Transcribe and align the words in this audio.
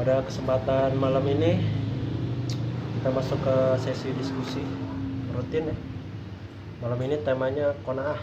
pada 0.00 0.24
kesempatan 0.24 0.96
malam 0.96 1.20
ini 1.28 1.60
kita 2.96 3.12
masuk 3.12 3.36
ke 3.44 3.56
sesi 3.84 4.16
diskusi 4.16 4.64
rutin 5.36 5.68
ya. 5.68 5.76
Malam 6.80 7.04
ini 7.04 7.20
temanya 7.20 7.76
konaah 7.84 8.16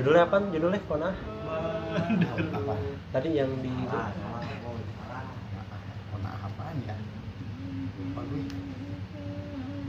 judulnya 0.00 0.24
apa? 0.24 0.48
Judulnya 0.48 0.80
konaah 0.88 1.12
apa? 1.12 2.74
Tadi 3.12 3.36
yang 3.36 3.52
di 3.60 3.68
Kona 6.08 6.30
apaan 6.40 6.76
ya? 6.88 6.96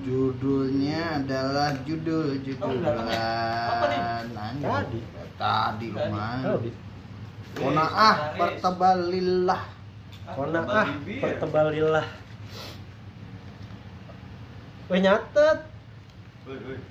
Judulnya 0.03 1.23
adalah 1.23 1.79
judul 1.87 2.43
nih? 2.43 4.03
Anjing. 4.35 4.67
Tadi. 4.67 4.99
tadi 5.39 5.87
Tadi. 5.95 6.11
lumayan 6.11 6.43
oh, 6.43 6.59
Konaah 7.55 8.35
pertebalillah. 8.35 9.61
Konaah 10.25 10.87
pertebalilah 11.21 12.07
Weh 14.85 15.01
nyatet. 15.01 15.59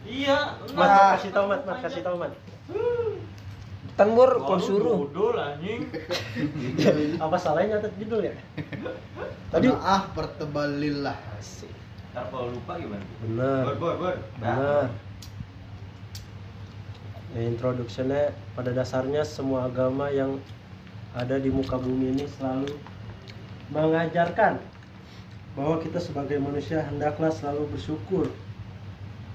Iya, 0.02 0.58
Mat, 0.74 0.74
Mat, 0.74 0.90
kasih 1.14 1.30
tau 1.30 1.46
Mat, 1.46 1.62
Mat, 1.62 1.78
kasih 1.78 2.02
tau 2.02 2.18
Mat 2.18 2.34
Wah, 4.34 4.46
kalau 4.50 4.58
suruh. 4.58 4.96
Dodol 5.06 5.38
anjing. 5.38 5.86
apa 7.22 7.36
salahnya 7.38 7.78
nyatet 7.78 7.94
judul 8.02 8.26
ya? 8.26 8.34
Tadi- 9.54 9.70
Konaah 9.70 10.02
pertebalillah. 10.10 11.14
Ntar 12.10 12.24
kalau 12.30 12.50
lupa 12.50 12.74
gimana? 12.78 13.02
bener 13.22 13.62
Bor, 13.62 13.74
bor, 13.78 13.94
bor. 13.98 14.16
bener 14.42 14.86
Ya, 17.34 17.42
introduksinya 17.50 18.30
pada 18.54 18.70
dasarnya 18.70 19.26
semua 19.26 19.66
agama 19.66 20.06
yang 20.10 20.38
ada 21.14 21.38
di 21.38 21.46
muka 21.46 21.78
bumi 21.78 22.10
ini 22.18 22.26
selalu 22.26 22.74
mengajarkan 23.70 24.58
bahwa 25.54 25.78
kita 25.78 26.02
sebagai 26.02 26.42
manusia 26.42 26.82
hendaklah 26.82 27.30
selalu 27.30 27.70
bersyukur 27.70 28.26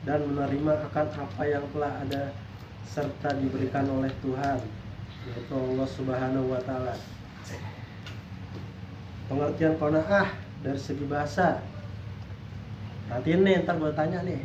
dan 0.04 0.28
menerima 0.28 0.92
akan 0.92 1.08
apa 1.16 1.44
yang 1.48 1.64
telah 1.72 1.92
ada 2.04 2.36
serta 2.84 3.32
diberikan 3.40 3.88
oleh 3.88 4.12
Tuhan 4.20 4.60
yaitu 5.32 5.54
Allah 5.56 5.88
Subhanahu 5.88 6.52
wa 6.52 6.62
taala. 6.68 6.96
Pengertian 9.32 9.80
qanaah 9.80 10.28
dari 10.66 10.80
segi 10.80 11.06
bahasa. 11.08 11.64
Perhatiin 13.08 13.42
nih, 13.46 13.62
ntar 13.64 13.78
gue 13.78 13.92
tanya 13.94 14.26
nih. 14.26 14.42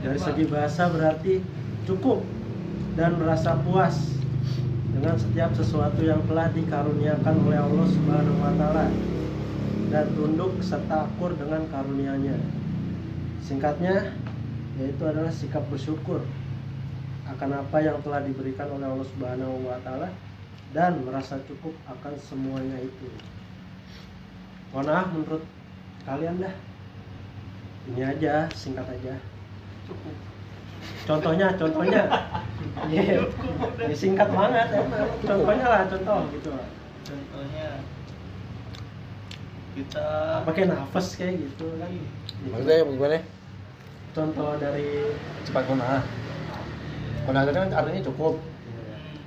Dari 0.00 0.20
segi 0.20 0.44
bahasa 0.48 0.88
berarti 0.88 1.44
cukup 1.84 2.24
dan 2.96 3.20
merasa 3.20 3.54
puas 3.60 4.16
dengan 4.96 5.12
setiap 5.20 5.52
sesuatu 5.52 6.00
yang 6.00 6.24
telah 6.24 6.48
dikaruniakan 6.56 7.36
oleh 7.44 7.60
Allah 7.60 7.86
Subhanahu 7.92 8.40
wa 8.40 8.52
taala 8.56 8.88
dan 9.92 10.08
tunduk 10.16 10.56
serta 10.64 11.04
akur 11.04 11.36
dengan 11.36 11.68
karunia-Nya. 11.68 12.40
Singkatnya 13.44 14.16
yaitu 14.80 15.04
adalah 15.04 15.28
sikap 15.28 15.68
bersyukur 15.68 16.24
akan 17.28 17.60
apa 17.60 17.78
yang 17.84 18.00
telah 18.00 18.24
diberikan 18.24 18.72
oleh 18.72 18.88
Allah 18.88 19.08
Subhanahu 19.12 19.68
wa 19.68 19.76
taala 19.84 20.08
dan 20.72 21.04
merasa 21.04 21.36
cukup 21.44 21.76
akan 21.92 22.16
semuanya 22.16 22.80
itu. 22.80 23.08
Mohon 24.72 25.04
menurut 25.12 25.44
kalian 26.08 26.40
dah. 26.40 26.54
Ini 27.86 28.02
aja, 28.02 28.50
singkat 28.50 28.88
aja. 28.90 29.14
Cukup. 29.86 30.35
Contohnya, 31.06 31.46
contohnya. 31.54 32.02
Iya. 32.90 33.24
Ya, 33.78 33.94
singkat 33.96 34.28
banget 34.28 34.68
emang. 34.74 35.08
Contohnya 35.24 35.66
lah, 35.70 35.82
contoh 35.88 36.18
gitu. 36.34 36.48
lah. 36.52 36.68
Contohnya 37.06 37.68
kita 39.76 40.06
Pakai 40.44 40.64
nafas 40.68 41.06
kayak 41.16 41.36
gitu 41.40 41.66
kan. 41.78 41.90
Maksudnya 42.52 42.84
gimana? 42.84 43.18
Contoh 44.16 44.50
dari 44.56 44.88
Cepat 45.44 45.62
kona. 45.68 46.00
Kona 47.28 47.38
itu 47.44 47.52
kan 47.52 47.68
artinya 47.72 48.02
cukup. 48.12 48.34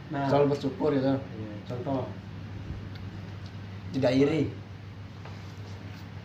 nah, 0.10 0.26
Selalu 0.28 0.46
bersyukur 0.58 0.90
gitu. 0.94 1.14
iya, 1.16 1.54
contoh. 1.70 2.04
Tidak 3.94 4.14
iri. 4.14 4.44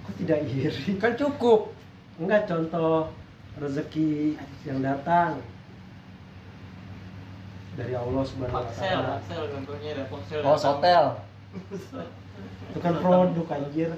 Kok 0.04 0.14
tidak 0.20 0.38
iri? 0.48 0.84
Kan 1.00 1.12
cukup. 1.16 1.72
Enggak 2.20 2.48
contoh 2.48 3.10
rezeki 3.54 4.34
yang 4.66 4.82
datang 4.82 5.38
dari 7.74 7.94
Allah 7.94 8.22
Subhanahu 8.22 8.54
wa 8.54 8.66
Paksel, 8.66 8.98
taala. 9.02 9.18
Contohnya 9.26 9.88
ada 9.98 10.04
Paksel. 10.10 10.40
Oh, 10.42 10.58
hotel. 10.58 11.04
Itu 12.70 12.78
kan 12.82 12.94
produk 12.98 13.46
anjir. 13.50 13.90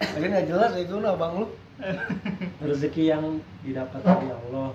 Lagi 0.00 0.26
nggak 0.26 0.46
jelas 0.48 0.72
itu 0.76 0.96
lah 1.00 1.16
bang 1.16 1.32
lu. 1.44 1.46
Rezeki 2.60 3.04
yang 3.08 3.24
didapat 3.64 4.00
dari 4.04 4.28
Allah. 4.32 4.72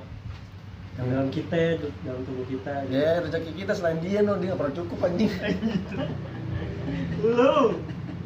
Yang 0.94 1.08
dalam 1.10 1.30
kita, 1.34 1.62
dalam 2.06 2.22
tubuh 2.26 2.46
kita. 2.46 2.86
Ya 2.94 3.22
rezeki 3.26 3.52
kita 3.66 3.74
selain 3.74 3.98
dia 4.02 4.22
no 4.22 4.38
dia 4.38 4.54
nggak 4.54 4.62
pernah 4.62 4.76
cukup 4.78 5.00
anjing. 5.10 5.34
Lu 7.22 7.78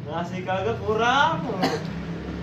ngasih 0.08 0.40
kagak 0.44 0.76
kurang. 0.80 1.44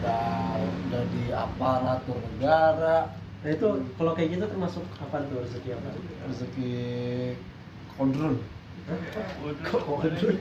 Udah 0.06 1.02
jadi 1.02 1.22
aparatur 1.34 2.18
negara, 2.36 3.10
Nah 3.46 3.54
itu 3.54 3.68
kalau 3.94 4.18
kayak 4.18 4.30
gitu 4.34 4.46
termasuk 4.50 4.82
apa 4.98 5.22
tuh 5.30 5.38
rezeki 5.46 5.78
apa? 5.78 5.94
rezeki 6.26 6.74
kondrol. 7.94 8.42
Waduh. 9.86 10.34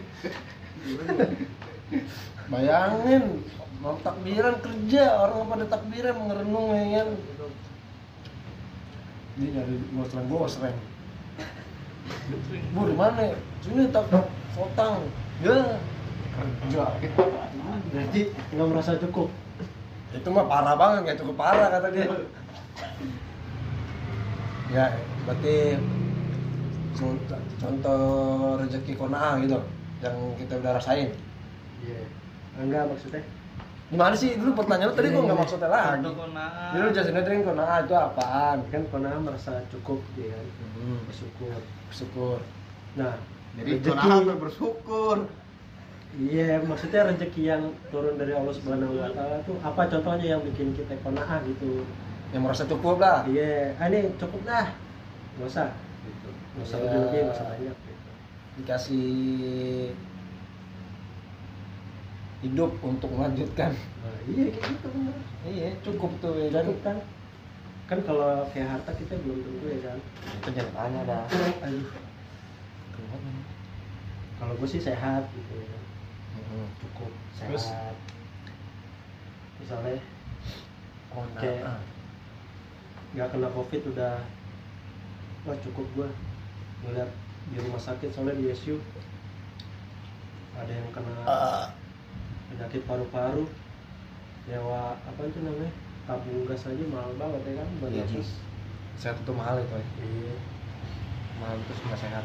Bayangin 2.52 3.44
mau 3.84 4.00
takbiran 4.00 4.56
kerja 4.64 5.20
orang 5.20 5.52
pada 5.52 5.64
takbiran 5.68 6.16
mengerenung 6.16 6.72
ya 6.72 7.04
kan. 7.04 7.08
Dia 9.36 9.48
nyari 9.52 9.76
gosreng 9.92 10.26
gosreng. 10.32 10.78
Bu 12.72 12.88
di 12.88 12.96
mana? 12.96 13.36
Sini 13.60 13.92
tak 13.92 14.08
sotang. 14.56 15.12
Ya 15.44 15.76
kerja. 16.40 16.88
Berarti 17.92 18.20
nggak 18.32 18.68
merasa 18.72 18.96
cukup. 18.96 19.28
Itu 20.14 20.28
mah 20.30 20.46
parah 20.46 20.74
banget 20.78 20.98
nggak 21.04 21.18
cukup 21.20 21.36
parah 21.36 21.68
kata 21.74 21.88
dia. 21.90 22.06
Ya 24.70 24.86
berarti 25.26 25.78
contoh, 27.58 28.60
rezeki 28.62 28.92
konaa 28.94 29.40
gitu 29.42 29.58
yang 30.04 30.16
kita 30.38 30.60
udah 30.62 30.72
rasain. 30.78 31.10
Iya. 31.82 32.02
Enggak 32.60 32.86
maksudnya. 32.86 33.22
Gimana 33.92 34.14
sih 34.16 34.34
dulu 34.40 34.64
pertanyaan 34.64 34.90
lu 34.90 34.96
tadi 34.96 35.08
gua 35.12 35.22
nggak 35.26 35.38
maksudnya 35.38 35.68
lagi. 35.68 36.02
Contoh 36.02 36.14
konaan. 36.16 36.70
Jadi 36.72 36.82
lu 36.82 36.90
jelasin 36.94 37.18
aja 37.18 37.30
kan 37.30 37.42
konaa 37.44 37.74
itu 37.82 37.94
apaan? 37.94 38.58
Kan 38.70 38.82
konah 38.88 39.12
merasa 39.20 39.52
cukup 39.74 40.00
dia. 40.14 40.38
Hmm, 40.78 40.98
Bersyukur. 41.10 41.58
bersyukur. 41.90 42.38
Nah, 42.94 43.14
jadi 43.58 43.70
rezeki 43.82 43.90
konaah 43.90 44.38
bersyukur 44.38 45.16
Iya, 46.14 46.62
maksudnya 46.62 47.10
rezeki 47.10 47.42
yang 47.42 47.62
turun 47.90 48.14
dari 48.14 48.30
Allah 48.30 48.54
Subhanahu 48.54 49.02
wa 49.02 49.10
taala 49.10 49.42
tuh 49.42 49.58
apa 49.58 49.82
contohnya 49.90 50.38
yang 50.38 50.42
bikin 50.46 50.70
kita 50.70 50.94
kona'ah 51.02 51.42
gitu. 51.42 51.82
Yang 52.30 52.42
merasa 52.46 52.64
cukup 52.70 53.02
lah. 53.02 53.26
Iya, 53.26 53.74
ah 53.82 53.90
ini 53.90 54.14
cukup 54.14 54.46
dah. 54.46 54.70
Enggak 55.34 55.50
usah 55.50 55.68
gitu. 56.06 56.28
Enggak 56.30 56.66
usah 56.70 56.78
Iya. 56.78 56.84
lebih-lebih, 56.86 57.18
enggak 57.18 57.34
usah 57.34 57.46
banyak 57.50 57.76
gitu. 57.82 58.10
Dikasih 58.62 59.08
hidup 62.46 62.70
untuk 62.86 63.10
melanjutkan. 63.10 63.74
Nah, 63.74 64.18
iya 64.30 64.44
kayak 64.54 64.66
gitu. 64.70 64.88
Iya, 65.50 65.68
cukup 65.82 66.10
tuh 66.22 66.34
ya 66.38 66.48
kan. 66.54 66.62
Cukup 66.62 66.78
kan? 66.86 66.96
Kan 67.90 67.98
kalau 68.06 68.46
kayak 68.54 68.68
harta 68.70 68.92
kita 68.94 69.18
belum 69.18 69.42
tentu 69.42 69.66
ya 69.66 69.78
kan. 69.82 69.98
Itu 70.38 70.48
jangan 70.54 70.72
tanya 70.78 71.00
dah. 71.10 71.22
Aduh, 71.66 71.84
kalau 74.38 74.54
gue 74.62 74.68
sih 74.70 74.78
sehat 74.78 75.26
gitu 75.34 75.58
ya. 75.58 75.83
Hmm. 76.36 76.68
Cukup 76.78 77.10
Terus? 77.36 77.64
sehat. 77.64 77.96
Misalnya 79.56 79.96
Konaa. 81.08 81.38
Kayak- 81.38 81.82
nggak 83.14 83.28
kena 83.30 83.48
covid 83.48 83.82
udah 83.86 84.14
wah 85.44 85.56
cukup 85.60 85.86
gua 85.94 86.08
ngeliat 86.82 87.06
di 87.46 87.56
rumah 87.56 87.78
sakit 87.78 88.10
soalnya 88.10 88.34
di 88.34 88.50
ICU 88.50 88.74
ada 90.54 90.72
yang 90.72 90.90
kena 90.90 91.22
Ah. 91.22 91.66
penyakit 92.48 92.82
paru-paru 92.84 93.46
nyawa 94.44 94.98
apa 94.98 95.20
itu 95.22 95.38
namanya 95.40 95.70
tabung 96.04 96.42
gas 96.44 96.66
aja 96.66 96.84
mahal 96.84 97.14
banget 97.14 97.40
ya 97.44 97.52
kan 97.56 97.68
buat 97.78 97.90
Iya, 97.90 98.02
nafas. 98.04 98.30
Sehat 98.94 99.16
itu 99.16 99.32
mahal 99.32 99.56
itu. 99.58 99.72
ya. 99.72 99.86
iya 100.02 100.34
Mahal 101.34 101.56
itu 101.56 101.72
sudah 101.76 101.96
sehat. 101.96 102.24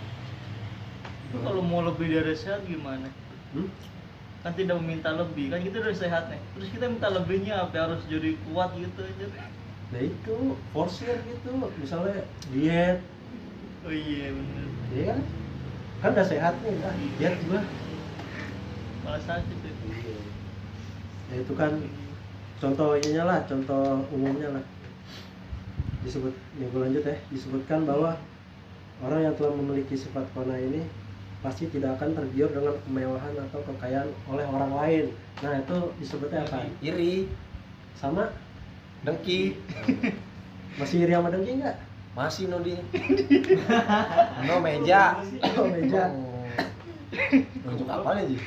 Itu 1.29 1.37
kalau 1.39 1.61
mau 1.61 1.81
lebih 1.83 2.09
dari 2.09 2.33
sehat 2.33 2.65
gimana? 2.65 3.09
hmm? 3.53 3.69
Kan 4.39 4.55
tidak 4.55 4.79
meminta 4.79 5.11
lebih, 5.11 5.51
kan 5.51 5.59
kita 5.59 5.83
udah 5.83 5.95
sehat 5.95 6.31
nih. 6.31 6.39
Terus 6.55 6.69
kita 6.71 6.85
minta 6.87 7.11
lebihnya 7.11 7.59
apa 7.59 7.75
harus 7.75 8.01
jadi 8.07 8.39
kuat 8.47 8.71
gitu 8.79 9.03
aja. 9.03 9.27
nah 9.89 9.99
itu. 9.99 10.55
Forsir 10.71 11.19
gitu. 11.27 11.49
Misalnya 11.75 12.23
diet. 12.51 13.03
Oh 13.83 13.91
iya 13.91 14.31
bener. 14.31 14.67
iya 14.95 15.03
kan? 15.11 15.19
Kan 15.99 16.09
udah 16.15 16.27
sehat 16.27 16.53
nih 16.63 16.79
ah 16.83 16.95
lihat 17.19 17.35
gua. 17.47 17.61
Malah 19.03 19.21
sakit 19.23 19.57
itu 19.63 19.85
ya 21.29 21.35
itu 21.45 21.53
kan 21.53 21.69
contoh 22.57 22.97
ininya 22.97 23.23
lah 23.29 23.39
contoh 23.45 24.03
umumnya 24.11 24.49
lah. 24.49 24.63
Disebut 26.03 26.33
minggu 26.57 26.77
lanjut 26.79 27.03
ya. 27.05 27.15
Disebutkan 27.29 27.85
bahwa 27.85 28.17
orang 29.03 29.21
yang 29.29 29.35
telah 29.37 29.53
memiliki 29.55 29.95
sifat 29.95 30.25
kona 30.35 30.57
ini 30.59 30.83
pasti 31.39 31.71
tidak 31.71 31.95
akan 31.99 32.19
tergiur 32.19 32.51
dengan 32.51 32.75
kemewahan 32.83 33.33
atau 33.47 33.59
kekayaan 33.63 34.09
oleh 34.27 34.45
orang 34.47 34.71
lain. 34.75 35.05
Nah 35.39 35.63
itu 35.63 35.77
disebutnya 36.03 36.43
apa? 36.43 36.67
Iri. 36.83 37.31
Sama? 37.95 38.31
Dengki. 39.07 39.55
Masih 40.79 41.07
iri 41.07 41.15
sama 41.15 41.31
dengki 41.31 41.59
nggak? 41.63 41.77
Masih 42.15 42.51
no 42.51 42.59
di. 42.59 42.75
No 44.47 44.59
meja. 44.59 45.23
Oh, 45.55 45.67
meja. 45.71 46.11
nunjuk 47.65 47.89
apa 47.89 48.21
nih 48.21 48.35
Ji? 48.35 48.37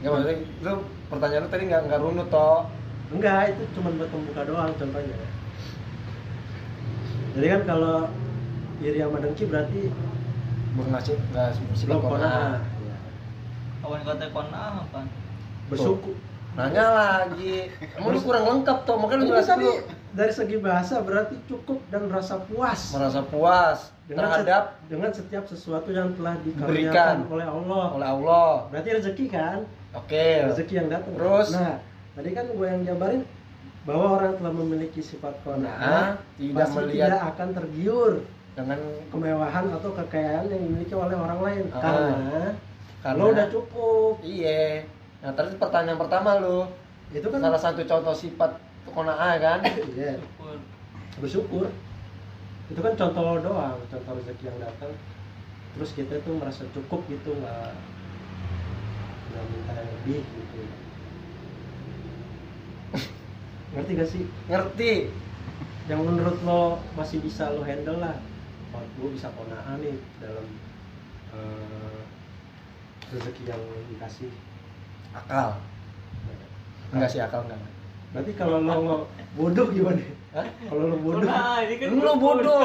Enggak 0.00 0.10
maksudnya 0.16 0.36
itu 0.40 0.72
pertanyaan 1.12 1.44
lu 1.44 1.50
tadi 1.52 1.62
nggak 1.68 1.82
nggak 1.90 2.00
runut 2.00 2.28
toh. 2.32 2.64
Enggak 3.12 3.52
itu 3.52 3.62
cuma 3.76 3.92
buat 3.92 4.08
pembuka 4.08 4.42
doang 4.48 4.72
contohnya. 4.78 5.18
Jadi 7.36 7.46
kan 7.46 7.62
kalau 7.68 7.98
iri 8.80 8.98
sama 8.98 9.18
dengki 9.20 9.44
berarti 9.44 9.80
nggak 10.70 11.02
sifat 11.02 11.54
belum 11.86 12.00
kona 12.00 12.10
kona 12.10 12.32
Iya. 12.80 12.96
kawan 13.80 14.00
kata 14.04 14.24
kona 14.30 14.58
apa 14.80 15.00
bersyukur 15.66 16.14
nanya 16.50 16.84
lagi 16.90 17.70
emang 17.94 18.10
lu 18.10 18.20
kurang 18.20 18.44
lengkap 18.48 18.78
toh 18.82 18.96
makanya 18.96 19.18
lu 19.18 19.26
jelasin 19.28 19.48
tadi 19.48 19.64
dulu 19.64 19.74
dari 20.10 20.32
segi 20.34 20.56
bahasa 20.58 20.94
berarti 20.98 21.36
cukup 21.46 21.78
dan 21.88 22.10
rasa 22.10 22.42
puas 22.42 22.80
merasa 22.90 23.20
puas 23.22 23.78
dengan 24.10 24.26
terhadap 24.26 24.62
set- 24.66 24.88
dengan 24.88 25.10
setiap 25.12 25.44
sesuatu 25.46 25.88
yang 25.88 26.10
telah 26.14 26.34
Berikan. 26.36 26.58
dikaruniakan 26.66 27.16
oleh 27.30 27.46
Allah. 27.46 27.86
oleh 27.94 28.08
Allah 28.10 28.50
Berarti 28.68 28.88
rezeki 28.92 29.26
kan? 29.30 29.58
oke 29.92 30.26
Rezeki 30.50 30.74
yang 30.74 30.88
datang. 30.90 31.14
Terus? 31.14 31.48
Nah, 31.54 31.78
tadi 32.12 32.30
kan 32.32 32.46
gue 32.50 32.66
yang 32.66 32.82
jabarin 32.84 33.22
bahwa 33.80 34.06
orang 34.12 34.32
telah 34.34 34.52
memiliki 34.52 34.98
sifat 34.98 35.34
Nah, 35.38 35.42
qanaah 35.46 36.06
tidak 36.34 36.58
pasti 36.60 36.76
melihat- 36.76 37.06
tidak 37.06 37.22
akan 37.30 37.48
tergiur 37.54 38.12
dengan 38.54 38.80
kemewahan 39.08 39.70
atau 39.70 39.90
kekayaan 39.94 40.50
yang 40.50 40.60
dimiliki 40.66 40.92
oleh 40.92 41.14
orang 41.14 41.40
lain 41.40 41.64
Ah. 41.70 41.80
karena, 41.80 42.40
karena 43.00 43.20
lo 43.20 43.24
udah 43.30 43.46
cukup. 43.48 44.12
iya 44.20 44.84
nah 45.20 45.30
tadi 45.32 45.54
pertanyaan 45.56 46.00
pertama 46.00 46.40
lu 46.40 46.64
Itu 47.10 47.26
kan 47.26 47.42
salah 47.42 47.58
satu 47.58 47.82
contoh 47.82 48.14
sifat 48.14 48.54
kona'ah 48.86 49.34
kan 49.38 49.60
Iya, 49.98 50.14
syukur 50.18 50.56
bersyukur. 51.18 51.66
Itu 52.70 52.80
kan 52.80 52.94
contoh 52.94 53.22
lo 53.26 53.34
doang, 53.42 53.76
contoh 53.90 54.12
rezeki 54.14 54.46
yang 54.46 54.58
datang. 54.62 54.94
Terus 55.74 55.90
kita 55.90 56.22
tuh 56.22 56.38
merasa 56.38 56.62
cukup 56.70 57.02
gitu, 57.10 57.34
nggak 57.34 57.74
nggak 59.30 59.44
minta 59.44 59.72
yang 59.74 59.90
lebih 59.90 60.22
gitu. 60.22 60.60
Ngerti 63.74 63.90
gak 63.94 64.08
sih? 64.08 64.22
ngerti 64.46 64.92
Yang 65.90 66.00
menurut 66.06 66.38
lo 66.46 66.78
masih 66.94 67.18
bisa 67.18 67.50
lo 67.50 67.66
handle 67.66 67.98
lah. 67.98 68.14
Oh, 68.70 68.82
gue 68.86 69.08
bisa 69.18 69.28
konaan 69.34 69.82
nih 69.82 69.96
dalam 70.22 70.46
eh, 71.34 72.00
rezeki 73.10 73.42
yang 73.50 73.62
dikasih. 73.90 74.30
akal? 75.10 75.58
Enggak 76.94 77.10
sih 77.10 77.18
akal 77.18 77.42
enggak. 77.46 77.58
Berarti 78.14 78.32
kalau 78.38 78.58
lo 78.62 79.06
bodoh 79.34 79.66
gimana? 79.74 80.02
Hah? 80.30 80.46
Kalau 80.70 80.84
lo 80.86 80.96
bodoh, 81.02 81.26
ini 81.62 81.74
kan 81.78 81.88
lu 81.90 82.12
bodoh. 82.18 82.62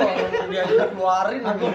dia 0.50 0.64
juga 0.70 0.86
keluarin 0.94 1.42
aku 1.42 1.68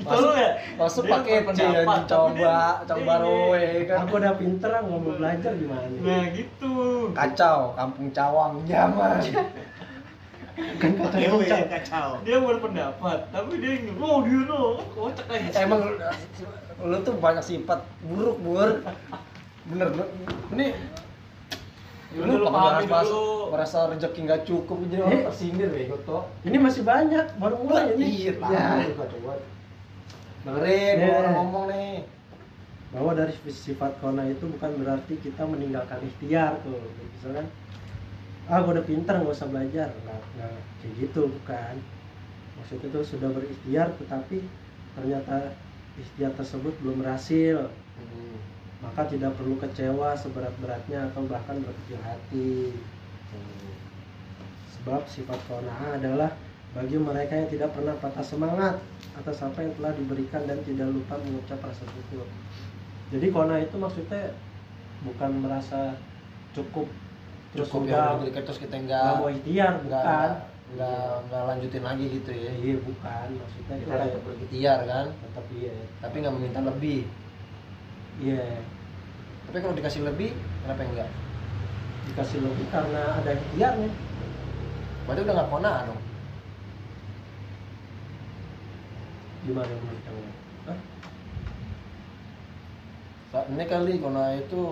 Tolong 0.00 0.34
ya 0.34 0.50
masuk 0.74 1.04
pakai 1.06 1.46
C 1.54 1.60
tapi 1.60 1.86
coba 2.10 2.82
coba 2.88 3.12
dia- 3.14 3.22
roe 3.22 3.66
kan? 3.86 3.98
Aku 4.02 4.14
udah 4.18 4.34
pinter 4.34 4.70
ah, 4.72 4.80
ngomong 4.82 5.20
belajar 5.20 5.52
gimana? 5.54 5.86
nah 6.02 6.24
gitu. 6.34 6.74
Kacau 7.14 7.76
kampung 7.78 8.08
cawang 8.10 8.64
zaman 8.66 9.20
Kan 10.76 10.90
kata 10.94 11.16
Dewe 11.16 11.44
kacau. 11.44 11.64
kacau. 11.68 12.08
dia 12.22 12.36
berpendapat 12.38 13.18
tapi 13.28 13.52
dia 13.56 13.72
ingin 13.76 13.94
oh 13.96 14.20
dia 14.20 14.40
no 14.42 14.60
kocak 14.90 15.26
aja 15.26 15.58
emang 15.60 15.80
lu 16.80 16.96
tuh 17.00 17.14
banyak 17.14 17.42
sifat 17.42 17.80
buruk 18.02 18.36
bur 18.38 18.70
bener 19.66 19.88
lu 19.90 20.04
ini 20.52 20.72
Ya 22.10 22.26
lu 22.26 22.42
pakai 22.42 22.50
pahami 22.50 22.84
bahas 22.88 23.06
dulu. 23.06 23.54
merasa 23.54 23.78
rezeki 23.86 24.20
nggak 24.20 24.42
cukup 24.42 24.76
jadi 24.84 25.00
orang 25.00 25.14
Eh. 25.14 25.24
tersindir 25.24 25.68
bego 25.70 25.96
toh 26.02 26.26
Ini 26.42 26.58
masih 26.58 26.82
banyak, 26.82 27.38
baru 27.38 27.54
mulai 27.60 27.94
ini. 27.94 28.06
iya 28.26 28.32
Ya. 28.34 28.82
dengerin 30.42 30.96
Yeah. 30.98 31.14
orang 31.14 31.34
ngomong 31.36 31.64
nih 31.68 31.92
bahwa 32.90 33.14
dari 33.14 33.30
sifat 33.46 33.94
kona 34.00 34.26
itu 34.26 34.42
bukan 34.48 34.70
berarti 34.74 35.14
kita 35.16 35.42
meninggalkan 35.44 36.02
ikhtiar 36.02 36.58
tuh 36.60 36.74
misalkan 37.12 37.46
ah 38.50 38.58
gue 38.66 38.72
udah 38.74 38.86
pinter 38.86 39.14
nggak 39.14 39.36
usah 39.38 39.48
belajar. 39.48 39.88
Nggak 40.02 40.20
nggak 40.36 40.52
kayak 40.82 40.92
gitu 40.98 41.20
bukan. 41.30 41.74
Maksudnya 42.58 42.88
itu 42.90 43.00
sudah 43.06 43.30
berikhtiar 43.30 43.88
tetapi 43.96 44.42
ternyata 44.98 45.54
ikhtiar 45.96 46.34
tersebut 46.34 46.74
belum 46.82 47.06
berhasil. 47.06 47.70
Maka 48.80 49.06
tidak 49.12 49.36
perlu 49.36 49.60
kecewa 49.60 50.16
seberat-beratnya 50.18 51.12
atau 51.12 51.22
bahkan 51.30 51.62
berkecil 51.62 52.00
hati. 52.02 52.74
Sebab 54.80 55.04
sifat 55.06 55.38
kona'ah 55.46 56.00
adalah 56.00 56.32
bagi 56.72 56.96
mereka 56.96 57.36
yang 57.36 57.48
tidak 57.52 57.70
pernah 57.76 57.92
patah 58.00 58.24
semangat 58.24 58.80
atas 59.18 59.42
apa 59.42 59.60
yang 59.60 59.74
telah 59.76 59.92
diberikan 59.92 60.42
dan 60.48 60.58
tidak 60.64 60.88
lupa 60.88 61.20
mengucap 61.20 61.60
rasa 61.60 61.84
syukur. 61.84 62.24
Jadi 63.10 63.26
kona 63.28 63.60
itu 63.60 63.76
maksudnya 63.76 64.32
bukan 65.02 65.30
merasa 65.44 65.98
cukup 66.54 66.86
terus 67.50 67.66
cukup 67.66 67.90
udah 67.90 67.98
ya 67.98 68.14
diberikan 68.14 68.42
terus 68.46 68.60
kita 68.62 68.76
nggak 68.78 69.12
mau 69.18 69.30
ikhtiar 69.30 69.72
bukan. 69.82 70.30
nggak 70.70 71.10
nggak 71.26 71.42
lanjutin 71.50 71.82
lagi 71.82 72.04
gitu 72.14 72.30
ya. 72.30 72.52
Iya 72.54 72.76
bukan. 72.78 73.26
Maksudnya 73.42 73.74
kita 73.82 73.94
tetap 74.06 74.22
berikhtiar 74.22 74.78
kan? 74.86 75.06
tetap 75.18 75.44
iya. 75.58 75.74
Tapi 75.98 76.14
nggak 76.22 76.34
meminta 76.38 76.60
lebih. 76.62 77.00
Iya. 78.22 78.46
Tapi 79.50 79.56
kalau 79.58 79.74
dikasih 79.74 80.02
lebih 80.06 80.30
kenapa 80.62 80.82
enggak? 80.86 81.10
Dikasih 82.06 82.38
lebih 82.38 82.66
karena 82.70 83.02
ada 83.18 83.30
ikhtiarnya. 83.34 83.90
Berarti 85.10 85.20
udah 85.26 85.34
nggak 85.34 85.50
kona 85.50 85.72
dong? 85.90 86.00
Gimana 89.40 89.72
menurut 89.74 90.02
kamu? 90.06 90.22
Hah? 90.70 90.78
Ini 93.50 93.64
kali 93.66 93.92
kona 93.98 94.38
itu 94.38 94.62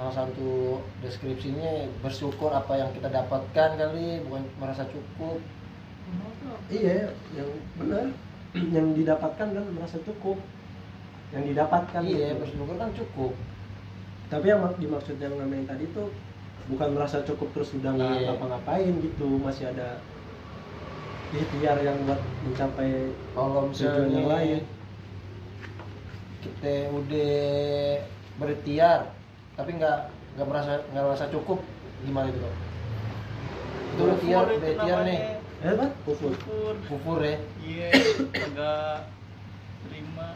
salah 0.00 0.14
satu 0.16 0.80
deskripsinya 1.04 1.84
bersyukur 2.00 2.48
apa 2.48 2.72
yang 2.74 2.88
kita 2.96 3.12
dapatkan 3.12 3.70
kali 3.76 4.24
bukan 4.24 4.48
merasa 4.56 4.88
cukup 4.88 5.36
iya 6.72 7.12
yang 7.36 7.50
benar 7.76 8.08
yang 8.80 8.96
didapatkan 8.96 9.52
dan 9.52 9.64
merasa 9.76 10.00
cukup 10.00 10.40
yang 11.30 11.44
didapatkan 11.44 12.00
iya 12.00 12.32
gitu. 12.32 12.40
bersyukur 12.40 12.74
kan 12.74 12.90
cukup 12.96 13.32
tapi 14.32 14.46
yang 14.48 14.64
mak- 14.64 14.80
dimaksud 14.80 15.20
yang 15.20 15.36
namanya 15.36 15.76
tadi 15.76 15.84
tuh 15.92 16.08
bukan 16.72 16.96
merasa 16.96 17.20
cukup 17.20 17.52
terus 17.52 17.76
udah 17.76 17.92
nggak 17.92 18.10
Iya. 18.16 18.26
ngapa-ngapain 18.32 18.94
gitu 19.04 19.28
masih 19.36 19.68
ada 19.68 20.00
ikhtiar 21.28 21.76
yang 21.78 22.08
buat 22.08 22.24
mencapai 22.40 22.90
kalau 23.36 23.68
Tujuan 23.68 24.08
yang 24.08 24.26
lain. 24.26 24.60
kita 26.40 26.88
udah 26.88 27.36
berikhtiar 28.40 29.12
tapi 29.60 29.76
nggak 29.76 29.98
nggak 30.40 30.46
merasa 30.48 30.72
nggak 30.88 31.04
merasa 31.04 31.24
cukup. 31.28 31.60
Gimana 32.00 32.32
itu 32.32 32.40
Bang? 32.40 32.56
itu 33.90 34.00
udah 34.00 34.16
ikhtiar 34.16 34.46
namanya. 34.80 35.04
nih. 35.04 35.18
eh 35.60 35.70
apa? 35.76 35.86
Kufur. 36.08 36.32
Kufur. 36.88 37.18
Ya? 37.20 37.36
Iya 37.60 37.88
agak 38.32 39.12
terima. 39.84 40.28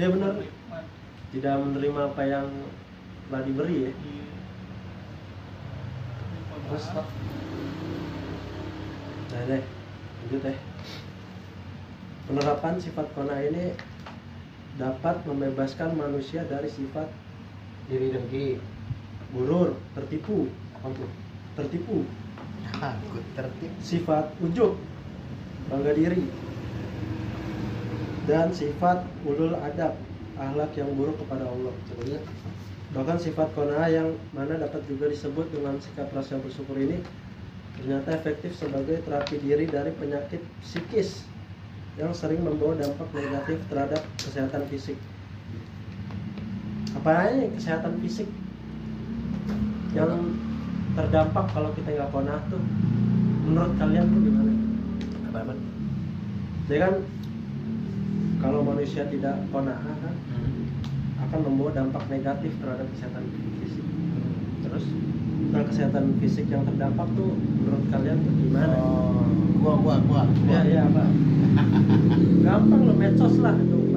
Ya 0.00 0.06
benar. 0.08 0.32
Tidak 1.28 1.54
menerima 1.60 2.00
apa 2.08 2.22
yang 2.24 2.48
telah 3.28 3.42
diberi 3.44 3.76
ya? 3.76 3.92
Iya. 3.92 4.28
Terus 6.64 6.86
Pak? 6.88 7.06
nah 9.34 9.42
deh. 9.44 9.62
Lanjut 10.24 10.40
deh. 10.40 10.58
Penerapan 12.24 12.74
sifat 12.80 13.06
kona 13.12 13.36
ini 13.44 13.76
dapat 14.80 15.20
membebaskan 15.28 15.92
manusia 15.92 16.48
dari 16.48 16.72
sifat 16.72 17.12
diri 17.88 18.12
dengki 18.14 18.46
gurur 19.34 19.76
tertipu. 19.98 20.48
Apa? 20.80 20.92
Tuh 20.92 21.10
tertipu. 21.54 22.04
Aku 22.74 23.18
tertib. 23.38 23.70
sifat 23.84 24.34
ujub 24.40 24.74
bangga 25.68 25.92
diri. 25.94 26.24
Dan 28.24 28.56
sifat 28.56 29.04
ulul 29.28 29.52
adab 29.52 30.00
akhlak 30.40 30.72
yang 30.74 30.90
buruk 30.96 31.20
kepada 31.20 31.44
Allah. 31.44 31.72
Coba 31.92 32.02
lihat 32.08 32.24
bahkan 32.94 33.18
sifat 33.18 33.50
kona'ah 33.58 33.90
yang 33.90 34.08
mana 34.30 34.54
dapat 34.54 34.86
juga 34.86 35.10
disebut 35.10 35.50
dengan 35.50 35.74
sikap 35.82 36.14
rasa 36.14 36.38
bersyukur 36.38 36.78
ini 36.78 37.02
ternyata 37.74 38.14
efektif 38.14 38.54
sebagai 38.54 39.02
terapi 39.02 39.34
diri 39.42 39.66
dari 39.66 39.90
penyakit 39.98 40.38
psikis 40.62 41.26
yang 41.98 42.14
sering 42.14 42.38
membawa 42.46 42.78
dampak 42.78 43.10
negatif 43.14 43.58
terhadap 43.66 44.02
kesehatan 44.18 44.62
fisik. 44.70 44.98
Apa 46.94 47.10
aja 47.26 47.50
kesehatan 47.58 47.98
fisik 48.00 48.28
yang 49.94 50.34
terdampak 50.94 51.46
kalau 51.50 51.70
kita 51.74 51.90
nggak 51.94 52.10
konah 52.14 52.38
tuh? 52.50 52.62
Menurut 53.44 53.74
kalian 53.76 54.06
tuh 54.08 54.20
gimana? 54.22 54.52
apa 55.34 55.38
apa 55.50 55.52
Jadi 56.70 56.78
kan 56.78 56.94
kalau 58.38 58.60
manusia 58.62 59.02
tidak 59.10 59.36
konah 59.50 59.78
kan 59.82 60.14
akan 61.28 61.40
membawa 61.50 61.70
dampak 61.74 62.04
negatif 62.12 62.52
terhadap 62.62 62.86
kesehatan 62.94 63.24
fisik. 63.58 63.86
terus 64.62 64.84
Nah 65.54 65.62
kesehatan 65.70 66.18
fisik 66.18 66.46
yang 66.50 66.66
terdampak 66.66 67.06
tuh 67.14 67.30
menurut 67.34 67.84
kalian 67.90 68.18
tuh 68.22 68.32
gimana? 68.38 68.76
oh, 68.80 69.22
gua 69.62 69.74
gua 69.82 69.96
gua 70.06 70.22
Ya 70.50 70.60
ya 70.66 70.80
apa? 70.86 71.04
Gampang 72.46 72.80
lo 72.86 72.94
medsos 72.94 73.38
lah 73.38 73.54
itu 73.58 73.93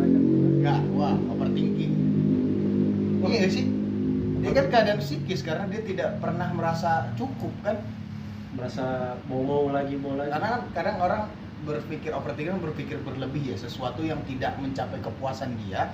Iya 3.28 3.38
nggak 3.44 3.54
sih? 3.54 3.66
Dia 4.38 4.52
kan 4.56 4.66
keadaan 4.72 5.00
psikis 5.04 5.42
karena 5.44 5.68
dia 5.68 5.82
tidak 5.84 6.10
pernah 6.24 6.48
merasa 6.56 7.12
cukup 7.20 7.52
kan? 7.62 7.78
Merasa 8.56 9.18
mau 9.28 9.44
mau 9.44 9.68
lagi 9.68 10.00
mau 10.00 10.16
lagi. 10.16 10.32
Karena 10.32 10.48
kan 10.48 10.62
kadang 10.72 10.98
orang 11.04 11.22
berpikir 11.68 12.16
overthinking 12.16 12.64
berpikir 12.64 12.98
berlebih 13.04 13.52
ya 13.52 13.58
sesuatu 13.60 14.00
yang 14.06 14.24
tidak 14.30 14.56
mencapai 14.62 15.04
kepuasan 15.04 15.60
dia. 15.66 15.92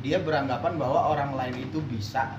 Dia 0.00 0.20
beranggapan 0.20 0.76
bahwa 0.76 1.16
orang 1.16 1.32
lain 1.32 1.64
itu 1.64 1.80
bisa, 1.88 2.36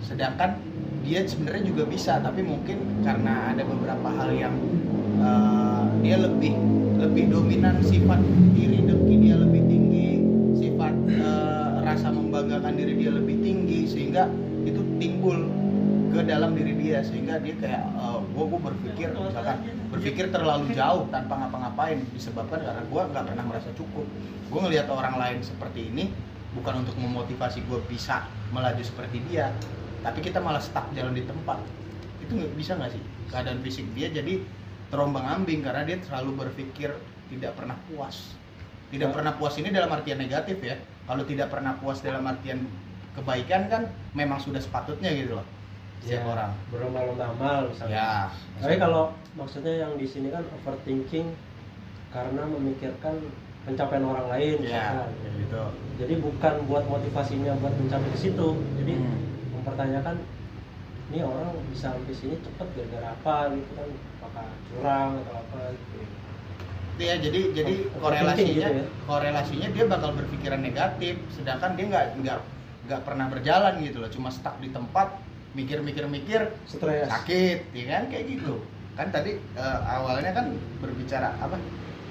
sedangkan 0.00 0.56
dia 1.04 1.20
sebenarnya 1.28 1.68
juga 1.68 1.84
bisa, 1.84 2.16
tapi 2.16 2.40
mungkin 2.40 3.04
karena 3.04 3.52
ada 3.52 3.60
beberapa 3.60 4.08
hal 4.08 4.32
yang 4.32 4.56
eh, 5.20 5.82
dia 6.00 6.16
lebih 6.16 6.56
lebih 6.96 7.28
dominan 7.28 7.76
sifat 7.84 8.24
diri 8.56 8.88
dengki 8.88 9.14
dia 9.20 9.36
lebih 9.36 9.62
tinggi, 9.68 10.08
sifat 10.56 10.94
eh, 11.12 11.72
rasa 11.84 12.08
membanggakan 12.42 12.74
diri 12.74 12.94
dia 12.98 13.10
lebih 13.14 13.38
tinggi 13.38 13.80
sehingga 13.86 14.26
itu 14.66 14.82
timbul 14.98 15.46
ke 16.10 16.26
dalam 16.26 16.58
diri 16.58 16.74
dia 16.74 16.98
sehingga 17.06 17.38
dia 17.38 17.54
kayak 17.62 17.86
gue 18.34 18.44
gue 18.50 18.60
berpikir 18.66 19.08
misalkan 19.14 19.62
berpikir 19.94 20.24
terlalu 20.34 20.74
jauh 20.74 21.06
tanpa 21.14 21.38
ngapa-ngapain 21.38 22.02
disebabkan 22.10 22.66
karena 22.66 22.82
gue 22.82 23.02
nggak 23.14 23.24
pernah 23.30 23.44
merasa 23.46 23.70
cukup. 23.78 24.02
Gue 24.50 24.60
ngelihat 24.66 24.90
orang 24.90 25.16
lain 25.22 25.38
seperti 25.46 25.86
ini 25.88 26.10
bukan 26.58 26.82
untuk 26.82 26.98
memotivasi 26.98 27.62
gue 27.64 27.78
bisa 27.86 28.26
melaju 28.50 28.82
seperti 28.82 29.22
dia 29.30 29.54
tapi 30.02 30.18
kita 30.18 30.42
malah 30.42 30.58
stuck 30.58 30.90
jalan 30.98 31.14
di 31.14 31.22
tempat. 31.22 31.62
Itu 32.18 32.34
nggak 32.34 32.58
bisa 32.58 32.74
nggak 32.74 32.90
sih? 32.90 33.02
Keadaan 33.30 33.62
fisik 33.62 33.86
dia 33.94 34.10
jadi 34.10 34.42
terombang 34.90 35.24
ambing 35.24 35.62
karena 35.62 35.86
dia 35.86 36.02
selalu 36.10 36.42
berpikir 36.42 36.90
tidak 37.30 37.54
pernah 37.54 37.78
puas. 37.86 38.34
Tidak 38.90 39.08
Ya. 39.08 39.14
pernah 39.14 39.32
puas 39.38 39.56
ini 39.56 39.72
dalam 39.72 39.88
artian 39.88 40.20
negatif 40.20 40.58
ya 40.60 40.76
kalau 41.06 41.22
tidak 41.26 41.50
pernah 41.50 41.74
puas 41.78 41.98
dalam 42.00 42.22
artian 42.24 42.62
kebaikan 43.12 43.68
kan 43.68 43.82
memang 44.16 44.38
sudah 44.40 44.62
sepatutnya 44.62 45.12
gitu 45.12 45.36
loh 45.36 45.46
setiap 46.02 46.22
Ya, 46.26 46.30
orang 46.34 46.50
berlomba-lomba 46.74 47.24
amal 47.30 47.60
misalnya. 47.70 47.94
ya 47.94 48.10
Tapi 48.58 48.74
kalau 48.78 49.14
maksudnya 49.38 49.74
yang 49.86 49.94
di 49.94 50.06
sini 50.06 50.34
kan 50.34 50.42
overthinking 50.58 51.30
karena 52.10 52.42
memikirkan 52.44 53.14
pencapaian 53.62 54.04
orang 54.04 54.26
lain 54.34 54.56
ya 54.66 55.06
kayak 55.06 55.34
gitu 55.38 55.62
Jadi 56.02 56.14
bukan 56.18 56.54
buat 56.66 56.84
motivasinya 56.90 57.52
buat 57.62 57.74
mencapai 57.78 58.10
ke 58.10 58.18
situ. 58.18 58.48
Jadi 58.82 58.92
Hmm. 58.98 59.18
mempertanyakan 59.54 60.16
ini 61.12 61.20
orang 61.22 61.52
bisa 61.70 61.92
sampai 61.94 62.14
sini 62.16 62.34
cepet 62.40 62.66
gara-gara 62.74 63.08
apa 63.14 63.36
gitu 63.54 63.70
kan 63.78 63.88
apakah 64.18 64.46
curang 64.72 65.10
atau 65.22 65.34
apa 65.38 65.60
gitu. 65.76 66.00
Ya 67.02 67.14
jadi 67.18 67.40
jadi 67.52 67.74
korelasinya 67.98 68.68
gitu 68.70 68.78
ya. 68.78 68.86
korelasinya 69.04 69.68
dia 69.74 69.84
bakal 69.90 70.10
berpikiran 70.14 70.60
negatif 70.62 71.18
sedangkan 71.34 71.74
dia 71.74 71.86
nggak 71.90 72.06
nggak 72.22 72.38
nggak 72.86 73.00
pernah 73.02 73.26
berjalan 73.26 73.74
gitu 73.82 73.98
loh 73.98 74.10
cuma 74.10 74.30
stuck 74.30 74.54
di 74.62 74.70
tempat 74.70 75.18
mikir-mikir-mikir 75.52 76.48
Stres. 76.64 77.06
sakit 77.10 77.58
ya 77.74 77.84
kan 77.90 78.02
kayak 78.08 78.24
gitu 78.30 78.62
kan 78.96 79.08
tadi 79.10 79.36
eh, 79.36 79.78
awalnya 79.84 80.32
kan 80.32 80.54
berbicara 80.80 81.36
apa 81.38 81.56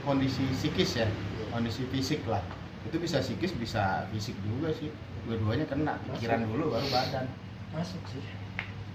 kondisi 0.05 0.45
psikis 0.53 1.01
ya 1.01 1.07
kondisi 1.49 1.85
fisik 1.89 2.21
lah 2.29 2.41
itu 2.85 2.97
bisa 2.97 3.21
psikis 3.21 3.53
bisa 3.53 4.05
fisik 4.09 4.33
juga 4.41 4.73
sih 4.73 4.89
dua-duanya 5.25 5.65
kena 5.69 5.97
pikiran 6.13 6.45
dulu 6.45 6.73
baru 6.73 6.87
badan 6.89 7.25
Masuk 7.71 8.03
sih. 8.11 8.19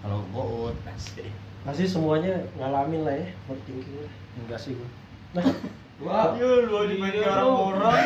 kalau 0.04 0.20
gout 0.36 0.76
asik. 0.92 1.32
Pasti 1.64 1.88
semuanya 1.88 2.44
ngalamin 2.60 3.08
lah 3.08 3.16
ya 3.16 3.26
overthinking. 3.48 4.04
enggak 4.36 4.60
sih 4.60 4.76
gua 4.76 4.88
Nah, 5.34 5.46
Wah, 5.96 6.36
iya 6.36 6.68
lu 6.68 6.84
dimainin 6.92 7.24
orang-orang. 7.24 7.96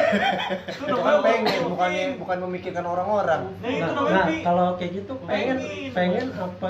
Itu 0.78 0.94
kan 0.94 1.16
pengen 1.26 1.62
bukannya 1.74 2.02
bukan 2.22 2.38
memikirkan 2.46 2.84
orang-orang 2.86 3.42
Nah, 3.58 3.66
itu 3.66 3.82
nah, 3.82 3.94
namanya 3.98 4.14
nah, 4.14 4.26
kalau 4.46 4.66
kayak 4.78 4.92
gitu 5.02 5.12
pengen 5.26 5.58
Pengen. 5.58 5.90
pengen 5.90 6.26
apa 6.38 6.68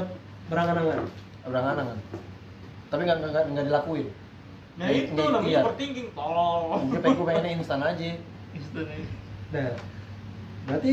berangan-angan. 0.48 0.98
kan 1.44 1.98
tapi 2.90 3.00
nggak 3.04 3.16
nggak 3.20 3.44
nggak 3.52 3.66
dilakuin 3.68 4.08
Nah, 4.80 4.86
itu 4.88 5.12
namanya 5.12 5.44
ikhtiar. 5.44 5.62
overthinking. 5.68 6.08
Tolol. 6.16 6.60
gue 6.88 6.98
pengen 7.04 7.16
gue 7.20 7.26
pengennya 7.28 7.52
instan 7.52 7.80
aja 7.84 8.10
Istilahnya. 8.56 9.06
Nah, 9.52 9.70
berarti 10.64 10.92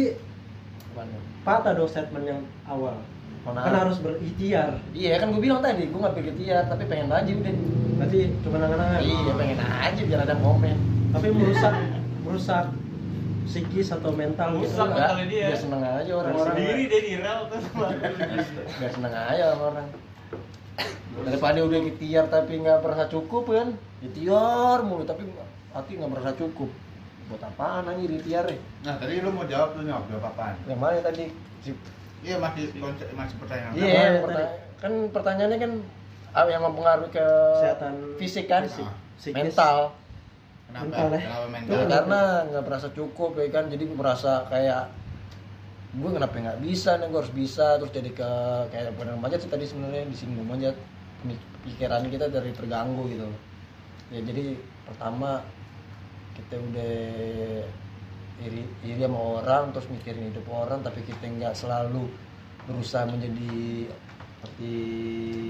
patah 1.42 1.72
dong 1.72 1.88
statement 1.88 2.26
yang 2.28 2.42
awal. 2.68 3.00
Mana? 3.48 3.64
Kan 3.64 3.74
harus 3.80 3.98
berikhtiar. 3.98 4.84
iya 4.92 5.16
kan 5.18 5.32
gue 5.32 5.40
bilang 5.40 5.64
tadi 5.64 5.88
gue 5.88 5.96
nggak 5.96 6.16
pikir 6.16 6.34
tiar 6.36 6.68
tapi 6.68 6.84
pengen 6.86 7.08
aja 7.10 7.32
udah 7.32 7.56
Berarti 7.98 8.20
cuma 8.44 8.58
angan-angan. 8.60 9.00
iya 9.02 9.32
pengen 9.34 9.58
aja 9.64 10.02
biar 10.04 10.20
ada 10.22 10.36
momen 10.36 10.78
Tapi 11.10 11.28
merusak 11.32 11.74
merusak 12.22 12.66
psikis 13.48 13.88
atau 13.90 14.12
mental 14.12 14.60
gitu. 14.60 14.68
Merusak. 14.68 14.84
Enggak, 14.84 15.00
mentalnya 15.00 15.26
dia. 15.26 15.46
biar 15.48 15.58
seneng 15.58 15.82
aja 15.82 16.12
orang-orang 16.14 16.56
Sendiri 16.60 16.84
dia 16.86 17.00
di 17.00 17.14
rel 17.16 17.42
tuh. 17.48 17.62
biar 18.84 18.92
seneng 18.92 19.14
aja 19.16 19.44
orang-orang 19.50 19.88
daripada 21.18 21.60
udah 21.66 21.80
ikhtiar 21.82 22.26
tapi 22.30 22.62
nggak 22.62 22.78
merasa 22.84 23.10
cukup 23.10 23.44
kan 23.50 23.74
ikhtiar 24.06 24.86
mulu 24.86 25.02
tapi 25.02 25.26
hati 25.74 25.92
nggak 25.98 26.12
merasa 26.14 26.30
cukup 26.38 26.70
buat 27.28 27.42
apaan 27.42 27.90
aja 27.90 27.98
ikhtiar 28.00 28.46
ya 28.46 28.60
nah 28.86 28.96
tadi 29.02 29.26
lu 29.26 29.34
mau 29.34 29.44
jawab 29.44 29.74
tuh 29.74 29.82
nyok 29.82 30.06
jawab 30.14 30.26
apaan 30.30 30.54
yang 30.70 30.78
mana 30.78 31.02
tadi 31.02 31.34
si 31.66 31.74
iya 32.20 32.36
masih 32.38 32.64
konsep 32.76 33.08
masih 33.12 33.36
pertanyaan 33.38 33.72
Iya, 33.74 33.86
Apa 33.88 34.00
yang 34.00 34.16
perta- 34.22 34.40
tadi? 34.40 34.56
kan 34.78 34.94
pertanyaannya 35.10 35.60
kan 35.60 35.72
apa 36.32 36.50
yang 36.50 36.64
mempengaruhi 36.64 37.10
ke 37.10 37.28
Kesehatan 37.56 37.94
fisik 38.16 38.46
kan, 38.46 38.64
fisik, 38.64 38.88
psikis. 39.16 39.36
mental. 39.36 39.78
kenapa 40.68 40.84
Mental 40.86 41.06
ya. 41.08 41.20
kenapa 41.20 41.42
Ya, 41.42 41.50
mental 41.50 41.80
karena 41.88 42.20
nggak 42.46 42.64
merasa 42.64 42.88
cukup 42.92 43.32
ya 43.34 43.48
kan, 43.50 43.66
jadi 43.68 43.84
merasa 43.88 44.32
kayak 44.48 44.84
gue 45.90 46.10
kenapa 46.12 46.34
nggak 46.36 46.62
bisa 46.62 46.92
nih, 46.96 47.08
gue 47.08 47.18
harus 47.18 47.34
bisa 47.34 47.66
terus 47.78 47.90
jadi 47.92 48.12
ke 48.12 48.30
kayak 48.70 48.94
bukan 48.94 49.18
manjat 49.18 49.40
sih 49.40 49.50
tadi 49.50 49.64
sebenarnya 49.64 50.04
di 50.04 50.14
sini 50.14 50.38
manjat 50.40 50.76
pikiran 51.64 52.06
kita 52.06 52.28
dari 52.28 52.52
terganggu 52.52 53.08
gitu. 53.08 53.26
Ya 54.10 54.20
jadi 54.22 54.56
pertama 54.84 55.42
kita 56.34 56.56
udah 56.56 56.94
iri 58.38 58.62
iri 58.86 59.02
sama 59.02 59.42
orang 59.42 59.74
terus 59.74 59.88
mikirin 59.90 60.30
hidup 60.30 60.46
orang 60.54 60.86
tapi 60.86 61.02
kita 61.02 61.26
nggak 61.26 61.58
selalu 61.58 62.06
berusaha 62.70 63.10
menjadi 63.10 63.90
seperti 64.38 64.74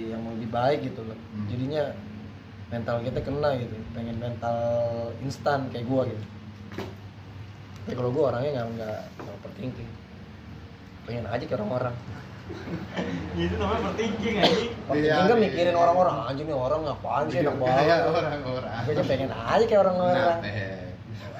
yang 0.10 0.24
lebih 0.32 0.50
baik 0.50 0.80
gitu 0.88 1.04
loh. 1.04 1.18
Hmm. 1.18 1.48
jadinya 1.52 1.84
mental 2.72 2.96
kita 3.04 3.20
kena 3.20 3.50
gitu. 3.60 3.76
Pengen 3.92 4.18
mental 4.20 4.58
instan 5.20 5.68
kayak 5.72 5.86
gua 5.88 6.08
gitu. 6.08 6.24
Tapi 7.84 7.94
kalau 7.96 8.10
gua 8.12 8.24
orangnya 8.32 8.64
nggak 8.64 8.68
nggak 8.80 9.00
nggak 9.20 9.36
overthinking. 9.44 9.92
Pengen 11.04 11.26
aja 11.28 11.44
kayak 11.44 11.60
orang-orang. 11.60 11.96
Itu 13.36 13.56
namanya 13.60 13.80
overthinking 13.92 14.36
anjing. 14.40 14.72
overthinking 14.88 15.28
kan 15.28 15.38
mikirin 15.44 15.76
orang-orang 15.76 16.16
aja 16.32 16.42
nih 16.48 16.56
orang 16.56 16.80
ngapain 16.88 17.26
sih 17.28 17.40
enak 17.44 17.56
banget. 17.60 17.84
Iya, 17.84 17.96
orang-orang 18.08 18.72
aja 18.72 19.04
pengen 19.04 19.32
aja 19.36 19.64
kayak 19.68 19.82
orang-orang. 19.84 20.38
Nah. 20.40 20.77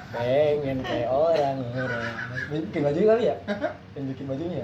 Pengen 0.08 0.78
kayak 0.80 1.08
orang-orang 1.08 1.58
bikin 2.48 2.80
baju 2.80 3.00
kali 3.06 3.24
ya? 3.28 3.36
Pengen 3.92 4.06
bikin 4.12 4.24
bajunya 4.26 4.62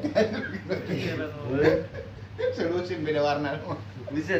solusin 2.50 3.06
beda 3.06 3.22
warna. 3.22 3.54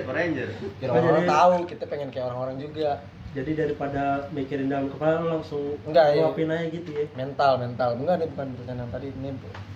Ranger. 0.05 0.49
biar 0.79 0.89
Oh, 0.89 0.95
orang-orang 0.95 1.25
jadi- 1.25 1.31
tahu 1.31 1.53
kita 1.67 1.85
pengen 1.87 2.09
kayak 2.11 2.27
orang-orang 2.27 2.57
juga. 2.59 2.91
Jadi 3.35 3.51
daripada 3.59 4.03
mikirin 4.31 4.71
dalam 4.71 4.87
kepala 4.89 5.19
lu 5.19 5.27
langsung 5.29 5.75
Enggak, 5.83 6.15
ya. 6.15 6.31
aja 6.31 6.71
gitu 6.71 6.91
ya. 6.95 7.07
mental 7.15 7.59
mental. 7.59 7.99
Enggak 7.99 8.15
ini 8.17 8.27
bukan 8.31 8.49
pertanyaan 8.55 8.91
tadi. 8.95 9.07
Ini 9.11 9.31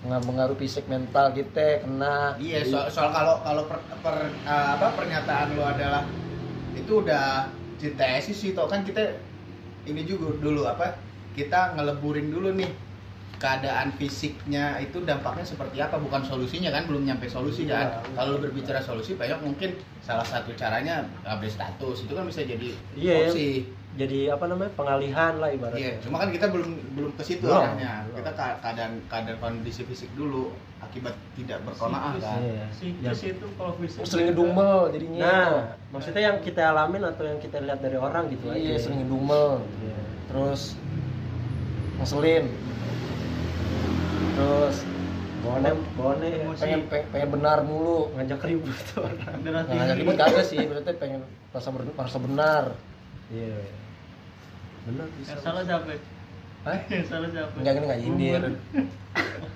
mengaruhi 0.07 0.59
fisik 0.61 0.87
mental 0.87 1.35
kita 1.35 1.83
kena. 1.83 2.39
Iya 2.39 2.63
soal, 2.65 2.87
soal 2.87 3.11
kalau 3.11 3.43
kalau 3.43 3.63
per, 3.67 3.83
per- 3.99 4.31
eh, 4.47 4.67
apa 4.79 4.95
pernyataan 4.95 5.59
lu 5.59 5.63
adalah 5.63 6.07
itu 6.73 7.03
udah 7.03 7.51
sintesis 7.77 8.39
sih 8.39 8.55
toh. 8.55 8.71
Kan 8.71 8.87
kita 8.87 9.19
ini 9.85 10.07
juga 10.07 10.39
dulu 10.39 10.63
apa 10.63 10.95
kita 11.39 11.61
ngeleburin 11.73 12.29
dulu 12.29 12.51
nih 12.53 12.67
keadaan 13.39 13.95
fisiknya 13.95 14.83
itu 14.83 14.99
dampaknya 15.01 15.47
seperti 15.47 15.79
apa 15.79 15.95
bukan 15.97 16.27
solusinya 16.27 16.75
kan 16.75 16.91
belum 16.91 17.07
nyampe 17.07 17.31
solusi 17.31 17.63
kan 17.65 17.87
Iya. 17.95 18.19
kalau 18.19 18.43
berbicara 18.43 18.83
solusi 18.83 19.15
banyak 19.15 19.39
mungkin 19.39 19.79
salah 20.03 20.27
satu 20.27 20.51
caranya 20.53 21.07
update 21.23 21.55
status 21.55 22.03
itu 22.03 22.13
kan 22.13 22.27
bisa 22.27 22.43
jadi 22.43 22.75
Iya, 22.99 23.15
ya. 23.15 23.29
opsi 23.31 23.49
jadi 23.95 24.31
apa 24.31 24.47
namanya 24.47 24.75
pengalihan 24.75 25.39
lah 25.39 25.55
ibaratnya 25.55 25.79
Iya, 25.79 25.93
cuma 26.03 26.19
kan 26.19 26.31
kita 26.31 26.51
belum 26.51 26.71
belum 26.95 27.11
ke 27.15 27.23
situ 27.25 27.47
arahnya. 27.47 28.07
Kita 28.11 28.31
keadaan 28.31 28.93
keadaan 29.07 29.39
kondisi 29.39 29.83
fisik 29.83 30.11
dulu 30.15 30.51
akibat 30.79 31.15
tidak 31.35 31.63
berkonaah 31.63 32.15
kan. 32.19 32.39
Iya. 32.43 32.67
Psikis 32.71 33.23
itu 33.25 33.47
kalau 33.55 33.73
fisik 33.79 34.03
sering 34.03 34.35
ngedumel 34.35 34.91
jadinya 34.91 35.23
nah 35.23 35.51
maksudnya 35.91 36.23
yang 36.27 36.39
kita 36.43 36.75
alamin 36.75 37.07
atau 37.07 37.23
yang 37.23 37.39
kita 37.39 37.59
lihat 37.59 37.79
dari 37.79 37.95
orang 37.95 38.27
gitu 38.29 38.51
iya 38.51 38.75
aja 38.75 38.83
sering 38.83 38.99
ngedumel 39.03 39.63
Iya. 39.79 39.99
terus 40.27 40.63
ngeselin 41.99 42.47
terus 44.39 44.77
bone 45.43 45.71
bone 45.99 46.29
Emosi. 46.31 46.61
pengen 46.63 46.81
pengen, 46.91 47.07
pengen 47.11 47.29
benar 47.35 47.59
mulu 47.67 48.11
ngajak 48.19 48.43
ribut. 48.47 48.75
Tuh 48.91 49.07
orang 49.07 49.39
nggak 49.43 49.65
ngajak 49.67 49.97
ribut 49.99 50.17
kagak 50.19 50.45
sih 50.47 50.61
berarti 50.63 50.91
pengen 50.99 51.21
merasa 51.51 51.69
merasa 51.75 52.19
benar. 52.19 52.65
Iya. 53.31 53.61
Benar 54.87 55.07
bisa. 55.19 55.31
Yang 55.35 55.43
salah 55.43 55.63
siapa 55.67 55.95
Hah? 56.69 56.79
yang 56.87 57.05
salah 57.07 57.29
siapa? 57.31 57.55
Enggak 57.57 57.73
gini 57.73 57.85
nggak 57.87 58.01
nyindir. 58.03 58.43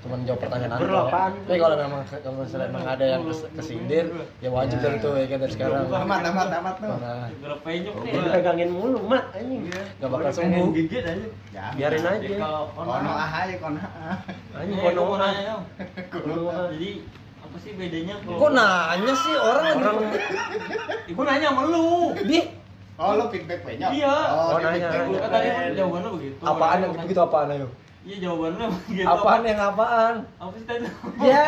Cuman 0.02 0.18
jawab 0.24 0.40
pertanyaan 0.40 0.72
apaan? 0.74 1.32
tapi 1.44 1.58
kalau 1.60 1.76
memang 1.76 2.02
kalau 2.08 2.36
misalnya 2.40 2.66
memang 2.66 2.86
ada 2.88 3.04
yang 3.06 3.22
kes- 3.22 3.46
kesindir 3.52 4.06
ya 4.40 4.48
wajib 4.48 4.74
Ya. 4.74 4.82
dong 4.82 4.96
tuh 4.98 5.12
ya 5.14 5.26
kan 5.26 5.38
dari 5.38 5.52
sekarang. 5.52 5.84
Amat 5.86 6.20
amat 6.26 6.48
amat. 6.56 6.74
Karena 6.80 7.12
Gara 7.36 7.56
penyok 7.60 7.94
nih 8.00 8.12
pegangin 8.32 8.70
mulu 8.72 8.98
mat 9.04 9.24
anjing 9.30 9.62
nggak 9.68 10.08
bakal 10.08 10.32
sembuh. 10.32 10.66
gigit 10.72 11.04
aja. 11.04 11.26
Ya, 11.52 11.64
biarin 11.76 12.02
aja. 12.02 12.26
kalau 12.34 12.64
Kono 12.74 13.10
ah 13.12 13.30
aja. 13.38 13.54
kono 13.56 13.78
ah. 13.78 14.16
anjing 14.56 14.74
Eh, 14.74 14.82
kono 14.82 15.02
ah. 15.12 15.32
Kono 16.08 16.34
ah. 16.48 16.66
jadi 16.72 16.90
apa 17.38 17.56
sih 17.60 17.70
bedanya 17.76 18.14
kalau 18.18 18.38
kok 18.40 18.50
nanya 18.50 19.14
sih 19.14 19.34
orang? 19.36 19.74
Orang 19.76 19.96
ibu 21.06 21.20
nanya 21.22 21.46
sama 21.46 21.62
lu. 21.68 21.86
Di 22.24 22.38
Oh, 22.96 23.16
lo 23.16 23.24
feedback 23.28 23.60
banyak. 23.62 23.88
Iya. 23.94 24.12
Oh, 24.12 24.52
Oh, 24.52 24.58
nanya, 24.58 24.88
kan 24.92 25.30
tadi 25.30 25.48
kan 25.48 25.72
jawabannya 25.74 26.10
begitu. 26.12 26.40
Apaan 26.40 26.78
yang 26.78 26.92
begitu 26.94 27.20
apaan 27.20 27.48
ayo? 27.50 27.68
Iya 28.02 28.16
jawabannya 28.20 28.66
begitu. 28.68 29.06
Apaan 29.06 29.42
yang 29.42 29.60
apaan? 29.62 30.14
Apa 30.36 30.54
sih 30.54 30.66
tadi? 30.66 30.86
Ya. 31.22 31.46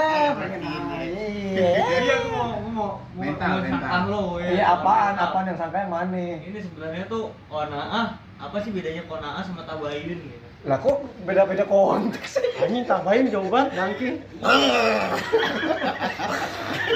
Iya 0.55 1.69
iya. 1.69 2.15
Gua 2.25 2.33
mau 2.33 2.49
gua 2.55 2.71
mau 2.71 2.73
mau 2.75 2.91
Mental, 3.15 3.55
mental. 3.61 4.01
lo 4.09 4.25
ya. 4.39 4.49
iya 4.51 4.65
apaan 4.73 5.13
Mental. 5.13 5.27
apaan? 5.27 5.45
Yang 5.47 5.59
sangka 5.61 5.79
yang 5.79 5.93
mana 5.93 6.19
ini 6.41 6.59
sebenarnya 6.59 7.05
tuh 7.07 7.25
konaah 7.47 8.07
apa 8.35 8.57
sih 8.59 8.71
bedanya 8.71 9.03
konaah 9.07 9.43
sama 9.43 9.63
tabaidin 9.63 10.19
gitu 10.19 10.44
lah 10.64 10.80
kok 10.80 11.04
beda-beda 11.28 11.68
konteks 11.68 12.40
sih? 12.40 12.49
Anjing 12.56 12.88
tambahin 12.88 13.28
jauh 13.28 13.52
banget 13.52 13.76
dangki 13.76 14.11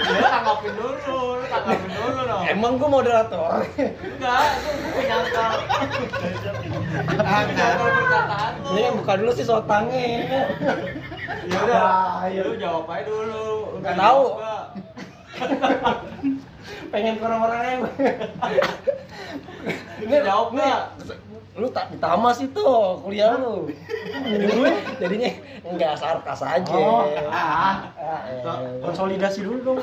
ya 0.09 0.25
tanggapin 0.25 0.73
dulu 0.73 0.97
lu 1.37 1.45
tanggapin 1.53 1.91
dulu 1.93 2.21
dong. 2.25 2.45
Emang 2.49 2.81
gua 2.81 2.89
moderator? 2.89 3.69
Enggak 3.77 4.45
gua 7.77 7.89
perkataan 7.93 8.53
lu. 8.65 8.69
Ini 8.73 8.89
buka 8.97 9.13
dulu 9.21 9.31
sih 9.37 9.45
sotangnya 9.45 10.01
ya 11.45 11.59
udah 11.61 12.25
Ayo. 12.25 12.43
lu 12.49 12.57
jawab 12.57 12.89
aja 12.89 13.05
dulu. 13.05 13.85
Nggak 13.85 13.97
tahu. 14.01 14.25
Enggak. 14.41 14.65
pengen 16.93 17.21
ke 17.21 17.25
orang-orang 17.25 17.63
yang 17.69 17.83
Ini 20.01 20.17
jawab 20.25 20.57
nggak? 20.57 20.81
Lu 21.59 21.67
tak 21.75 21.91
ditama 21.91 22.31
sih 22.31 22.47
tuh 22.55 23.03
kuliah 23.03 23.35
lu. 23.35 23.67
Jadi 24.15 24.47
gue 24.47 24.71
jadinya 25.03 25.31
enggak 25.67 25.93
sarkas 25.99 26.41
aja. 26.47 26.71
Oh, 26.71 27.03
ah, 27.35 27.91
konsolidasi 28.87 29.43
dulu 29.43 29.75
dong 29.75 29.79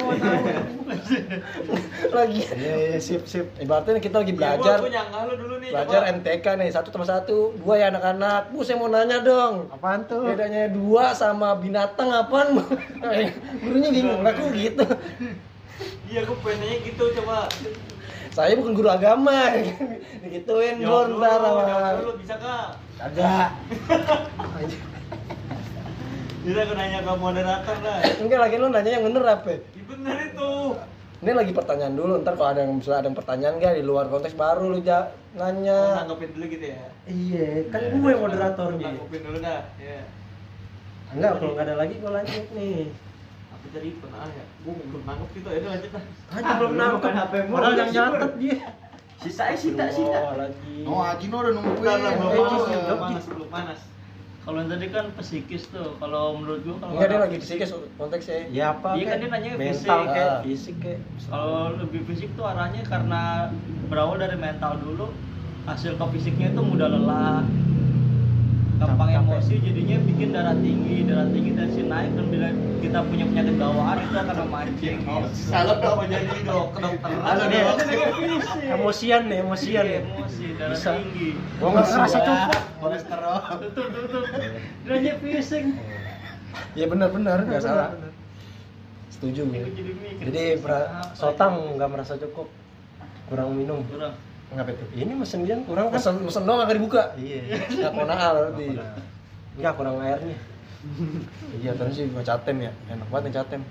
lagi. 2.16 2.40
Iya 2.56 2.76
iya 2.96 3.00
sip 3.04 3.28
sip. 3.28 3.52
Ibaratnya 3.60 4.00
kita 4.00 4.24
lagi 4.24 4.32
Iya, 4.32 4.40
belajar. 4.40 4.78
gua, 4.80 4.88
gua 4.88 4.94
nyangka 4.96 5.20
lu 5.28 5.34
dulu 5.36 5.56
nih 5.60 5.70
belajar 5.76 6.00
coba. 6.00 6.14
MTK 6.16 6.46
nih 6.64 6.70
satu 6.72 6.88
tambah 6.96 7.10
satu 7.12 7.38
dua 7.60 7.74
ya 7.76 7.86
anak-anak. 7.92 8.42
Bu 8.56 8.64
saya 8.64 8.80
mau 8.80 8.88
nanya 8.88 9.20
dong. 9.20 9.68
Apaan 9.70 10.08
tuh? 10.08 10.32
Bedanya 10.32 10.72
dua 10.72 11.12
sama 11.12 11.60
binatang 11.60 12.08
apaan? 12.08 12.56
Eh, 13.04 13.30
gurunya 13.62 13.92
bingung 13.92 14.24
lah 14.24 14.32
kok 14.32 14.48
gitu? 14.56 14.86
Iya 16.08 16.24
gua 16.24 16.38
pengennya 16.40 16.80
gitu 16.88 17.04
coba 17.20 17.52
saya 18.36 18.52
bukan 18.60 18.76
guru 18.76 18.90
agama. 18.92 19.56
Digituin 20.28 20.84
bor 20.84 21.08
dulu 21.08 21.24
ntar 21.24 21.96
dulu 22.04 22.14
bisa 22.20 22.36
kak? 22.36 22.68
Kagak. 23.00 23.50
Bisa 26.46 26.62
aku 26.62 26.78
nanya 26.78 27.02
ke 27.02 27.10
moderator 27.18 27.74
dah 27.82 28.06
enggak 28.22 28.38
lagi 28.38 28.56
lu 28.62 28.70
nanya 28.70 29.02
yang 29.02 29.04
bener 29.10 29.24
apa? 29.26 29.50
Iya 29.50 29.82
bener 29.90 30.16
itu. 30.30 30.52
Ini 31.26 31.32
lagi 31.34 31.52
pertanyaan 31.58 31.96
dulu 31.98 32.22
ntar 32.22 32.38
kalau 32.38 32.54
ada 32.54 32.62
yang 32.62 32.78
misalnya 32.78 33.00
ada 33.02 33.08
yang 33.10 33.18
pertanyaan 33.18 33.54
gak 33.58 33.74
di 33.74 33.84
luar 33.88 34.06
konteks 34.14 34.38
baru 34.38 34.70
lu 34.70 34.78
ja, 34.78 35.10
Lu 35.34 35.42
nanya 35.42 36.06
nanggepin 36.06 36.38
dulu 36.38 36.46
gitu 36.54 36.66
ya? 36.70 36.86
Iya 37.10 37.48
kan 37.74 37.82
Iya. 37.82 37.98
gue 37.98 38.14
moderatornya 38.14 38.88
nanggepin 38.94 39.22
dulu 39.26 39.38
dah 39.42 39.62
ya 39.82 40.00
enggak 41.18 41.32
kalau 41.40 41.52
nggak 41.56 41.66
ada 41.66 41.76
lagi 41.82 41.94
gue 41.98 42.12
lanjut 42.14 42.46
nih 42.54 42.80
tadi 43.70 43.90
pernah 43.98 44.26
ya. 44.28 44.44
Gua 44.62 44.74
belum 44.76 45.04
nangkep 45.04 45.30
gitu 45.34 45.48
ya 45.48 45.60
lanjut 45.64 45.92
dah 45.92 46.04
aja 46.32 46.52
belum 46.58 46.74
nangkep? 46.76 47.12
padahal 47.48 47.74
yang 47.76 47.92
nyatet 47.92 48.34
dia. 48.38 48.58
Sisa 49.16 49.44
sita 49.56 49.86
oh 49.90 50.36
lagi. 50.36 50.76
Oh, 50.84 51.02
Ajino 51.02 51.36
udah 51.40 51.52
nungguin. 51.52 51.82
Lah, 51.82 52.14
belum 52.14 52.30
Eh, 52.30 52.38
panas, 52.38 52.62
belum 52.68 53.00
panas, 53.00 53.24
belum 53.26 53.50
panas. 53.50 53.80
Kalau 54.38 54.58
yang 54.62 54.70
tadi 54.70 54.88
kan 54.88 55.06
psikis 55.18 55.64
tuh, 55.68 55.98
kalau 55.98 56.38
menurut 56.38 56.62
gua 56.62 56.76
kalau 56.78 56.92
enggak 56.94 57.08
dia 57.08 57.18
orang- 57.18 57.26
lagi 57.26 57.38
psikis 57.42 57.70
konteksnya 57.96 58.38
ya. 58.52 58.66
Apa 58.72 58.90
Iya, 58.94 59.06
kan 59.08 59.18
dia 59.18 59.30
nanya 59.32 59.50
mental 59.56 59.74
fisik. 59.74 59.90
kayak 60.12 60.30
Ah. 60.30 60.40
fisik 60.44 60.76
kayak 60.78 61.00
kalau 61.26 61.58
lebih 61.76 62.02
fisik 62.06 62.30
tuh 62.36 62.46
arahnya 62.46 62.82
karena 62.84 63.50
berawal 63.88 64.16
dari 64.16 64.38
mental 64.38 64.78
dulu, 64.78 65.10
hasil 65.66 65.98
ke 65.98 66.06
fisiknya 66.12 66.48
itu 66.52 66.62
mudah 66.62 66.88
lelah, 66.88 67.42
gampang 68.76 69.10
emosi, 69.16 69.56
jadinya 69.64 69.98
bikin 70.04 70.30
darah 70.36 70.56
tinggi, 70.58 71.08
darah 71.08 71.28
tinggi 71.32 71.52
tensi 71.56 71.82
naik 71.82 72.12
dan 72.12 72.26
bila 72.28 72.48
kita 72.84 73.00
punya 73.08 73.26
penyakit 73.32 73.56
bawaan 73.56 73.98
itu 74.04 74.16
akan 74.16 74.36
memancing. 74.46 74.96
Salah 75.32 75.76
Kalau 75.80 75.96
mau 75.96 76.06
jadi 76.06 76.38
dok 76.44 76.66
kedokteran, 76.76 77.22
Halo, 77.24 77.44
dia 77.48 77.62
Dok. 77.64 77.76
fisik. 77.80 77.98
emosian 78.68 79.22
nih 79.26 79.38
emosian 79.42 79.84
nih 79.84 79.98
emosi, 80.04 80.46
darah 80.60 80.76
Bisa. 80.76 80.92
tinggi. 81.00 81.30
gua 81.58 81.68
nggak 81.72 81.86
Ngerasa 81.88 82.18
cukup. 82.20 82.62
Kolesterol. 82.76 83.38
Tutup, 83.64 83.88
tutup. 83.90 84.24
Nanya 84.86 85.14
fisik. 85.24 85.64
ya 86.72 86.86
benar 86.88 87.10
benar 87.12 87.38
nggak 87.44 87.60
salah 87.60 87.90
setuju 89.12 89.44
Aku 89.44 89.72
jadi 90.24 90.60
sotang 91.12 91.76
nggak 91.76 91.90
merasa 91.92 92.16
cukup 92.16 92.48
kurang 93.28 93.56
minum? 93.56 93.84
Kurang. 93.88 94.16
Ngapa 94.54 94.72
itu 94.78 94.86
ini 94.94 95.14
mesin 95.18 95.42
dia 95.42 95.58
kurang 95.66 95.90
kan? 95.90 95.98
Mesen 95.98 96.16
mesen 96.22 96.44
doang 96.46 96.62
nggak 96.62 96.78
dibuka. 96.78 97.04
Iya. 97.18 97.66
Nggak 97.66 97.94
konal 97.98 98.34
berarti. 98.38 98.66
nggak 99.56 99.74
kurang 99.74 99.96
airnya. 100.04 100.38
Iya 101.58 101.72
tadi 101.74 101.92
sih 101.96 102.06
gua 102.14 102.22
catem 102.22 102.58
ya. 102.70 102.72
Enak 102.94 103.08
banget 103.10 103.26
yang 103.32 103.36
catem. 103.42 103.62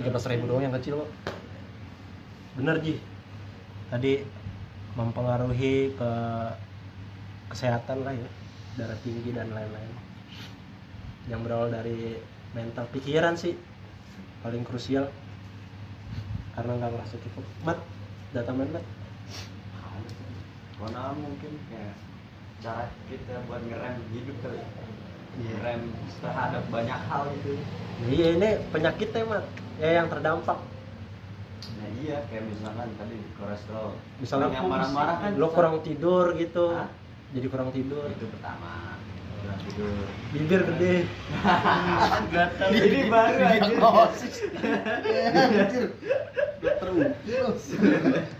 Tiga 0.00 0.08
belas 0.08 0.26
ribu 0.30 0.44
doang 0.48 0.64
yang 0.64 0.74
kecil 0.80 1.04
kok 1.04 1.10
bener 2.56 2.76
ji. 2.80 2.96
Tadi 3.92 4.24
mempengaruhi 4.96 5.94
ke 5.94 6.10
kesehatan 7.52 8.06
lah 8.06 8.14
ya. 8.16 8.28
Darah 8.80 8.98
tinggi 9.04 9.36
dan 9.36 9.52
lain-lain. 9.52 9.92
Yang 11.28 11.40
berawal 11.44 11.68
dari 11.68 12.16
mental 12.56 12.88
pikiran 12.88 13.36
sih 13.36 13.52
paling 14.40 14.64
krusial. 14.64 15.12
Karena 16.56 16.72
nggak 16.80 16.90
merasa 16.96 17.14
cukup. 17.20 17.44
Mat 17.68 17.78
data 18.30 18.54
main 18.54 18.70
mat 18.70 18.84
Karena 20.80 21.12
mungkin 21.12 21.52
kayak 21.68 21.94
cara 22.60 22.84
kita 23.06 23.34
buat 23.44 23.60
ngerem 23.62 23.96
hidup 24.10 24.36
kali. 24.40 24.60
Iya. 25.36 25.52
Ngerem 25.54 25.80
terhadap 26.18 26.62
banyak 26.68 27.00
hal 27.06 27.22
gitu. 27.36 27.52
Nah, 28.00 28.08
iya 28.08 28.26
ini 28.32 28.48
penyakitnya 28.68 29.22
mat 29.24 29.44
ya 29.76 29.90
yang 29.96 30.08
terdampak 30.08 30.56
Nah 31.76 31.88
iya 32.00 32.24
kayak 32.26 32.44
misalkan 32.48 32.88
tadi 32.96 33.16
kolesterol. 33.36 33.88
misalnya 34.16 34.48
yang 34.52 34.68
marah-marah 34.68 35.16
kan 35.20 35.30
lo 35.36 35.48
bisa- 35.48 35.56
kurang 35.56 35.76
tidur 35.80 36.32
gitu 36.34 36.72
Hah? 36.72 36.88
jadi 37.30 37.46
kurang 37.48 37.70
tidur 37.70 38.04
itu 38.08 38.24
pertama. 38.32 38.96
Kurang 39.40 39.58
tidur. 39.64 40.04
bibir 40.32 40.60
gede 40.64 40.94
Gatal. 42.32 42.68
Ini 42.72 43.00
baru 43.08 43.40
aja. 43.40 43.56
Diagnosis. 43.60 44.36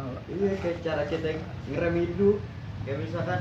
Anjir. 0.00 0.20
Ukil. 0.24 0.34
Iya 0.40 0.52
kayak 0.64 0.78
cara 0.80 1.02
kita 1.06 1.28
ngerem 1.68 1.94
hidup. 2.08 2.36
Kayak 2.88 2.98
misalkan 3.04 3.40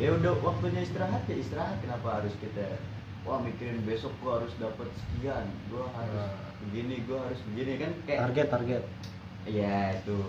ya 0.00 0.08
udah 0.16 0.32
waktunya 0.40 0.80
istirahat 0.80 1.22
ya 1.28 1.36
istirahat 1.36 1.76
kenapa 1.84 2.24
harus 2.24 2.32
kita 2.40 2.80
wah 3.28 3.36
mikirin 3.44 3.84
besok 3.84 4.16
gua 4.24 4.40
harus 4.40 4.56
dapat 4.56 4.88
sekian 4.96 5.44
gua 5.68 5.92
harus 5.92 6.24
Nah. 6.24 6.56
begini 6.64 7.04
gua 7.04 7.28
harus 7.28 7.36
begini 7.52 7.76
kan 7.76 7.92
kayak 8.08 8.20
target 8.32 8.46
target 8.48 8.82
Iya 9.48 9.96
itu. 9.96 10.20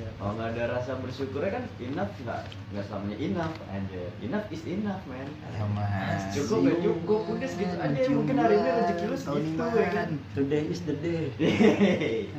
Ya. 0.00 0.08
Kalau 0.16 0.32
nggak 0.36 0.48
ada 0.56 0.80
rasa 0.80 0.96
bersyukurnya 1.00 1.60
kan 1.60 1.64
enough 1.76 2.12
nggak 2.24 2.40
nggak 2.72 2.84
selamanya 2.88 3.16
enough 3.20 3.54
anjir. 3.68 4.08
Enough 4.24 4.46
is 4.48 4.62
enough 4.64 5.00
man. 5.08 5.28
Mas. 5.76 6.32
Cukup 6.32 6.64
ya 6.64 6.74
cukup 6.80 7.20
udah 7.36 7.48
segitu 7.48 7.76
aja. 7.76 8.00
Mungkin 8.12 8.36
hari 8.40 8.56
ini 8.56 8.70
rezeki 8.80 9.04
lu 9.12 9.16
segitu 9.16 9.60
ya 9.60 9.88
kan. 9.92 10.08
Today 10.32 10.62
is 10.72 10.80
the 10.88 10.96
day. 11.00 11.32
Hehehe. 11.36 12.32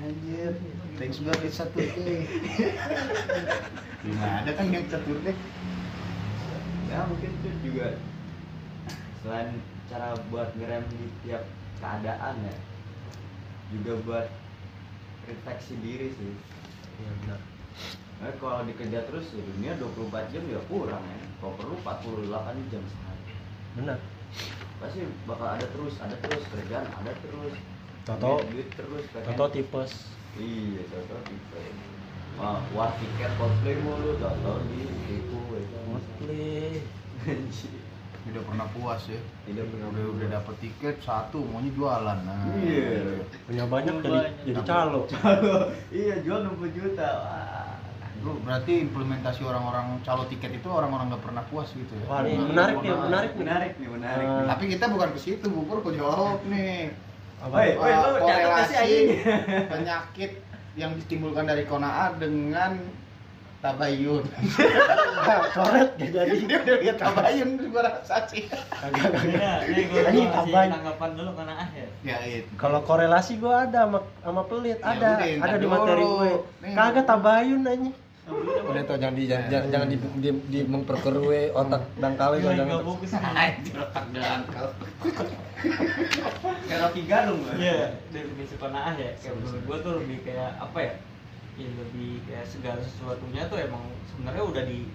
Anjir. 0.97 1.13
Thanks 1.13 1.19
God 1.21 1.45
it's 1.45 1.57
Saturday. 1.61 2.25
Gimana 4.01 4.41
ada 4.41 4.51
kan 4.57 4.65
yang 4.73 4.85
Saturday? 4.89 5.35
ya 6.87 7.03
mungkin 7.03 7.29
itu 7.29 7.49
juga 7.67 7.99
selain 9.19 9.59
cara 9.91 10.15
buat 10.31 10.55
ngerem 10.55 10.87
di 10.87 11.05
tiap 11.27 11.43
keadaan 11.83 12.39
ya 12.47 12.55
juga 13.75 13.91
buat 14.07 14.27
refleksi 15.27 15.75
diri 15.83 16.15
sih 16.15 16.31
Iya 16.97 17.11
benar. 17.21 17.39
Nah, 18.17 18.33
kalau 18.41 18.65
dikejar 18.65 19.03
terus 19.05 19.29
ya 19.35 19.43
dunia 19.45 19.75
24 19.77 20.31
jam 20.33 20.43
ya 20.49 20.63
kurang 20.71 21.03
ya 21.05 21.19
kalau 21.43 21.53
perlu 21.59 21.75
48 21.85 22.71
jam 22.73 22.81
sehari 22.87 23.23
Benar. 23.77 23.99
pasti 24.81 25.05
bakal 25.29 25.47
ada 25.53 25.67
terus 25.69 25.93
ada 26.01 26.15
terus 26.23 26.41
kerjaan 26.49 26.87
ada 26.87 27.11
terus 27.21 27.53
Toto- 28.07 28.39
terus 28.69 29.03
pengen- 29.11 29.27
Contoh 29.27 29.47
tipes. 29.51 29.91
iya 30.35 30.81
contoh 30.87 31.19
tipe 31.23 31.61
Wah, 32.37 32.61
wah 32.71 32.93
tiket 32.95 33.33
Coldplay 33.35 33.81
mulu, 33.81 34.13
tau 34.15 34.61
di 34.63 34.85
tipu 35.03 35.41
ya 35.51 35.61
kan. 35.65 35.97
Anjir. 37.25 37.81
Udah 38.27 38.43
pernah 38.43 38.67
puas 38.69 39.01
ya. 39.07 39.17
Tidak 39.43 39.65
pernah 39.65 39.87
udah 39.89 40.05
udah 40.13 40.27
dapet 40.31 40.55
tiket 40.61 40.95
satu 41.01 41.41
maunya 41.43 41.73
jualan. 41.73 42.17
Nah. 42.21 42.45
Iya. 42.55 43.25
Punya 43.43 43.65
banyak 43.65 43.93
jadi 43.99 44.19
jadi 44.45 44.61
calo. 44.69 45.01
iya 45.89 46.15
jual 46.21 46.39
60 46.45 46.69
juta 46.71 47.07
wah 47.17 47.73
Lu 48.17 48.37
berarti 48.41 48.81
implementasi 48.81 49.41
orang-orang 49.41 49.97
calo 50.01 50.25
tiket 50.25 50.51
itu 50.53 50.67
orang-orang 50.67 51.09
nggak 51.09 51.23
pernah 51.23 51.43
puas 51.47 51.69
gitu 51.71 51.93
ya? 51.95 52.05
Wah, 52.05 52.21
Iya, 52.21 52.37
menarik 52.43 52.75
nih, 52.75 52.85
Pernah. 52.85 53.01
menarik 53.01 53.31
nih. 53.31 53.39
menarik 53.39 53.73
nih 53.77 53.89
menarik 53.89 54.27
nih. 54.27 54.45
Tapi 54.45 54.63
kita 54.67 54.85
bukan 54.89 55.09
ke 55.09 55.19
situ, 55.19 55.45
Bubur 55.47 55.81
kok 55.81 55.93
jawab 55.93 56.37
nih. 56.45 56.93
Woi, 57.37 57.69
woi, 57.77 57.93
sih 58.65 58.77
anjing? 58.81 59.07
penyakit 59.73 60.31
yang 60.73 60.91
ditimbulkan 60.97 61.45
dari 61.45 61.69
konaa 61.69 62.17
dengan 62.17 62.81
tabayun. 63.61 64.25
Coret 65.57 65.89
gak 65.97 66.09
jadi. 66.13 66.37
Dia 66.49 66.57
udah 66.61 66.75
lihat 66.81 66.97
tabayun 66.97 67.49
gua 67.69 67.81
rasa 67.85 68.25
sih. 68.29 68.45
Kagak 68.49 69.09
kagak. 69.09 69.23
Iya, 69.25 69.53
nih 69.69 69.83
gue 69.89 70.01
Anjing, 70.05 70.27
kasih 70.29 70.33
tambahin. 70.33 70.69
tanggapan 70.73 71.09
dulu 71.17 71.31
karena 71.37 71.53
ah 71.57 71.69
ya. 71.73 71.87
Ya 72.05 72.17
itu. 72.25 72.51
Kalau 72.57 72.79
korelasi 72.85 73.33
gua 73.41 73.65
ada 73.69 73.89
sama, 73.89 73.99
sama 74.21 74.41
pelit, 74.45 74.77
Ya 74.81 74.93
ada, 74.93 75.09
udah, 75.17 75.45
ada 75.45 75.57
di 75.57 75.67
materi 75.67 76.03
gue. 76.05 76.31
Kagak 76.73 77.05
tabayun 77.05 77.61
anjing. 77.65 77.95
Udah 78.27 78.83
tau 78.83 78.99
jangan 78.99 79.15
di 79.15 79.23
jangan, 79.31 79.47
jangan, 79.47 79.67
jangan 79.71 79.87
di, 79.87 79.97
di, 80.19 80.29
di 80.51 80.59
memperkerue 80.67 81.55
otak 81.55 81.83
dangkal 81.95 82.35
itu 82.35 82.51
jangan. 82.51 82.67
nggak 82.67 82.83
fokus. 82.83 83.11
Anjir 83.15 83.75
otak 83.79 84.05
dangkal. 84.11 84.67
Kayak 86.67 86.79
Rocky 86.83 87.01
Garung 87.07 87.39
gua. 87.47 87.53
Iya, 87.55 87.95
definisi 88.11 88.55
kona'ah 88.59 88.93
ya. 88.99 89.11
Kayak 89.23 89.33
menurut 89.39 89.61
gua 89.63 89.77
tuh 89.79 89.93
lebih 90.03 90.17
kayak 90.27 90.51
apa 90.59 90.79
ya? 90.83 90.93
Ya 91.55 91.67
lebih 91.71 92.11
kayak 92.27 92.45
segala 92.45 92.79
sesuatunya 92.83 93.47
tuh 93.47 93.57
emang 93.63 93.83
sebenarnya 94.11 94.43
udah 94.43 94.63
di 94.67 94.91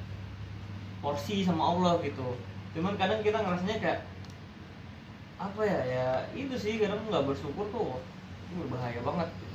porsi 1.01 1.43
sama 1.43 1.73
Allah 1.73 1.99
gitu. 2.05 2.37
Cuman 2.77 3.01
kadang 3.01 3.25
kita 3.25 3.41
ngerasanya 3.41 3.81
kayak 3.81 4.01
apa 5.43 5.63
ya 5.67 5.81
ya 5.89 6.07
itu 6.39 6.55
sih 6.55 6.79
kadang 6.79 7.03
nggak 7.11 7.27
bersyukur 7.27 7.67
tuh 7.75 7.99
itu 8.47 8.53
berbahaya 8.63 9.01
banget 9.03 9.29
gitu. 9.41 9.52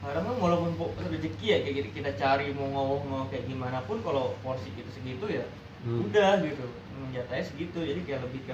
Kan 0.00 0.24
walaupun 0.40 0.72
rezeki 1.12 1.46
ya 1.46 1.58
kayak 1.60 1.74
gitu 1.84 1.88
kita 2.00 2.10
cari 2.16 2.56
mau 2.56 2.66
ngomong 2.72 3.02
mau 3.04 3.24
kayak 3.28 3.44
gimana 3.44 3.84
pun 3.84 4.00
kalau 4.00 4.32
porsi 4.40 4.72
kita 4.72 4.88
segitu 4.96 5.28
ya 5.28 5.44
Hmm. 5.80 6.04
udah 6.04 6.44
gitu. 6.44 6.60
Menjatanya 7.00 7.40
segitu 7.40 7.80
jadi 7.80 8.00
kayak 8.04 8.20
lebih 8.28 8.44
ke 8.44 8.52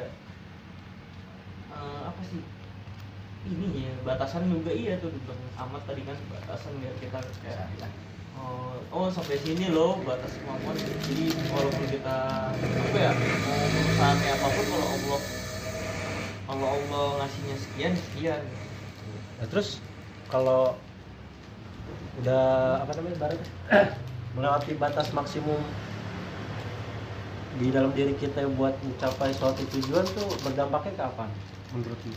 eh, 1.74 2.00
apa 2.06 2.22
sih? 2.22 2.38
Ini 3.46 3.66
ya 3.82 3.94
batasan 4.02 4.46
juga 4.46 4.70
iya 4.70 4.94
tuh 4.98 5.10
dibilang 5.10 5.38
amat 5.66 5.82
tadi 5.90 6.02
kan 6.06 6.14
batasan 6.30 6.70
biar 6.82 6.94
kita 7.02 7.18
kayak 7.42 7.66
oh, 8.38 8.78
oh 8.90 9.06
sampai 9.10 9.38
sini 9.42 9.70
loh 9.70 9.98
batas 10.02 10.34
kemampuan 10.38 10.74
jadi 10.78 11.30
walaupun 11.50 11.84
kita 11.90 12.16
apa 12.54 12.98
ya 12.98 13.10
mau 13.14 13.58
berusaha 13.70 14.12
kayak 14.18 14.36
apa 14.38 14.48
pun 14.50 14.66
kalau 14.66 14.86
Allah 14.86 15.20
kalau 16.46 16.66
Allah 16.78 17.06
ngasihnya 17.22 17.56
sekian 17.58 17.92
sekian. 17.94 18.42
Nah, 19.42 19.46
terus 19.50 19.78
kalau 20.30 20.74
udah 22.22 22.44
apa 22.80 22.90
namanya 22.96 23.16
ibaratnya 23.16 23.50
melewati 24.36 24.72
batas 24.76 25.12
maksimum 25.12 25.60
di 27.56 27.72
dalam 27.72 27.88
diri 27.96 28.12
kita 28.20 28.44
buat 28.52 28.76
mencapai 28.84 29.32
suatu 29.32 29.64
tujuan 29.72 30.04
tuh 30.12 30.28
berdampaknya 30.44 30.92
ke 30.92 31.04
apa? 31.04 31.24
Menurut 31.72 32.00
lu? 32.04 32.12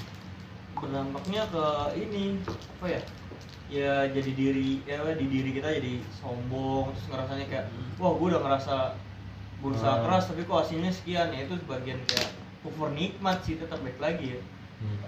berdampaknya 0.79 1.43
ke 1.51 1.65
ini 1.99 2.39
apa 2.79 2.88
ya? 2.88 3.01
Ya 3.69 3.93
jadi 4.07 4.31
diri 4.31 4.79
ya 4.83 5.03
di 5.15 5.25
diri 5.27 5.49
kita 5.55 5.75
jadi 5.75 5.99
sombong 6.19 6.91
terus 6.95 7.05
ngerasanya 7.12 7.45
kayak 7.51 7.65
wah 7.99 8.15
gue 8.15 8.27
udah 8.31 8.41
ngerasa 8.43 8.75
berusaha 9.59 9.95
Hmm. 9.99 10.03
keras 10.07 10.23
tapi 10.31 10.41
kok 10.47 10.59
hasilnya 10.63 10.91
sekian. 10.91 11.29
Ya 11.35 11.43
itu 11.47 11.55
sebagian 11.59 11.99
kayak 12.07 12.31
kufur 12.63 12.91
nikmat 12.91 13.43
sih 13.43 13.59
tetap 13.59 13.79
baik 13.83 13.99
lagi 13.99 14.35
ya. 14.35 14.41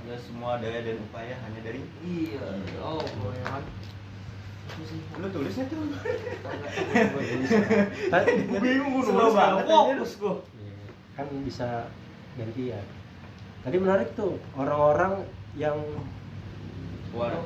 Ada 0.04 0.16
semua 0.20 0.60
daya 0.60 0.84
dan 0.84 1.00
upaya 1.00 1.36
hanya 1.44 1.60
dari 1.64 1.80
iya 2.04 2.44
oh 2.84 3.00
boy 3.20 3.36
kan 3.48 3.64
lu 5.20 5.28
tulisnya 5.30 5.66
tuh. 5.68 5.78
Kan, 8.12 8.24
Gue 8.26 8.60
bingung 8.60 8.92
gue 8.96 9.04
nulis 9.12 9.36
banget 9.36 9.66
fokus 9.68 10.12
gue 10.18 10.36
kan 11.12 11.28
bisa 11.44 11.92
gantian. 12.40 12.86
Tadi 13.62 13.78
menarik 13.78 14.16
tuh 14.16 14.40
orang-orang 14.56 15.28
yang 15.54 15.76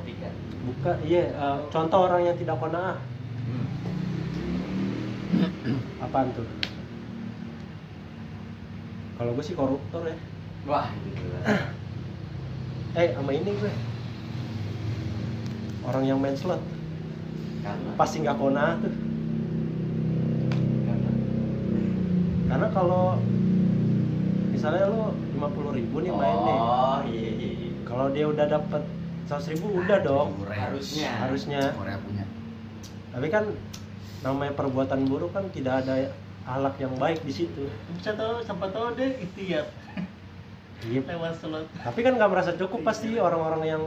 tiket. 0.05 0.29
buka 0.65 0.93
iya 1.01 1.33
eh, 1.33 1.57
contoh 1.73 2.05
orang 2.05 2.21
yang 2.23 2.38
tidak 2.38 2.61
kona'ah 2.61 2.97
Hmm. 3.45 3.65
apaan 6.01 6.29
tuh? 6.33 6.45
Kalau 9.17 9.33
gue 9.33 9.41
sih 9.41 9.57
koruptor 9.57 10.05
ya. 10.05 10.17
Wah, 10.65 10.89
gitu. 11.05 11.21
Eh, 12.93 13.09
sama 13.13 13.31
ini 13.33 13.53
gue. 13.53 13.73
Orang 15.85 16.05
yang 16.05 16.17
main 16.17 16.33
slot 16.38 16.61
pasti 17.95 18.21
nggak 18.21 18.38
tuh. 18.78 18.93
karena 20.86 21.10
Karena 22.45 22.67
kalau 22.69 23.17
misalnya 24.49 24.86
lo 24.88 25.12
50.000 25.36 25.78
ribu 25.78 25.95
nih 25.99 26.12
main 26.12 26.38
nih, 26.39 26.58
Oh, 26.58 26.99
iya 27.06 27.30
iya. 27.32 27.49
iya. 27.58 27.69
kalau 27.84 28.08
dia 28.10 28.25
udah 28.25 28.45
dapet 28.47 28.82
100.000 29.25 29.51
ribu 29.51 29.67
udah 29.75 29.97
dong, 29.99 30.30
Harusnya. 30.45 31.10
harusnya. 31.19 31.62
Korea 31.73 31.97
punya. 31.99 32.23
Tapi 33.12 33.28
kan 33.28 33.43
namanya 34.21 34.54
perbuatan 34.54 35.06
buruk 35.06 35.34
kan 35.34 35.49
tidak 35.49 35.84
ada 35.84 36.13
ahlak 36.45 36.78
yang 36.78 36.93
baik 36.95 37.21
di 37.21 37.34
situ. 37.34 37.65
bisa 37.91 38.13
tahu 38.13 38.41
siapa 38.41 38.69
tahu 38.69 38.93
deh 38.93 39.17
itu 39.17 39.39
lewat 41.01 41.41
slot 41.41 41.65
Tapi 41.73 41.99
kan 41.99 42.13
nggak 42.13 42.30
merasa 42.30 42.54
cukup 42.54 42.86
pasti 42.86 43.17
orang-orang 43.17 43.63
yang 43.65 43.84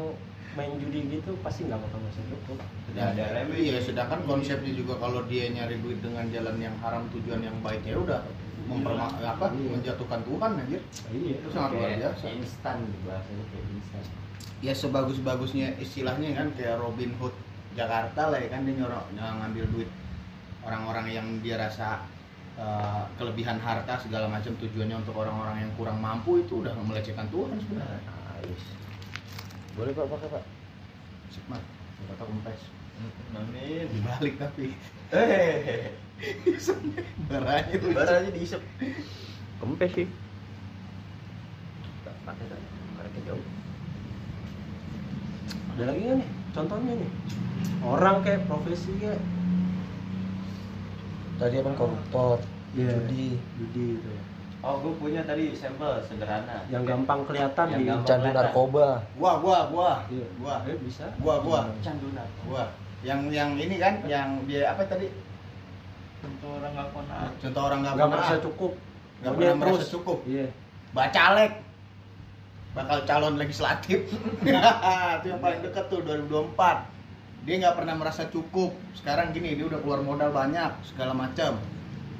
main 0.56 0.72
judi 0.80 1.20
gitu 1.20 1.36
pasti 1.44 1.68
nggak 1.68 1.80
bakal 1.80 1.98
merasa 2.00 2.22
cukup. 2.28 2.58
Tidak 2.92 3.06
ada 3.14 3.24
remedi. 3.36 3.68
Iya, 3.68 3.78
sedangkan 3.84 4.20
konsepnya 4.24 4.72
juga 4.72 4.94
kalau 4.96 5.20
dia 5.28 5.50
nyari 5.52 5.76
duit 5.84 6.00
dengan 6.00 6.24
jalan 6.32 6.56
yang 6.58 6.74
haram 6.80 7.04
tujuan 7.12 7.40
yang 7.44 7.56
baik 7.60 7.82
ya 7.84 7.98
udah 7.98 8.20
memperma 8.68 9.08
apa 9.24 9.48
Iya. 9.56 9.68
menjatuhkan 9.80 10.20
Tuhan 10.24 10.50
anjir. 10.60 10.82
Iya. 11.12 11.34
Itu 11.40 11.48
sangat 11.52 11.70
luar 11.76 11.90
biasa. 11.96 12.24
Instan 12.32 12.76
bahasanya 13.04 13.44
kayak 13.52 13.66
instan. 13.76 14.02
Ya 14.58 14.72
sebagus-bagusnya 14.74 15.66
istilahnya 15.78 16.34
kan 16.34 16.48
kayak 16.58 16.82
Robin 16.82 17.14
Hood 17.22 17.34
Jakarta 17.78 18.34
lah 18.34 18.38
ya 18.42 18.48
kan 18.50 18.66
dia 18.66 18.74
nyorok 18.74 19.14
ngambil 19.14 19.64
duit 19.70 19.90
orang-orang 20.66 21.06
yang 21.14 21.26
dia 21.40 21.54
rasa 21.54 22.02
uh, 22.58 23.06
kelebihan 23.16 23.62
harta 23.62 23.94
segala 24.02 24.26
macam 24.26 24.50
tujuannya 24.58 24.98
untuk 24.98 25.14
orang-orang 25.14 25.62
yang 25.62 25.72
kurang 25.78 26.02
mampu 26.02 26.42
itu 26.42 26.60
udah 26.60 26.74
melecehkan 26.74 27.30
Tuhan 27.30 27.54
sebenarnya. 27.62 28.02
Nice. 28.42 28.66
Boleh 29.78 29.92
pak 29.94 30.06
pakai 30.10 30.28
pak. 30.28 30.44
Sikmat, 31.30 31.62
kata 32.08 32.24
kempes. 32.26 32.62
Amin. 33.30 33.86
Dibalik 33.88 34.34
tapi 34.36 34.74
Eh, 35.14 35.94
baranya 37.30 37.70
itu. 37.70 37.86
barangnya 37.94 38.30
diisep. 38.34 38.58
Kempes 39.56 39.90
sih. 39.94 40.08
Pakai 42.26 42.44
tak? 42.44 42.60
Karena 42.98 43.18
jauh. 43.24 43.44
Ada 45.72 45.82
lagi 45.86 46.00
nggak 46.02 46.18
nih? 46.18 46.30
Contohnya 46.50 46.92
nih. 46.98 47.10
Orang 47.80 48.16
kayak 48.20 48.50
profesi 48.50 48.90
kayak 48.98 49.22
Tadi 51.38 51.54
apa 51.62 51.70
koruptor, 51.72 52.42
Iya. 52.74 52.98
judi, 52.98 53.38
judi 53.54 53.84
itu 53.94 54.08
ya. 54.10 54.22
Oh, 54.58 54.74
gue 54.76 54.90
punya 54.96 55.22
tadi 55.22 55.54
sampel 55.54 56.02
sederhana. 56.02 56.66
Yang 56.66 56.82
gampang 56.88 57.22
kelihatan 57.24 57.66
Yang 57.68 57.78
di 57.78 57.84
gampang. 57.86 58.08
candu 58.10 58.28
narkoba. 58.32 58.86
Gua, 59.14 59.32
gua, 59.38 59.58
gua, 59.70 59.92
Iya. 60.08 60.26
gua, 60.36 60.54
Eh, 60.66 60.74
bisa. 60.78 61.06
gua, 61.16 61.34
gua, 61.38 61.60
Candu 61.78 62.10
narkoba. 62.10 62.42
gua. 62.44 62.64
yang 62.98 63.30
yang 63.30 63.54
ini 63.54 63.78
kan 63.78 64.02
yang 64.04 64.42
dia 64.44 64.74
apa 64.74 64.82
tadi 64.82 65.06
Contoh 66.18 66.58
orang 66.58 66.74
nggak 66.74 66.88
kona'ah. 66.90 67.30
contoh 67.38 67.62
orang 67.62 67.78
nggak 67.78 67.94
pernah 67.94 68.10
merasa 68.10 68.36
cukup 68.42 68.72
nggak 68.74 69.30
Maunya 69.30 69.38
pernah 69.38 69.54
merasa 69.56 69.78
terus. 69.78 69.92
cukup 69.94 70.18
iya 70.26 70.46
bacalek 70.90 71.52
bakal 72.74 72.98
calon 73.04 73.34
legislatif 73.36 74.00
itu 75.14 75.26
yang 75.28 75.38
paling 75.38 75.60
deket 75.62 75.84
tuh 75.86 76.02
2024 76.02 76.90
dia 77.40 77.54
nggak 77.56 77.76
pernah 77.76 77.94
merasa 77.94 78.22
cukup 78.26 78.70
sekarang 78.92 79.30
gini 79.30 79.54
dia 79.54 79.66
udah 79.68 79.78
keluar 79.78 80.02
modal 80.02 80.30
banyak 80.30 80.70
segala 80.84 81.14
macam 81.14 81.54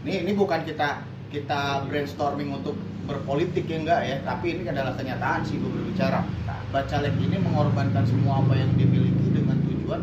ini 0.03 0.23
ini 0.23 0.33
bukan 0.33 0.63
kita 0.63 1.03
kita 1.29 1.85
brainstorming 1.89 2.51
untuk 2.57 2.77
berpolitik 3.09 3.65
ya 3.69 3.81
enggak 3.81 4.01
ya 4.05 4.17
tapi 4.25 4.57
ini 4.57 4.69
adalah 4.69 4.93
kenyataan 4.97 5.41
sih 5.45 5.57
gue 5.61 5.71
berbicara. 5.71 6.25
Bacalek 6.69 7.17
ini 7.17 7.41
mengorbankan 7.41 8.05
semua 8.05 8.45
apa 8.45 8.53
yang 8.53 8.69
dia 8.77 8.85
miliki 8.85 9.33
dengan 9.33 9.57
tujuan 9.65 10.01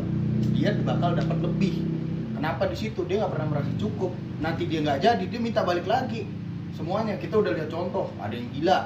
dia 0.57 0.73
bakal 0.81 1.13
dapat 1.13 1.37
lebih. 1.45 1.85
Kenapa 2.35 2.65
di 2.69 2.77
situ? 2.77 3.05
Dia 3.05 3.25
nggak 3.25 3.31
pernah 3.37 3.47
merasa 3.57 3.71
cukup. 3.77 4.11
Nanti 4.41 4.65
dia 4.65 4.81
nggak 4.81 4.99
jadi 5.01 5.23
dia 5.29 5.39
minta 5.41 5.61
balik 5.61 5.85
lagi. 5.85 6.25
Semuanya 6.73 7.15
kita 7.21 7.37
udah 7.37 7.53
lihat 7.53 7.69
contoh. 7.69 8.09
Ada 8.17 8.33
yang 8.33 8.49
gila 8.53 8.79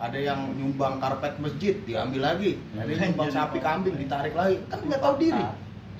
ada 0.00 0.16
yang 0.16 0.56
nyumbang 0.56 0.96
karpet 0.96 1.36
masjid 1.44 1.76
diambil 1.84 2.32
lagi. 2.32 2.56
Ada 2.72 2.88
yang 2.88 3.12
nyumbang 3.12 3.32
sapi 3.36 3.58
kambing 3.60 4.00
ditarik 4.00 4.32
lagi. 4.32 4.56
Kan 4.72 4.80
nggak 4.88 5.00
tahu 5.00 5.14
diri. 5.20 5.44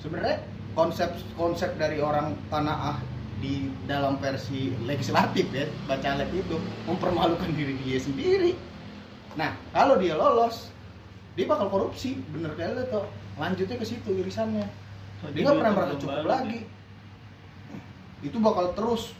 Sebenarnya 0.01 0.37
konsep 0.73 1.09
konsep 1.37 1.77
dari 1.77 2.01
orang 2.01 2.33
tanah 2.49 2.97
ah 2.97 2.97
di 3.41 3.73
dalam 3.89 4.21
versi 4.21 4.69
legislatif 4.85 5.49
ya 5.49 5.65
bacalek 5.89 6.29
itu 6.29 6.55
mempermalukan 6.85 7.49
diri 7.57 7.73
dia 7.81 7.97
sendiri. 7.97 8.53
Nah 9.33 9.57
kalau 9.73 9.97
dia 9.97 10.13
lolos 10.13 10.69
dia 11.33 11.49
bakal 11.49 11.73
korupsi. 11.73 12.21
Bener 12.29 12.53
kali 12.53 12.77
lo 12.77 12.83
tuh 12.87 13.05
lanjutnya 13.41 13.81
ke 13.81 13.85
situ 13.89 14.09
irisannya. 14.13 14.69
Dia 15.33 15.41
nggak 15.41 15.57
pernah 15.57 15.73
merasa 15.73 15.95
cukup 15.97 16.25
lagi. 16.29 16.61
itu 18.21 18.37
bakal 18.37 18.77
terus. 18.77 19.17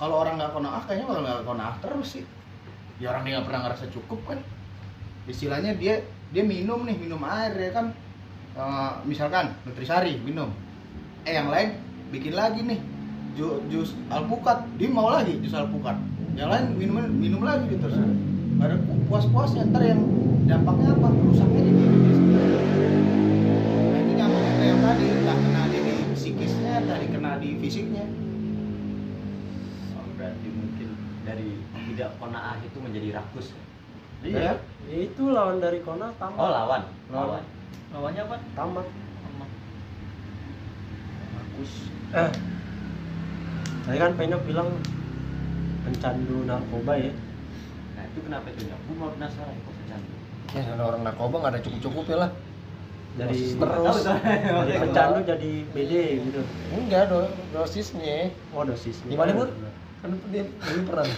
Kalau 0.00 0.24
orang 0.24 0.40
nggak 0.40 0.56
konaah 0.56 0.82
kayaknya 0.88 1.06
bakal 1.12 1.22
nggak 1.28 1.44
konaah 1.44 1.76
terus 1.84 2.08
sih. 2.16 2.24
Ya 2.96 3.12
orang 3.12 3.28
dia 3.28 3.36
nggak 3.36 3.46
pernah 3.52 3.60
ngerasa 3.68 3.84
cukup 3.92 4.20
kan. 4.24 4.40
Istilahnya 5.28 5.76
dia 5.76 6.00
dia 6.32 6.44
minum 6.44 6.88
nih 6.88 6.96
minum 6.96 7.20
air 7.28 7.52
ya 7.52 7.70
kan. 7.76 7.92
Eh, 8.56 8.92
misalkan 9.04 9.52
nutrisari 9.68 10.16
minum. 10.24 10.48
Eh 11.28 11.36
yang 11.36 11.52
lain 11.52 11.76
bikin 12.08 12.32
lagi 12.32 12.64
nih 12.64 12.80
ju- 13.38 13.62
jus 13.70 13.94
alpukat. 14.10 14.66
Dia 14.74 14.90
mau 14.90 15.08
lagi 15.08 15.38
jus 15.38 15.54
alpukat. 15.54 15.94
Yang 16.34 16.48
lain 16.50 16.64
minum 16.74 16.94
minum 17.14 17.42
lagi 17.46 17.70
gitu 17.70 17.86
terus 17.86 17.94
Nggak 18.58 18.66
ada 18.66 18.76
pu- 18.82 19.02
puas-puasnya. 19.06 19.70
Ntar 19.70 19.82
yang 19.86 20.02
dampaknya 20.50 20.90
apa? 20.98 21.08
Rusaknya 21.14 21.60
di 21.62 21.72
diri 21.72 21.96
dia 22.02 22.14
sendiri. 22.14 22.46
Nah 23.88 24.00
nyambungnya 24.18 24.52
ke 24.58 24.64
yang 24.66 24.80
tadi 24.82 25.04
entah 25.14 25.38
kena 25.38 25.62
di 25.70 25.78
psikisnya 26.12 26.74
tadi 26.82 27.06
kena 27.06 27.30
di 27.38 27.48
fisiknya. 27.62 28.04
Oh, 29.94 30.04
berarti 30.18 30.48
mungkin 30.50 30.88
dari 31.22 31.48
tidak 31.94 32.10
kona'ah 32.18 32.58
itu 32.60 32.78
menjadi 32.82 33.08
rakus. 33.14 33.54
Ya? 33.54 33.62
iya. 34.26 34.52
Ya, 34.90 34.96
itu 35.06 35.22
lawan 35.30 35.62
dari 35.62 35.78
Kona 35.78 36.10
tamat 36.18 36.34
Oh 36.34 36.50
lawan, 36.50 36.82
lawan. 37.06 37.44
Lawannya 37.94 38.22
apa? 38.26 38.36
tamat 38.52 38.86
Sama. 39.22 39.46
bagus 41.30 41.72
eh 42.08 42.30
tadi 43.82 43.96
kan 43.96 44.12
Penyok 44.14 44.42
bilang 44.44 44.68
pencandu 45.82 46.44
narkoba 46.44 46.92
ya 46.96 47.12
Nah 47.90 48.04
itu 48.04 48.18
kenapa 48.20 48.46
itu 48.48 48.62
ya? 48.64 48.76
Gue 48.78 48.94
mau 48.94 49.10
penasaran 49.10 49.54
kok 49.56 49.74
pecandu. 49.76 50.12
ya 50.48 50.62
ada 50.66 50.84
orang 50.86 51.02
narkoba 51.02 51.34
nggak 51.38 51.52
ada 51.52 51.60
cukup 51.60 51.80
cukup 51.82 52.04
ya 52.06 52.16
lah 52.18 52.30
dari 53.14 53.38
terus 53.52 53.96
dari 54.62 54.78
pencandu 54.78 55.20
jadi 55.22 55.50
BD 55.68 55.92
gitu 56.22 56.40
enggak 56.72 57.02
do 57.06 57.20
dosisnya 57.50 58.30
oh 58.50 58.62
dosisnya 58.62 59.10
Gimana, 59.10 59.34
Bur? 59.34 59.48
kan 59.98 60.10
dia 60.30 60.46
dulu 60.46 60.80
pernah 60.86 61.04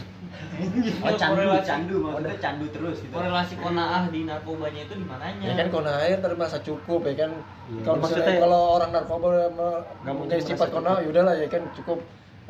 Oh 1.00 1.12
candu, 1.12 1.42
Korelasi- 1.42 1.66
candu 1.68 1.96
maksudnya 2.00 2.38
candu 2.40 2.66
terus 2.70 2.96
gitu. 2.98 3.12
Korelasi 3.12 3.55
kona'ah 3.57 4.03
di 4.09 4.20
narkobanya 4.24 4.81
itu 4.81 4.94
di 4.94 5.05
mananya? 5.05 5.44
ya 5.44 5.55
kan 5.55 5.66
kona 5.68 5.92
air 6.00 6.18
tapi 6.18 6.35
merasa 6.35 6.59
cukup 6.61 7.00
ya 7.05 7.14
kan 7.18 7.31
Iya. 7.68 7.81
kalau 7.85 7.98
Maksudnya- 8.00 8.40
kalau 8.40 8.61
orang 8.74 8.90
narkoba 8.90 9.26
Nggak 9.26 9.53
mungkin 9.53 10.09
mempunyai 10.09 10.40
sifat 10.40 10.59
merasa 10.64 10.74
kona 10.74 10.90
cukup. 10.90 11.05
yaudahlah 11.05 11.35
ya 11.37 11.46
kan 11.46 11.62
cukup 11.72 11.98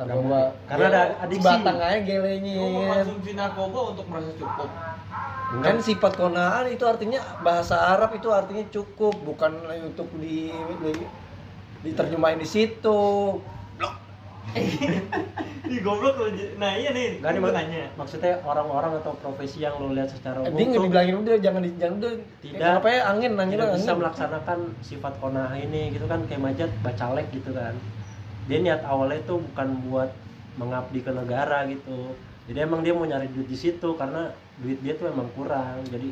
narkoba. 0.00 0.40
Karena 0.64 0.86
ada 0.88 1.02
adiksi. 1.20 1.44
batang 1.44 1.78
aja 1.78 1.98
gelenya 2.00 2.56
mengkonsumsi 2.56 3.30
narkoba 3.36 3.78
untuk 3.92 4.06
merasa 4.08 4.32
cukup. 4.34 4.70
kan 5.50 5.76
sifat 5.76 6.14
konaan 6.14 6.70
itu 6.70 6.86
artinya 6.86 7.18
bahasa 7.42 7.74
Arab 7.90 8.14
itu 8.14 8.30
artinya 8.30 8.62
cukup 8.70 9.18
bukan 9.20 9.58
untuk 9.82 10.06
di, 10.16 10.46
di 10.78 10.90
diterjemahin 11.82 12.38
di 12.38 12.46
situ 12.46 13.02
Ih 15.70 15.78
goblok 15.80 16.18
lu. 16.18 16.26
J- 16.34 16.58
Nah 16.58 16.74
iya 16.74 16.90
nih, 16.90 17.22
Nggak 17.22 17.30
nih, 17.30 17.38
gua 17.38 17.46
Mak. 17.46 17.56
tanya. 17.56 17.82
maksudnya 17.94 18.34
orang-orang 18.42 18.98
atau 18.98 19.14
profesi 19.14 19.62
yang 19.62 19.78
lo 19.78 19.94
lihat 19.94 20.10
secara 20.10 20.42
umum 20.42 20.50
dia 20.50 20.66
nggak 20.66 20.82
dibilangin 20.82 21.16
udah 21.16 21.36
jangan 21.38 21.60
di 21.62 21.70
jangan 21.78 21.94
udah 21.96 22.12
Tidak. 22.42 22.72
apa 22.74 22.88
ya 22.90 23.00
angin 23.06 23.32
angin 23.38 23.54
tidak 23.54 23.68
bisa 23.70 23.82
angin. 23.86 23.98
melaksanakan 24.02 24.58
sifat 24.82 25.12
konah 25.18 25.50
ini 25.54 25.94
gitu 25.94 26.06
kan 26.06 26.20
kayak 26.26 26.42
majat 26.42 26.70
bacalek 26.82 27.26
gitu 27.30 27.50
kan 27.54 27.74
dia 28.50 28.58
niat 28.58 28.82
awalnya 28.82 29.22
itu 29.22 29.38
bukan 29.38 29.68
buat 29.86 30.10
mengabdi 30.58 31.00
ke 31.06 31.14
negara 31.14 31.70
gitu 31.70 32.18
jadi 32.50 32.66
emang 32.66 32.82
dia 32.82 32.90
mau 32.90 33.06
nyari 33.06 33.30
duit 33.30 33.46
di 33.46 33.54
situ 33.54 33.94
karena 33.94 34.34
duit 34.58 34.82
dia 34.82 34.98
tuh 34.98 35.06
emang 35.06 35.30
kurang 35.38 35.78
jadi 35.86 36.10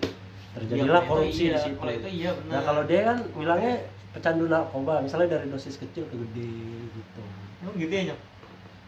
terjadilah 0.55 1.03
itu 1.03 1.11
korupsi 1.11 1.43
iya, 1.43 1.53
di 1.53 1.61
situ 1.67 1.79
Kalau 1.83 1.93
itu 1.93 2.09
iya 2.09 2.31
benar. 2.39 2.51
nah 2.55 2.61
kalau 2.63 2.83
dia 2.87 3.01
kan 3.03 3.19
bilangnya 3.35 3.75
pecandu 4.15 4.45
narkoba 4.47 5.03
misalnya 5.03 5.29
dari 5.35 5.47
dosis 5.51 5.75
kecil 5.77 6.07
ke 6.07 6.15
gede 6.15 6.51
gitu 6.95 7.23
Emang 7.59 7.75
gitu 7.75 7.91
ya 7.91 8.03
nyok. 8.15 8.21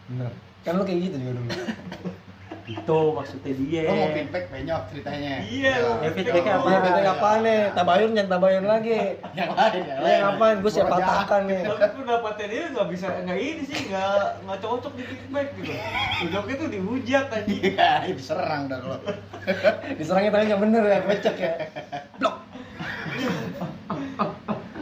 Bener. 0.07 0.31
kan 0.63 0.73
lo 0.79 0.83
kayak 0.87 0.99
gitu 1.11 1.15
juga 1.19 1.31
dulu 1.35 1.49
itu 2.71 2.99
maksudnya 3.11 3.51
dia 3.53 3.81
lo 3.83 3.93
mau 3.93 4.09
feedback 4.09 4.45
penyok 4.47 4.81
ceritanya 4.87 5.33
Iya, 5.43 5.73
Ya. 5.73 5.91
Ya, 5.99 6.09
feedbacknya 6.09 6.53
apa? 6.55 6.67
Iya, 6.67 6.79
bete 6.79 7.01
apaan 7.05 7.39
nih? 7.41 7.59
Tabayun 7.71 8.09
jangan 8.11 8.29
tabayun 8.29 8.65
lagi. 8.65 8.99
yang 9.31 9.51
lain 9.51 9.81
yang 9.81 9.85
Iya, 9.85 9.95
lain 10.01 10.19
ngapain? 10.23 10.55
Gue 10.59 10.71
siap 10.71 10.85
Gua 10.85 10.95
jahat. 10.95 11.09
patahkan 11.27 11.41
nih. 11.45 11.61
Tapi 11.61 11.95
pendapatnya 11.97 12.45
dia 12.47 12.63
nggak 12.71 12.87
bisa 12.87 13.05
nggak 13.11 13.39
ini 13.39 13.61
sih 13.65 13.79
nggak 13.87 14.15
nggak 14.41 14.59
cocok 14.59 14.93
di 14.93 15.03
feedback 15.03 15.47
gitu. 15.53 15.73
Ujoknya 16.23 16.55
tuh 16.55 16.69
dihujat 16.69 17.25
tadi. 17.27 17.53
iya 17.67 17.91
diserang 18.07 18.61
dah 18.65 18.77
kalau 18.77 18.97
Diserangnya 19.99 20.31
tangan 20.31 20.45
nggak 20.47 20.61
bener 20.61 20.83
ya, 20.85 20.99
becek 21.03 21.35
ya. 21.37 21.53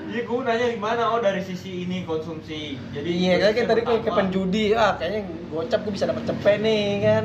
Iya 0.09 0.25
gue 0.25 0.39
nanya 0.41 0.67
di 0.67 0.79
mana 0.79 1.03
oh 1.07 1.21
dari 1.21 1.37
sisi 1.39 1.85
ini 1.85 2.01
konsumsi. 2.01 2.73
Jadi 2.89 3.07
Iya, 3.07 3.53
kan 3.53 3.65
tadi 3.67 3.81
kayak 3.83 4.01
ke 4.01 4.11
penjudi, 4.11 4.73
ah 4.73 4.97
kayaknya 4.97 5.21
gocap 5.47 5.79
gue 5.81 5.93
bisa 5.93 6.05
dapat 6.05 6.23
cepet 6.25 6.57
nih 6.59 6.83
kan. 6.99 7.23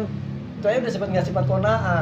Itu 0.58 0.64
aja 0.70 0.78
udah 0.80 0.92
sifat 0.92 1.08
nggak 1.10 1.26
sifat 1.28 1.44
konaa. 1.48 2.00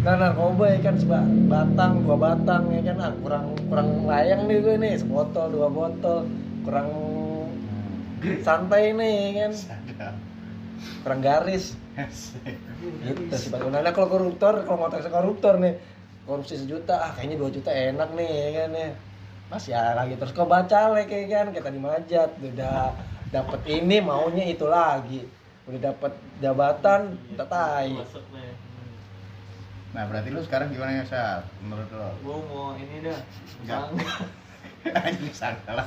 Nah 0.00 0.14
narkoba 0.16 0.72
ya 0.72 0.78
kan 0.80 0.96
seba- 0.96 1.28
batang 1.50 2.00
dua 2.00 2.16
batang 2.16 2.72
ya 2.72 2.80
kan 2.88 2.96
ah, 3.04 3.12
kurang 3.20 3.52
kurang 3.68 3.88
layang 4.08 4.48
nih 4.48 4.58
gue 4.64 4.76
nih 4.80 4.92
sebotol 4.96 5.52
dua 5.52 5.68
botol 5.68 6.24
kurang 6.64 6.88
santai 8.40 8.96
nih 8.96 9.14
ya 9.20 9.30
kan. 9.44 9.52
Kurang 11.04 11.20
garis. 11.20 11.76
Gitu 13.04 13.34
sifat 13.36 13.60
konaa 13.60 13.84
nah, 13.84 13.92
kalau 13.92 14.08
koruptor 14.08 14.64
kalau 14.64 14.88
ngotak 14.88 15.04
koruptor 15.12 15.60
nih 15.60 15.76
korupsi 16.24 16.56
sejuta 16.56 16.96
ah 16.96 17.10
kayaknya 17.12 17.36
dua 17.36 17.50
juta 17.52 17.68
enak 17.68 18.08
nih 18.16 18.30
ya 18.30 18.50
kan 18.64 18.70
ya. 18.72 18.90
Masih 19.50 19.72
ada 19.74 19.92
lagi 19.98 20.14
terus 20.14 20.32
kau 20.32 20.46
baca 20.46 20.94
lagi 20.94 21.10
kayak 21.10 21.26
kan 21.28 21.46
kita 21.50 21.68
dimajat 21.74 22.30
udah 22.38 22.94
dapet 23.34 23.60
ini 23.66 23.98
maunya 24.00 24.46
itu 24.46 24.64
lagi 24.64 25.26
udah 25.70 25.80
dapet 25.80 26.12
jabatan 26.42 27.00
udah 27.34 27.46
tai 27.46 27.90
nah 29.90 30.06
berarti 30.06 30.28
lu 30.30 30.40
sekarang 30.42 30.70
gimana 30.70 30.92
ya 30.98 31.04
Sal 31.06 31.42
menurut 31.62 31.90
lo 31.90 32.10
Gue 32.22 32.38
mau 32.46 32.78
ini 32.78 33.02
dah. 33.02 33.18
Enggak. 33.62 33.80
Bang. 33.90 33.98
anjing 34.80 35.28
salah 35.36 35.84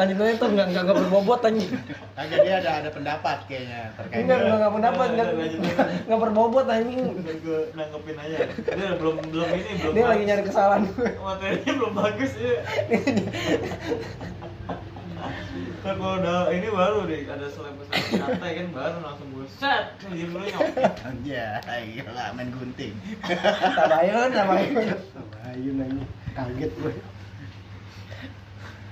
anjing 0.00 0.16
itu 0.16 0.46
nggak 0.48 0.66
nggak 0.72 0.82
nggak 0.88 0.96
berbobot 0.96 1.44
anjing 1.44 1.68
kagak 2.16 2.40
dia 2.40 2.64
ada 2.64 2.70
ada 2.80 2.88
pendapat 2.88 3.44
kayaknya 3.44 3.92
terkait 4.00 4.24
enggak 4.24 4.38
nggak 4.40 4.56
nggak 4.56 4.72
pendapat 4.72 5.08
nggak 5.12 5.28
nggak- 5.28 5.88
nggak 6.08 6.20
berbobot 6.24 6.64
anjing 6.64 7.04
gue 7.44 7.60
nanggepin 7.76 8.16
aja. 8.16 8.38
Dia 8.48 8.96
belum 8.96 9.20
belum 9.28 9.48
ini 9.52 9.70
belum. 9.76 9.92
dia 9.92 10.04
lagi 10.08 10.24
nyari 10.24 10.42
kesalahan 10.48 10.88
gue 10.88 11.08
materinya 11.20 11.72
belum 11.76 11.92
bagus 11.92 12.32
ya. 12.40 12.56
Kan 15.78 15.94
kalau 15.94 16.18
udah 16.18 16.50
ini 16.50 16.68
baru 16.68 16.98
deh 17.06 17.20
ada 17.30 17.46
seleb-seleb 17.46 18.04
santai 18.18 18.52
kan 18.58 18.66
baru 18.74 18.96
langsung 19.02 19.28
gue 19.30 19.46
set. 19.46 19.84
Diem 20.10 20.30
dulu 20.34 20.44
nyok. 20.44 20.60
Iya, 21.22 21.48
gila 21.64 22.24
main 22.34 22.48
gunting. 22.50 22.94
tabayun 23.78 24.28
tabayun. 24.34 24.98
Ayo 25.48 25.70
nanya 25.78 26.04
kaget 26.34 26.72
gue 26.78 26.94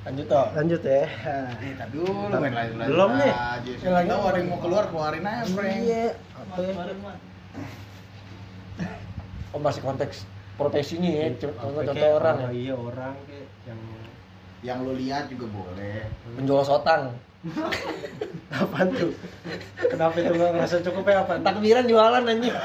lanjut 0.07 0.27
toh 0.31 0.47
lanjut 0.55 0.81
ya. 0.87 1.03
Eh, 1.03 1.75
tapi 1.75 1.99
dulu. 1.99 2.31
Main 2.31 2.55
lain 2.55 2.73
lain. 2.79 2.89
Belum 2.95 3.11
nih. 3.19 3.33
Aja. 3.35 3.73
Yang 3.83 3.95
lagi 3.99 4.09
Tahu 4.15 4.23
ada 4.23 4.39
yang 4.39 4.49
mau 4.55 4.61
keluar 4.63 4.85
keluarin 4.87 5.27
aja, 5.27 5.51
Frank. 5.51 5.83
iya 5.83 6.15
apa 6.37 6.63
ya 6.63 6.73
oh 9.57 9.61
masih 9.65 9.81
konteks 9.81 10.29
profesinya 10.61 11.09
ya 11.09 11.33
contoh 11.41 11.81
contoh 11.81 12.11
orang 12.21 12.37
iya 12.53 12.75
orang 12.77 13.17
yang 14.61 14.81
lo 14.81 14.93
lihat 14.93 15.29
juga 15.29 15.47
boleh 15.47 16.07
Penjual 16.35 16.63
sotang. 16.63 17.13
Apaan 18.53 18.89
tuh? 18.91 19.13
Kenapa 19.87 20.17
itu 20.17 20.33
nggak 20.33 20.51
ngerasa 20.53 20.77
cukup 20.83 21.05
ya 21.07 21.23
apa? 21.23 21.39
Takbiran 21.39 21.87
jualan 21.87 22.23
anjing. 22.25 22.57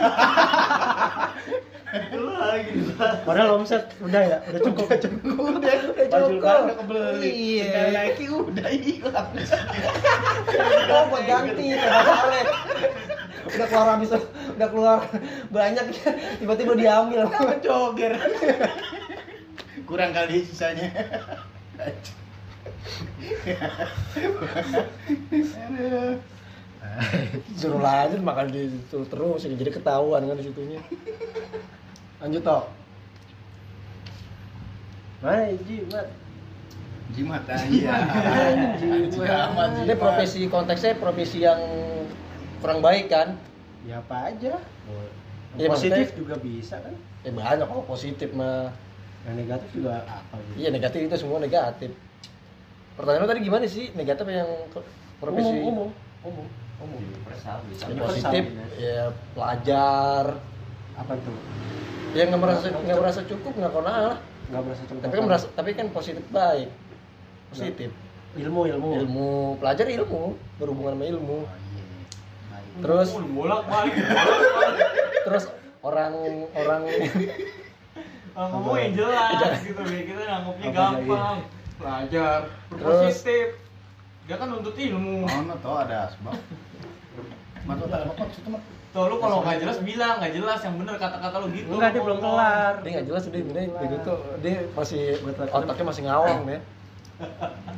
Padahal 3.22 3.60
omset 3.60 3.84
udah 4.00 4.22
ya, 4.24 4.38
udah 4.48 4.62
cukup. 4.64 4.86
udah 4.88 5.12
Udah 5.60 5.76
baju 6.08 6.32
cukup. 6.32 6.60
udah 6.64 6.76
kebeli 6.80 7.30
Iya. 7.30 7.64
Tinggal 7.68 7.90
Nike 7.94 8.26
udah 8.32 8.70
hilang 8.72 9.28
Oh, 10.88 11.04
buat 11.10 11.24
ganti 11.26 11.66
udah 13.42 13.66
keluar 13.68 13.88
habis 13.92 14.10
udah 14.56 14.68
keluar 14.70 14.98
banyak 15.50 15.86
tiba-tiba 16.40 16.74
diambil 16.78 17.26
Kenapa 17.28 17.56
joger 17.60 18.14
kurang 19.90 20.16
kali 20.16 20.46
sisanya. 20.46 20.88
Suruh 27.56 27.82
lanjut 27.82 28.22
makan 28.22 28.52
di 28.52 28.68
situ 28.68 29.00
terus 29.08 29.46
ya, 29.46 29.54
jadi 29.54 29.72
ketahuan 29.72 30.26
kan 30.26 30.36
di 30.38 30.46
situnya. 30.50 30.82
Lanjut 32.22 32.42
toh 32.46 32.64
Mana 35.22 35.54
jimat? 35.66 36.08
jimat 37.12 37.44
aja 37.44 37.68
jimat 38.80 39.72
ini 39.84 39.94
profesi 40.00 40.48
konteksnya 40.48 40.96
profesi 40.96 41.44
yang 41.44 41.60
kurang 42.64 42.80
baik 42.80 43.12
kan? 43.12 43.36
Ya 43.84 44.00
apa 44.00 44.32
aja. 44.32 44.56
Iya, 45.60 45.68
Positif 45.68 46.16
juga 46.16 46.40
bisa 46.40 46.80
kan? 46.80 46.96
ya 47.22 47.30
banyak 47.36 47.68
kalau 47.70 47.86
positif 47.86 48.34
mah 48.34 48.74
Yang 49.22 49.36
negatif 49.38 49.70
juga 49.72 49.94
apa 50.02 50.36
gitu? 50.42 50.54
iya 50.58 50.70
negatif 50.70 51.00
itu 51.02 51.16
semua 51.16 51.38
negatif 51.38 51.92
pertanyaan 52.94 53.22
lo 53.22 53.30
tadi 53.30 53.42
gimana 53.42 53.64
sih 53.66 53.94
negatif 53.94 54.26
yang 54.28 54.50
profesi 55.18 55.46
Umum, 55.46 55.62
umum, 55.64 55.90
umum, 56.26 56.46
umum. 56.82 56.98
universal 57.00 57.62
bisa 57.70 57.86
positif 57.88 58.44
ya 58.76 59.14
pelajar 59.32 60.26
Apa 60.98 61.14
tuh? 61.18 61.38
yang 62.12 62.28
nggak 62.28 62.42
merasa 62.42 62.66
nggak 62.68 62.98
merasa 62.98 63.20
cukup 63.24 63.54
nggak 63.56 63.72
kena 63.72 63.94
lah 64.10 64.18
Nggak 64.50 64.62
merasa 64.66 64.82
cukup. 64.84 65.02
tapi 65.02 65.14
kan 65.14 65.24
merasa 65.24 65.46
tapi 65.54 65.70
kan 65.72 65.86
positif 65.90 66.24
baik 66.28 66.70
positif 67.50 67.90
ilmu, 68.32 68.62
ilmu. 68.66 68.90
ilmu 68.98 69.30
pelajar 69.58 69.86
ilmu 69.86 70.24
berhubungan 70.58 70.96
sama 70.96 71.06
ilmu 71.06 71.40
Oh, 71.42 71.46
iya. 71.46 71.86
Baik. 72.50 72.66
terus 72.82 73.08
bolak 73.30 73.62
balik 73.68 73.96
terus 75.28 75.44
orang 75.82 76.14
orang 76.54 76.82
ngomong 78.50 78.78
yang 78.80 78.94
jelas 78.98 79.58
gitu 79.62 79.82
ya 79.86 80.02
kita 80.08 80.22
nangkepnya 80.26 80.68
Apa 80.72 80.78
gampang. 80.78 81.38
Belajar 81.78 82.38
berpositif 82.70 83.46
dia 84.30 84.36
kan 84.38 84.48
nuntut 84.54 84.78
ilmu. 84.78 85.26
Oh, 85.26 85.42
no, 85.44 85.56
toh 85.60 85.76
ada 85.82 86.14
sebab. 86.14 86.38
Masuk 87.66 87.88
tak 87.90 88.00
apa 88.10 88.24
situ 88.34 88.50
mah. 88.50 88.62
tuh 88.92 89.08
lu 89.08 89.24
kalau 89.24 89.40
nggak 89.40 89.64
jelas 89.64 89.80
bilang 89.88 90.20
nggak 90.20 90.36
jelas 90.36 90.60
yang 90.68 90.76
bener 90.76 91.00
kata-kata 91.00 91.36
lu 91.40 91.48
gitu. 91.56 91.72
Enggak, 91.72 91.96
dia 91.96 92.02
belum 92.04 92.20
kelar. 92.20 92.74
dia 92.84 92.90
nggak 93.00 93.08
jelas 93.08 93.24
dia 93.32 93.40
dia 93.40 93.64
dia 93.72 94.00
tuh 94.04 94.20
dia 94.44 94.56
masih 94.76 95.04
Betul. 95.24 95.48
otaknya 95.48 95.86
masih 95.88 96.04
ngawang 96.12 96.40
ya 96.44 96.60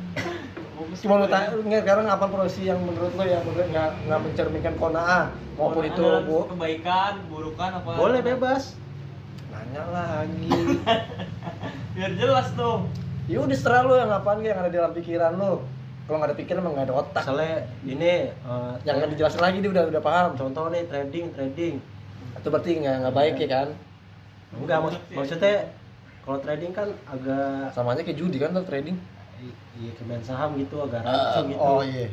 cuma 1.04 1.22
lu 1.22 1.26
tanya 1.30 1.54
sekarang 1.54 2.06
apa 2.10 2.26
profesi 2.26 2.66
yang 2.66 2.82
menurut 2.82 3.14
lo 3.14 3.24
yang 3.24 3.42
menurut 3.46 3.66
nggak 3.70 3.90
nggak 4.10 4.20
mencerminkan 4.26 4.74
kona'ah 4.74 5.30
maupun 5.54 5.86
itu 5.86 6.02
bu. 6.26 6.50
kebaikan 6.50 7.12
burukan 7.30 7.70
apa 7.78 7.90
Boleh 7.94 8.20
bebas. 8.24 8.74
Nanya 9.74 9.90
lagi. 9.90 10.50
Biar 11.98 12.12
jelas 12.14 12.46
tuh. 12.54 12.86
Ya 13.26 13.42
udah 13.42 13.58
serah 13.58 13.82
lo 13.82 13.94
yang 13.98 14.12
apaan 14.12 14.44
yang 14.44 14.60
ada 14.60 14.70
di 14.70 14.78
dalam 14.78 14.92
pikiran 14.94 15.34
lo 15.34 15.64
kalau 16.04 16.20
nggak 16.20 16.36
ada 16.36 16.38
pikiran 16.38 16.60
emang 16.60 16.74
nggak 16.76 16.86
ada 16.92 16.96
otak. 17.00 17.22
Misalnya 17.24 17.56
ini 17.82 18.12
eh, 18.30 18.72
yang 18.84 18.94
nggak 19.00 19.10
dijelasin 19.16 19.40
lagi 19.42 19.58
dia 19.64 19.70
udah 19.72 19.84
udah 19.88 20.02
paham. 20.04 20.30
contoh 20.36 20.68
nih 20.70 20.84
trading, 20.86 21.32
trading. 21.32 21.74
itu 22.34 22.48
berarti 22.52 22.70
nggak 22.76 22.94
nggak 23.02 23.14
baik 23.16 23.34
ya 23.40 23.48
kan? 23.48 23.68
Enggak, 24.54 24.78
mak 24.84 24.94
maksudnya 25.16 25.56
kalau 26.22 26.38
trading 26.44 26.72
kan 26.76 26.88
agak 27.08 27.72
samanya 27.72 28.04
kayak 28.04 28.20
judi 28.20 28.36
kan 28.36 28.52
tuh 28.52 28.68
trading. 28.68 29.00
Iya 29.80 29.90
kayak 29.96 30.06
main 30.06 30.22
saham 30.22 30.54
gitu, 30.60 30.76
agak 30.84 31.02
rancu 31.02 31.40
gitu. 31.50 31.58
oh 31.58 31.80
iya. 31.80 32.12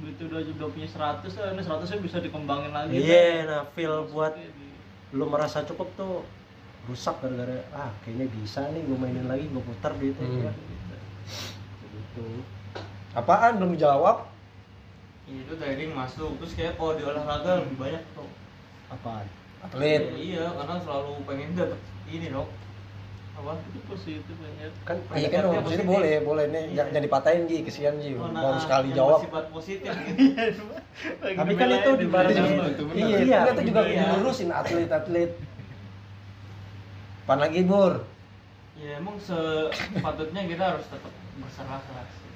Duit 0.00 0.16
udah 0.24 0.40
udah 0.40 0.68
punya 0.72 0.88
100 0.88 1.26
lah 1.26 1.48
ini 1.52 1.62
100 1.62 1.90
nya 1.90 1.98
bisa 2.00 2.16
dikembangin 2.22 2.70
lagi 2.70 2.92
Iya, 2.96 3.50
nah 3.50 3.62
feel 3.74 4.06
buat 4.08 4.30
lu 5.10 5.24
merasa 5.26 5.66
cukup 5.66 5.88
tuh 5.98 6.24
rusak 6.88 7.20
gara-gara 7.20 7.60
ah 7.70 7.92
kayaknya 8.00 8.26
bisa 8.32 8.64
nih 8.66 8.80
gue 8.80 8.96
mainin 8.96 9.26
lagi 9.26 9.44
gue 9.46 9.62
putar 9.62 9.92
duitnya 9.92 10.24
Hmm. 10.24 10.40
ya. 10.42 10.52
gitu. 10.56 10.96
Gitu. 11.92 12.26
apaan 13.12 13.56
belum 13.56 13.76
jawab 13.76 14.24
itu 15.26 15.52
trading 15.54 15.92
masuk 15.92 16.40
terus 16.40 16.52
kayak 16.52 16.74
kalau 16.74 16.96
di 16.96 17.04
olahraga 17.04 17.60
lebih 17.60 17.76
banyak 17.76 18.00
tuh 18.12 18.28
Apaan? 18.88 19.28
atlet 19.60 20.08
iya 20.14 20.48
karena 20.48 20.80
selalu 20.80 21.20
pengen 21.22 21.52
dapet 21.52 21.76
ini 22.06 22.32
dong 22.32 22.48
apa 23.34 23.54
itu 23.60 23.78
positif 23.84 24.34
banget 24.34 24.72
Kan 24.82 24.96
iya 25.14 25.28
kan 25.28 25.42
positif. 25.62 25.84
boleh 25.84 26.14
boleh 26.22 26.44
nih 26.48 26.62
Iya. 26.68 26.88
jangan 26.88 27.02
dipatahin 27.04 27.42
Ji 27.44 27.56
kesian 27.62 27.94
Ji 28.00 28.16
Oh, 28.16 28.26
nah, 28.26 28.40
baru 28.40 28.58
sekali 28.58 28.88
jawab 28.90 29.20
bersifat 29.20 29.46
positif 29.52 29.90
gitu 30.08 30.64
Tapi 31.14 31.52
kan 31.54 31.68
itu 31.70 31.90
di 31.94 32.06
Iya, 32.08 32.64
itu. 32.66 32.82
Iya, 32.96 33.16
iya 33.20 33.38
kita 33.44 33.52
tuh 33.52 33.64
juga 33.64 33.80
iya. 33.84 34.02
ngurusin 34.10 34.50
atlet-atlet 34.50 35.30
Pan 37.28 37.36
lagi 37.36 37.60
Bur. 37.60 38.08
Ya 38.80 38.96
emang 38.96 39.20
sepatutnya 39.20 40.48
kita 40.48 40.64
harus 40.64 40.86
tetap 40.88 41.12
berserah 41.36 41.84
sih. 42.08 42.32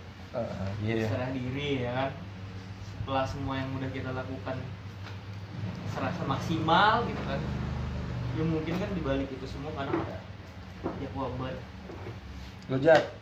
Iya. 0.85 1.09
Berserah 1.09 1.31
diri 1.33 1.71
ya 1.81 1.91
kan? 1.97 2.11
Setelah 2.85 3.25
semua 3.25 3.55
yang 3.57 3.73
udah 3.73 3.89
kita 3.89 4.13
lakukan 4.13 4.61
serasa 5.97 6.23
maksimal 6.29 7.09
gitu 7.09 7.23
kan. 7.25 7.41
Ya 8.37 8.45
mungkin 8.45 8.75
kan 8.77 8.91
dibalik 8.93 9.33
itu 9.33 9.47
semua 9.49 9.73
karena 9.73 9.97
ada 9.97 10.19
ya 11.01 11.09
wabah. 11.17 11.57
Lo 12.69 12.77
Jat 12.77 13.17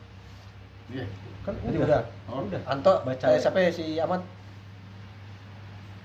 Iya. 0.90 1.06
kan 1.46 1.54
tadi 1.54 1.78
udah. 1.78 2.02
Oh, 2.26 2.42
udah. 2.50 2.66
Anto 2.66 2.98
Baca 3.06 3.26
eh, 3.30 3.38
ya. 3.38 3.46
siapa 3.46 3.62
ya 3.62 3.70
si 3.70 3.94
Ahmad? 4.02 4.26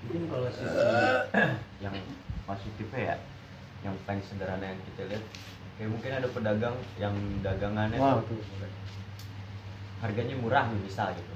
Mungkin 0.06 0.30
kalau 0.30 0.46
sisi 0.54 0.78
yang 1.82 1.94
positifnya 2.46 3.00
ya 3.02 3.16
yang 3.82 3.94
paling 4.06 4.22
sederhana 4.22 4.62
yang 4.62 4.80
kita 4.94 5.02
lihat 5.10 5.24
kayak 5.76 5.90
mungkin 5.92 6.12
ada 6.16 6.28
pedagang 6.32 6.76
yang 6.96 7.14
dagangannya 7.44 8.00
Wah, 8.00 8.24
tuh 8.24 8.40
tuh. 8.40 8.68
harganya 10.00 10.34
murah 10.40 10.64
nih 10.72 10.80
misal 10.80 11.12
gitu. 11.12 11.34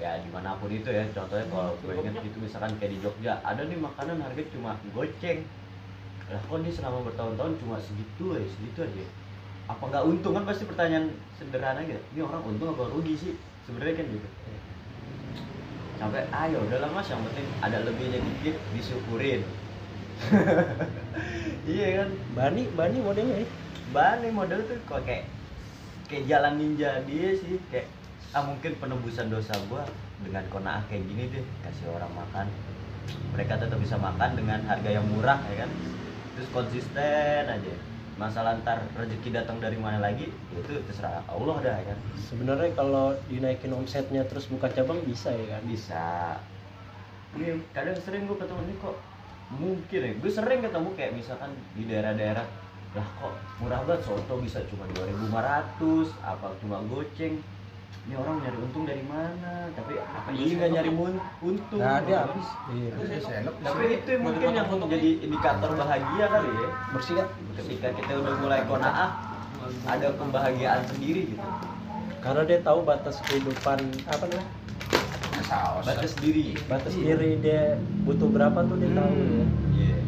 Ya 0.00 0.16
di 0.20 0.28
mana 0.32 0.56
pun 0.56 0.72
itu 0.72 0.88
ya 0.88 1.04
contohnya 1.12 1.44
kalau 1.52 1.76
gue 1.80 1.92
inget 1.92 2.16
gitu 2.24 2.36
misalkan 2.40 2.72
kayak 2.80 2.96
di 2.96 2.98
Jogja 3.04 3.40
ada 3.44 3.64
nih 3.64 3.76
makanan 3.76 4.20
harga 4.20 4.42
cuma 4.52 4.76
goceng. 4.92 5.44
Lah 6.28 6.40
kok 6.44 6.58
nih 6.60 6.72
selama 6.72 7.04
bertahun-tahun 7.08 7.52
cuma 7.60 7.76
segitu 7.80 8.36
aja 8.36 8.48
segitu 8.48 8.78
aja? 8.84 9.04
Apa 9.68 9.82
nggak 9.88 10.04
untung? 10.04 10.32
Kan 10.36 10.44
pasti 10.48 10.64
pertanyaan 10.68 11.12
sederhana 11.36 11.80
gitu. 11.84 12.00
Ini 12.16 12.20
orang 12.24 12.42
untung 12.44 12.72
apa 12.72 12.88
rugi 12.92 13.16
sih? 13.16 13.32
Sebenarnya 13.64 13.96
kan 14.00 14.06
gitu. 14.08 14.28
Sampai 16.00 16.24
ayo 16.32 16.64
udahlah 16.64 16.88
mas 16.96 17.08
yang 17.12 17.20
penting 17.28 17.44
ada 17.60 17.84
lebihnya 17.84 18.24
dikit 18.24 18.56
disyukurin 18.72 19.44
iya 21.74 21.86
kan? 22.02 22.08
Bani, 22.36 22.62
Bani 22.76 22.98
modelnya 23.00 23.36
ya. 23.42 23.48
Bani 23.90 24.28
model 24.30 24.60
tuh 24.68 24.78
kok 24.86 25.02
kayak 25.02 25.26
kayak 26.06 26.24
jalan 26.30 26.54
ninja 26.60 27.02
dia 27.08 27.34
sih. 27.36 27.58
Kayak 27.72 27.88
ah 28.30 28.46
mungkin 28.46 28.78
penembusan 28.78 29.26
dosa 29.26 29.50
gua 29.66 29.82
dengan 30.22 30.44
konaah 30.52 30.84
kayak 30.86 31.02
gini 31.08 31.32
deh 31.32 31.44
kasih 31.66 31.90
orang 31.90 32.12
makan. 32.14 32.46
Mereka 33.34 33.58
tetap 33.58 33.78
bisa 33.80 33.96
makan 33.98 34.38
dengan 34.38 34.60
harga 34.68 34.90
yang 34.90 35.06
murah 35.10 35.40
ya 35.50 35.66
kan? 35.66 35.70
Terus 36.38 36.48
konsisten 36.54 37.44
aja. 37.48 37.74
Masalah 38.20 38.60
ntar 38.60 38.84
rezeki 39.00 39.32
datang 39.32 39.64
dari 39.64 39.80
mana 39.80 39.96
lagi 39.96 40.28
itu 40.52 40.72
terserah 40.84 41.24
Allah 41.24 41.56
dah 41.64 41.74
ya 41.80 41.84
kan? 41.90 41.98
Sebenarnya 42.28 42.70
kalau 42.76 43.16
dinaikin 43.32 43.72
omsetnya 43.72 44.22
terus 44.28 44.44
buka 44.46 44.68
cabang 44.68 45.00
bisa 45.08 45.32
ya 45.32 45.56
kan? 45.56 45.62
bisa. 45.64 46.36
Ini 47.30 47.62
kadang 47.72 47.96
sering 48.02 48.28
gue 48.28 48.36
ketemu 48.36 48.60
ini 48.68 48.74
kok 48.82 48.96
mungkin 49.50 49.98
ya 49.98 50.12
gue 50.14 50.30
sering 50.30 50.60
ketemu 50.62 50.88
kayak 50.94 51.12
misalkan 51.18 51.50
di 51.74 51.82
daerah-daerah 51.90 52.46
lah 52.90 53.06
kok 53.22 53.34
murah 53.62 53.86
banget 53.86 54.02
soto 54.02 54.34
bisa 54.42 54.58
cuma 54.66 54.82
2500 54.98 56.10
apa 56.26 56.46
cuma 56.58 56.82
goceng? 56.90 57.38
Ini 58.00 58.14
orang 58.16 58.42
nyari 58.42 58.58
untung 58.58 58.84
dari 58.88 59.04
mana? 59.06 59.70
Tapi 59.76 59.94
apa 59.98 60.28
iya 60.34 60.52
nggak 60.58 60.70
nyari 60.74 60.90
mun- 60.90 61.22
untung? 61.42 61.78
Nggak 61.78 61.94
ada 62.06 62.14
habis. 62.26 62.48
Iya. 62.74 62.90
Enak. 63.30 63.54
tapi 63.62 63.84
itu 63.94 64.08
yang 64.10 64.22
mungkin 64.26 64.48
yang 64.56 64.66
jadi 64.90 65.10
indikator 65.22 65.70
bahagia 65.78 66.24
kali 66.26 66.50
ya. 66.50 66.68
Bersih 66.90 67.14
kan 67.18 67.28
ketika 67.60 67.88
kita 67.94 68.12
udah 68.18 68.34
mulai 68.42 68.60
konaah 68.66 69.10
ada 69.86 70.08
kebahagiaan 70.16 70.82
sendiri 70.90 71.22
gitu. 71.34 71.46
Karena 72.18 72.42
dia 72.42 72.58
tahu 72.58 72.82
batas 72.82 73.22
kehidupan 73.22 73.78
apa 74.10 74.24
namanya? 74.26 74.59
Saus. 75.50 75.82
batas 75.82 76.12
diri. 76.16 76.54
Batas 76.64 76.94
Iya. 76.94 77.18
diri 77.18 77.30
dia 77.40 77.62
butuh 78.00 78.30
berapa 78.30 78.62
tuh 78.64 78.78
dia 78.78 78.90
tahu 78.92 79.10
ya. 79.10 79.26
Hmm, 79.26 79.46
Iya. 79.74 79.98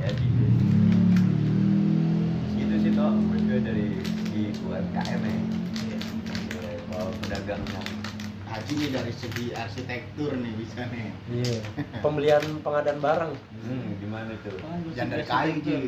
Jadi 0.00 0.26
gitu 2.54 2.74
sih 2.76 2.92
toh 2.92 3.10
menurut 3.12 3.62
dari 3.62 3.86
di 4.28 4.42
UMKM 4.60 5.22
ya. 5.22 5.38
Kalau 6.84 7.10
pedagang 7.20 7.62
yang 7.64 7.86
Haji 8.44 8.72
nih 8.76 8.90
dari 8.92 9.10
segi 9.10 9.50
arsitektur 9.50 10.30
nih 10.32 10.52
bisa 10.54 10.86
nih. 10.86 11.10
Iya. 11.32 11.58
Pembelian 12.04 12.42
pengadaan 12.60 12.98
barang. 12.98 13.32
Hmm, 13.60 13.98
gimana 13.98 14.30
tuh? 14.42 14.54
Jangan 14.92 15.10
dari 15.12 15.24
kayu 15.24 15.54
Ji 15.60 15.78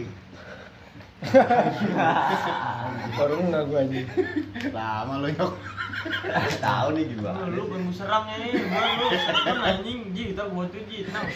baru 3.17 3.35
nggak 3.49 3.63
gue 3.73 3.81
aja 3.81 4.01
lama 4.71 5.15
lo 5.25 5.29
yok. 5.33 5.53
Tahu 6.65 6.89
nih 6.95 7.05
gimana. 7.13 7.51
Lu 7.51 7.67
pengen 7.67 7.91
serangnya 7.91 8.37
nih 8.39 8.51
gua 8.63 8.83
lu 9.01 9.07
kan 9.43 9.59
anjing. 9.65 10.01
Ji 10.15 10.23
kita 10.35 10.45
buat 10.55 10.71
tuh 10.71 10.83
ji. 10.87 11.03
Tenang. 11.03 11.27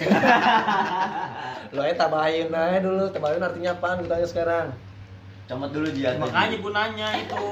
Lo 1.75 1.81
aja 1.83 1.95
tabayun 2.07 2.55
aja 2.55 2.79
dulu. 2.79 3.05
Tabayun 3.11 3.43
artinya 3.43 3.71
apaan? 3.75 4.05
Gue 4.05 4.11
tanya 4.11 4.27
sekarang. 4.31 4.67
Comot 5.51 5.71
dulu 5.75 5.91
Ji 5.91 6.07
hati. 6.07 6.23
makanya 6.23 6.57
gua 6.63 6.73
nanya 6.79 7.09
itu 7.19 7.47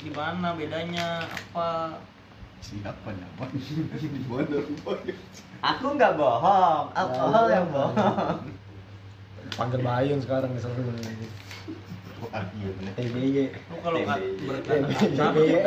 gimana 0.00 0.56
bedanya 0.56 1.28
apa? 1.52 2.00
Siapa 2.62 3.10
bodoh 4.30 4.64
aku 5.68 5.86
nggak 5.98 6.12
bohong. 6.16 6.86
Alkohol 6.96 7.46
yang 7.52 7.66
bohong. 7.68 8.38
Panggil 9.52 9.84
bayun 9.84 10.18
sekarang 10.24 10.56
iya 10.56 10.64
bener 10.64 11.28
TBY 12.94 13.50
lu 13.50 13.76
kalau 13.82 13.98
nggak 13.98 14.18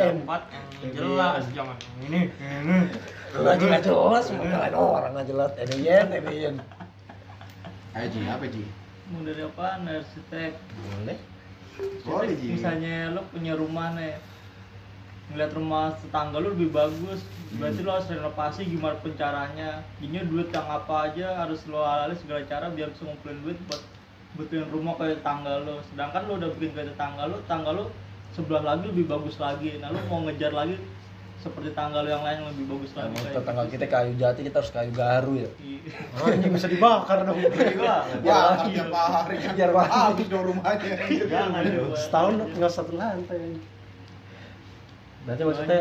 tempat 0.00 0.42
yang 0.80 0.92
jelas 0.96 1.44
jangan 1.52 1.76
ini 2.00 2.32
ini. 2.32 2.78
Lu 3.36 3.44
aja 3.44 3.60
nggak 3.60 3.84
jelas 3.84 4.24
kalian 4.32 4.72
orang 4.72 5.12
nggak 5.12 5.28
jelas. 5.28 5.50
TBY 5.52 5.88
TBY 6.08 6.44
ayo 7.96 8.06
Ji 8.12 8.18
apa 8.28 8.44
Ji? 8.48 8.64
Mau 9.12 9.20
dari 9.24 9.40
apaan 9.44 9.88
arsitek? 9.88 10.52
Boleh. 10.56 11.18
Boleh 12.04 12.34
Ji. 12.40 12.56
Misalnya 12.56 13.12
lo 13.12 13.24
punya 13.28 13.52
rumah 13.56 13.92
nih 13.92 14.16
ngeliat 15.32 15.52
rumah 15.58 15.90
tetangga 15.98 16.38
lu 16.38 16.54
lebih 16.54 16.70
bagus 16.70 17.18
berarti 17.58 17.80
lo 17.82 17.90
harus 17.98 18.08
renovasi 18.08 18.64
gimana 18.64 18.96
pun 19.00 19.12
caranya. 19.16 19.84
Jadinya 20.00 20.22
duit 20.24 20.48
yang 20.52 20.68
apa 20.72 21.12
aja 21.12 21.44
harus 21.44 21.60
lo 21.68 21.84
alali 21.84 22.16
segala 22.16 22.48
cara 22.48 22.72
biar 22.72 22.92
bisa 22.96 23.04
ngumpulin 23.04 23.44
duit 23.44 23.58
buat 23.68 23.80
betulin 24.36 24.68
rumah 24.68 24.94
kayak 24.94 25.18
tetangga 25.18 25.54
lo. 25.60 25.80
Sedangkan 25.86 26.22
lo 26.24 26.32
udah 26.36 26.48
bikin 26.54 26.72
kayak 26.72 26.88
tetangga 26.92 27.22
lo 27.26 27.36
tetangga 27.40 27.70
lo 27.72 27.84
sebelah 28.32 28.62
lagi 28.62 28.84
lebih 28.86 29.06
bagus 29.06 29.36
lagi. 29.36 29.80
Nah 29.80 29.88
lo 29.88 29.98
mau 30.06 30.20
ngejar 30.22 30.52
lagi 30.52 30.76
seperti 31.36 31.68
tangga 31.72 32.00
lo 32.00 32.08
yang 32.08 32.20
lain 32.20 32.36
yang 32.42 32.48
lebih 32.50 32.66
bagus 32.66 32.90
lagi 32.92 33.06
Emang 33.08 33.22
kayak 33.22 33.36
tetangga 33.38 33.62
gitu. 33.62 33.72
kita 33.72 33.86
kayu 33.86 34.12
jati 34.16 34.40
kita 34.42 34.56
harus 34.58 34.72
kayu 34.72 34.90
garu 34.90 35.32
ya. 35.36 35.50
Iya. 35.56 35.80
anjing 36.26 36.52
bisa 36.52 36.66
dibakar 36.66 37.18
dong. 37.22 37.38
Wah 37.38 38.52
tiap 38.66 38.88
hari 38.90 39.36
kan 39.38 39.52
Biar 39.54 39.70
wangi. 39.70 39.92
habis 39.92 40.26
dong 40.26 40.44
rumahnya. 40.44 40.92
Jangan 41.26 41.62
dong. 41.64 41.90
Setahun 41.94 42.32
tinggal 42.50 42.70
satu 42.70 42.92
lantai. 42.94 43.56
Berarti 45.22 45.42
maksudnya 45.42 45.80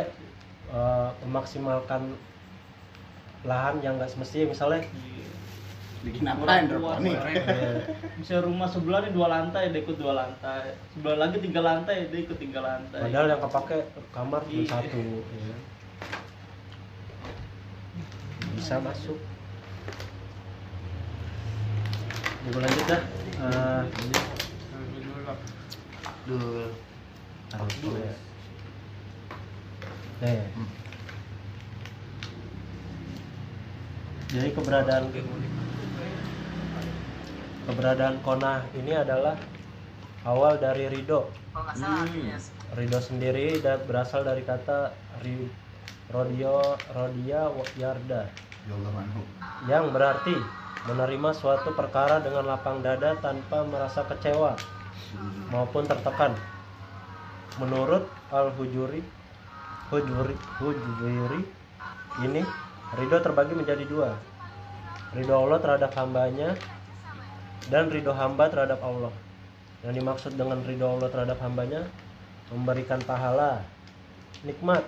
eh, 0.68 1.10
memaksimalkan 1.22 2.02
lahan 3.44 3.76
yang 3.80 3.98
nggak 3.98 4.10
semestinya. 4.10 4.50
Misalnya 4.50 4.80
Iya. 4.82 5.26
Bikin 6.06 6.24
apa 6.24 6.46
nih 7.02 7.18
Misalnya 8.16 8.46
rumah 8.46 8.68
sebelah 8.70 9.02
nih 9.02 9.12
dua 9.12 9.28
lantai, 9.28 9.74
dia 9.74 9.82
ikut 9.82 9.98
dua 9.98 10.14
lantai. 10.14 10.78
Sebelah 10.94 11.18
lagi 11.20 11.38
tiga 11.42 11.60
lantai, 11.60 12.08
dia 12.08 12.20
ikut 12.22 12.38
tiga 12.38 12.62
lantai. 12.62 13.02
padahal 13.02 13.26
yang 13.28 13.42
kepake 13.42 13.78
kamar 14.14 14.40
cuma 14.42 14.54
Iya. 14.56 14.70
satu 14.70 15.02
ya. 15.34 15.56
bisa 18.56 18.76
masuk 18.80 19.18
Gue 22.46 22.62
lanjut 22.62 22.86
dah 22.86 23.02
Eh, 23.36 23.82
dulu 26.24 26.72
taruh 27.50 27.70
dulu 27.78 27.98
ya 28.00 28.16
Jadi 34.36 34.52
keberadaan 34.52 35.08
keberadaan 37.72 38.16
Kona 38.20 38.68
ini 38.76 38.92
adalah 38.92 39.40
awal 40.28 40.60
dari 40.60 40.92
Ridho. 40.92 41.32
Ridho 42.76 43.00
sendiri 43.00 43.64
da- 43.64 43.80
berasal 43.80 44.28
dari 44.28 44.44
kata 44.44 44.92
ri, 45.24 45.48
rodio 46.12 46.76
rodia 46.92 47.48
yarda. 47.80 48.28
Ya 48.68 48.76
yang 49.72 49.96
berarti 49.96 50.36
menerima 50.84 51.32
suatu 51.32 51.72
perkara 51.72 52.20
dengan 52.20 52.44
lapang 52.44 52.84
dada 52.84 53.16
tanpa 53.24 53.64
merasa 53.64 54.04
kecewa 54.04 54.60
maupun 55.48 55.88
tertekan. 55.88 56.36
Menurut 57.56 58.04
Al-Hujuri 58.36 59.00
Hujuri 59.96 60.36
Hujuri 60.60 61.42
ini 62.28 62.44
ridho 62.96 63.18
terbagi 63.20 63.54
menjadi 63.56 63.84
dua. 63.88 64.16
Ridho 65.16 65.36
Allah 65.36 65.60
terhadap 65.64 65.92
hambanya 65.96 66.56
dan 67.72 67.92
ridho 67.92 68.12
hamba 68.16 68.48
terhadap 68.52 68.80
Allah. 68.84 69.14
Yang 69.84 69.94
dimaksud 70.02 70.32
dengan 70.36 70.60
ridho 70.64 70.88
Allah 70.88 71.10
terhadap 71.12 71.38
hambanya 71.44 71.88
memberikan 72.50 73.02
pahala, 73.04 73.62
nikmat, 74.46 74.86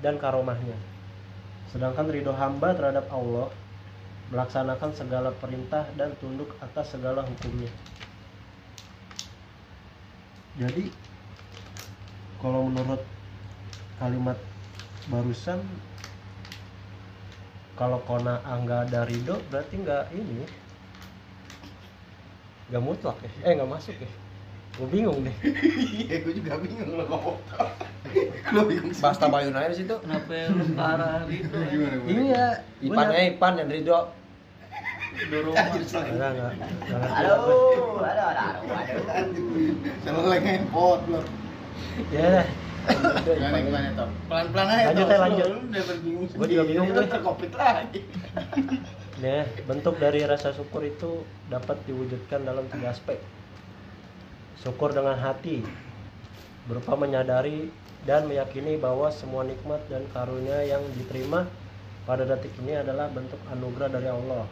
dan 0.00 0.20
karomahnya. 0.20 0.76
Sedangkan 1.72 2.06
ridho 2.06 2.32
hamba 2.34 2.76
terhadap 2.76 3.08
Allah 3.10 3.50
melaksanakan 4.32 4.90
segala 4.96 5.30
perintah 5.36 5.84
dan 5.98 6.16
tunduk 6.18 6.48
atas 6.60 6.96
segala 6.96 7.24
hukumnya. 7.24 7.70
Jadi 10.54 10.86
kalau 12.38 12.70
menurut 12.70 13.02
kalimat 13.98 14.38
barusan 15.10 15.58
kalau 17.74 17.98
kona 18.06 18.38
angga 18.46 18.86
ada 18.86 19.02
ridho 19.06 19.38
berarti 19.50 19.74
nggak 19.82 20.04
ini. 20.14 20.46
Nggak 22.70 22.82
mutlak 22.82 23.18
ya? 23.22 23.30
Eh 23.44 23.52
nggak 23.58 23.70
masuk 23.70 23.96
ya? 23.98 24.10
Gue 24.74 24.88
bingung 24.90 25.22
deh. 25.22 25.36
Iya 26.04 26.16
gue 26.26 26.32
juga 26.34 26.58
bingung 26.58 26.98
lo 26.98 27.04
ngomong 27.06 27.38
lo 28.54 28.60
bingung 28.70 28.92
sih 28.94 29.02
bahas 29.02 29.18
tabayun 29.18 29.54
aja 29.54 29.70
di 29.74 29.78
situ. 29.82 29.94
Kenapa 30.02 30.30
yang 30.34 30.54
lu 30.54 30.64
ke 30.70 30.82
arah 30.82 31.22
itu? 31.26 31.56
gimana 31.70 31.94
gimana? 31.98 32.20
Iya 32.22 32.44
Ipannya 32.82 33.20
Ipan 33.34 33.52
dan 33.58 33.68
Ridho 33.70 34.00
Dorong 35.14 35.54
enggak 35.54 36.30
enggak 36.34 36.52
aduh 36.90 37.38
aduh 37.38 38.10
aduh 38.10 38.66
kalau 40.02 40.26
lagi 40.26 40.42
handphone 40.42 41.02
lo 41.06 41.20
ya. 42.10 42.42
Gimana 43.24 43.58
gimana 43.64 43.88
top 43.96 44.10
pelan 44.28 44.46
pelan 44.52 44.66
aja 44.68 44.84
Lanjut, 44.92 45.06
ya. 45.08 45.46
Lu 45.48 45.58
udah 45.64 46.48
juga 46.48 46.64
bingung, 46.68 46.88
Itu 46.92 47.00
gue. 47.00 47.06
terkopit 47.08 47.52
lagi 47.56 48.00
Nah, 49.24 49.46
bentuk 49.64 49.94
dari 50.02 50.26
rasa 50.26 50.50
syukur 50.50 50.82
itu 50.82 51.22
dapat 51.46 51.78
diwujudkan 51.86 52.42
dalam 52.42 52.66
tiga 52.66 52.90
aspek. 52.90 53.22
Syukur 54.58 54.90
dengan 54.90 55.14
hati, 55.16 55.62
berupa 56.66 56.98
menyadari 56.98 57.70
dan 58.04 58.26
meyakini 58.26 58.74
bahwa 58.74 59.08
semua 59.14 59.46
nikmat 59.46 59.80
dan 59.86 60.02
karunia 60.10 60.66
yang 60.66 60.82
diterima 60.98 61.46
pada 62.04 62.26
detik 62.26 62.52
ini 62.58 62.74
adalah 62.74 63.06
bentuk 63.08 63.38
anugerah 63.48 63.88
dari 63.96 64.10
Allah. 64.10 64.44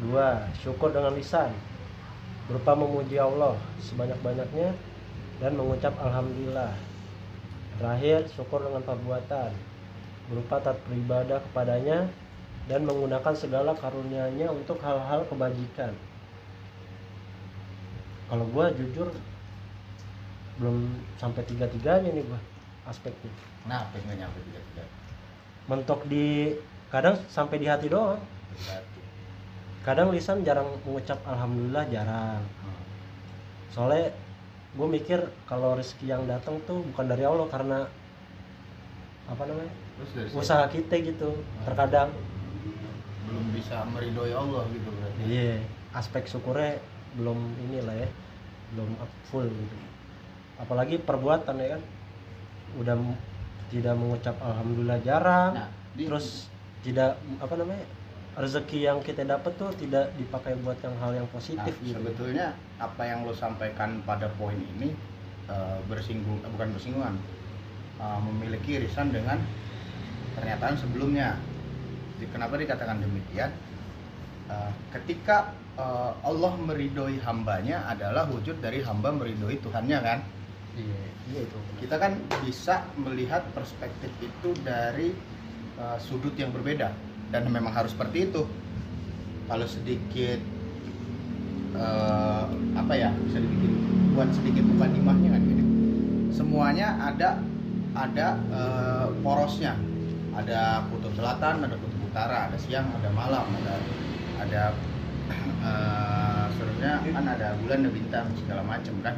Dua, 0.00 0.48
syukur 0.64 0.88
dengan 0.90 1.14
lisan, 1.14 1.52
berupa 2.48 2.72
memuji 2.74 3.20
Allah 3.20 3.60
sebanyak-banyaknya 3.86 4.72
dan 5.40 5.52
mengucap 5.56 5.92
alhamdulillah. 6.00 6.72
Terakhir, 7.76 8.24
syukur 8.32 8.64
dengan 8.64 8.80
perbuatan, 8.80 9.52
berupa 10.32 10.56
taat 10.64 10.80
beribadah 10.88 11.44
kepadanya 11.50 12.08
dan 12.66 12.82
menggunakan 12.88 13.34
segala 13.36 13.76
karunia-Nya 13.76 14.48
untuk 14.50 14.80
hal-hal 14.80 15.28
kebajikan. 15.28 15.92
Kalau 18.26 18.48
gua 18.50 18.72
jujur 18.74 19.12
belum 20.56 20.88
sampai 21.20 21.44
tiga-tiganya 21.46 22.10
nih 22.10 22.24
gua 22.26 22.40
aspeknya. 22.88 23.30
kenapa 23.66 23.98
nggak 23.98 24.16
nyampe 24.18 24.38
tiga 24.46 24.60
tiga 24.72 24.84
Mentok 25.66 26.00
di 26.06 26.54
kadang 26.88 27.18
sampai 27.26 27.58
di 27.58 27.66
hati 27.66 27.90
doang. 27.90 28.18
Kadang 29.82 30.10
lisan 30.10 30.42
jarang 30.42 30.66
mengucap 30.82 31.18
alhamdulillah 31.22 31.86
jarang. 31.90 32.42
Soalnya 33.70 34.10
gue 34.76 34.88
mikir 34.88 35.20
kalau 35.48 35.72
rezeki 35.72 36.12
yang 36.12 36.22
datang 36.28 36.60
tuh 36.68 36.84
bukan 36.92 37.06
dari 37.08 37.24
Allah 37.24 37.48
karena 37.48 37.78
apa 39.26 39.42
namanya? 39.48 39.72
Usaha 40.36 40.68
kita 40.68 41.00
gitu 41.00 41.32
terkadang. 41.64 42.12
Belum 43.26 43.46
bisa 43.56 43.82
meridoi 43.90 44.36
Allah 44.36 44.68
gitu 44.70 44.88
berarti. 44.92 45.20
Iya, 45.24 45.64
aspek 45.96 46.28
syukurnya 46.28 46.78
belum 47.16 47.38
inilah 47.66 47.96
ya, 47.96 48.08
belum 48.76 49.00
full 49.32 49.48
gitu. 49.48 49.76
Apalagi 50.60 51.00
perbuatan 51.00 51.56
ya 51.56 51.68
kan, 51.80 51.82
udah 52.78 52.96
tidak 53.72 53.94
mengucap 53.98 54.36
alhamdulillah 54.38 55.00
jarang, 55.02 55.52
nah 55.58 55.68
di, 55.96 56.04
terus 56.04 56.52
tidak 56.84 57.16
apa 57.40 57.54
namanya 57.56 57.84
rezeki 58.36 58.78
yang 58.84 58.98
kita 59.00 59.24
dapat 59.24 59.52
tuh 59.56 59.72
tidak 59.80 60.12
dipakai 60.20 60.54
buat 60.60 60.76
yang 60.84 60.94
hal 61.00 61.12
yang 61.16 61.28
nah, 61.28 61.34
positif 61.34 61.74
gitu. 61.80 61.96
sebetulnya 61.96 62.52
apa 62.76 63.02
yang 63.08 63.24
lo 63.24 63.32
sampaikan 63.32 64.04
pada 64.04 64.28
poin 64.36 64.56
ini 64.76 64.92
eh, 65.48 65.78
bersinggung 65.88 66.40
eh, 66.44 66.50
bukan 66.52 66.76
bersinggungan 66.76 67.14
eh, 68.00 68.20
memiliki 68.32 68.80
irisan 68.82 69.12
dengan 69.12 69.40
pernyataan 70.36 70.76
sebelumnya. 70.76 71.40
Jadi, 72.16 72.32
kenapa 72.32 72.56
dikatakan 72.60 73.00
demikian? 73.00 73.50
Eh, 74.52 74.72
ketika 74.92 75.56
eh, 75.80 76.12
Allah 76.20 76.52
meridhoi 76.60 77.16
hambanya 77.24 77.88
adalah 77.88 78.28
wujud 78.28 78.60
dari 78.60 78.84
hamba 78.84 79.12
meridhoi 79.12 79.56
Tuhannya 79.64 79.98
kan? 80.00 80.18
Iya 80.76 81.00
iya 81.32 81.40
itu. 81.48 81.58
Kita 81.80 81.96
kan 81.96 82.20
bisa 82.44 82.84
melihat 83.00 83.42
perspektif 83.56 84.12
itu 84.20 84.52
dari 84.60 85.10
uh, 85.80 85.96
sudut 85.96 86.36
yang 86.36 86.52
berbeda. 86.52 86.92
Dan 87.32 87.48
memang 87.48 87.72
harus 87.72 87.96
seperti 87.96 88.28
itu. 88.28 88.44
Kalau 89.48 89.66
sedikit 89.66 90.38
uh, 91.76 92.44
apa 92.76 92.92
ya 92.96 93.10
bisa 93.28 93.40
dibikin 93.40 93.72
buat 94.16 94.32
sedikit 94.32 94.64
mukadimahnya 94.64 95.28
kan 95.36 95.42
gini 95.44 95.64
semuanya 96.32 96.96
ada 97.00 97.40
ada 97.96 98.36
uh, 98.52 99.06
porosnya. 99.24 99.74
Ada 100.36 100.84
kutub 100.92 101.16
selatan 101.16 101.64
ada 101.64 101.76
kutub 101.80 102.12
utara 102.12 102.52
ada 102.52 102.60
siang 102.60 102.92
ada 102.92 103.08
malam 103.08 103.48
ada 103.64 103.74
ada 104.44 104.62
uh, 105.64 106.46
kan 106.86 107.24
ada 107.24 107.56
bulan 107.64 107.88
ada 107.88 107.90
bintang 107.90 108.26
segala 108.36 108.60
macam 108.60 108.94
kan. 109.00 109.16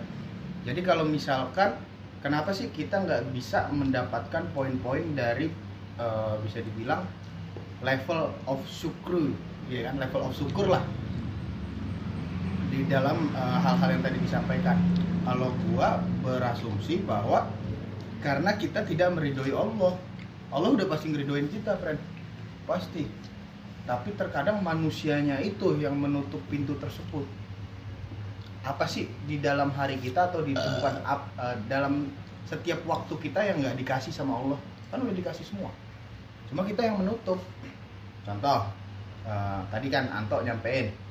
Jadi 0.62 0.80
kalau 0.86 1.02
misalkan 1.02 1.74
kenapa 2.22 2.54
sih 2.54 2.70
kita 2.70 3.02
nggak 3.02 3.34
bisa 3.34 3.66
mendapatkan 3.74 4.46
poin-poin 4.54 5.16
dari 5.16 5.50
eh, 5.98 6.34
bisa 6.44 6.60
dibilang 6.62 7.02
level 7.82 8.30
of 8.46 8.60
syukur, 8.68 9.32
ya 9.66 9.90
kan? 9.90 9.98
Level 9.98 10.22
of 10.28 10.32
syukur 10.36 10.70
lah 10.70 10.82
di 12.68 12.84
dalam 12.84 13.32
eh, 13.32 13.58
hal-hal 13.64 13.88
yang 13.98 14.02
tadi 14.04 14.18
disampaikan. 14.20 14.76
Kalau 15.24 15.52
gua 15.68 16.00
berasumsi 16.24 17.04
bahwa 17.04 17.44
karena 18.24 18.56
kita 18.56 18.80
tidak 18.84 19.12
meridhoi 19.12 19.52
Allah, 19.52 19.92
Allah 20.48 20.70
udah 20.72 20.86
pasti 20.88 21.12
ngeridoin 21.12 21.48
kita, 21.52 21.76
friend, 21.76 22.00
pasti. 22.64 23.04
Tapi 23.84 24.12
terkadang 24.16 24.60
manusianya 24.60 25.40
itu 25.40 25.76
yang 25.80 25.96
menutup 25.96 26.40
pintu 26.48 26.76
tersebut. 26.76 27.24
Apa 28.64 28.84
sih 28.84 29.08
di 29.24 29.40
dalam 29.40 29.72
hari 29.72 29.96
kita 29.96 30.28
atau 30.28 30.44
di 30.44 30.52
bukan 30.52 30.94
ap- 31.04 31.32
eh, 31.40 31.56
dalam 31.68 32.08
setiap 32.44 32.84
waktu 32.84 33.14
kita 33.20 33.40
yang 33.44 33.60
nggak 33.64 33.76
dikasih 33.80 34.12
sama 34.12 34.36
Allah? 34.36 34.60
Kan 34.92 35.04
udah 35.04 35.12
dikasih 35.16 35.44
semua. 35.44 35.72
Cuma 36.48 36.64
kita 36.64 36.84
yang 36.84 37.00
menutup. 37.00 37.40
Contoh 38.24 38.60
eh, 39.24 39.60
tadi 39.72 39.88
kan 39.88 40.08
Anto 40.12 40.40
nyampein 40.40 41.07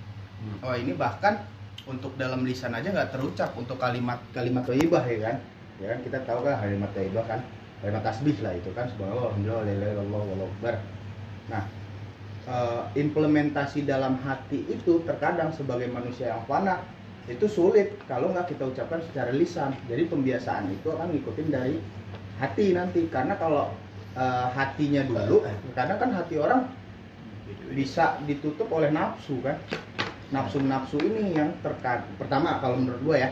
oh 0.62 0.76
ini 0.78 0.94
bahkan 0.94 1.42
untuk 1.88 2.14
dalam 2.20 2.44
lisan 2.44 2.76
aja 2.76 2.92
nggak 2.92 3.16
terucap 3.16 3.56
untuk 3.56 3.80
kalimat 3.80 4.20
kalimat 4.36 4.68
thayyibah 4.68 5.04
ya 5.08 5.20
kan? 5.32 5.38
Ya 5.80 5.88
kan? 5.96 6.00
Kita 6.04 6.18
tahu 6.28 6.40
kan 6.44 6.56
kalimat 6.62 6.92
thayyibah 6.92 7.26
kan? 7.26 7.40
Kalimat 7.80 8.04
tasbih 8.04 8.38
lah 8.44 8.54
itu 8.54 8.70
kan. 8.76 8.86
Subhanallah 8.92 9.34
alhamdulillah 9.34 10.78
nah 11.48 11.64
eh, 12.44 12.84
implementasi 13.00 13.88
dalam 13.88 14.20
hati 14.20 14.68
itu 14.68 15.00
terkadang 15.08 15.56
sebagai 15.56 15.88
manusia 15.88 16.36
yang 16.36 16.44
fana 16.44 16.84
itu 17.28 17.48
sulit 17.48 17.96
kalau 18.08 18.36
nggak 18.36 18.52
kita 18.52 18.68
ucapkan 18.68 19.00
secara 19.08 19.32
lisan. 19.32 19.72
Jadi 19.88 20.12
pembiasaan 20.12 20.68
itu 20.76 20.92
akan 20.92 21.16
ngikutin 21.16 21.48
dari 21.48 21.80
hati 22.44 22.76
nanti. 22.76 23.08
Karena 23.08 23.40
kalau 23.40 23.72
eh, 24.12 24.48
hatinya 24.52 25.08
dulu 25.08 25.48
kadang 25.72 25.98
kan 26.04 26.12
hati 26.12 26.36
orang 26.36 26.68
bisa 27.72 28.20
ditutup 28.28 28.68
oleh 28.76 28.92
nafsu 28.92 29.40
kan 29.40 29.56
nafsu-nafsu 30.28 31.00
ini 31.00 31.40
yang 31.40 31.56
terkait 31.64 32.04
pertama 32.20 32.60
kalau 32.60 32.76
menurut 32.76 33.00
gue 33.00 33.16
ya 33.16 33.30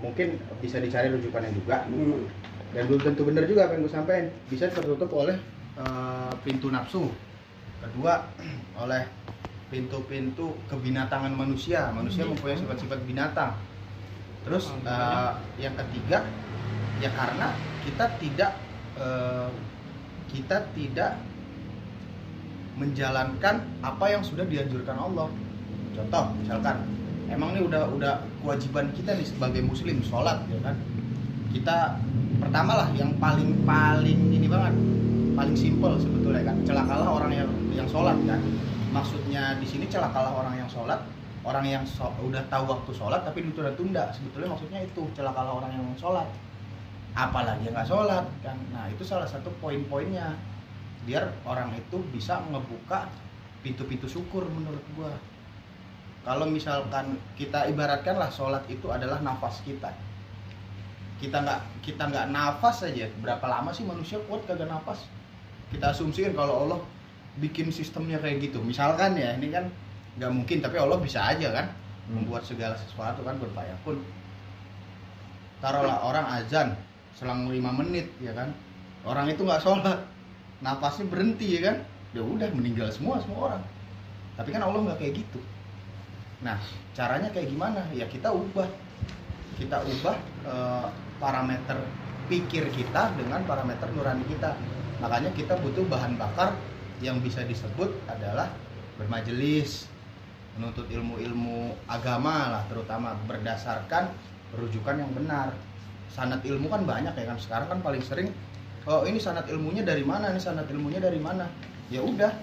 mungkin 0.00 0.40
bisa 0.64 0.80
dicari 0.80 1.12
rujukannya 1.12 1.52
juga. 1.52 1.84
Dan 2.68 2.84
belum 2.84 3.00
tentu 3.00 3.24
benar 3.24 3.44
juga 3.48 3.68
apa 3.68 3.76
yang 3.76 3.82
gue 3.84 3.92
sampaikan. 3.92 4.26
Bisa 4.48 4.68
tertutup 4.72 5.10
oleh 5.12 5.36
eh, 5.76 6.32
pintu 6.44 6.72
nafsu. 6.72 7.08
Kedua 7.84 8.24
oleh 8.82 9.04
pintu-pintu 9.68 10.56
kebinatangan 10.72 11.32
manusia. 11.32 11.92
Manusia 11.92 12.24
mempunyai 12.24 12.60
sifat-sifat 12.60 13.00
binatang. 13.04 13.52
Terus 14.44 14.72
eh, 14.84 15.32
yang 15.60 15.74
ketiga 15.76 16.24
ya 16.98 17.10
karena 17.12 17.52
kita 17.84 18.06
tidak 18.20 18.52
eh, 18.96 19.48
kita 20.28 20.64
tidak 20.76 21.16
menjalankan 22.78 23.66
apa 23.82 24.06
yang 24.06 24.22
sudah 24.22 24.46
dianjurkan 24.46 24.94
Allah 24.94 25.26
contoh 25.94 26.24
misalkan 26.40 26.76
emang 27.28 27.54
ini 27.56 27.60
udah 27.68 27.92
udah 27.92 28.14
kewajiban 28.40 28.88
kita 28.96 29.14
nih 29.14 29.26
sebagai 29.28 29.62
muslim 29.64 30.00
sholat 30.04 30.40
ya 30.48 30.58
kan? 30.64 30.76
Kita 31.48 31.96
pertama 32.40 32.84
lah 32.84 32.88
yang 32.96 33.12
paling 33.20 33.64
paling 33.64 34.32
ini 34.32 34.48
banget 34.48 34.74
paling 35.38 35.54
simpel 35.54 35.96
sebetulnya 36.00 36.42
kan 36.42 36.56
celakalah 36.64 37.08
orang 37.08 37.32
yang 37.32 37.50
yang 37.72 37.88
sholat 37.88 38.16
kan? 38.24 38.40
Maksudnya 38.90 39.60
di 39.60 39.66
sini 39.68 39.86
celakalah 39.86 40.32
orang 40.32 40.56
yang 40.56 40.68
sholat 40.68 41.00
orang 41.46 41.64
yang 41.64 41.84
so- 41.88 42.12
udah 42.20 42.44
tahu 42.52 42.68
waktu 42.68 42.90
sholat 42.92 43.24
tapi 43.24 43.46
ditunda-tunda 43.46 44.12
sebetulnya 44.12 44.52
maksudnya 44.52 44.80
itu 44.84 45.02
celakalah 45.16 45.52
orang 45.62 45.72
yang 45.72 45.86
sholat. 45.96 46.28
Apalagi 47.16 47.68
yang 47.68 47.74
nggak 47.76 47.88
sholat 47.88 48.24
kan? 48.44 48.56
Nah 48.72 48.88
itu 48.92 49.02
salah 49.04 49.28
satu 49.28 49.48
poin-poinnya 49.60 50.36
biar 51.08 51.32
orang 51.48 51.72
itu 51.72 52.04
bisa 52.12 52.42
ngebuka 52.52 53.08
pintu-pintu 53.64 54.06
syukur 54.06 54.44
menurut 54.44 54.84
gua 54.92 55.12
kalau 56.28 56.44
misalkan 56.44 57.16
kita 57.40 57.72
ibaratkan 57.72 58.20
lah 58.20 58.28
sholat 58.28 58.60
itu 58.68 58.84
adalah 58.92 59.16
nafas 59.24 59.64
kita. 59.64 59.88
Kita 61.24 61.40
nggak 61.40 61.80
kita 61.80 62.04
nggak 62.04 62.28
nafas 62.28 62.84
aja 62.84 63.08
berapa 63.24 63.40
lama 63.48 63.72
sih 63.72 63.88
manusia 63.88 64.20
kuat 64.28 64.44
kagak 64.44 64.68
nafas? 64.68 65.08
Kita 65.72 65.88
asumsikan 65.96 66.36
kalau 66.36 66.68
Allah 66.68 66.80
bikin 67.40 67.72
sistemnya 67.72 68.20
kayak 68.20 68.44
gitu. 68.44 68.60
Misalkan 68.60 69.16
ya 69.16 69.40
ini 69.40 69.48
kan 69.48 69.72
nggak 70.20 70.28
mungkin 70.28 70.60
tapi 70.60 70.76
Allah 70.76 71.00
bisa 71.00 71.16
aja 71.24 71.48
kan 71.48 71.72
membuat 72.12 72.44
segala 72.44 72.76
sesuatu 72.76 73.24
kan 73.24 73.40
berfayakun 73.40 73.96
taruhlah 75.64 76.04
orang 76.04 76.28
azan 76.28 76.76
selang 77.16 77.48
lima 77.48 77.72
menit 77.72 78.04
ya 78.20 78.36
kan? 78.36 78.52
Orang 79.08 79.32
itu 79.32 79.48
nggak 79.48 79.64
sholat 79.64 80.04
nafasnya 80.60 81.08
berhenti 81.08 81.56
ya 81.56 81.72
kan? 81.72 81.76
Ya 82.12 82.20
udah 82.20 82.52
meninggal 82.52 82.92
semua 82.92 83.16
semua 83.24 83.48
orang. 83.48 83.62
Tapi 84.36 84.52
kan 84.52 84.60
Allah 84.60 84.92
nggak 84.92 85.00
kayak 85.00 85.24
gitu 85.24 85.40
nah 86.38 86.58
caranya 86.94 87.30
kayak 87.34 87.50
gimana? 87.50 87.82
Ya 87.94 88.06
kita 88.06 88.30
ubah. 88.30 88.68
Kita 89.58 89.82
ubah 89.82 90.16
eh, 90.46 90.86
parameter 91.18 91.78
pikir 92.28 92.68
kita 92.70 93.16
dengan 93.16 93.42
parameter 93.48 93.88
nurani 93.90 94.22
kita. 94.28 94.54
Makanya 95.02 95.32
kita 95.34 95.58
butuh 95.58 95.82
bahan 95.88 96.14
bakar 96.20 96.54
yang 97.02 97.18
bisa 97.22 97.42
disebut 97.46 97.90
adalah 98.10 98.50
bermajelis 98.98 99.86
menuntut 100.58 100.90
ilmu-ilmu 100.90 101.78
agama 101.86 102.50
lah 102.50 102.62
terutama 102.66 103.14
berdasarkan 103.26 104.10
rujukan 104.58 104.98
yang 104.98 105.10
benar. 105.14 105.54
Sanat 106.10 106.42
ilmu 106.42 106.66
kan 106.66 106.82
banyak 106.82 107.14
ya 107.14 107.24
kan? 107.30 107.38
Sekarang 107.38 107.68
kan 107.70 107.78
paling 107.78 108.02
sering 108.02 108.34
oh 108.90 109.06
ini 109.06 109.22
sanat 109.22 109.46
ilmunya 109.46 109.86
dari 109.86 110.02
mana? 110.02 110.34
Ini 110.34 110.40
sanat 110.42 110.66
ilmunya 110.66 110.98
dari 110.98 111.22
mana? 111.22 111.46
Ya 111.88 112.02
udah 112.02 112.34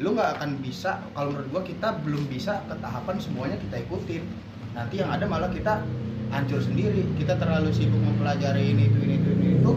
lu 0.00 0.16
nggak 0.16 0.40
akan 0.40 0.50
bisa 0.64 0.96
kalau 1.12 1.28
menurut 1.36 1.48
gua 1.52 1.62
kita 1.62 1.92
belum 2.00 2.24
bisa 2.32 2.64
ke 2.64 2.74
tahapan 2.80 3.20
semuanya 3.20 3.60
kita 3.60 3.84
ikutin. 3.84 4.24
Nanti 4.72 5.04
yang 5.04 5.12
ada 5.12 5.28
malah 5.28 5.52
kita 5.52 5.84
hancur 6.32 6.64
sendiri. 6.64 7.04
Kita 7.20 7.36
terlalu 7.36 7.68
sibuk 7.68 8.00
mempelajari 8.00 8.72
ini 8.72 8.88
itu 8.88 8.98
ini 9.04 9.14
itu 9.20 9.30
ini 9.36 9.48
itu. 9.60 9.72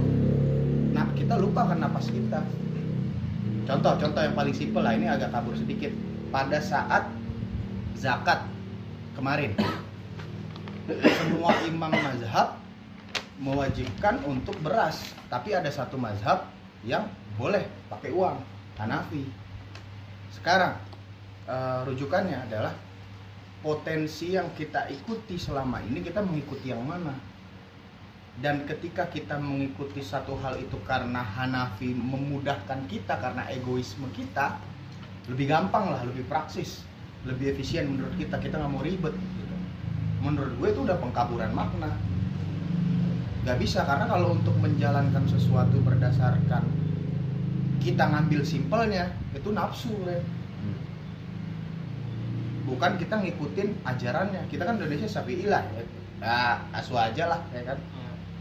Nah 0.95 1.11
kita 1.19 1.36
lupa 1.36 1.67
kan 1.67 1.84
napas 1.84 2.07
kita. 2.07 2.39
Contoh 3.67 3.99
contoh 3.99 4.21
yang 4.24 4.36
paling 4.36 4.55
simpel 4.55 4.80
lah 4.80 4.95
ini 4.95 5.11
agak 5.11 5.36
kabur 5.36 5.59
sedikit. 5.59 5.91
Pada 6.32 6.63
saat 6.63 7.03
zakat 7.99 8.47
kemarin 9.19 9.51
semua 10.88 11.51
imam 11.67 11.91
mazhab 11.91 12.63
mewajibkan 13.43 14.24
untuk 14.24 14.55
beras. 14.63 15.03
Tapi 15.28 15.51
ada 15.51 15.67
satu 15.67 15.99
mazhab 15.99 16.47
yang 16.88 17.11
boleh 17.36 17.67
pakai 17.91 18.15
uang 18.15 18.39
Hanafi 18.80 19.43
sekarang 20.34 20.74
eh, 21.46 21.80
rujukannya 21.86 22.38
adalah 22.50 22.74
potensi 23.64 24.36
yang 24.36 24.52
kita 24.52 24.92
ikuti 24.92 25.40
selama 25.40 25.80
ini 25.86 26.04
kita 26.04 26.20
mengikuti 26.20 26.74
yang 26.74 26.84
mana. 26.84 27.16
Dan 28.34 28.66
ketika 28.66 29.08
kita 29.14 29.38
mengikuti 29.38 30.02
satu 30.02 30.34
hal 30.42 30.58
itu 30.58 30.76
karena 30.90 31.22
Hanafi 31.22 31.94
memudahkan 31.94 32.90
kita 32.90 33.22
karena 33.22 33.46
egoisme 33.54 34.10
kita 34.10 34.58
lebih 35.30 35.54
gampang 35.54 35.94
lah 35.94 36.02
lebih 36.02 36.26
praksis 36.26 36.82
lebih 37.24 37.56
efisien 37.56 37.88
menurut 37.88 38.12
kita. 38.20 38.42
Kita 38.42 38.60
nggak 38.60 38.72
mau 38.74 38.84
ribet 38.84 39.16
gitu. 39.16 39.56
menurut 40.24 40.56
gue 40.56 40.70
itu 40.72 40.82
udah 40.88 40.98
pengkaburan 41.00 41.52
makna. 41.52 41.92
Nggak 43.44 43.58
bisa 43.60 43.84
karena 43.84 44.08
kalau 44.08 44.36
untuk 44.36 44.56
menjalankan 44.60 45.24
sesuatu 45.28 45.78
berdasarkan 45.84 46.64
kita 47.84 48.04
ngambil 48.08 48.42
simpelnya 48.48 49.12
itu 49.36 49.50
nafsu 49.52 49.92
Ren. 50.08 50.24
bukan 52.64 52.96
kita 52.96 53.16
ngikutin 53.20 53.70
ajarannya 53.84 54.42
kita 54.48 54.64
kan 54.64 54.80
Indonesia 54.80 55.06
Syafi'i 55.06 55.52
lah 55.52 55.68
ya. 55.76 55.84
ya 56.24 56.40
asu 56.72 56.96
aja 56.96 57.28
lah 57.28 57.42
ya 57.52 57.62
kan 57.68 57.80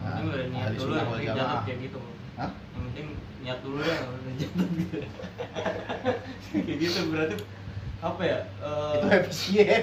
Yang 0.03 0.15
penting 0.15 0.27
udah 0.31 0.47
niat 0.51 0.73
dulu 0.79 0.93
jamaah. 0.95 1.19
jatuh 1.27 1.61
kayak 1.67 1.79
gitu 1.83 1.99
Hah? 2.39 2.51
yang 2.55 2.83
penting 2.87 3.07
niat 3.43 3.59
dulu 3.67 3.79
gitu 4.39 4.99
kayak 6.63 6.79
gitu 6.79 7.01
berarti 7.11 7.37
apa 8.03 8.23
ya 8.27 8.39
eh, 8.63 8.93
itu 8.99 9.07
efisien 9.15 9.83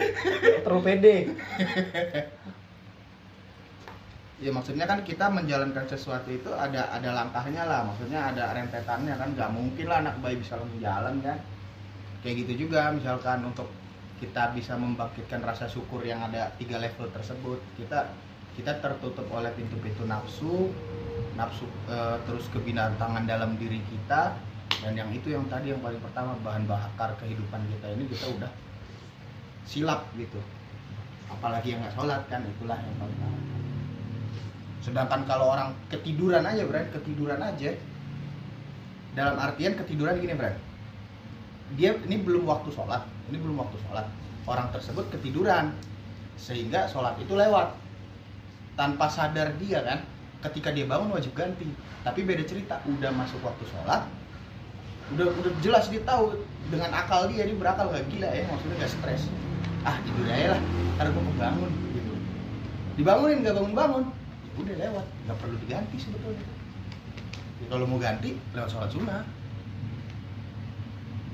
terlalu 0.66 0.82
pede 0.82 1.16
ya 4.42 4.50
maksudnya 4.50 4.82
kan 4.90 5.06
kita 5.06 5.30
menjalankan 5.30 5.86
sesuatu 5.86 6.26
itu 6.32 6.50
ada 6.50 6.90
ada 6.90 7.10
langkahnya 7.14 7.62
lah. 7.66 7.86
Maksudnya 7.86 8.34
ada 8.34 8.50
rentetannya 8.50 9.14
kan. 9.14 9.28
Nggak 9.36 9.50
mungkin 9.54 9.86
lah 9.86 9.98
anak 10.02 10.18
bayi 10.18 10.40
bisa 10.40 10.58
langsung 10.58 10.80
jalan 10.82 11.14
kan. 11.22 11.38
Kayak 12.24 12.34
gitu 12.46 12.66
juga 12.66 12.90
misalkan 12.90 13.44
untuk 13.46 13.68
kita 14.18 14.56
bisa 14.56 14.74
membangkitkan 14.78 15.44
rasa 15.44 15.68
syukur 15.68 16.00
yang 16.02 16.18
ada 16.24 16.50
tiga 16.58 16.82
level 16.82 17.06
tersebut. 17.14 17.58
Kita 17.78 18.10
kita 18.54 18.78
tertutup 18.82 19.26
oleh 19.30 19.50
pintu-pintu 19.54 20.06
nafsu 20.06 20.70
nafsu 21.34 21.66
eh, 21.90 22.18
terus 22.26 22.50
kebinatangan 22.50 23.26
dalam 23.26 23.54
diri 23.54 23.78
kita. 23.86 24.34
Dan 24.82 24.98
yang 24.98 25.08
itu 25.14 25.30
yang 25.30 25.46
tadi 25.46 25.70
yang 25.70 25.80
paling 25.80 26.02
pertama 26.02 26.34
bahan 26.42 26.66
bakar 26.66 27.14
kehidupan 27.22 27.62
kita 27.70 27.86
ini 27.94 28.04
kita 28.10 28.26
udah 28.34 28.50
silap 29.64 30.10
gitu. 30.18 30.42
Apalagi 31.30 31.72
yang 31.72 31.80
nggak 31.80 31.94
sholat 31.94 32.20
kan 32.28 32.42
itulah 32.44 32.76
yang 32.76 32.96
paling 33.00 33.16
parah 33.16 33.54
sedangkan 34.84 35.24
kalau 35.24 35.48
orang 35.56 35.72
ketiduran 35.88 36.44
aja 36.44 36.62
Bran 36.68 36.92
ketiduran 36.92 37.40
aja 37.40 37.72
dalam 39.16 39.40
artian 39.40 39.72
ketiduran 39.80 40.20
gini 40.20 40.36
Bran 40.36 40.54
dia 41.80 41.96
ini 42.04 42.20
belum 42.20 42.44
waktu 42.44 42.68
sholat 42.76 43.14
ini 43.30 43.38
belum 43.40 43.56
waktu 43.60 43.76
sholat. 43.88 44.06
Orang 44.44 44.68
tersebut 44.76 45.08
ketiduran 45.08 45.72
sehingga 46.36 46.84
sholat 46.92 47.16
itu 47.16 47.32
lewat. 47.32 47.72
Tanpa 48.74 49.06
sadar 49.06 49.54
dia 49.62 49.80
kan 49.86 50.02
ketika 50.50 50.74
dia 50.74 50.84
bangun 50.84 51.14
wajib 51.14 51.32
ganti. 51.32 51.70
Tapi 52.04 52.20
beda 52.26 52.44
cerita 52.44 52.82
udah 52.84 53.10
masuk 53.14 53.40
waktu 53.40 53.64
sholat 53.72 54.04
udah 55.12 55.28
udah 55.36 55.52
jelas 55.60 55.92
dia 55.92 56.00
tahu 56.00 56.32
dengan 56.72 56.88
akal 56.96 57.28
dia 57.28 57.44
dia 57.44 57.52
berakal 57.52 57.92
gak 57.92 58.08
gila 58.08 58.24
ya 58.24 58.44
maksudnya 58.48 58.76
gak 58.84 58.92
stres. 58.92 59.22
Ah 59.84 59.96
tidur 60.00 60.24
aja 60.28 60.56
lah 60.56 60.62
ntar 60.96 61.06
gue 61.12 61.24
kebangun 61.32 61.72
gitu. 61.92 62.12
Dibangunin 63.00 63.44
gak 63.44 63.56
bangun 63.56 63.74
bangun 63.76 64.04
udah 64.58 64.74
lewat 64.78 65.06
nggak 65.26 65.38
perlu 65.38 65.56
diganti 65.66 65.96
sebetulnya. 65.98 66.46
Ya, 67.62 67.66
kalau 67.70 67.84
mau 67.86 67.98
ganti 67.98 68.38
lewat 68.54 68.68
sholat 68.70 68.90
sunnah. 68.90 69.22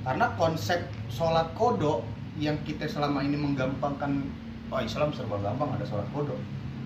Karena 0.00 0.26
konsep 0.40 0.80
sholat 1.12 1.52
kodok 1.56 2.04
yang 2.40 2.56
kita 2.64 2.88
selama 2.88 3.20
ini 3.20 3.36
menggampangkan 3.36 4.24
oh 4.72 4.80
Islam 4.80 5.12
serba 5.12 5.36
gampang 5.44 5.76
ada 5.76 5.84
sholat 5.84 6.08
kodok 6.16 6.40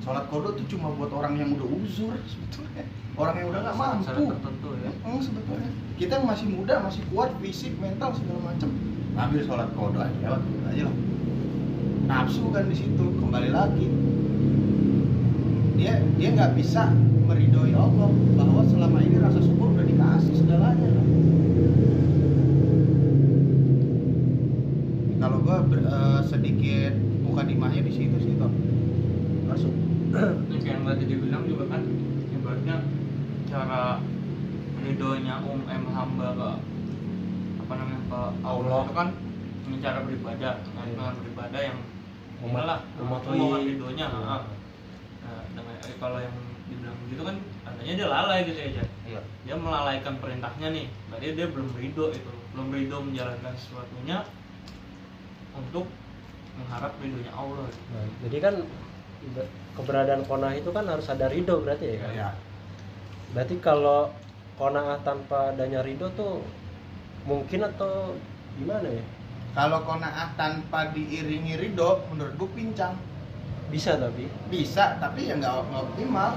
sholat 0.05 0.29
kodok 0.29 0.61
itu 0.61 0.77
cuma 0.77 0.93
buat 0.93 1.09
orang 1.17 1.41
yang 1.41 1.57
udah 1.57 1.65
uzur 1.81 2.13
sebetulnya. 2.29 2.85
Orang 3.17 3.41
yang 3.41 3.49
udah 3.49 3.61
nggak 3.65 3.77
mampu. 3.81 4.23
tertentu 4.29 4.71
ya. 4.85 4.91
Hmm, 5.01 5.21
sebetulnya. 5.25 5.71
Kita 5.97 6.13
yang 6.21 6.27
masih 6.29 6.47
muda 6.53 6.75
masih 6.85 7.03
kuat 7.09 7.33
fisik 7.41 7.73
mental 7.81 8.13
segala 8.13 8.53
macam. 8.53 8.69
Ambil 9.17 9.41
sholat 9.49 9.69
kodok 9.73 10.05
aja 10.05 10.17
lewat 10.21 10.41
aja 10.69 10.83
lah. 10.85 10.97
Nafsu 12.05 12.45
kan 12.53 12.69
di 12.69 12.77
situ 12.77 13.05
kembali 13.17 13.49
lagi 13.49 13.87
dia 15.85 16.01
dia 16.17 16.29
nggak 16.33 16.57
bisa 16.57 16.89
meridhoi 17.29 17.77
Allah 17.77 18.09
bahwa 18.35 18.65
selama 18.65 18.99
ini 19.01 19.21
rasa 19.21 19.37
syukur 19.39 19.69
udah 19.71 19.85
dikasih 19.85 20.33
segalanya 20.35 20.89
lah. 20.91 21.05
Kalau 25.19 25.39
gua 25.41 25.61
ber- 25.63 25.85
eh, 25.85 26.21
sedikit 26.25 26.93
mukadimahnya 27.21 27.81
di 27.83 27.93
situ 27.93 28.17
sih 28.19 28.35
toh. 28.37 28.49
masuk 29.45 29.73
Ini 30.49 30.57
yang 30.63 30.85
tadi 30.85 31.05
dibilang 31.05 31.45
juga 31.45 31.69
kan 31.69 31.85
ibaratnya 32.31 32.77
cara 33.45 34.01
ridhonya 34.81 35.35
um 35.43 35.61
em 35.67 35.85
hamba 35.87 36.29
ke 36.33 36.49
apa 37.61 37.73
namanya 37.75 38.01
ke 38.05 38.21
Allah 38.41 38.81
itu 38.81 38.93
kan 38.95 39.09
dengan 39.65 39.79
cara 39.81 39.99
beribadah 40.01 40.53
dengan 40.65 41.13
beribadah 41.19 41.61
yang 41.61 41.79
Umat- 42.41 42.57
inilah 42.57 42.79
umat 42.97 43.61
ridhonya 43.65 44.07
Iya. 44.07 44.39
Dengan 45.55 45.75
eh, 45.81 45.97
kalau 46.03 46.19
yang 46.19 46.35
dibilang 46.67 46.97
begitu 47.07 47.23
kan 47.23 47.37
tandanya 47.65 47.93
dia 47.97 48.09
lalai 48.09 48.39
gitu 48.49 48.59
ya 48.59 48.71
Jack. 48.81 48.89
Iya. 49.05 49.21
dia 49.45 49.57
melalaikan 49.57 50.15
perintahnya 50.19 50.69
nih 50.73 50.87
berarti 51.13 51.27
dia 51.37 51.47
belum 51.49 51.69
ridho 51.77 52.07
itu 52.11 52.33
belum 52.57 52.69
ridho 52.73 52.99
menjalankan 53.05 53.55
sesuatunya 53.55 54.19
untuk 55.55 55.87
mengharap 56.59 56.93
ridhonya 56.99 57.33
Allah 57.35 57.67
gitu. 57.71 57.85
Nah, 57.95 58.07
jadi 58.27 58.37
kan 58.43 58.55
be- 59.35 59.51
keberadaan 59.75 60.23
konah 60.27 60.53
itu 60.55 60.71
kan 60.71 60.85
harus 60.87 61.07
ada 61.11 61.27
ridho 61.31 61.63
berarti 61.63 61.87
ya 61.87 61.97
kan? 62.03 62.11
Ya. 62.15 62.29
Berarti 63.35 63.55
kalau 63.59 64.15
konah 64.55 65.03
tanpa 65.03 65.51
adanya 65.55 65.83
ridho 65.83 66.11
tuh 66.15 66.47
mungkin 67.27 67.67
atau 67.67 68.15
gimana 68.55 68.87
ya? 68.87 69.05
Kalau 69.55 69.87
konaah 69.87 70.35
tanpa 70.35 70.91
diiringi 70.91 71.55
ridho, 71.55 72.03
menurut 72.11 72.35
gua 72.35 72.51
pincang. 72.59 72.95
Bisa 73.73 73.97
tapi 73.97 74.29
Bisa, 74.49 74.99
tapi 75.01 75.29
ya 75.29 75.39
nggak 75.41 75.55
optimal. 75.73 76.37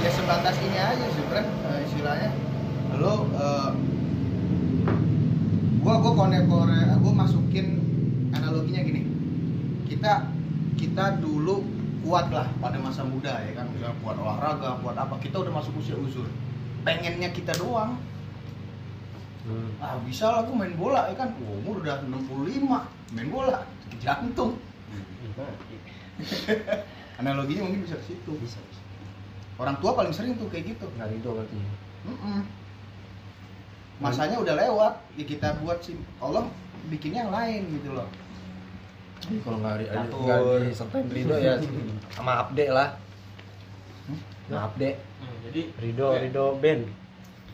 Ya 0.00 0.10
sebatas 0.16 0.56
ini 0.64 0.78
aja 0.80 1.06
sih, 1.12 1.24
Bren, 1.28 1.44
eh, 1.44 1.78
istilahnya. 1.84 2.30
Lo, 2.96 3.28
eh, 3.36 3.70
gua 5.84 5.94
gua 6.00 6.12
konek 6.16 6.48
kore, 6.48 6.80
gua 7.04 7.12
masukin 7.12 7.80
analoginya 8.32 8.80
gini. 8.80 9.02
Kita 9.88 10.32
kita 10.80 11.20
dulu 11.20 11.60
kuat 12.00 12.32
lah 12.32 12.48
pada 12.64 12.80
masa 12.80 13.04
muda 13.04 13.44
ya 13.44 13.52
kan, 13.52 13.68
misalnya 13.76 13.92
kuat 14.00 14.16
olahraga, 14.16 14.80
kuat 14.80 14.96
apa, 14.96 15.20
kita 15.20 15.36
udah 15.44 15.52
masuk 15.52 15.76
usia 15.76 15.96
uzur. 16.00 16.24
Pengennya 16.80 17.28
kita 17.36 17.52
doang, 17.60 18.00
hmm. 19.42 19.70
ah 19.78 19.96
bisa 20.00 20.24
lah 20.26 20.38
aku 20.42 20.52
main 20.52 20.74
bola 20.74 21.06
ya 21.06 21.14
kan, 21.14 21.32
umur 21.38 21.78
udah 21.78 22.00
65, 22.02 22.66
main 23.10 23.28
bola, 23.28 23.62
sakit 23.80 23.98
jantung. 23.98 24.58
Analoginya 27.18 27.62
mungkin 27.62 27.84
bisa 27.84 27.96
ke 27.96 28.04
situ. 28.06 28.32
bisa, 28.36 28.58
bisa. 28.62 28.82
Orang 29.56 29.76
tua 29.76 29.92
paling 29.92 30.10
sering 30.10 30.34
tuh 30.34 30.48
kayak 30.48 30.70
gitu. 30.70 30.86
nggak 30.90 31.08
ridho 31.10 31.30
berarti 31.32 31.56
Mm-mm. 32.02 32.40
Masanya 34.00 34.40
udah 34.40 34.56
lewat, 34.56 34.94
ya 35.14 35.24
kita 35.26 35.60
buat 35.60 35.78
sih 35.78 35.92
Allah 36.18 36.48
bikinnya 36.88 37.20
yang 37.22 37.34
lain 37.34 37.60
gitu 37.70 37.92
loh. 37.92 38.08
Jadi 39.20 39.36
kalau 39.38 39.60
nggak 39.60 39.74
ri- 39.76 39.90
Catur. 39.90 40.20
nggak 40.22 40.38
disertain 40.64 41.06
ridho 41.06 41.36
ya 41.36 41.54
sama 42.16 42.40
update 42.40 42.72
lah 42.72 42.88
Hmm? 44.00 44.16
maaf 44.50 44.72
dek 44.74 44.96
Nah, 45.20 45.30
jadi 45.46 45.62
Ridho 45.76 46.06
kayak- 46.08 46.22
Ridho 46.26 46.46
band 46.56 46.82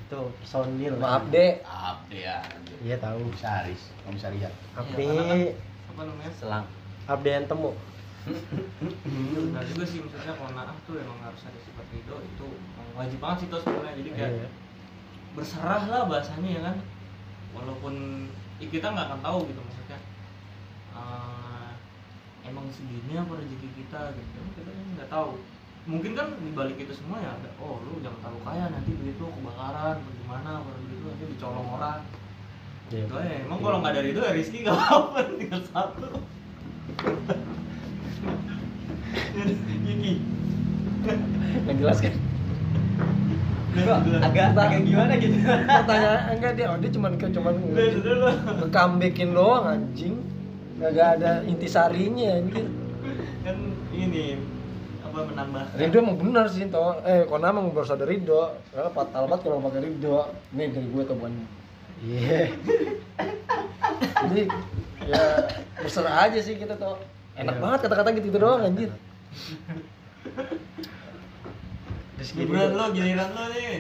itu 0.07 0.20
personil. 0.38 0.94
maaf 0.96 1.26
dek 1.28 1.61
Abdi 1.62 2.18
ya. 2.22 2.38
Iya 2.78 2.96
tahu. 2.96 3.18
Komisaris, 3.26 3.82
komisariat. 4.00 4.54
Abdi 4.72 5.02
Iya, 5.02 5.11
karena 5.12 5.24
kan- 5.26 5.54
apa 5.86 6.00
namanya 6.04 6.32
selang 6.32 6.64
Abdi 7.04 7.28
yang 7.28 7.46
temu. 7.46 7.70
Iya 9.02 9.38
benar 9.46 9.62
juga 9.64 9.84
sih 9.84 9.98
maksudnya 10.00 10.32
kalau 10.32 10.50
naaf 10.52 10.78
tuh 10.82 10.94
emang 10.96 11.18
harus 11.20 11.42
ada 11.42 11.59
sifat 11.59 11.86
ridho 11.90 12.16
itu 12.20 12.46
wajib 12.92 13.18
banget 13.18 13.38
sih 13.38 13.48
tuh 13.48 13.61
sebenarnya 13.61 13.94
jadi 13.96 14.11
kayak 14.12 14.32
Iya. 14.36 14.48
berserah 15.32 15.82
lah 15.86 16.02
bahasanya 16.07 16.50
ya 16.50 16.61
kan 16.64 16.76
walaupun 17.52 17.94
ya 18.59 18.66
kita 18.66 18.86
nggak 18.88 19.07
akan 19.07 19.20
tahu 19.22 19.38
gitu 19.46 19.61
maksudnya 19.61 19.98
eh, 20.90 21.70
emang 22.42 22.66
segini 22.68 23.14
apa 23.14 23.32
rezeki 23.36 23.68
kita 23.76 24.00
gitu 24.12 24.38
kita 24.54 24.61
kan 24.66 24.86
nggak 24.96 25.09
tahu 25.09 25.30
mungkin 25.87 26.18
kan 26.18 26.34
di 26.43 26.51
balik 26.51 26.76
itu 26.82 26.91
semua 26.91 27.22
ya 27.22 27.30
ada 27.30 27.51
oh 27.62 27.78
lu 27.87 28.03
jangan 28.03 28.18
terlalu 28.18 28.41
kaya 28.43 28.64
nanti 28.74 28.91
duit 28.99 29.14
lu 29.22 29.30
kebakaran 29.30 30.03
atau 30.03 30.12
gimana 30.18 30.51
kalau 30.59 30.78
duit 30.82 30.99
lu 30.99 31.07
nanti 31.07 31.24
dicolong 31.30 31.68
orang. 31.78 32.01
Iya. 32.87 33.03
Gitu 33.07 33.14
ya. 33.14 33.34
emang 33.47 33.59
kalau 33.62 33.78
nggak 33.82 33.95
dari 33.95 34.09
itu 34.11 34.20
ya 34.22 34.32
Rizky 34.34 34.59
nggak 34.66 34.78
apa 34.78 35.18
tinggal 35.39 35.62
satu. 35.70 36.09
Gigi 39.87 40.14
nggak 41.66 41.76
jelas 41.78 41.99
kan 42.03 42.14
agak 43.76 44.47
agak 44.57 44.80
gimana 44.89 45.12
gitu. 45.22 45.37
Pertanyaan 45.47 46.34
enggak 46.34 46.53
dia 46.59 46.66
oh 46.72 46.78
dia 46.82 46.91
cuman 46.91 47.12
ke 47.14 47.26
cuman 47.30 47.55
ngekambekin 48.64 49.30
doang 49.30 49.64
anjing. 49.70 50.18
Nggak 50.82 51.09
ada 51.22 51.47
intisarinya 51.47 52.43
anjir 52.43 52.66
kan 53.47 53.59
ini 53.95 54.43
apa 55.16 55.32
menambah 55.32 55.64
Ridho 55.80 55.96
emang 56.04 56.16
benar 56.20 56.44
sih 56.52 56.68
toh. 56.68 57.00
Eh 57.08 57.24
kona 57.24 57.48
emang 57.48 57.72
harus 57.72 57.88
ada 57.88 58.04
Ridho. 58.04 58.52
Karena 58.68 58.90
fatal 58.92 59.24
banget 59.24 59.40
kalau 59.48 59.64
pakai 59.64 59.80
Ridho. 59.88 60.28
Nih 60.52 60.68
dari 60.68 60.88
gue 60.92 61.02
tuh 61.08 61.16
bukan 61.16 61.32
iya. 62.04 62.52
Jadi 64.28 64.42
ya 65.08 65.22
berserah 65.80 66.28
aja 66.28 66.38
sih 66.44 66.60
kita 66.60 66.76
tuh 66.76 67.00
enak 67.32 67.56
Iya. 67.56 67.62
banget 67.64 67.78
kata-kata 67.88 68.08
gitu, 68.20 68.28
gitu 68.28 68.38
doang 68.44 68.60
anjir. 68.60 68.92
Rizky 72.20 72.44
giliran 72.44 72.68
Ridho. 72.72 72.76
lo 72.76 72.84
giliran 72.92 73.30
lo 73.32 73.44
nih. 73.56 73.76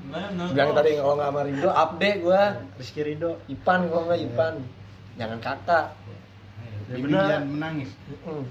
Menurut 0.00 0.50
bilang 0.56 0.72
tadi 0.74 0.90
kalau 0.98 1.14
nggak 1.14 1.30
sama 1.30 1.40
Ridho 1.46 1.70
update 1.70 2.18
gue 2.18 2.42
Rizky 2.82 3.00
Ridho. 3.06 3.30
Ipan 3.46 3.86
kalau 3.86 4.02
nggak 4.10 4.20
Ipan. 4.26 4.54
Jangan 5.14 5.38
kakak. 5.38 5.86
Ya 5.94 6.18
benar. 6.98 7.26
jangan 7.30 7.48
menangis. 7.54 7.90
Mm. 8.20 8.44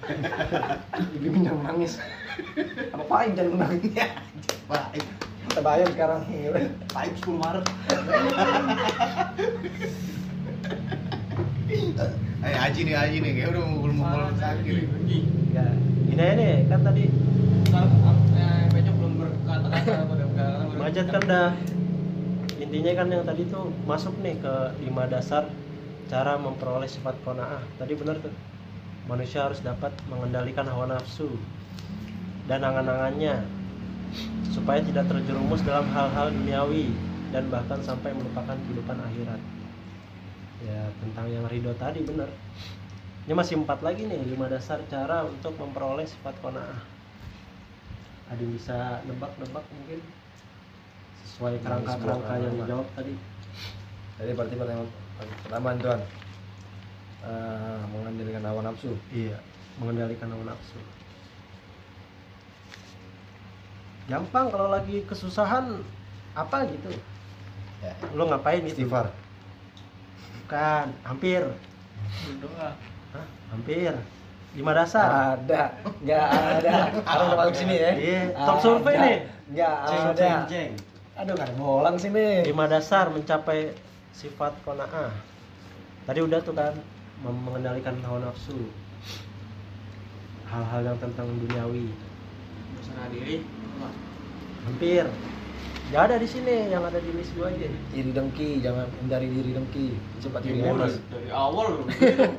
Ibu 1.20 1.38
jangan 1.46 1.64
nangis. 1.72 1.94
Apa 2.96 3.04
paling 3.06 3.32
jangan 3.36 3.56
nangis? 3.68 3.92
Baik. 4.66 5.04
Kita 5.50 5.62
bayar 5.62 5.88
sekarang. 5.92 6.22
Baik 6.90 7.14
10 7.20 7.36
Maret. 7.38 7.66
Eh 12.40 12.56
Haji 12.56 12.80
nih 12.88 12.96
Haji 12.96 13.18
nih 13.20 13.32
kayak 13.36 13.50
udah 13.52 13.64
mukul-mukul 13.68 14.24
sakit. 14.40 14.76
ya 15.50 15.66
ini 16.08 16.22
aja 16.22 16.34
nih 16.38 16.54
kan 16.72 16.80
tadi 16.86 17.04
Becok 18.70 18.96
belum 18.96 19.14
berkata-kata 19.20 21.02
kan 21.10 21.24
dah 21.26 21.50
intinya 22.60 22.92
kan 22.96 23.08
yang 23.10 23.24
tadi 23.26 23.44
tuh 23.50 23.74
masuk 23.84 24.14
nih 24.22 24.38
ke 24.40 24.54
lima 24.86 25.10
dasar 25.10 25.50
cara 26.10 26.36
memperoleh 26.36 26.90
sifat 26.90 27.16
kona'ah 27.22 27.62
tadi 27.78 27.94
benar 27.94 28.18
tuh. 28.20 28.34
Manusia 29.06 29.46
harus 29.46 29.62
dapat 29.62 29.94
mengendalikan 30.10 30.66
hawa 30.70 30.90
nafsu 30.90 31.30
dan 32.46 32.62
angan-angannya 32.62 33.46
supaya 34.50 34.82
tidak 34.82 35.06
terjerumus 35.06 35.62
dalam 35.62 35.86
hal-hal 35.94 36.34
duniawi 36.34 36.90
dan 37.30 37.46
bahkan 37.54 37.78
sampai 37.86 38.14
melupakan 38.14 38.58
kehidupan 38.68 38.98
akhirat. 38.98 39.42
Ya 40.66 40.90
tentang 41.00 41.30
yang 41.30 41.46
ridho 41.48 41.74
tadi 41.78 42.02
benar. 42.04 42.30
Ini 43.30 43.34
masih 43.38 43.62
empat 43.62 43.86
lagi 43.86 44.10
nih 44.10 44.26
lima 44.34 44.50
dasar 44.50 44.82
cara 44.90 45.22
untuk 45.24 45.54
memperoleh 45.62 46.10
sifat 46.10 46.34
kona'ah 46.42 47.00
ada 48.30 48.42
yang 48.46 48.54
bisa 48.54 48.78
nebak-nebak 49.10 49.66
mungkin? 49.74 50.00
Sesuai 51.26 51.54
kerangka-kerangka 51.66 52.34
yang 52.38 52.54
dijawab 52.62 52.88
tadi. 52.94 53.14
Jadi 54.22 54.32
berarti 54.38 54.56
pertama 54.56 54.86
pertama 55.20 55.76
tuan 55.76 56.02
eh, 57.22 57.80
mengendalikan 57.90 58.44
hawa 58.44 58.62
nafsu. 58.64 58.96
iya 59.12 59.36
mengendalikan 59.78 60.30
hawa 60.30 60.44
nafsu 60.50 60.80
gampang 64.08 64.50
kalau 64.50 64.68
lagi 64.70 65.06
kesusahan 65.06 65.82
apa 66.34 66.66
gitu 66.68 66.92
Ya. 67.80 67.96
lo 68.12 68.28
ngapain 68.28 68.60
gitu 68.62 68.84
Istighfar. 68.84 69.08
bukan 70.44 70.92
hampir 71.02 71.48
Berdoa. 72.28 72.76
Hah? 73.16 73.26
hampir 73.50 73.96
lima 74.52 74.72
dasar 74.74 75.40
Ada, 75.40 75.80
nggak 76.02 76.28
ada. 76.60 76.72
Harus 77.06 77.24
udah 77.24 77.38
masuk 77.38 77.56
sini 77.56 77.76
ya. 77.78 77.92
Iya, 77.94 78.22
top 78.36 78.58
survei 78.60 78.96
Ada. 78.98 79.06
nih. 79.06 79.18
Nggak 79.54 79.74
ada. 80.10 80.32
Aduh 81.16 81.34
nggak 81.38 81.48
ada 81.48 81.56
bolang 81.56 81.96
sini. 81.96 82.44
lima 82.44 82.66
dasar 82.66 83.08
mencapai 83.08 83.72
sifat 84.14 84.54
kona'ah 84.66 85.14
tadi 86.10 86.20
udah 86.26 86.42
tuh 86.42 86.58
kan 86.58 86.74
mengendalikan 87.22 88.00
hawa 88.08 88.32
nafsu. 88.32 88.56
Hal-hal 90.50 90.82
yang 90.82 90.98
tentang 90.98 91.30
duniawi. 91.30 91.94
Berserah 92.80 93.08
diri. 93.14 93.46
hampir. 94.66 95.06
Nggak 95.90 96.04
ada 96.06 96.16
di 96.22 96.28
sini 96.30 96.70
yang 96.70 96.86
ada 96.86 97.02
di 97.02 97.10
list 97.18 97.34
gua 97.34 97.50
aja 97.50 97.66
Iri 97.98 98.14
dengki, 98.14 98.62
jangan 98.62 98.86
hindari 99.02 99.26
diri 99.30 99.58
dengki. 99.58 99.98
Cepat 100.22 100.46
iri 100.46 100.62
bebas. 100.62 101.02
dari, 101.02 101.10
dari 101.10 101.30
awal 101.34 101.68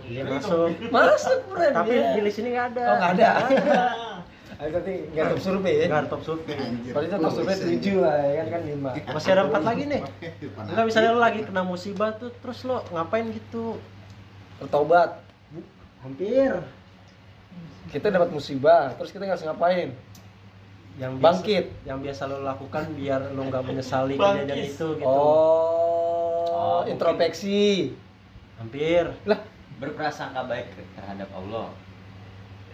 iya 0.07 0.23
masuk. 0.23 0.71
Masuk 0.91 1.39
tapi 1.75 1.95
di 1.99 2.21
list 2.23 2.39
ini 2.39 2.49
nggak 2.55 2.67
ada. 2.75 2.85
Oh, 2.87 2.97
nggak 2.99 3.13
ada. 3.19 3.29
Nggak 3.51 3.87
Ayo 3.91 4.10
nanti 4.61 4.95
nggak 5.09 5.27
top 5.33 5.41
survei 5.41 5.75
ya. 5.75 5.87
nggak 5.89 6.05
top 6.13 6.23
survei 6.23 6.57
Anjir. 6.61 6.93
Berarti 6.93 7.09
top 7.17 7.33
survei 7.33 7.57
tujuh 7.57 7.97
lah 8.05 8.17
ya 8.21 8.33
kan 8.37 8.47
kan 8.53 8.63
lima. 8.69 8.91
masih 9.09 9.31
ada 9.33 9.43
empat 9.49 9.63
lagi 9.65 9.83
nih. 9.89 10.01
Enggak 10.69 10.85
misalnya 10.85 11.11
lo 11.17 11.21
lagi 11.21 11.41
kena 11.41 11.63
musibah 11.65 12.11
tuh 12.13 12.31
terus 12.45 12.61
lo 12.69 12.85
ngapain 12.93 13.25
gitu 13.33 13.81
Bertobat. 14.61 15.25
hampir 16.05 16.53
Kita 17.91 18.07
dapat 18.09 18.31
musibah, 18.31 18.95
terus 18.95 19.11
kita 19.11 19.27
harus 19.27 19.43
ngapain? 19.43 19.91
yang 21.01 21.17
biasa, 21.17 21.25
Bangkit. 21.25 21.65
yang 21.89 21.99
biasa 22.05 22.29
lo 22.29 22.45
lakukan 22.45 22.85
biar 22.93 23.33
lo 23.33 23.49
nggak 23.49 23.65
menyesali 23.65 24.21
kejadian 24.21 24.69
itu 24.69 24.87
gitu 25.01 25.09
Oh, 25.09 26.85
mungkin. 26.85 26.93
introspeksi. 26.93 27.97
hampir 28.61 29.09
Lah, 29.25 29.41
berprasangka 29.81 30.45
baik 30.45 30.69
terhadap 30.93 31.29
Allah 31.33 31.73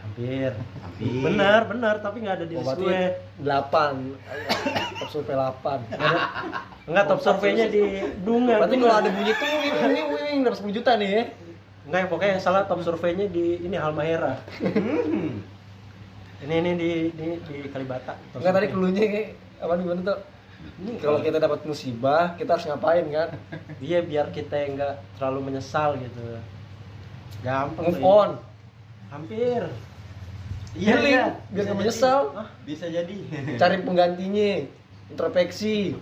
hampir 0.02 0.52
Hampir. 0.80 1.20
benar 1.20 1.60
benar 1.68 1.94
tapi 2.00 2.24
nggak 2.24 2.36
ada 2.40 2.46
di 2.48 2.54
list 2.56 2.76
gue 2.80 3.00
delapan. 3.40 4.16
top 4.96 5.10
survei 5.12 5.34
delapan. 5.36 5.78
Enggak 6.88 7.04
top 7.10 7.20
surveinya 7.20 7.66
di 7.68 7.82
Dunga. 8.24 8.64
Berarti 8.64 8.76
kalau 8.80 8.96
ada 8.96 9.10
bunyi 9.12 9.32
tuh 9.36 9.48
wing 10.16 10.40
dapat 10.46 10.58
10 10.64 10.76
juta 10.76 10.90
nih 10.96 11.08
ya. 11.08 11.22
Enggak 11.86 12.00
ya 12.00 12.06
pokoknya 12.08 12.30
yang 12.38 12.42
salah 12.42 12.62
top 12.64 12.80
surveinya 12.80 13.26
di 13.28 13.60
ini 13.60 13.76
Halmahera. 13.76 14.40
ini 16.44 16.54
ini 16.64 16.70
di 16.76 16.90
di 17.12 17.26
di 17.44 17.68
Kalibata. 17.68 18.16
top 18.32 18.40
Enggak 18.40 18.54
tadi 18.56 18.66
keluarnya 18.72 19.04
kayak 19.12 19.28
apa 19.60 19.72
gimana 19.76 20.00
tuh? 20.00 20.18
Ini 20.76 20.92
kalau 20.98 21.20
kita 21.20 21.38
dapat 21.38 21.60
musibah, 21.68 22.34
kita 22.40 22.56
harus 22.56 22.66
ngapain 22.66 23.04
kan? 23.12 23.28
Iya 23.78 24.00
biar 24.00 24.32
kita 24.32 24.56
yang 24.56 24.80
nggak 24.80 24.94
terlalu 25.20 25.52
menyesal 25.52 26.00
gitu. 26.00 26.40
Gampang. 27.44 27.84
Move 27.92 28.00
ini. 28.00 28.08
on. 28.08 28.30
Hampir. 29.10 29.62
Healing, 30.76 31.14
iya. 31.16 31.32
biar 31.48 31.64
nggak 31.72 31.78
menyesal. 31.80 32.36
bisa 32.68 32.84
jadi 32.92 33.16
Cari 33.60 33.80
penggantinya. 33.80 34.68
Introspeksi. 35.08 35.96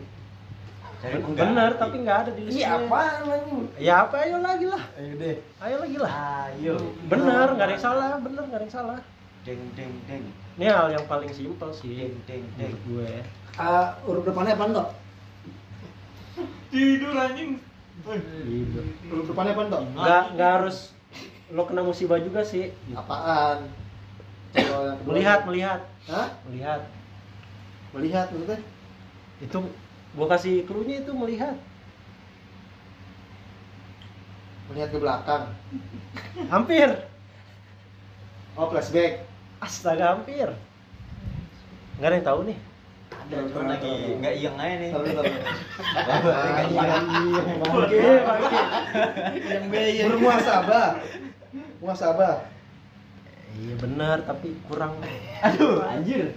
Cari 0.98 1.16
pengganti. 1.22 1.52
Benar 1.55 1.70
tapi 1.78 1.96
nggak 2.02 2.18
ada 2.26 2.30
di 2.34 2.42
listnya. 2.48 2.59
Iya 2.59 2.68
apaan 2.82 3.22
lagi? 3.28 3.55
Ya 3.78 3.94
apa 4.02 4.16
ayo 4.24 4.36
lagi 4.42 4.66
lah. 4.66 4.82
Ayo 4.98 5.12
deh. 5.20 5.36
Ayo 5.62 5.76
lagi 5.84 5.96
lah. 6.00 6.12
ayo 6.50 6.74
Benar 7.07 7.46
nggak 7.55 7.66
ada 7.70 7.74
yang 7.76 7.84
salah. 7.84 8.11
Benar 8.18 8.42
nggak 8.48 8.59
ada 8.59 8.66
yang 8.66 8.74
salah. 8.74 9.00
deng 9.44 9.61
deng 9.76 9.92
deng 10.09 10.24
Ini 10.57 10.72
hal 10.72 10.88
yang 10.96 11.05
paling 11.05 11.28
simpel 11.28 11.68
sih 11.68 12.00
deng 12.00 12.16
deng 12.24 12.42
deng 12.57 12.72
menurut 12.72 12.80
gue. 12.88 13.11
Ah, 13.61 13.92
huruf 14.09 14.24
depannya 14.24 14.57
apa 14.57 14.64
toh? 14.72 14.88
Tidur 16.72 17.12
anjing. 17.12 17.61
Gitu. 18.02 18.80
Huruf 19.12 19.26
depannya 19.28 19.52
apa 19.52 19.62
toh? 19.68 19.82
nggak 19.92 20.24
nggak 20.34 20.50
harus 20.59 20.93
lo 21.55 21.62
kena 21.64 21.80
musibah 21.80 22.18
juga 22.18 22.42
sih 22.42 22.74
Apaan? 22.92 23.70
Melihat 25.07 25.46
melihat 25.46 25.80
Hah? 26.07 26.28
melihat 26.46 26.80
Melihat 27.94 28.26
maksudnya? 28.28 28.59
itu 29.38 29.59
gua 30.14 30.26
kasih 30.28 30.66
clue-nya 30.66 31.02
itu 31.02 31.12
melihat 31.14 31.55
Melihat 34.64 34.88
ke 34.90 34.98
belakang. 34.98 35.44
hampir 36.48 36.88
Oh, 38.55 38.70
flashback. 38.70 39.26
astaga 39.59 40.14
hampir 40.14 40.46
nggak 41.94 42.07
ada 42.07 42.16
yang 42.18 42.26
tahu 42.26 42.40
nih 42.44 42.59
ada 43.14 43.36
cuma 43.48 43.62
lagi 43.70 43.92
nggak 44.18 44.34
iyeng 44.34 44.57
aja 44.59 44.74
nih 44.76 44.90
Taruh, 44.90 45.11
taruh. 45.14 45.34
Nggak 46.34 46.66
iyeng. 46.68 47.07
oke 47.64 47.98
oke 48.20 48.61
Yang 49.46 49.64
bayar. 49.70 50.05
Bermuasabah. 50.11 50.88
Muasabah. 51.85 52.49
iya 53.55 53.76
benar 53.76 54.24
tapi 54.24 54.57
kurang 54.66 54.97
aduh 55.45 55.85
anjir 55.85 56.32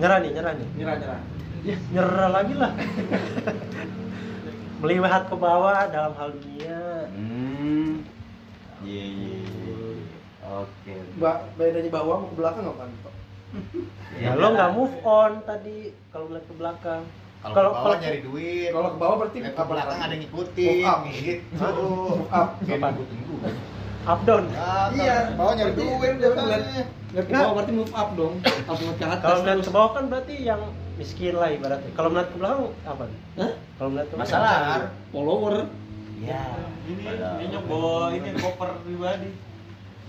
nyerah 0.00 0.18
nih 0.18 0.30
nyerah 0.32 0.52
nih 0.56 0.68
Nyerah, 0.74 0.96
nyerah. 0.98 1.20
ya 1.62 1.76
nyerah 1.92 2.28
lagi 2.32 2.54
lah 2.56 2.72
melihat 4.80 5.28
ke 5.28 5.36
bawah 5.36 5.84
dalam 5.86 6.16
hal 6.16 6.32
dunia 6.32 6.80
hmm 7.12 8.02
iya 8.82 9.04
iya 9.04 9.36
iya. 9.36 9.78
oke 10.64 10.92
Mbak, 11.20 11.36
bedanya 11.54 11.90
bawah 11.92 12.16
ke 12.24 12.34
belakang 12.34 12.64
apa? 12.66 13.10
ya 14.16 14.32
lo 14.32 14.46
nggak 14.50 14.70
move 14.72 14.96
on 15.04 15.44
tadi 15.44 15.92
kalau 16.08 16.24
melihat 16.26 16.46
ke 16.48 16.54
belakang 16.56 17.04
Kalau 17.40 17.52
Kalau- 17.52 17.72
ke 17.72 17.76
bawah 17.78 17.84
kalau- 17.88 18.00
nyari 18.00 18.20
duit. 18.20 18.68
Kalau 18.68 18.88
ke 18.92 18.98
bawah 18.98 19.16
berarti 19.16 19.38
ke 19.40 19.48
belakang 19.64 19.96
ada 19.96 20.12
yang 20.12 20.20
ngikutin. 20.20 20.76
Move 20.76 20.84
up. 20.84 21.00
Gitu. 21.08 21.56
Move 21.56 22.28
up. 22.28 22.48
Kayak 22.60 22.80
ngikutin 22.84 23.18
gua. 23.24 23.50
Up 24.06 24.20
down. 24.24 24.44
Iya, 24.96 25.34
bawah 25.36 25.52
nyari 25.56 25.72
Berarti 25.74 25.84
duit 25.84 26.12
dia 26.20 26.30
Lihat 27.10 27.26
ke 27.26 27.32
bawah 27.34 27.52
berarti 27.58 27.72
move 27.74 27.92
up 27.92 28.08
dong. 28.14 28.34
Harus 28.44 28.78
ngeliat 28.86 28.98
ke 29.02 29.06
atas. 29.10 29.22
kalau 29.26 29.38
melihat 29.42 29.60
ke 29.66 29.72
bawah 29.74 29.90
kan 29.98 30.04
berarti 30.06 30.34
yang 30.46 30.62
miskin 30.94 31.34
lah 31.34 31.48
ibaratnya. 31.50 31.90
Kalau 31.98 32.08
melihat 32.14 32.28
ke 32.30 32.36
belakang 32.38 32.60
apa? 32.86 33.04
Hah? 33.34 33.52
kalau 33.76 33.88
melihat 33.90 34.08
ke 34.08 34.14
belakang. 34.14 34.38
Masalah. 34.38 34.78
Follower. 35.10 35.54
ya 36.20 36.44
Ini 36.84 37.02
ini 37.48 37.56
bawa 37.64 38.12
ini 38.12 38.28
koper 38.36 38.68
pribadi. 38.84 39.30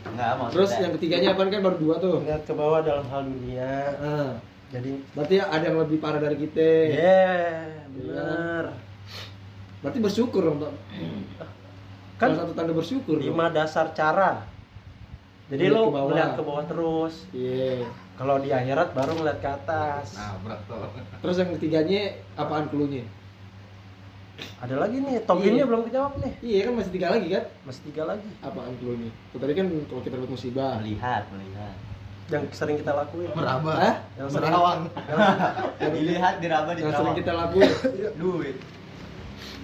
nggak 0.02 0.32
maksudnya. 0.34 0.54
Terus 0.54 0.72
yang 0.82 0.92
ketiganya 0.98 1.28
apa? 1.34 1.42
Kan 1.50 1.62
baru 1.62 1.78
dua 1.78 1.96
tuh. 1.98 2.18
melihat 2.22 2.44
ke 2.46 2.54
bawah 2.54 2.80
dalam 2.86 3.06
hal 3.10 3.22
dunia. 3.26 3.74
Ah, 4.02 4.32
jadi 4.70 4.92
berarti 5.14 5.36
ada 5.42 5.66
yang 5.66 5.78
lebih 5.82 5.98
parah 5.98 6.22
dari 6.22 6.38
kita. 6.38 6.70
yeah 6.90 7.82
benar. 7.92 8.66
Berarti 9.82 10.00
bersyukur 10.00 10.42
dong, 10.46 10.58
Tok. 10.62 10.74
Kan 12.22 12.30
Salah 12.30 12.40
satu 12.44 12.54
tanda 12.54 12.72
bersyukur. 12.72 13.18
dong. 13.18 13.26
lima 13.26 13.50
dasar 13.50 13.90
cara 13.92 14.46
jadi 15.50 15.68
Melihat 15.68 15.76
lo 15.76 15.82
ke 15.82 15.92
bawah. 15.92 16.08
melihat 16.08 16.32
ke 16.32 16.44
bawah 16.44 16.64
terus 16.64 17.14
Iya. 17.32 17.90
kalau 18.14 18.38
di 18.38 18.50
akhirat 18.50 18.94
baru 18.94 19.12
ngeliat 19.14 19.40
ke 19.40 19.50
atas 19.50 20.06
Nah, 20.14 20.38
berat 20.40 20.62
tuh. 20.64 20.86
Terus 21.20 21.36
yang 21.36 21.50
ketiganya 21.52 22.02
apaan 22.36 22.70
cluenya? 22.70 23.04
ada 24.58 24.76
lagi 24.76 24.98
nih 24.98 25.22
Tobinnya 25.22 25.54
Iya. 25.60 25.68
belum 25.68 25.82
kejawab 25.84 26.14
nih 26.18 26.34
Iya 26.40 26.60
kan 26.64 26.74
masih 26.76 26.92
tiga 26.92 27.08
lagi 27.10 27.28
kan? 27.28 27.44
masih 27.62 27.82
tiga 27.84 28.04
lagi 28.06 28.30
Apaan? 28.40 28.74
Tuh, 28.78 28.98
Tadi 29.36 29.54
kan 29.54 29.66
kalau 29.84 30.02
kita 30.02 30.16
dapat 30.16 30.30
musibah. 30.30 30.74
melihat 30.78 31.24
melihat 31.30 31.76
yang 32.30 32.48
sering 32.50 32.78
kita 32.78 32.96
lakuin 32.96 33.28
meraba 33.36 33.74
Hah? 33.76 33.96
yang 34.16 34.30
sering 34.30 34.48
merawang 34.48 34.82
dilihat 35.92 36.34
diraba 36.38 36.72
Yang 36.72 36.94
sering 36.96 37.16
kita 37.18 37.32
lakuin. 37.34 37.72
duit 38.16 38.56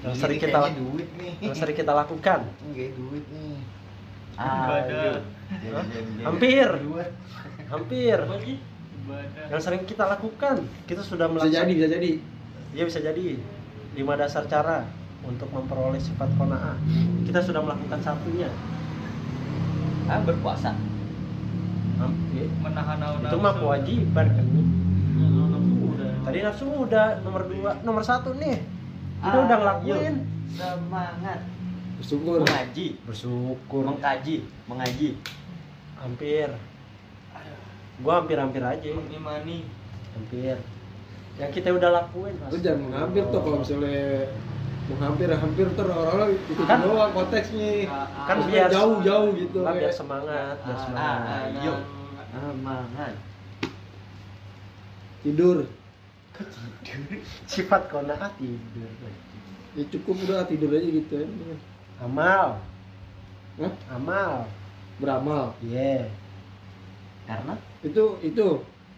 yang 0.08 0.16
Ini 0.16 0.24
sering 0.24 0.39
kita 0.39 0.58
lakukan 0.64 0.80
duit 0.80 1.10
nih. 1.20 1.34
yang 1.43 1.55
sering 1.55 1.76
kita 1.76 1.91
lakukan. 1.91 2.39
Enggak 2.64 2.89
duit 2.95 3.26
nih. 3.28 3.58
Ibadah. 4.38 4.88
Jadi, 4.88 5.68
jadi, 5.68 5.99
jadi. 5.99 6.24
hampir. 6.24 6.70
Hampir. 7.68 8.20
Yang 9.51 9.62
sering 9.64 9.84
kita 9.84 10.03
lakukan 10.08 10.55
kita 10.88 11.01
sudah 11.03 11.28
Bisa 11.28 11.36
melakukan 11.36 11.55
jadi, 11.60 11.72
bisa 11.76 11.88
jadi. 11.91 12.12
Iya 12.76 12.84
bisa 12.88 12.99
jadi. 13.03 13.26
Lima 13.99 14.14
dasar 14.16 14.47
cara 14.47 14.88
untuk 15.28 15.51
memperoleh 15.51 15.99
sifat 15.99 16.30
kona'ah 16.39 16.80
kita 17.28 17.43
sudah 17.43 17.60
melakukan 17.60 17.99
satunya. 17.99 18.47
Ah 20.08 20.24
berpuasa. 20.24 20.72
Hampir. 21.99 22.47
Menahan 22.64 22.97
hawa 23.03 23.18
itu 23.20 23.38
mah 23.41 23.51
nafsu. 23.51 23.60
kewajiban 23.60 24.26
kan? 24.32 24.45
Nafsu 25.18 25.88
tadi 26.24 26.39
nafsu 26.43 26.66
udah 26.68 27.24
nomor 27.26 27.43
dua 27.49 27.72
nomor 27.82 28.03
satu 28.05 28.36
nih 28.38 28.77
kita 29.18 29.34
Ah, 29.34 29.43
udah 29.43 29.57
ngelakuin 29.57 30.15
semangat 30.49 31.39
Bersyukur. 31.97 32.38
mengaji 32.45 32.88
bersyukur 33.03 33.82
mengkaji 33.84 34.36
mengaji 34.65 35.09
hampir 35.97 36.47
gua 37.97 38.13
hampir-hampir 38.22 38.61
aja 38.61 38.89
mengimani. 38.93 39.65
hampir 40.13 40.57
yang 41.38 41.49
kita 41.49 41.70
udah 41.70 41.89
lakuin 41.91 42.34
Mas. 42.38 42.49
Lu 42.49 42.57
jangan 42.57 42.82
menghampir 42.86 43.24
tuh 43.30 43.41
kalau 43.41 43.57
misalnya 43.61 44.30
menghampir 44.88 45.28
hampir 45.30 45.65
tuh 45.74 45.84
orang-orang 45.84 46.30
itu 46.34 46.61
Kan- 46.63 46.82
doang 46.82 47.11
konteksnya. 47.11 47.74
kan 48.24 48.38
biar 48.45 48.70
jauh-jauh 48.70 49.30
gitu. 49.36 49.59
Lah, 49.61 49.74
biar 49.74 49.89
semangat 49.91 50.55
biar 50.61 50.78
semangat 50.80 51.20
ah, 51.22 51.45
Ayo. 51.49 51.61
Yuk. 51.65 51.80
semangat 52.32 53.13
Tidur. 55.20 55.57
sifat 57.52 57.90
kona'ah 57.90 58.32
tidur 58.38 58.90
Ya 59.78 59.84
cukup 59.94 60.18
udah 60.26 60.42
tidur 60.50 60.74
aja 60.74 60.88
gitu 60.90 61.14
ya. 61.22 61.28
amal 62.02 62.58
Hah? 63.58 63.74
amal 63.94 64.46
Beramal. 64.98 65.54
iya 65.62 66.10
karena 67.24 67.54
Itu 67.84 68.18
itu 68.22 68.48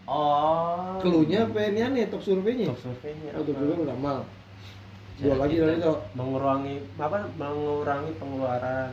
oh 0.07 0.95
keluhnya 1.03 1.43
apa 1.45 1.59
ini 1.67 1.79
aneh 1.81 2.05
top 2.07 2.23
surveinya? 2.23 2.71
top 2.71 2.79
surveinya 2.79 3.35
Oh, 3.35 3.43
top 3.43 3.55
apa? 3.55 3.59
survei 3.59 3.83
beramal. 3.83 4.17
Dua 5.19 5.35
lagi 5.35 5.59
dari 5.59 5.75
itu. 5.75 5.93
mengurangi 6.15 6.75
apa 6.95 7.27
mengurangi 7.35 8.11
pengeluaran 8.15 8.91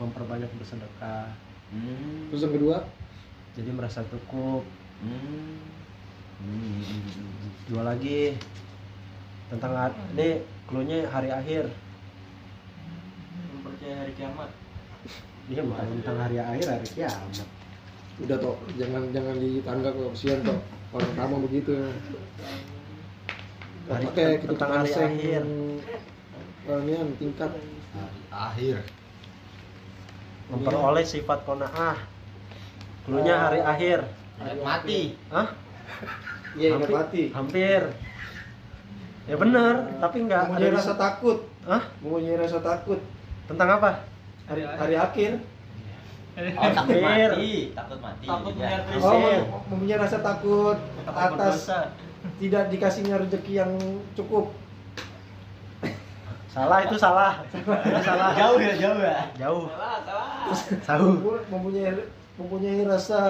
memperbanyak 0.00 0.48
bersedekah 0.56 1.28
hmm. 1.68 2.32
Terus 2.32 2.40
yang 2.42 2.54
kedua, 2.56 2.76
jadi 3.52 3.70
merasa 3.70 4.00
cukup 4.08 4.64
Hmm. 5.04 5.73
Dua 7.68 7.82
lagi. 7.84 8.36
Tentang 9.48 9.72
ini 10.16 10.44
cluenya 10.68 11.08
hari 11.08 11.30
akhir. 11.32 11.72
Mempercayai 13.54 13.96
hari 14.04 14.12
kiamat. 14.16 14.50
dia 15.44 15.60
bukan 15.60 15.84
tentang 16.00 16.16
hari 16.24 16.36
akhir 16.40 16.66
hari 16.72 16.88
kiamat. 16.88 17.48
Udah 18.20 18.36
toh 18.40 18.56
jangan 18.80 19.12
jangan 19.12 19.36
di 19.36 19.60
tangga 19.60 19.92
kok 19.92 20.16
kesian 20.16 20.40
toh 20.40 20.56
orang 20.96 21.12
kamu 21.12 21.36
begitu. 21.44 21.72
Hari- 23.88 24.08
pakai 24.08 24.40
kita 24.40 24.48
tentang 24.56 24.70
hari 24.80 24.92
akhir. 24.96 25.42
Anian 26.64 27.08
tingkat. 27.20 27.50
Akhir. 28.32 28.76
Memperoleh 30.48 31.04
sifat 31.04 31.44
kona'ah. 31.44 31.96
Cluenya 33.04 33.36
hari 33.36 33.60
akhir. 33.60 33.98
Mati. 34.64 35.16
Hah? 35.28 35.48
Iya 36.54 36.66
ingat 36.70 36.80
Hampir- 36.80 36.96
mati. 36.96 37.22
hampir 37.30 37.80
ya 39.24 39.34
bener 39.34 39.74
tapi 39.98 40.16
enggak 40.20 40.42
Mempunyai 40.46 40.70
rasa 40.70 40.92
takut. 40.94 41.38
Hah? 41.64 41.82
Mempunyai 41.98 42.36
rasa 42.36 42.58
takut. 42.60 43.00
tentang 43.44 43.68
apa 43.72 43.90
Hari 44.44 44.62
hari 44.62 44.94
akhir. 44.94 45.32
oh 46.34 46.70
takut 46.72 46.98
mati 46.98 47.52
takut 47.70 47.98
mati 47.98 48.24
Takut 48.24 48.52
Ya. 48.54 48.76
Oh, 48.98 49.62
mempunyai 49.68 49.98
rasa 49.98 50.18
takut 50.18 50.76
Takut 51.02 51.14
atas 51.32 51.56
berdosa. 51.64 51.78
tidak 52.36 52.64
dikasihnya 52.68 53.16
rezeki 53.18 53.52
yang 53.56 53.72
cukup. 54.12 54.52
salah 56.46 56.78
itu 56.80 56.94
salah 56.94 57.42
itu 57.44 57.58
salah 58.00 58.30
jauh 58.38 58.58
ya 58.58 58.74
jauh 58.76 59.00
ya 59.00 59.16
jauh 59.36 59.66
Salah, 59.68 59.98
salah. 60.00 60.28
jauh 60.80 61.14
Mempu- 61.18 61.44
Mempunyai 61.50 61.90
mempunyai 62.34 62.80
rasa 62.84 63.20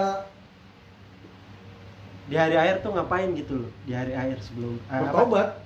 di 2.24 2.40
hari 2.40 2.56
akhir 2.56 2.80
tuh 2.80 2.96
ngapain 2.96 3.28
gitu 3.36 3.66
loh? 3.66 3.70
Di 3.84 3.92
hari 3.92 4.16
akhir 4.16 4.40
sebelum 4.40 4.80
eh, 4.80 5.00
bertobat. 5.04 5.60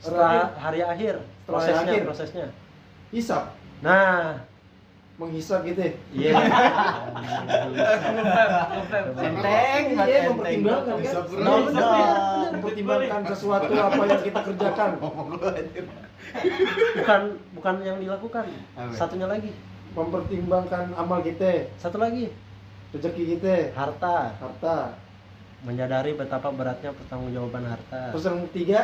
setelah 0.00 0.56
hari 0.56 0.80
akhir 0.80 1.20
hari 1.20 1.44
prosesnya 1.44 1.92
akhir. 1.92 2.08
prosesnya. 2.08 2.46
Hisap, 3.12 3.52
nah. 3.84 4.48
Menghisap 5.20 5.68
gitu. 5.68 5.84
ya. 5.84 5.92
iya. 6.16 6.32
Enteng 9.20 9.84
Iya, 10.08 10.32
mempertimbangkan 10.32 10.96
kan. 10.96 12.56
Mempertimbangkan 12.56 13.28
sesuatu 13.28 13.68
apa 13.68 14.00
yang 14.08 14.22
kita 14.24 14.40
kerjakan. 14.48 14.96
bukan 16.96 17.20
bukan 17.52 17.74
yang 17.84 18.00
dilakukan. 18.00 18.48
Satunya 18.96 19.28
lagi. 19.28 19.52
Mempertimbangkan 19.92 20.96
amal 20.96 21.20
kita, 21.20 21.68
satu 21.76 22.00
lagi. 22.00 22.32
Rezeki 22.96 23.36
kita, 23.36 23.76
harta. 23.76 24.32
Harta. 24.40 24.96
Menyadari 25.64 26.16
betapa 26.16 26.48
beratnya 26.48 26.96
pertanggungjawaban 26.96 27.64
harta. 27.68 28.16
Terus 28.16 28.24
yang 28.24 28.40
ketiga, 28.48 28.80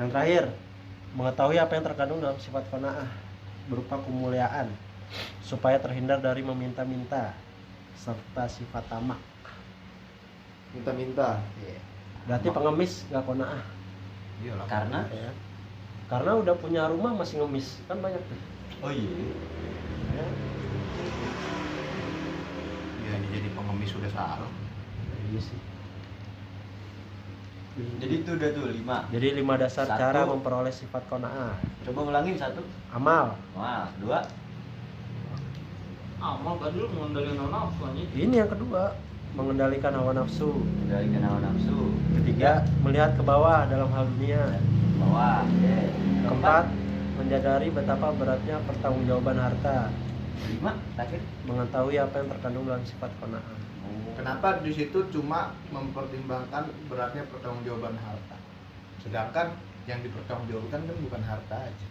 yang 0.00 0.08
terakhir 0.08 0.44
mengetahui 1.16 1.56
apa 1.60 1.72
yang 1.76 1.84
terkandung 1.84 2.20
dalam 2.20 2.38
sifat 2.40 2.64
kona'ah 2.72 3.08
berupa 3.68 4.00
kemuliaan 4.00 4.72
supaya 5.44 5.76
terhindar 5.80 6.20
dari 6.20 6.40
meminta-minta 6.40 7.36
serta 8.00 8.48
sifat 8.48 8.84
tamak. 8.88 9.20
Minta-minta. 10.72 11.40
berarti 12.26 12.50
pengemis 12.50 13.06
nggak 13.06 13.22
kona'ah 13.22 13.62
Iyalah. 14.42 14.66
karena? 14.66 15.00
ya 15.14 15.30
karena 16.10 16.38
udah 16.42 16.54
punya 16.58 16.90
rumah 16.90 17.14
masih 17.14 17.38
ngemis 17.38 17.78
kan 17.86 18.02
banyak 18.02 18.18
tuh. 18.18 18.40
Oh 18.82 18.90
iya. 18.90 19.10
Ya. 20.10 20.26
ya 23.06 23.10
ini 23.14 23.26
jadi 23.30 23.48
pengemis 23.54 23.90
sudah 23.94 24.10
salah 24.10 24.50
Iya 25.26 25.40
sih. 25.42 25.58
jadi 28.00 28.24
itu 28.24 28.30
udah 28.32 28.48
tuh 28.50 28.72
lima 28.72 28.96
Jadi 29.12 29.26
lima 29.36 29.54
dasar 29.56 29.84
Satu. 29.84 30.00
cara 30.00 30.24
memperoleh 30.24 30.72
sifat 30.72 31.02
kona'ah. 31.06 31.52
coba 31.84 32.00
ulangin 32.08 32.34
satu 32.34 32.64
Amal. 32.88 33.36
wah 33.52 33.92
dua 34.00 34.24
Amal 36.16 36.56
tadi 36.56 36.80
lu 36.80 36.88
mengendalikan 36.88 37.36
hawa 37.36 37.50
nafsu 37.52 37.80
anjing. 37.84 38.08
Ini 38.10 38.34
yang 38.40 38.48
kedua, 38.48 38.96
mengendalikan 39.36 39.92
hawa 39.92 40.16
nafsu. 40.16 40.48
kendalikan 40.80 41.22
hawa 41.22 41.38
nafsu 41.44 41.76
Ketiga, 42.16 42.64
melihat 42.80 43.12
ke 43.12 43.22
bawah 43.22 43.68
dalam 43.68 43.92
hal 43.92 44.08
dunia. 44.16 44.56
bawah 44.96 45.44
oke 45.44 45.76
Keempat, 46.24 46.64
menyadari 47.20 47.68
betapa 47.68 48.16
beratnya 48.16 48.56
pertanggungjawaban 48.64 49.36
harta. 49.36 49.92
lima 50.48 50.72
terakhir 50.96 51.20
Mengetahui 51.44 51.96
apa 51.98 52.14
yang 52.16 52.28
terkandung 52.32 52.64
dalam 52.64 52.82
sifat 52.82 53.10
kona'ah. 53.20 53.55
Kenapa 54.16 54.64
di 54.64 54.72
situ 54.72 54.98
cuma 55.12 55.52
mempertimbangkan 55.68 56.64
beratnya 56.88 57.28
pertanggungjawaban 57.28 58.00
harta? 58.00 58.36
Sedangkan 58.98 59.52
yang 59.84 60.00
dipertanggungjawabkan 60.00 60.80
kan 60.82 60.96
bukan 60.98 61.22
harta 61.22 61.56
aja, 61.62 61.88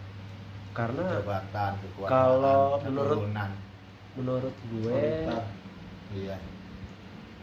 Karena 0.74 1.04
jabatan, 1.08 1.72
kekuasaan, 1.80 2.10
kalau 2.10 2.62
menurut- 2.82 3.22
keturunan. 3.22 3.50
menurut 4.12 4.54
gue 4.68 4.92
Harta, 4.92 5.38
iya, 6.12 6.36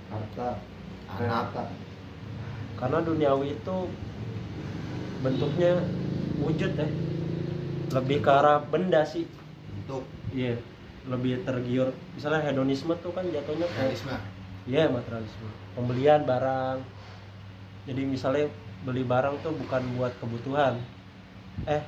harta, 0.10 0.50
anak, 1.10 1.32
harta. 1.50 1.64
karena 2.76 3.00
duniawi 3.02 3.48
itu 3.56 3.78
bentuknya 5.20 5.72
wujud 6.38 6.72
ya. 6.76 6.88
Lebih 7.94 8.18
ke 8.20 8.30
arah 8.30 8.60
benda 8.64 9.02
sih. 9.06 9.26
bentuk 9.70 10.04
Iya, 10.30 10.58
lebih 11.08 11.42
tergiur. 11.42 11.90
Misalnya 12.14 12.42
hedonisme 12.44 12.94
tuh 13.00 13.10
kan 13.10 13.26
jatuhnya 13.26 13.66
ke 13.66 13.82
Iya 14.64 14.88
materialisme. 14.88 15.50
Pembelian 15.76 16.24
barang. 16.24 16.80
Jadi 17.84 18.02
misalnya 18.08 18.48
beli 18.88 19.04
barang 19.04 19.44
tuh 19.44 19.52
bukan 19.56 19.84
buat 20.00 20.14
kebutuhan. 20.24 20.80
Eh, 21.68 21.82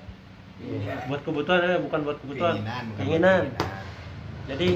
buat 1.08 1.22
kebutuhan 1.24 1.60
ya, 1.64 1.80
bukan 1.80 2.00
buat 2.04 2.18
kebutuhan. 2.20 2.56
Keinginan, 2.60 2.84
bukan 2.92 2.98
Keinginan. 3.00 3.42
keinginan. 3.48 3.84
Jadi 4.46 4.70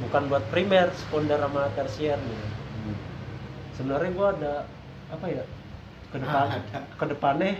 bukan 0.00 0.22
buat 0.28 0.44
primer, 0.52 0.88
sekunder 0.96 1.40
sama 1.40 1.68
tersier 1.76 2.16
gitu. 2.20 2.46
Sebenarnya 3.76 4.10
gua 4.12 4.28
ada 4.36 4.54
apa 5.08 5.26
ya? 5.28 5.44
Ke 6.10 6.18
depan 6.18 6.46
Ada. 6.50 6.80
ke 6.98 7.04
depannya 7.06 7.54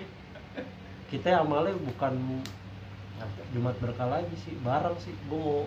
kita 1.06 1.42
amalnya 1.42 1.74
bukan 1.86 2.42
Jumat 3.54 3.78
berkah 3.78 4.10
lagi 4.10 4.34
sih 4.42 4.54
barang 4.62 4.96
sih 4.98 5.14
gue 5.30 5.38
mau 5.38 5.66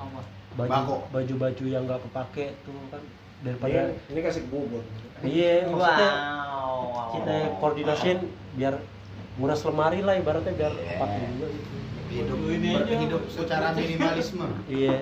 apa 0.00 0.20
Bako. 0.20 0.20
Baju 0.54 0.80
baju 1.08 1.34
baju 1.38 1.64
yang 1.64 1.82
nggak 1.84 2.00
kepake 2.02 2.44
tuh 2.62 2.76
kan 2.88 3.02
daripada 3.42 3.80
Ini, 3.88 4.10
ini 4.10 4.20
kasih 4.20 4.42
bubur. 4.46 4.82
iya 5.22 5.64
maksudnya 5.64 6.10
Wow. 6.62 7.14
kita 7.14 7.32
koordinasiin 7.58 8.18
biar 8.54 8.74
nguras 9.34 9.62
lemari 9.62 10.00
lah 10.00 10.14
ibaratnya 10.14 10.52
biar 10.52 10.72
Iya. 10.72 10.88
kepake 10.90 11.18
juga 11.30 11.46
gitu. 11.48 11.74
hidup 12.12 12.38
Ini 12.44 12.70
aja. 12.74 12.94
hidup 12.98 13.22
secara 13.28 13.66
minimalisme 13.72 14.46
iya 14.66 14.96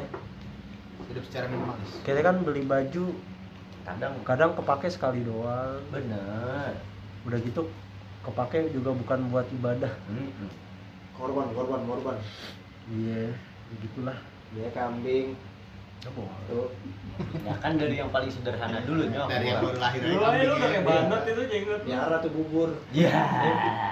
hidup 1.06 1.24
secara 1.24 1.46
minimalis 1.46 1.90
kita 2.00 2.20
kan 2.20 2.36
beli 2.40 2.62
baju 2.62 3.06
Kadang 3.80 4.12
kadang 4.22 4.50
kepake 4.54 4.86
sekali 4.86 5.20
doang 5.20 5.80
bener. 5.88 6.76
udah 7.22 7.38
gitu 7.40 7.66
kepake 8.22 8.70
juga 8.70 8.92
bukan 8.92 9.18
buat 9.28 9.48
ibadah 9.50 9.90
Mm-mm. 10.06 10.48
Korban, 11.12 11.48
korban, 11.50 11.80
korban. 11.84 12.16
iya 12.88 13.34
begitulah 13.68 14.14
Dia 14.50 14.68
kambing. 14.74 15.38
apa 16.00 16.22
Tuh. 16.48 16.68
Ya 17.44 17.52
kan 17.60 17.76
dari 17.76 18.00
yang 18.00 18.08
paling 18.08 18.32
sederhana 18.32 18.80
dulu 18.88 19.04
nyok. 19.12 19.28
dari 19.28 19.52
yang 19.52 19.60
baru 19.60 19.76
lahir 19.76 20.00
Dulu 20.00 20.24
aja 20.24 20.40
lu 20.40 20.54
udah 20.56 20.68
kayak 20.72 20.84
banget 20.88 21.22
itu 21.28 21.42
jenggot 21.52 21.80
lu. 21.84 21.88
Piara 21.92 22.16
tuh 22.24 22.30
bubur. 22.32 22.70
Ya. 22.96 23.20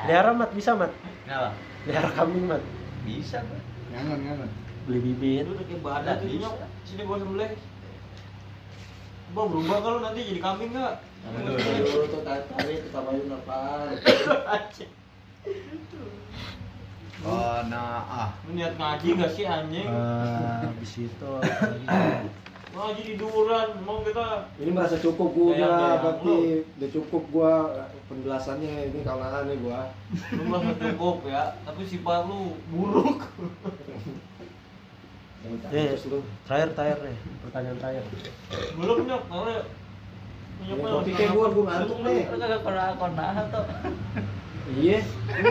pelihara 0.09 0.33
mat 0.33 0.51
bisa 0.57 0.73
mat 0.73 0.89
Kenapa? 1.29 1.53
pelihara 1.85 2.11
kambing 2.17 2.49
mat 2.49 2.63
Bisa 3.05 3.45
Bang. 3.45 3.61
ngangon 3.93 4.19
ngangon 4.25 4.51
beli 4.89 5.01
bibit 5.05 5.45
Itu 5.45 5.53
udah 5.53 5.65
kayak 5.69 5.81
Nggak 5.85 6.17
itu 6.25 6.37
nyok. 6.41 6.55
Sini 6.89 7.03
gua 7.05 7.17
sembelih. 7.21 7.51
Gua 9.37 9.45
berubah 9.45 9.79
kalau 9.85 9.99
nanti 10.01 10.21
jadi 10.25 10.41
kambing 10.41 10.73
enggak? 10.73 10.95
Dulu 11.29 12.05
tuh 12.09 12.25
tarik, 12.25 12.89
kita 12.89 13.01
bayun 13.05 13.37
apa? 13.37 13.61
oh 17.27 17.59
nah 17.67 18.05
ah 18.07 18.29
Niat 18.53 18.75
ngaji 18.79 19.09
gak 19.19 19.33
sih 19.35 19.45
anjing? 19.47 19.89
Ah, 19.91 20.63
habis 20.67 20.93
itu 21.03 21.33
Ngaji 22.69 23.03
di 23.03 23.15
duran, 23.19 23.69
mau 23.83 24.07
kita 24.07 24.47
Ini 24.61 24.71
merasa 24.71 24.97
cukup 25.03 25.35
gua 25.35 25.51
Kayak 25.51 25.67
udah, 25.67 25.75
yang 25.75 25.99
berarti 25.99 26.35
udah 26.79 26.91
cukup 26.95 27.23
gua 27.35 27.53
penjelasannya 28.09 28.73
ini 28.89 29.01
kalangan 29.05 29.45
nih 29.51 29.59
gua. 29.61 29.93
lu 30.33 30.43
merasa 30.49 30.73
cukup 30.81 31.17
ya, 31.29 31.43
tapi 31.61 31.83
sifat 31.85 32.25
lu 32.25 32.57
buruk. 32.73 33.21
Eh, 35.71 35.93
terakhir 36.49 36.69
terakhir 36.73 36.99
nih 37.05 37.17
pertanyaan 37.47 37.79
terakhir 37.79 38.05
Belum 38.75 38.97
nyok, 39.07 39.23
karena 39.29 39.57
Ini 40.59 40.73
kopi 40.83 41.11
kayak 41.15 41.31
gua, 41.37 41.47
gua 41.55 41.65
ngantuk 41.71 41.99
nih. 42.03 42.21
Lu 42.27 42.37
kagak 42.41 42.63
pernah 42.67 42.87
konah 42.99 43.35
atau 43.47 43.65
Iya, 44.69 45.01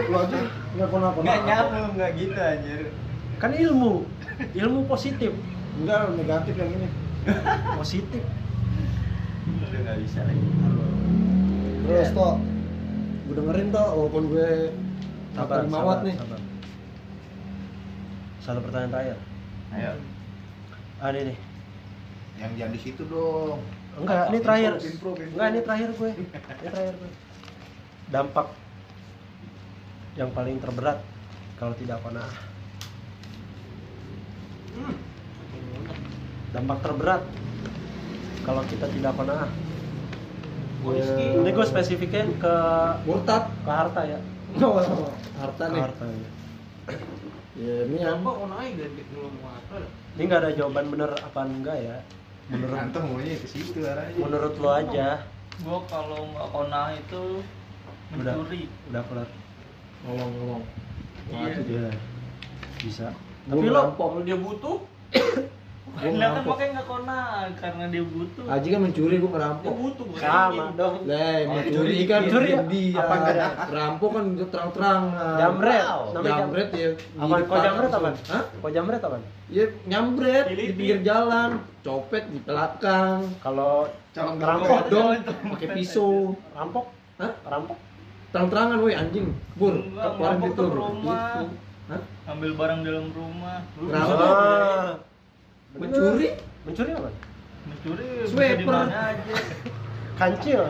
lu, 0.05 0.13
aja. 0.13 0.38
Nggak 0.78 0.89
pernah 0.93 1.09
pernah. 1.09 1.26
nggak 1.26 1.39
nyambung 1.49 1.89
nggak 1.97 2.11
gitu 2.22 2.38
anjir. 2.38 2.82
kan 3.41 3.51
ilmu. 3.53 3.93
Ilmu 4.53 4.80
positif. 4.86 5.32
Enggak, 5.82 6.01
negatif 6.13 6.53
yang 6.57 6.72
ini. 6.74 6.89
positif. 7.82 8.24
Udah 9.47 9.80
nggak 9.82 9.97
bisa 10.05 10.20
lagi. 10.22 10.47
Terus 11.88 12.09
toh, 12.13 12.36
gue 13.26 13.36
dengerin 13.38 13.68
toh, 13.74 13.88
walaupun 13.95 14.24
gue 14.30 14.49
sabar 15.34 15.65
watt 15.65 16.01
nih. 16.05 16.15
sabar. 16.18 16.39
Satu 18.41 18.59
pertanyaan 18.61 18.91
terakhir. 18.93 19.18
Ayo. 19.76 19.91
ah 20.97 21.09
ini 21.13 21.34
nih. 21.34 21.38
Yang 22.38 22.51
jangan 22.57 22.74
di 22.74 22.82
situ 22.82 23.01
dong. 23.09 23.59
Enggak 23.97 24.30
ini 24.30 24.39
terakhir. 24.45 24.72
Improve, 24.78 24.93
improve, 24.93 25.18
improve. 25.18 25.34
enggak 25.34 25.47
ini 25.49 25.59
terakhir 25.65 25.89
gue. 25.93 26.11
Ini 26.13 26.70
terakhir 26.70 26.93
gue. 27.01 27.11
Dampak 28.07 28.47
yang 30.18 30.30
paling 30.34 30.57
terberat 30.57 30.97
kalau 31.55 31.74
tidak 31.74 32.01
kona'ah 32.01 32.34
dampak 36.49 36.78
terberat 36.82 37.22
kalau 38.41 38.63
kita 38.65 38.88
tidak 38.89 39.13
kona'ah 39.13 39.49
Whisky. 40.80 41.26
ini 41.36 41.49
gue 41.51 41.65
spesifikin 41.65 42.38
ke 42.38 42.55
Murtad. 43.03 43.49
ke 43.61 43.72
harta 43.72 44.01
ya 44.03 44.20
Oh, 44.57 44.80
harta 45.38 45.63
nih. 45.70 45.82
harta 45.82 46.05
ya. 46.07 46.30
Ya, 47.57 47.89
ini 47.89 47.97
Apa 47.99 48.22
mau 48.22 48.45
naik 48.47 48.78
dari 48.78 49.01
belum 49.09 49.34
mata? 49.41 49.82
ini 50.13 50.22
nggak 50.24 50.41
ada 50.45 50.51
jawaban 50.53 50.93
bener 50.93 51.09
apa 51.11 51.41
enggak 51.41 51.78
ya 51.80 51.97
menurut 52.47 52.78
Antum 52.78 53.01
maunya 53.09 53.34
ke 53.34 53.49
situ 53.49 53.82
arahnya 53.82 54.13
menurut 54.13 54.53
lo 54.57 54.70
aja 54.72 55.26
Gua 55.57 55.82
kalau 55.89 56.22
nggak 56.28 56.47
konah 56.47 56.93
itu 56.93 57.41
Udah. 58.13 58.34
mencuri. 58.38 58.70
udah 58.88 59.01
kelar 59.03 59.30
ngomong 60.04 60.30
ngomong. 60.32 60.64
Iya. 61.28 61.54
Iya. 61.60 61.88
bisa 62.78 63.08
Gua 63.43 63.56
tapi 63.56 63.68
lo. 63.68 63.82
Kalau 63.91 64.22
dia 64.22 64.38
butuh, 64.38 64.76
Gua 65.88 66.14
Nah 66.14 66.30
kan 66.30 66.43
makanya 66.43 66.72
nggak 66.76 66.86
konah 66.86 67.26
karena 67.56 67.84
dia 67.88 68.04
butuh. 68.04 68.43
Aji 68.45 68.68
kan 68.68 68.80
mencuri, 68.80 69.16
gue 69.16 69.24
dia 69.24 69.34
ngerampok. 69.34 69.72
butuh. 69.74 70.04
bukan 70.06 70.22
sama 70.22 70.66
dong 70.76 70.95
Lah, 71.02 71.38
Oh, 71.39 71.50
mencuri 71.50 71.98
kan 72.04 72.20
Mencuri 72.22 72.50
ya? 72.50 72.62
dia. 72.62 73.00
Apa 73.00 73.14
ada? 73.24 73.45
Rampok 73.68 74.10
kan 74.12 74.26
terang-terang. 74.45 75.04
jamret 75.39 75.82
jam- 75.82 76.38
Jamret 76.38 76.70
ya. 76.72 76.89
apa 77.18 77.36
kok 77.41 77.58
jamret 77.58 77.89
apa 77.89 78.10
Hah? 78.28 78.43
kok 78.54 78.72
jamret 78.72 79.02
apa 79.02 79.18
Ya 79.48 79.64
nyambret 79.86 80.45
di 80.52 80.66
pinggir 80.70 81.00
jalan, 81.02 81.50
copet 81.80 82.24
di 82.28 82.39
belakang, 82.41 83.32
kalau 83.39 83.88
Calon 84.12 84.36
rampok 84.38 84.82
dong 84.91 85.10
pakai 85.56 85.68
pisau. 85.72 86.36
rampok 86.52 86.86
Hah? 87.18 87.32
rampok 87.43 87.78
Terang-terangan 88.38 88.77
woi 88.85 88.93
anjing. 88.93 89.33
Bur, 89.57 89.81
ngerampok 89.97 90.53
itu. 90.53 90.61
tuh 90.61 90.69
rumah. 90.69 91.41
Gitu. 91.41 91.57
Hah? 91.89 92.01
Ambil 92.29 92.51
barang 92.53 92.79
dalam 92.85 93.09
rumah. 93.09 93.65
Lu. 93.81 93.89
Ah, 93.89 95.01
Mencuri? 95.73 96.38
mencuri 96.67 96.91
apa 96.93 97.09
mencuri 97.65 98.05
Sweeper. 98.29 98.85
aja. 98.93 99.35
kancil 100.21 100.61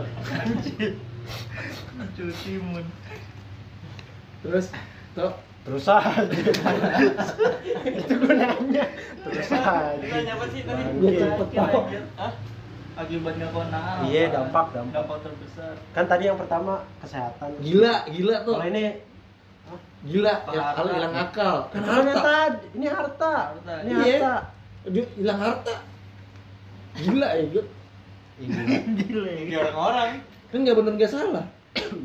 Mencuri 1.98 2.34
timun. 2.46 2.86
Terus 4.46 4.66
toh 5.12 5.34
terus 5.68 5.84
aja 5.92 6.24
itu 7.84 8.14
gue 8.16 8.34
nanya 8.40 8.86
terus 9.28 9.52
aja 9.52 10.46
sih 10.56 10.62
tadi? 10.64 10.84
Cepet? 11.20 11.48
Akibatnya 12.98 13.48
konah. 13.54 14.02
Iya, 14.04 14.34
dampak, 14.34 14.74
dampak. 14.74 14.94
Dampak 14.98 15.18
terbesar. 15.22 15.74
kan 15.94 16.06
tadi 16.06 16.24
yang 16.26 16.38
pertama 16.38 16.82
kesehatan 17.00 17.50
gila, 17.62 18.10
gila 18.10 18.36
tuh. 18.42 18.56
kalau 18.58 18.68
ini 18.68 18.84
Gila, 20.08 20.34
ya 20.50 20.64
kalau 20.74 20.92
hilang 20.96 21.14
akal. 21.14 21.56
Kan 21.74 21.84
harta. 21.84 22.22
tadi 22.24 22.66
ini 22.80 22.88
harta 22.88 23.34
Harta. 23.52 23.74
ini 23.84 23.92
Iya. 23.92 24.02
harta 24.02 24.34
hilang 25.18 25.40
harta. 25.40 25.76
Gila 26.98 27.28
ya, 27.30 27.44
gila. 27.52 27.64
Gila. 28.98 29.30
Kayak 29.44 29.60
orang-orang. 29.68 30.10
Kan 30.48 30.58
nggak 30.64 30.78
bener 30.80 30.94
nggak 30.96 31.12
salah. 31.12 31.46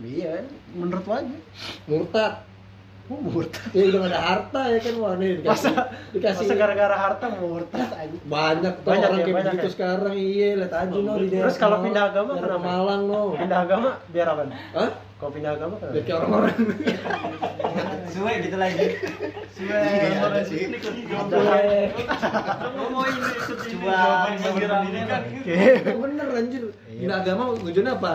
iya 0.04 0.44
menurut 0.76 1.04
lo 1.08 1.14
aja 1.16 1.36
Murtad. 1.88 2.34
Murtad 3.10 3.70
Ya 3.76 3.82
udah 3.88 4.00
ada 4.06 4.20
harta 4.20 4.60
ya 4.68 4.78
kan 4.78 4.94
wah 4.96 5.12
nih 5.16 5.30
dikasih 5.38 5.68
masa 5.68 5.70
dikasih 6.10 6.44
masa 6.44 6.54
gara-gara 6.54 6.96
harta 6.96 7.26
murtad 7.34 7.90
aja 7.92 8.16
banyak 8.22 8.74
tuh 8.78 8.88
Banyak 8.88 9.08
orang 9.08 9.18
ya, 9.18 9.24
kayak 9.24 9.36
banyak 9.36 9.52
begitu 9.52 9.66
ya? 9.66 9.72
sekarang 9.74 10.14
iya 10.14 10.48
lihat 10.56 10.72
aja 10.72 10.96
no 10.96 11.12
di 11.14 11.26
daerah 11.26 11.42
Terus 11.44 11.56
kalau 11.56 11.76
pindah 11.80 12.04
agama 12.08 12.30
kenapa? 12.36 12.62
Malang 12.62 13.02
no 13.04 13.20
pindah 13.34 13.58
agama 13.60 13.88
biar 14.08 14.26
apa 14.28 14.42
Hah? 14.72 14.90
kalau 15.18 15.32
pindah 15.32 15.52
agama 15.52 15.74
Biar 15.76 15.90
kenapa 15.92 16.02
kayak 16.02 16.18
orang-orang 16.18 16.56
Suwe 18.12 18.32
gitu 18.42 18.56
lagi. 18.56 18.86
Suwe. 19.56 19.72
Iya, 19.72 20.20
ada 20.20 20.42
sih. 20.44 20.68
Kan 20.68 20.92
mau 22.84 23.02
ini 23.02 23.20
pendidikan. 23.48 24.66
ramen. 24.68 24.92
bener 25.96 26.26
anjir 26.34 26.62
Iya. 26.84 26.98
pindah 27.00 27.18
agama 27.18 27.42
tujuannya 27.56 27.92
apa 27.94 28.12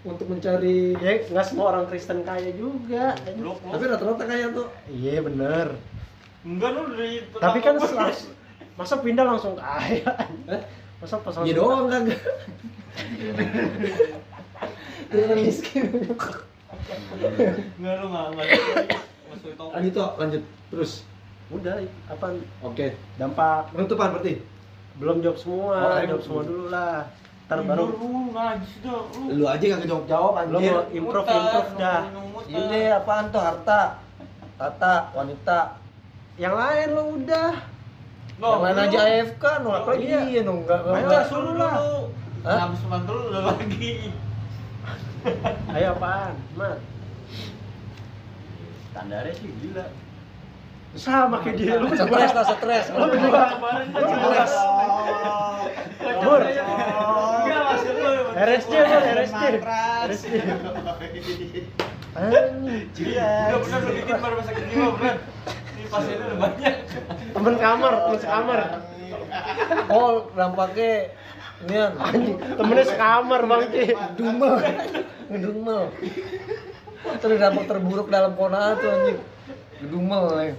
untuk 0.00 0.32
mencari 0.32 0.96
ya 0.96 1.12
nggak 1.28 1.44
semua 1.44 1.76
orang 1.76 1.84
Kristen 1.84 2.24
kaya 2.24 2.50
juga. 2.56 3.12
Blok 3.36 3.60
tapi 3.60 3.84
rata-rata 3.84 4.24
kayak 4.24 4.56
tuh. 4.56 4.68
Iya 4.88 5.20
bener. 5.20 5.76
Enggak 6.40 6.70
lu 6.72 6.82
dari 6.96 7.20
tapi 7.36 7.58
kan 7.60 7.76
selas- 7.76 8.32
masa 8.80 8.96
pindah 9.04 9.28
langsung 9.28 9.60
kaya. 9.60 10.08
Eh? 10.48 10.62
masa 11.00 11.16
pas 11.20 11.36
iya 11.44 11.52
doang 11.52 11.88
kagak. 11.88 12.16
Dia 15.10 15.26
orang 15.26 15.42
miskin. 15.42 15.84
Enggak 17.76 17.94
lu 18.00 18.06
enggak. 18.08 18.46
Masuk 19.28 19.48
itu. 19.52 20.00
lanjut 20.16 20.42
terus. 20.72 20.92
Udah 21.52 21.76
apa 22.08 22.26
oke. 22.64 22.86
Dampak. 23.20 23.68
Penutupan 23.76 24.16
berarti? 24.16 24.40
Belum 24.96 25.20
jawab 25.20 25.36
semua 25.36 25.76
Oh, 25.76 26.00
jawab 26.04 26.22
semua 26.24 26.42
dulu 26.44 26.64
lah 26.68 27.08
ntar 27.50 27.66
baru 27.66 27.82
lu 27.90 28.30
ngaji 28.30 28.74
dah 28.78 29.00
lu. 29.10 29.22
lu 29.34 29.44
aja 29.44 29.64
kagak 29.66 29.88
jawab 29.90 30.04
jawab 30.06 30.32
anjir 30.38 30.70
mau 30.70 30.86
improve 30.88 31.26
Mutar, 31.26 31.34
improve 31.34 31.70
dah 31.74 32.00
ini 32.46 32.80
apaan 32.88 33.24
tuh 33.28 33.42
harta 33.42 33.80
tata 34.54 34.94
wanita 35.10 35.58
yang 36.38 36.54
lain 36.54 36.86
lo 36.94 37.02
udah 37.18 37.50
Loh, 38.38 38.50
yang 38.54 38.62
lain 38.62 38.76
lu- 38.76 38.84
aja 38.86 38.98
AFK 39.04 39.44
no 39.60 39.68
apa 39.74 39.90
Iya. 39.92 40.20
iya 40.24 40.40
no 40.40 40.52
enggak 40.56 40.78
Ayo 40.80 40.94
enggak 40.94 41.10
lah, 41.12 41.24
suruh 41.26 41.54
lah. 41.58 41.72
Hah? 42.40 42.58
Habis 42.64 42.80
dulu 43.02 43.22
udah 43.28 43.42
lagi. 43.50 44.14
ayo 45.74 45.86
apaan 45.92 46.32
mat 46.54 46.78
Standarnya 48.90 49.32
sih 49.34 49.50
gila. 49.58 49.86
Sama 50.98 51.38
kayak 51.46 51.54
dia 51.54 51.78
lu 51.78 51.86
stres 51.94 52.32
lah 52.34 52.44
stres 52.50 52.90
lu 52.90 53.06
berdua 53.06 53.42
stres. 53.94 54.52
Bur. 56.20 56.42
Enggak 56.42 57.62
maksud 57.70 57.94
lu. 57.94 58.14
RSC 58.34 58.72
bur 58.74 59.02
RSC 59.14 59.42
RSC 60.10 60.24
Anjing. 62.18 62.90
Udah 62.90 63.58
bener 63.62 63.80
lu 63.86 63.90
bikin 64.02 64.16
baru 64.18 64.34
masa 64.42 64.50
jiwa 64.50 64.88
bener. 64.98 65.16
Ini 65.78 65.84
pasiennya 65.86 66.26
udah 66.26 66.38
banyak. 66.42 66.74
temen 67.30 67.54
kamar 67.62 67.92
temen 67.94 68.18
sekamar. 68.18 68.60
Oh 69.94 70.26
dampaknya 70.34 70.90
ini 71.60 71.74
kan 71.78 71.92
anjing 72.02 72.36
temennya 72.58 72.84
sekamar 72.90 73.40
bang 73.46 73.62
Ki. 73.70 73.84
Ngedumel 73.94 74.54
ngedumel 75.30 75.82
dampak 77.38 77.64
terburuk 77.70 78.10
dalam 78.10 78.34
konaan 78.34 78.74
tuh 78.74 78.90
anjing. 78.90 79.18
Ngedumel 79.78 80.24
ya. 80.34 80.54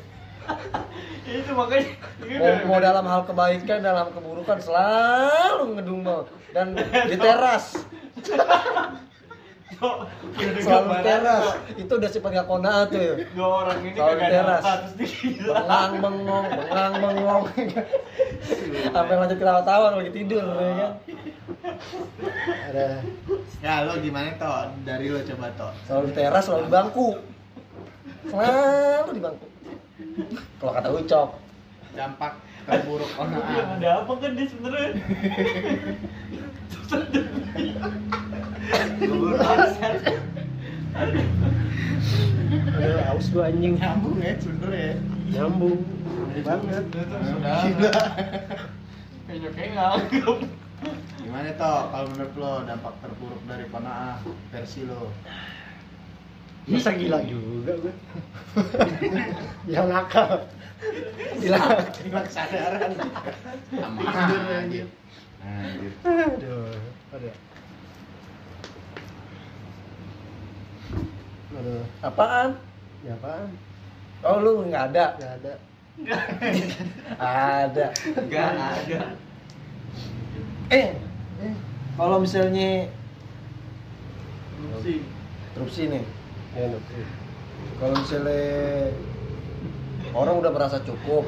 Itu 1.31 1.51
makanya 1.55 1.95
mau, 2.41 2.75
mau 2.75 2.79
dalam 2.83 3.05
hal 3.07 3.21
kebaikan 3.23 3.79
dalam 3.79 4.11
keburukan 4.11 4.57
selalu 4.59 5.79
ngedumel 5.79 6.19
dan 6.51 6.75
di 7.07 7.15
teras. 7.15 7.79
Selalu 10.61 10.93
teras. 11.01 11.57
Itu 11.73 11.97
udah 11.97 12.09
sifat 12.11 12.29
gak 12.37 12.45
konaan 12.45 12.85
tuh. 12.93 13.01
Ya 13.01 13.25
dua 13.33 13.49
orang 13.65 13.77
ini 13.81 13.97
Selalu 13.97 14.13
kagak 14.13 14.29
teras. 14.29 14.63
bengang 15.49 15.93
bengong 15.97 16.47
bengang 16.53 16.93
bengong. 17.01 17.43
Sampai 18.93 19.15
lanjut 19.17 19.37
ketawa-tawa 19.41 19.85
lagi 19.97 20.11
tidur 20.13 20.45
ya 20.45 20.73
kan? 20.77 20.91
Ada. 22.69 22.87
Ya 23.65 23.73
lo 23.89 23.97
gimana 23.97 24.29
toh 24.37 24.69
dari 24.85 25.09
lo 25.09 25.19
coba 25.25 25.47
toh 25.57 25.71
selalu 25.89 26.03
di 26.09 26.13
teras 26.13 26.43
selalu 26.45 26.63
di 26.67 26.71
bangku. 26.73 27.07
Selalu 28.29 29.11
di 29.17 29.21
bangku 29.23 29.50
kalau 30.59 30.71
kata 30.75 30.89
Ucok. 30.91 31.29
Dampak 31.91 32.33
terburuk. 32.63 33.09
Yang 33.11 33.19
onaan 33.19 33.67
ada 33.79 33.89
apa 34.03 34.11
kan 34.15 34.31
dia 34.37 34.47
sebenarnya? 34.47 34.91
Ada 42.71 42.91
haus 43.11 43.27
gua 43.31 43.43
anjing. 43.51 43.75
Nyambung 43.75 44.17
ya 44.23 44.33
sebenernya 44.39 44.91
nyambung. 45.31 45.79
Banget. 46.41 46.83
Sudah. 46.91 47.93
Kayaknya 49.27 49.49
kayak 49.55 49.71
nganggep. 49.75 50.39
gimana 51.21 51.53
toh 51.53 51.93
kalau 51.93 52.07
menurut 52.09 52.33
lo 52.41 52.53
dampak 52.65 52.93
terburuk 53.05 53.41
dari 53.45 53.65
konaah 53.69 54.17
versi 54.49 54.81
lo 54.89 55.13
masa 56.71 56.91
gila 56.95 57.19
juga 57.27 57.73
gue 57.83 57.93
yang 59.67 59.87
nakal. 59.93 60.47
Gila 61.37 61.59
hilang 62.01 62.25
kesadaran. 62.25 62.91
Sama 63.69 64.01
anjir 64.09 64.87
anjir. 65.43 65.91
Aduh 66.07 66.73
ada. 67.11 67.31
Aduh. 71.59 71.83
Apaan? 72.01 72.49
Ya 73.05 73.13
apaan? 73.19 73.49
Oh 74.23 74.37
lu 74.39 74.65
nggak 74.69 74.95
ada? 74.95 75.05
Nggak 75.19 75.33
ada. 75.43 75.53
Ada. 77.61 77.93
Enggak 78.17 78.49
ada. 78.57 79.01
eh 80.71 80.95
eh, 81.43 81.53
kalau 81.99 82.17
misalnya 82.23 82.87
sih 84.81 85.03
erupsi 85.53 85.91
nih 85.91 86.03
ya 86.51 86.67
kalau 87.81 87.93
misalnya 87.97 88.93
orang 90.13 90.35
udah 90.37 90.51
merasa 90.53 90.77
cukup 90.85 91.25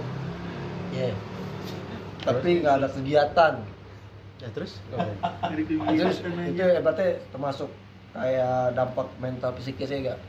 ya. 0.93 1.09
Tapi 2.23 2.63
nggak 2.63 2.75
ada 2.81 2.87
kegiatan. 2.93 3.53
Ya 4.39 4.49
terus? 4.53 4.79
Itu 4.79 4.95
kegiatan 5.89 6.45
itu 6.49 6.61
ya 6.61 6.79
berarti 6.83 7.07
termasuk 7.33 7.69
kayak 8.13 8.77
dampak 8.77 9.09
mental 9.17 9.51
psikis 9.57 9.89
ya 9.89 10.13
gak 10.13 10.19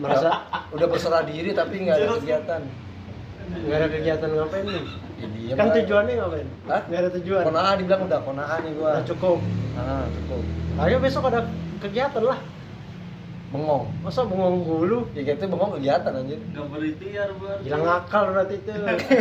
merasa 0.00 0.48
udah 0.74 0.86
berserah 0.88 1.22
diri 1.28 1.52
tapi 1.52 1.84
nggak 1.84 1.96
ada 2.00 2.06
kegiatan. 2.18 2.60
Nggak 3.50 3.76
ada 3.76 3.88
kegiatan 3.90 4.28
ngapain 4.32 4.64
nih? 4.64 4.84
Ya, 5.50 5.54
kan 5.58 5.68
tujuannya 5.76 6.12
ngapain? 6.16 6.48
Hah? 6.70 6.82
nggak 6.88 7.00
ada 7.04 7.10
tujuan? 7.20 7.42
Konaan 7.44 7.74
dibilang 7.76 8.02
udah 8.08 8.20
konaan 8.24 8.60
nih 8.64 8.72
gua. 8.78 8.90
Udah 8.96 9.06
cukup. 9.06 9.38
Ah 9.76 10.04
cukup. 10.08 10.42
Ayo 10.80 10.96
besok 11.02 11.28
ada 11.28 11.44
kegiatan 11.84 12.24
lah 12.24 12.40
bengong. 13.50 13.84
Masa 14.06 14.22
bengong 14.26 14.62
hulu? 14.62 14.98
Ya 15.14 15.22
gitu 15.26 15.44
bengong 15.50 15.78
kegiatan 15.78 16.12
anjir. 16.14 16.38
Nggak 16.54 16.66
berikhtiar 16.70 17.28
buat 17.36 17.58
gila 17.66 17.78
ngakal 17.82 18.22
berarti 18.30 18.54
itu. 18.62 18.72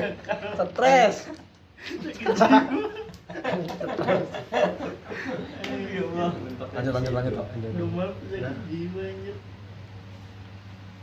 Stres. 0.69 1.15
Ya 5.89 6.01
Allah. 6.05 6.31
lanjut 6.69 6.93
lanjut 6.93 7.13
lanjut 7.13 7.33
anjir. 7.41 9.35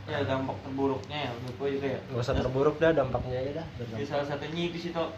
Ya 0.07 0.23
dampak 0.23 0.55
terburuknya 0.63 1.17
ya 1.27 1.29
menurut 1.35 1.55
gue 1.59 1.69
juga 1.75 1.87
ya. 1.91 1.99
nggak 2.07 2.23
usah 2.23 2.35
terburuk 2.39 2.75
dah 2.79 2.95
dampaknya 2.95 3.43
aja 3.43 3.51
dah. 3.59 3.67
Ya, 3.99 4.05
salah 4.07 4.23
satunya 4.23 4.71
itu 4.71 4.77
sih 4.87 4.91
toh 4.95 5.11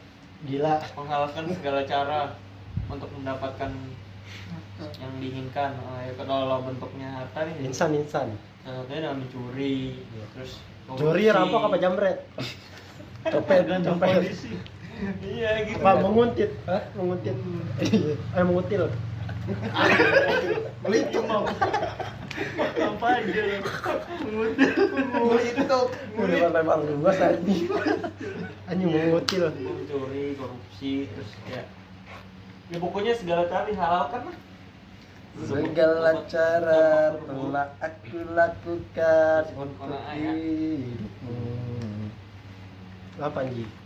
gila. 0.50 0.82
Menghalalkan 0.98 1.46
segala 1.54 1.86
cara 1.86 2.34
untuk 2.90 3.10
mendapatkan 3.14 3.70
yang 4.80 5.14
diinginkan 5.18 5.72
Eh, 6.00 6.10
ya 6.10 6.24
kalau 6.24 6.64
bentuknya 6.64 7.08
harta 7.14 7.40
nih 7.44 7.56
insan 7.64 7.92
insan. 7.94 8.28
salah 8.60 8.84
satunya 8.84 9.00
dengan 9.02 9.18
mencuri 9.20 10.00
Iya. 10.00 10.26
terus 10.34 10.52
curi 10.90 11.24
rampok 11.28 11.62
apa 11.64 11.78
jambret 11.78 12.18
copet 13.34 13.62
copet. 13.82 14.22
iya 15.22 15.52
gitu. 15.64 15.80
Apa 15.80 16.00
menguntit? 16.00 16.50
Hah? 16.66 16.82
menguntit? 16.94 17.36
Eh 18.32 18.44
mengutil. 18.44 18.84
Meliput 20.80 21.24
mau 21.26 21.44
apa 22.80 23.08
aja? 23.18 23.42
Mulut 24.24 24.54
itu 25.42 25.80
udah 26.16 26.50
lempar 26.52 26.80
luas 26.86 27.18
anjing 27.18 27.68
anjing 28.66 28.90
mengutil. 28.90 29.44
Mencuri 29.52 30.36
korupsi 30.36 31.10
terus 31.10 31.32
ya 31.48 31.64
ya 32.70 32.78
pokoknya 32.78 33.14
segala 33.14 33.50
cara 33.50 33.66
dihalalkan 33.66 34.30
lah 34.30 34.38
segala 35.38 36.12
cara 36.26 37.16
telah 37.16 37.68
aku 37.84 38.18
lakukan 38.34 39.44
untuk 39.54 40.02
hidupmu. 40.16 41.38
Apa 43.20 43.44
anjing 43.44 43.80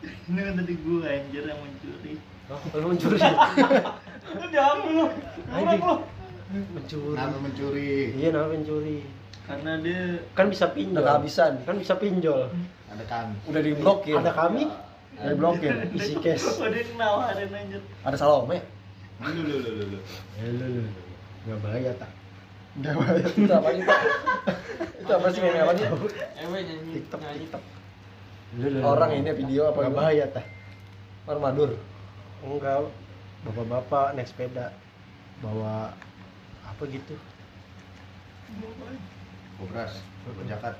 ini 0.00 0.40
kan 0.40 0.54
tadi 0.56 0.74
gue 0.80 1.00
anjir 1.04 1.44
yang 1.44 1.60
mencuri. 1.60 2.14
Oh, 2.50 2.60
lu 2.80 2.86
mencuri. 2.96 3.18
Itu 3.20 4.46
diambil 4.48 4.90
lu. 4.90 5.04
Lu. 5.50 5.94
Mencuri. 6.74 7.14
Kenapa 7.14 7.38
mencuri? 7.38 7.92
Iya 8.16 8.28
namanya 8.34 8.50
mencuri? 8.58 8.98
Karena 9.44 9.72
dia 9.82 10.00
kan 10.34 10.46
bisa 10.48 10.66
pinjol. 10.72 10.94
Udah 10.98 11.04
kehabisan. 11.06 11.52
Kan 11.66 11.76
bisa 11.78 11.94
pinjol. 11.98 12.40
Ada 12.90 13.04
kami. 13.06 13.36
Udah 13.46 13.62
diblokir. 13.62 14.16
Ada 14.18 14.32
kami? 14.34 14.62
Udah 15.20 15.30
diblokir. 15.36 15.72
Isi 15.94 16.14
cash. 16.18 16.46
dia 16.58 16.82
nawarin 16.96 17.50
anjir. 17.54 17.82
Ada 18.02 18.16
salome 18.16 18.79
lu 19.20 19.40
lu 19.44 19.56
lu 19.60 19.70
lu 19.76 19.84
lu. 19.92 19.98
Lu 20.40 20.66
lu 20.68 20.82
nggak 21.44 21.58
bahaya 21.60 21.92
tak 21.96 22.10
Udah 22.80 22.92
bayar. 22.96 23.26
itu 23.42 23.52
apa 23.52 23.68
sih 23.74 23.82
Pak? 23.82 24.00
itu 25.02 25.12
apa 25.12 25.26
sih 25.34 25.40
meme? 25.42 25.58
Apa 25.60 25.72
sih? 25.74 25.86
Weh 25.90 26.60
nyanyi 26.62 26.90
TikTok, 27.02 27.20
nyanyi. 27.20 27.38
TikTok. 27.44 27.62
Lu, 28.56 28.66
lu, 28.66 28.78
lu. 28.78 28.86
orang 28.86 29.10
ini 29.18 29.30
video 29.34 29.62
apa 29.74 29.90
bahaya 29.90 30.24
tak 30.30 30.46
orang 31.26 31.42
madur. 31.42 31.70
Enggak. 32.46 32.88
Bapak-bapak 33.44 34.16
naik 34.16 34.28
sepeda. 34.30 34.72
Bawa 35.42 35.92
apa 36.64 36.82
gitu? 36.88 37.14
Jakat. 40.48 40.74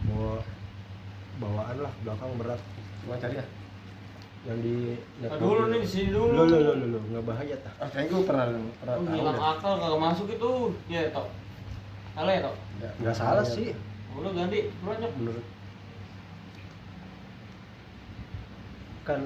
bawa 0.00 0.40
bawaan 1.36 1.76
lah 1.84 1.92
belakang 2.00 2.32
berat 2.40 2.60
gua 3.04 3.16
cari 3.20 3.36
ya 3.36 3.44
yang 4.48 4.58
di 4.64 4.96
Nah, 5.20 5.36
dulu. 5.36 5.68
nih 5.68 5.78
di 5.84 5.88
sini 5.88 6.08
dulu. 6.16 6.32
Lu 6.32 6.44
lu 6.48 6.58
lu 6.64 6.72
lu, 6.72 6.86
lu. 6.96 6.98
Nggak 7.12 7.24
bahaya 7.28 7.56
tak 7.60 7.74
ah 7.76 7.88
kayaknya 7.92 8.08
gua 8.16 8.22
pernah 8.24 8.44
pernah 8.80 8.94
Lu 8.96 9.04
tahu 9.04 9.36
akal 9.36 9.72
kagak 9.76 10.00
masuk 10.00 10.26
itu. 10.32 10.52
Ya 10.88 11.00
tok. 11.12 11.28
Salah 12.16 12.32
ya 12.32 12.40
tok? 12.48 12.56
Nggak. 12.80 13.14
Salah 13.14 13.44
sih. 13.44 13.76
Lu 14.16 14.28
ganti. 14.32 14.58
Banyak 14.80 15.10
menurut. 15.20 15.46
Kan 19.04 19.20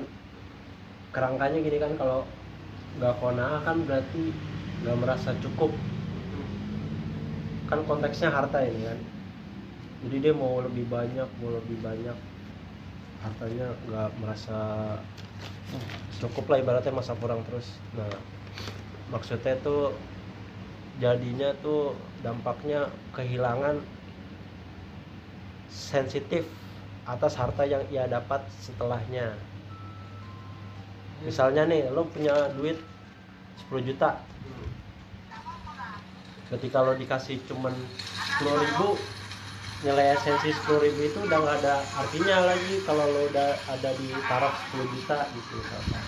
kerangkanya 1.14 1.58
gini 1.62 1.78
kan 1.78 1.92
kalau 1.94 2.26
nggak 2.98 3.14
kona'ah 3.22 3.60
kan 3.62 3.76
berarti 3.86 4.34
nggak 4.82 4.98
merasa 4.98 5.30
cukup. 5.38 5.70
Kan 7.70 7.86
konteksnya 7.86 8.34
harta 8.34 8.66
ini 8.66 8.82
kan. 8.82 8.98
Jadi 10.04 10.16
dia 10.20 10.34
mau 10.34 10.58
lebih 10.58 10.90
banyak 10.90 11.28
mau 11.38 11.54
lebih 11.54 11.78
banyak 11.80 12.33
hartanya 13.24 13.72
nggak 13.88 14.10
merasa 14.20 14.58
cukup 16.20 16.44
lah 16.52 16.58
ibaratnya 16.60 16.92
masa 16.92 17.16
kurang 17.16 17.40
terus. 17.48 17.80
Nah 17.96 18.12
maksudnya 19.08 19.56
tuh 19.64 19.96
jadinya 21.00 21.56
tuh 21.64 21.96
dampaknya 22.20 22.86
kehilangan 23.16 23.80
sensitif 25.72 26.46
atas 27.04 27.34
harta 27.36 27.66
yang 27.66 27.82
ia 27.90 28.06
dapat 28.06 28.44
setelahnya. 28.62 29.34
Misalnya 31.24 31.64
nih 31.64 31.88
lo 31.90 32.04
punya 32.06 32.52
duit 32.54 32.78
10 33.68 33.88
juta. 33.88 34.20
Ketika 36.52 36.84
lo 36.84 36.92
dikasih 36.94 37.40
cuman 37.48 37.72
10 38.40 38.62
ribu 38.62 38.94
nilai 39.84 40.16
esensi 40.16 40.48
10 40.48 40.80
ribu 40.80 41.00
itu 41.04 41.18
udah 41.20 41.38
nggak 41.44 41.56
ada 41.60 41.76
artinya 42.00 42.36
lagi 42.48 42.80
kalau 42.88 43.04
lo 43.04 43.28
udah 43.28 43.52
ada 43.68 43.90
di 44.00 44.08
taraf 44.24 44.54
10 44.72 44.80
juta 44.96 45.18
gitu 45.28 45.52
misalkan. 45.60 46.02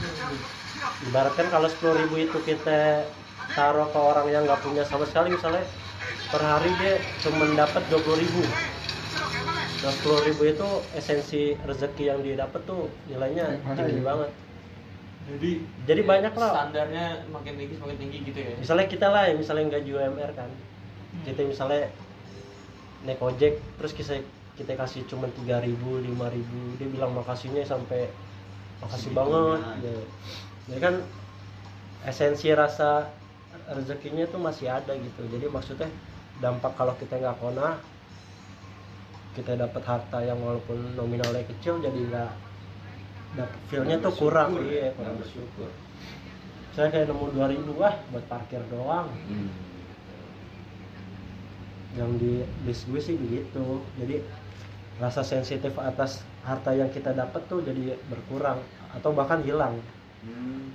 ibaratkan 1.04 1.46
kalau 1.52 1.68
10 1.68 2.00
ribu 2.00 2.14
itu 2.16 2.38
kita 2.40 3.04
taruh 3.52 3.88
ke 3.92 4.00
orang 4.00 4.26
yang 4.32 4.42
nggak 4.48 4.64
punya 4.64 4.80
sama 4.88 5.04
sekali 5.04 5.36
misalnya 5.36 5.60
per 6.32 6.40
hari 6.40 6.72
dia 6.80 6.96
cuma 7.20 7.44
dapat 7.52 7.82
20 7.92 8.22
ribu 8.24 8.40
nah 9.84 9.92
10 9.92 10.26
ribu 10.32 10.42
itu 10.48 10.68
esensi 10.96 11.42
rezeki 11.68 12.04
yang 12.08 12.18
dia 12.24 12.34
dapat 12.40 12.64
tuh 12.64 12.88
nilainya 13.12 13.60
tinggi 13.76 14.00
banget 14.00 14.30
jadi 15.26 15.50
Jadi 15.90 16.00
banyak 16.06 16.34
lah. 16.38 16.50
standarnya 16.54 17.06
makin 17.34 17.52
tinggi 17.58 17.74
semakin 17.76 17.96
tinggi 17.98 18.18
gitu 18.30 18.38
ya 18.40 18.54
misalnya 18.56 18.86
kita 18.88 19.06
lah 19.10 19.22
yang 19.28 19.38
misalnya 19.42 19.64
gaji 19.74 19.90
UMR 19.92 20.32
kan 20.32 20.50
kita 21.28 21.40
misalnya 21.44 21.92
naik 23.06 23.22
ojek 23.22 23.62
terus 23.78 23.94
kita 23.94 24.20
kita 24.56 24.72
kasih 24.74 25.04
cuma 25.06 25.30
tiga 25.30 25.60
ribu 25.62 26.00
lima 26.00 26.26
ribu. 26.32 26.74
Dia 26.80 26.88
bilang 26.88 27.12
makasihnya 27.14 27.62
sampai 27.62 28.08
makasih 28.82 29.12
banget. 29.14 29.60
ya. 29.84 29.98
jadi 30.68 30.80
kan 30.80 30.94
esensi 32.04 32.52
rasa 32.52 33.08
rezekinya 33.70 34.24
tuh 34.26 34.40
masih 34.40 34.68
ada 34.68 34.92
gitu. 34.96 35.22
Jadi 35.30 35.46
maksudnya 35.48 35.88
dampak 36.40 36.72
kalau 36.76 36.92
kita 36.98 37.16
nggak 37.20 37.38
kona 37.40 37.80
kita 39.36 39.52
dapat 39.52 39.82
harta 39.84 40.18
yang 40.24 40.40
walaupun 40.40 40.96
nominalnya 40.96 41.44
kecil 41.44 41.76
jadi 41.84 42.00
nggak 42.08 42.32
dapat 43.36 43.60
feelnya 43.68 43.96
tuh 44.00 44.12
kurang. 44.16 44.56
Bersyukur 44.56 44.72
iya 44.72 44.88
ya, 44.88 44.90
kurang 44.96 45.16
bersyukur. 45.20 45.70
saya 46.76 46.92
kayak 46.92 47.08
nemu 47.08 47.32
2000 47.32 47.72
wah 47.80 47.94
buat 48.12 48.24
parkir 48.28 48.60
doang. 48.68 49.08
Hmm. 49.08 49.48
Yang 51.96 52.14
di 52.20 52.44
list 52.68 52.86
gue 52.88 53.00
sih 53.00 53.16
begitu. 53.16 53.80
Jadi 53.96 54.20
rasa 55.00 55.20
sensitif 55.20 55.76
atas 55.76 56.24
harta 56.44 56.72
yang 56.72 56.88
kita 56.92 57.12
dapat 57.12 57.42
tuh 57.50 57.60
jadi 57.60 57.96
berkurang 58.08 58.60
atau 58.96 59.12
bahkan 59.12 59.42
hilang. 59.42 59.76
Hmm. 60.26 60.72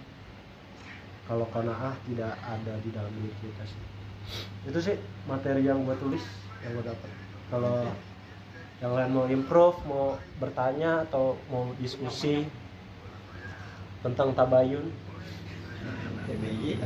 kalau 1.27 1.47
konaah 1.47 1.95
tidak 2.03 2.35
ada 2.43 2.73
di 2.83 2.89
dalam 2.91 3.11
diri 3.15 3.31
kita 3.39 3.63
sih. 3.63 3.83
Itu 4.67 4.79
sih 4.83 4.99
materi 5.31 5.63
yang 5.63 5.87
gue 5.87 5.95
tulis 5.95 6.23
yang 6.61 6.75
gue 6.75 6.85
dapat 6.91 7.09
kalau 7.51 7.83
yang 8.79 8.95
lain 8.95 9.11
mau 9.11 9.25
improve 9.27 9.77
mau 9.85 10.15
bertanya 10.39 11.05
atau 11.05 11.35
mau 11.51 11.69
diskusi 11.77 12.47
tentang 14.01 14.33
tabayun. 14.33 14.87
TBY. 16.21 16.79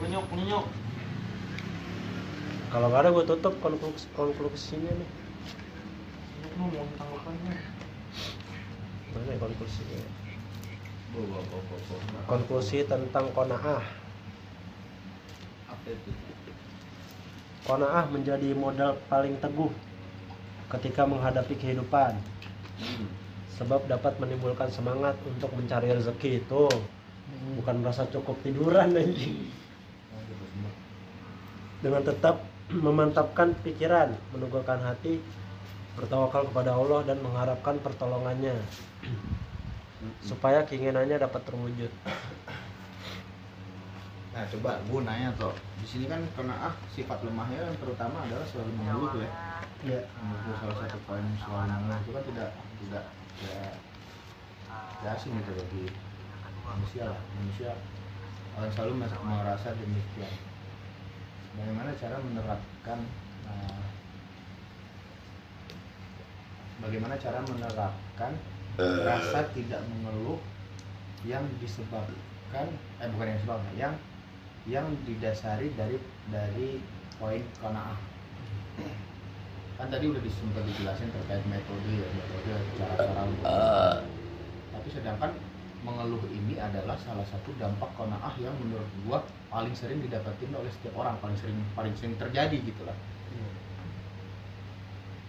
menyok 0.00 0.26
menyok 0.32 0.64
kalau 2.70 2.86
nggak 2.86 3.02
ada 3.02 3.10
gue 3.10 3.24
tutup 3.26 3.54
konklusi 3.58 4.06
konklusinya 4.14 4.92
nih. 4.94 5.10
Lu 6.56 6.66
mau 6.70 6.86
tanggapannya? 6.94 7.54
Mana 9.10 9.26
ya 9.26 9.38
konklusinya 9.42 10.20
konklusi 12.30 12.86
tentang 12.86 13.26
konaah 13.34 13.82
Apa 15.66 15.86
itu? 15.90 16.10
Konaah 17.66 18.06
menjadi 18.10 18.54
modal 18.54 18.94
paling 19.10 19.34
teguh 19.42 19.70
ketika 20.70 21.02
menghadapi 21.06 21.54
kehidupan. 21.58 22.14
Hmm. 22.80 23.12
sebab 23.60 23.84
dapat 23.84 24.16
menimbulkan 24.16 24.72
semangat 24.72 25.12
untuk 25.28 25.52
mencari 25.52 25.92
rezeki 25.92 26.40
itu. 26.40 26.64
Bukan 27.60 27.84
merasa 27.84 28.08
cukup 28.08 28.40
tiduran 28.40 28.96
anjing. 28.96 29.52
Dengan 31.84 32.00
tetap 32.00 32.40
memantapkan 32.70 33.50
pikiran 33.66 34.14
menunggukan 34.30 34.78
hati 34.78 35.18
bertawakal 35.98 36.46
kepada 36.48 36.78
Allah 36.78 37.02
dan 37.02 37.18
mengharapkan 37.18 37.76
pertolongannya. 37.82 38.54
Supaya 40.22 40.64
keinginannya 40.64 41.18
dapat 41.18 41.42
terwujud. 41.44 41.92
Nah 44.30 44.46
coba 44.46 44.78
gue 44.86 45.00
nanya 45.02 45.34
toh 45.34 45.50
di 45.82 45.86
sini 45.88 46.06
kan 46.06 46.22
kena 46.38 46.54
ah 46.70 46.74
sifat 46.94 47.18
lemahnya 47.26 47.66
yang 47.66 47.76
terutama 47.82 48.22
adalah 48.22 48.46
selalu 48.46 48.72
mengeluh 48.78 49.08
tuh 49.10 49.20
ya. 49.26 49.32
ya 49.84 50.00
Menurut 50.22 50.40
gue 50.46 50.56
salah 50.62 50.76
satu 50.86 50.98
poin 51.04 51.24
selalu 51.42 51.66
mengeluh 51.66 51.98
itu 51.98 52.10
kan 52.14 52.24
tidak 52.30 52.50
tidak 52.78 53.04
ya, 53.42 53.62
tidak 54.70 55.12
asing 55.18 55.34
gitu 55.34 55.52
bagi 55.58 55.84
manusia 56.62 57.04
lah. 57.10 57.20
Manusia 57.36 57.70
orang 58.54 58.72
selalu 58.72 58.92
merasa 59.26 59.68
demikian. 59.74 60.49
Bagaimana 61.58 61.90
cara 61.98 62.16
menerapkan 62.22 62.98
eh, 63.46 63.84
bagaimana 66.80 67.14
cara 67.20 67.38
menerapkan 67.44 68.32
rasa 68.80 69.50
tidak 69.52 69.82
mengeluh 69.92 70.40
yang 71.26 71.44
disebabkan 71.60 72.66
eh 73.02 73.08
bukan 73.12 73.26
yang 73.28 73.38
disebabkan 73.38 73.74
yang 73.76 73.94
yang 74.64 74.86
didasari 75.04 75.68
dari 75.76 76.00
dari 76.32 76.80
poin 77.20 77.44
konaah 77.60 77.98
kan 79.76 79.88
tadi 79.88 80.12
udah 80.12 80.20
sempat 80.28 80.64
dijelasin 80.64 81.08
terkait 81.12 81.44
metode 81.48 81.88
ya 81.88 82.08
metode 82.12 82.52
cara-cara 82.76 83.22
untuk 83.28 83.44
tapi 84.72 84.88
sedangkan 84.92 85.32
mengeluh 85.80 86.20
ini 86.28 86.60
adalah 86.60 86.96
salah 87.00 87.24
satu 87.24 87.56
dampak 87.56 87.88
konaah 87.96 88.34
yang 88.36 88.52
menurut 88.60 88.90
gua 89.06 89.18
paling 89.48 89.72
sering 89.72 90.04
didapatin 90.04 90.52
oleh 90.52 90.68
setiap 90.68 90.94
orang 91.00 91.16
paling 91.24 91.38
sering 91.40 91.56
paling 91.72 91.94
sering 91.96 92.14
terjadi 92.20 92.56
gitu 92.60 92.82
lah. 92.84 92.96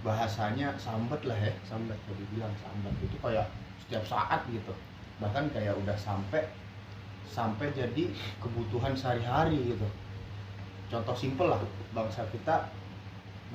Bahasanya 0.01 0.75
sambat 0.81 1.21
lah 1.23 1.37
ya 1.37 1.53
sambat. 1.63 1.95
Kalau 2.03 2.17
dibilang 2.19 2.51
sambat. 2.59 2.93
Itu 2.99 3.15
kayak 3.21 3.47
setiap 3.85 4.03
saat 4.03 4.43
gitu. 4.49 4.73
Bahkan 5.21 5.53
kayak 5.53 5.77
udah 5.77 5.95
sampai 5.95 6.49
sampai 7.29 7.71
jadi 7.71 8.11
kebutuhan 8.43 8.97
sehari-hari 8.97 9.77
gitu. 9.77 9.87
Contoh 10.91 11.15
simpel 11.15 11.47
lah 11.47 11.61
bangsa 11.95 12.27
kita 12.33 12.67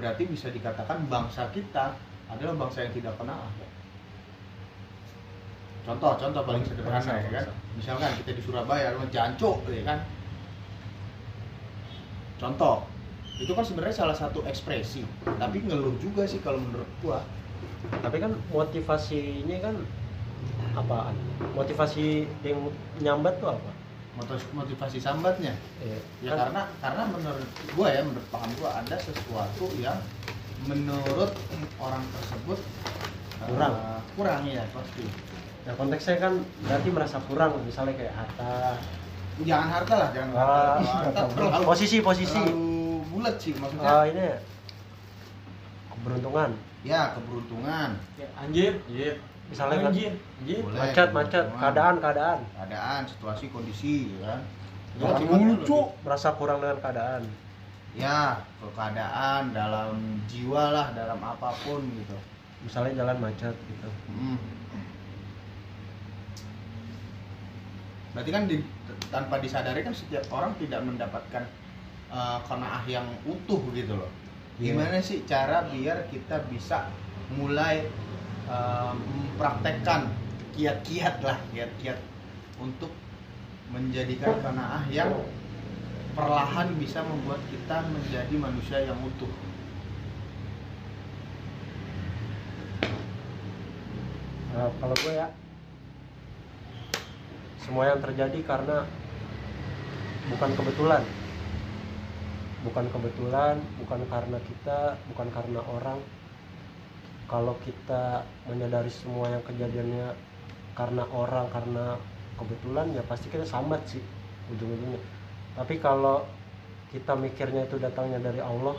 berarti 0.00 0.24
bisa 0.24 0.48
dikatakan 0.48 1.04
bangsa 1.12 1.52
kita 1.52 1.92
adalah 2.32 2.54
bangsa 2.56 2.88
yang 2.88 2.94
tidak 2.96 3.12
pernah 3.20 3.36
ada 3.36 3.65
contoh 5.86 6.12
contoh 6.18 6.42
paling 6.42 6.64
sederhana 6.66 7.14
ya 7.22 7.30
kan? 7.30 7.46
misalkan 7.78 8.10
kita 8.18 8.30
di 8.34 8.42
Surabaya 8.42 8.90
jancuk 9.08 9.62
ya 9.70 9.82
kan? 9.86 9.98
Contoh 12.36 12.84
itu 13.36 13.52
kan 13.52 13.64
sebenarnya 13.64 13.96
salah 13.96 14.16
satu 14.16 14.40
ekspresi. 14.48 15.04
Tapi 15.24 15.60
ngeluh 15.64 15.96
juga 16.00 16.24
sih 16.24 16.40
kalau 16.40 16.60
menurut 16.60 16.88
gua. 17.04 17.20
Tapi 18.00 18.16
kan 18.20 18.32
motivasinya 18.52 19.56
kan 19.60 19.74
apaan? 20.76 21.16
Motivasi 21.52 22.24
yang 22.44 22.72
nyambat 23.00 23.40
tuh 23.40 23.52
apa? 23.52 23.70
Motiv- 24.16 24.52
motivasi 24.56 24.96
sambatnya? 24.96 25.52
Iya. 25.84 26.00
ya 26.24 26.30
Kan- 26.32 26.40
karena 26.48 26.62
karena 26.80 27.02
menurut 27.12 27.48
gua 27.76 27.88
ya 27.92 28.00
menurut 28.04 28.28
paham 28.32 28.50
gua 28.56 28.70
ada 28.80 28.96
sesuatu 28.96 29.68
yang 29.76 30.00
menurut 30.64 31.30
orang 31.76 32.02
tersebut 32.16 32.58
uh, 33.38 33.46
Kurang. 33.46 33.74
kurang 34.16 34.42
ya 34.48 34.64
pasti 34.72 35.04
Nah 35.66 35.74
konteksnya 35.74 36.16
kan 36.22 36.32
berarti 36.62 36.88
merasa 36.94 37.18
kurang 37.26 37.58
misalnya 37.66 37.98
kayak 37.98 38.14
harta, 38.14 38.78
jangan 39.42 39.68
harta 39.74 39.94
lah 39.98 40.08
jangan 40.14 40.30
harta. 40.30 40.54
ah, 40.54 40.78
Kalau 40.78 40.94
harta 41.02 41.20
terlalu, 41.34 41.64
posisi 41.66 41.96
posisi, 41.98 42.38
terlalu 42.38 43.02
bulat 43.10 43.34
sih 43.42 43.52
maksudnya. 43.58 43.90
Ah 43.90 44.04
ini 44.06 44.22
ya, 44.22 44.38
keberuntungan, 45.90 46.50
ya 46.86 47.00
keberuntungan. 47.18 47.90
Ya, 48.14 48.26
anjir. 48.38 48.72
Anjir 48.86 49.14
misalnya 49.50 49.78
kan 49.82 49.90
anjir. 49.90 50.12
Anjir. 50.42 50.58
Boleh, 50.62 50.78
macet 50.78 51.08
macet, 51.10 51.44
keadaan 51.50 51.94
keadaan, 51.98 52.38
keadaan 52.54 53.00
situasi 53.10 53.44
kondisi 53.50 54.14
ya 54.22 54.38
kan? 54.38 54.40
Ya. 54.96 55.12
Cuk. 55.66 55.92
merasa 56.06 56.32
kurang 56.38 56.62
dengan 56.62 56.78
keadaan. 56.78 57.22
ya 57.96 58.36
ke 58.60 58.68
keadaan 58.76 59.56
dalam 59.56 60.20
jiwa 60.28 60.68
lah 60.68 60.86
dalam 60.92 61.16
apa 61.16 61.50
pun 61.64 61.80
gitu. 61.96 62.16
Misalnya 62.62 63.02
jalan 63.02 63.18
macet 63.18 63.56
gitu. 63.66 63.88
Hmm. 64.12 64.55
Berarti 68.16 68.30
kan 68.32 68.48
di- 68.48 68.64
tanpa 69.12 69.36
disadari 69.44 69.84
kan 69.84 69.92
setiap 69.92 70.24
orang 70.32 70.56
tidak 70.56 70.80
mendapatkan 70.88 71.44
uh, 72.08 72.40
qanaah 72.48 72.88
yang 72.88 73.04
utuh 73.28 73.60
gitu 73.76 73.92
loh. 73.92 74.08
Iya. 74.56 74.72
Gimana 74.72 75.04
sih 75.04 75.28
cara 75.28 75.68
biar 75.68 76.08
kita 76.08 76.48
bisa 76.48 76.88
mulai 77.36 77.84
uh, 78.48 78.96
mempraktekkan 78.96 80.08
kiat-kiat 80.56 81.20
lah, 81.20 81.36
kiat-kiat 81.52 82.00
untuk 82.56 82.88
menjadikan 83.68 84.40
qanaah 84.40 84.88
yang 84.88 85.12
perlahan 86.16 86.72
bisa 86.80 87.04
membuat 87.04 87.44
kita 87.52 87.84
menjadi 87.92 88.34
manusia 88.40 88.80
yang 88.80 88.96
utuh. 89.04 89.28
Nah, 94.56 94.72
kalau 94.80 94.96
gue 95.04 95.12
ya 95.12 95.28
semua 97.66 97.90
yang 97.90 97.98
terjadi 97.98 98.38
karena 98.46 98.86
bukan 100.30 100.50
kebetulan. 100.54 101.02
Bukan 102.62 102.86
kebetulan 102.94 103.58
bukan 103.82 104.00
karena 104.06 104.38
kita 104.46 104.94
bukan 105.10 105.28
karena 105.34 105.60
orang. 105.66 105.98
Kalau 107.26 107.58
kita 107.66 108.22
menyadari 108.46 108.86
semua 108.86 109.26
yang 109.26 109.42
kejadiannya 109.42 110.14
karena 110.78 111.02
orang 111.10 111.50
karena 111.50 111.98
kebetulan 112.38 112.86
ya 112.94 113.02
pasti 113.02 113.26
kita 113.26 113.42
sambat 113.42 113.82
sih 113.90 114.02
ujung-ujungnya. 114.54 115.02
Tapi 115.58 115.82
kalau 115.82 116.22
kita 116.94 117.18
mikirnya 117.18 117.66
itu 117.66 117.82
datangnya 117.82 118.22
dari 118.22 118.38
Allah 118.38 118.78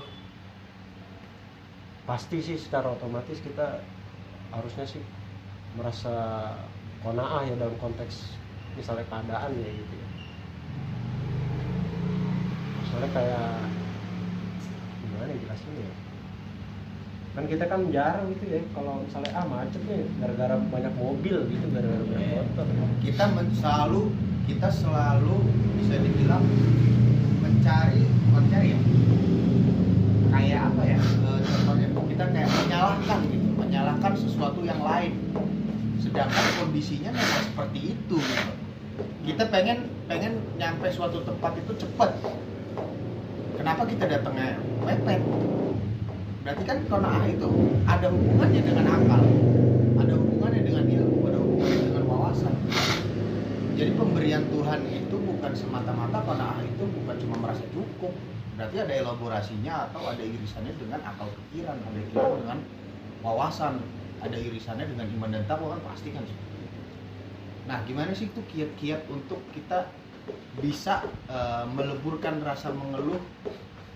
pasti 2.08 2.40
sih 2.40 2.56
secara 2.56 2.96
otomatis 2.96 3.36
kita 3.44 3.84
harusnya 4.56 4.88
sih 4.88 5.04
merasa 5.76 6.56
kona'ah 7.04 7.52
ya 7.52 7.56
dalam 7.60 7.76
konteks 7.84 8.47
misalnya 8.78 9.06
keadaan 9.10 9.52
ya 9.58 9.70
gitu 9.74 9.94
ya. 9.98 10.08
Soalnya 12.88 13.10
kayak 13.12 13.50
gimana 15.02 15.24
ya 15.28 15.38
jelasinnya 15.42 15.84
ya? 15.84 15.94
Kan 17.34 17.44
kita 17.46 17.66
kan 17.70 17.82
jarang 17.94 18.26
gitu 18.34 18.46
ya 18.50 18.62
kalau 18.74 19.02
misalnya 19.02 19.32
ah 19.34 19.46
macet 19.46 19.82
nih 19.86 20.06
gara-gara 20.22 20.56
banyak 20.58 20.94
mobil 20.98 21.38
gitu 21.50 21.66
gara-gara 21.74 22.02
banyak 22.06 22.30
motor. 22.34 22.66
kita 23.02 23.24
selalu 23.62 24.02
kita 24.48 24.70
selalu 24.74 25.36
bisa 25.78 25.96
dibilang 26.02 26.42
mencari 27.44 28.10
mencari 28.34 28.74
ya 28.74 28.80
kayak 30.34 30.62
apa 30.74 30.82
ya 30.86 31.00
eh, 31.02 31.40
contohnya 31.46 31.88
kita 32.18 32.24
kayak 32.34 32.50
menyalahkan 32.50 33.20
gitu 33.30 33.48
menyalahkan 33.54 34.14
sesuatu 34.18 34.60
yang 34.66 34.82
lain. 34.82 35.14
Sedangkan 36.02 36.46
kondisinya 36.58 37.14
memang 37.14 37.42
seperti 37.52 37.80
itu 37.94 38.16
gitu. 38.18 38.54
Kita 39.28 39.44
pengen 39.52 39.92
pengen 40.08 40.40
nyampe 40.56 40.88
suatu 40.90 41.22
tempat 41.28 41.54
itu 41.60 41.74
cepat 41.84 42.16
kenapa 43.58 43.84
kita 43.90 44.06
datangnya 44.08 44.56
mepet? 44.86 45.20
Berarti 46.48 46.64
kan 46.64 46.78
kona'ah 46.88 47.28
itu 47.28 47.50
ada 47.84 48.08
hubungannya 48.08 48.62
dengan 48.64 48.86
akal 48.88 49.24
ada 50.00 50.14
hubungannya 50.16 50.62
dengan 50.64 50.86
ilmu 50.88 51.28
ada 51.28 51.40
hubungannya 51.44 51.80
dengan 51.92 52.04
wawasan. 52.08 52.56
Jadi 53.76 53.92
pemberian 54.00 54.48
Tuhan 54.48 54.80
itu 54.88 55.16
bukan 55.20 55.52
semata-mata 55.52 56.24
kona'ah 56.24 56.64
itu 56.64 56.84
bukan 56.88 57.16
cuma 57.20 57.36
merasa 57.44 57.68
cukup. 57.76 58.16
Berarti 58.56 58.78
ada 58.80 58.94
elaborasinya 58.96 59.92
atau 59.92 60.08
ada 60.08 60.24
irisannya 60.24 60.74
dengan 60.80 61.04
akal 61.04 61.28
pikiran 61.30 61.78
ada 61.78 61.98
irisannya 62.00 62.40
dengan 62.42 62.60
wawasan 63.22 63.84
ada 64.18 64.38
irisannya 64.38 64.86
dengan 64.90 65.06
iman 65.20 65.30
dan 65.30 65.44
takwa 65.46 65.78
kan 65.78 65.82
pasti 65.94 66.10
kan 66.10 66.26
nah 67.68 67.84
gimana 67.84 68.16
sih 68.16 68.32
itu 68.32 68.42
kiat-kiat 68.48 69.12
untuk 69.12 69.44
kita 69.52 69.92
bisa 70.58 71.06
eh, 71.30 71.66
meleburkan 71.70 72.42
rasa 72.42 72.72
mengeluh 72.74 73.20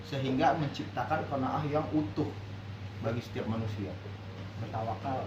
sehingga 0.06 0.60
menciptakan 0.60 1.24
kona'ah 1.32 1.64
yang 1.72 1.88
utuh 1.96 2.28
bagi 3.00 3.24
setiap 3.24 3.48
manusia? 3.48 3.96
Bertawakal. 4.60 5.26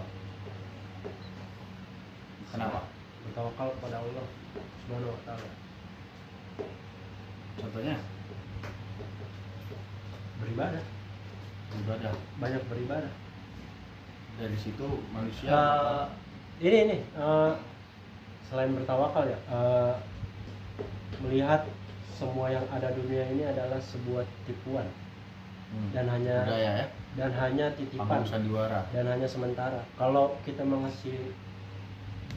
Kenapa? 2.53 2.85
Bertawakal 3.27 3.67
kepada 3.81 3.97
Allah 3.99 4.25
subhanahu 4.85 5.11
wa 5.11 5.21
ta'ala. 5.27 5.51
Contohnya? 7.59 7.97
Beribadah. 10.39 10.83
Ibadah 11.75 12.13
banyak 12.39 12.63
beribadah. 12.71 13.13
Dari 14.35 14.57
situ 14.59 14.87
manusia 15.11 15.47
Eh, 15.47 16.05
ini 16.63 16.77
ini 16.87 16.97
eh, 17.03 17.53
selain 18.49 18.71
bertawakal 18.73 19.25
ya 19.25 19.39
eh, 19.49 19.93
melihat 21.23 21.65
semua 22.15 22.47
yang 22.47 22.63
ada 22.71 22.91
dunia 22.95 23.27
ini 23.27 23.43
adalah 23.43 23.79
sebuah 23.81 24.23
tipuan. 24.47 24.87
Hmm. 25.65 25.89
dan 25.91 26.05
hanya 26.07 26.45
budaya 26.45 26.71
ya. 26.77 26.87
dan 27.17 27.31
hanya 27.41 27.65
titipan. 27.73 28.21
Sandiwara 28.21 28.85
dan 28.93 29.05
hanya 29.09 29.27
sementara. 29.27 29.81
Kalau 29.97 30.37
kita 30.45 30.61
mengasih 30.61 31.33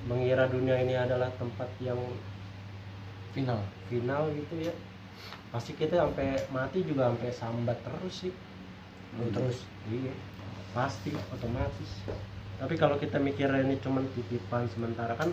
mengira 0.09 0.48
dunia 0.48 0.80
ini 0.80 0.97
adalah 0.97 1.28
tempat 1.36 1.68
yang 1.78 2.01
final. 3.36 3.60
final 3.93 4.32
gitu 4.32 4.68
ya 4.68 4.74
pasti 5.48 5.72
kita 5.76 5.97
sampai 5.97 6.40
mati 6.52 6.85
juga 6.85 7.09
sampai 7.12 7.30
sambat 7.32 7.78
terus 7.85 8.14
sih. 8.26 8.32
Hmm. 9.16 9.32
terus 9.32 9.64
iya 9.93 10.12
pasti 10.72 11.12
otomatis. 11.32 11.90
Tapi 12.59 12.74
kalau 12.74 12.98
kita 12.98 13.20
mikirnya 13.22 13.64
ini 13.64 13.76
cuman 13.78 14.09
titipan 14.16 14.66
sementara 14.72 15.14
kan 15.14 15.30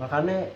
makanya 0.00 0.50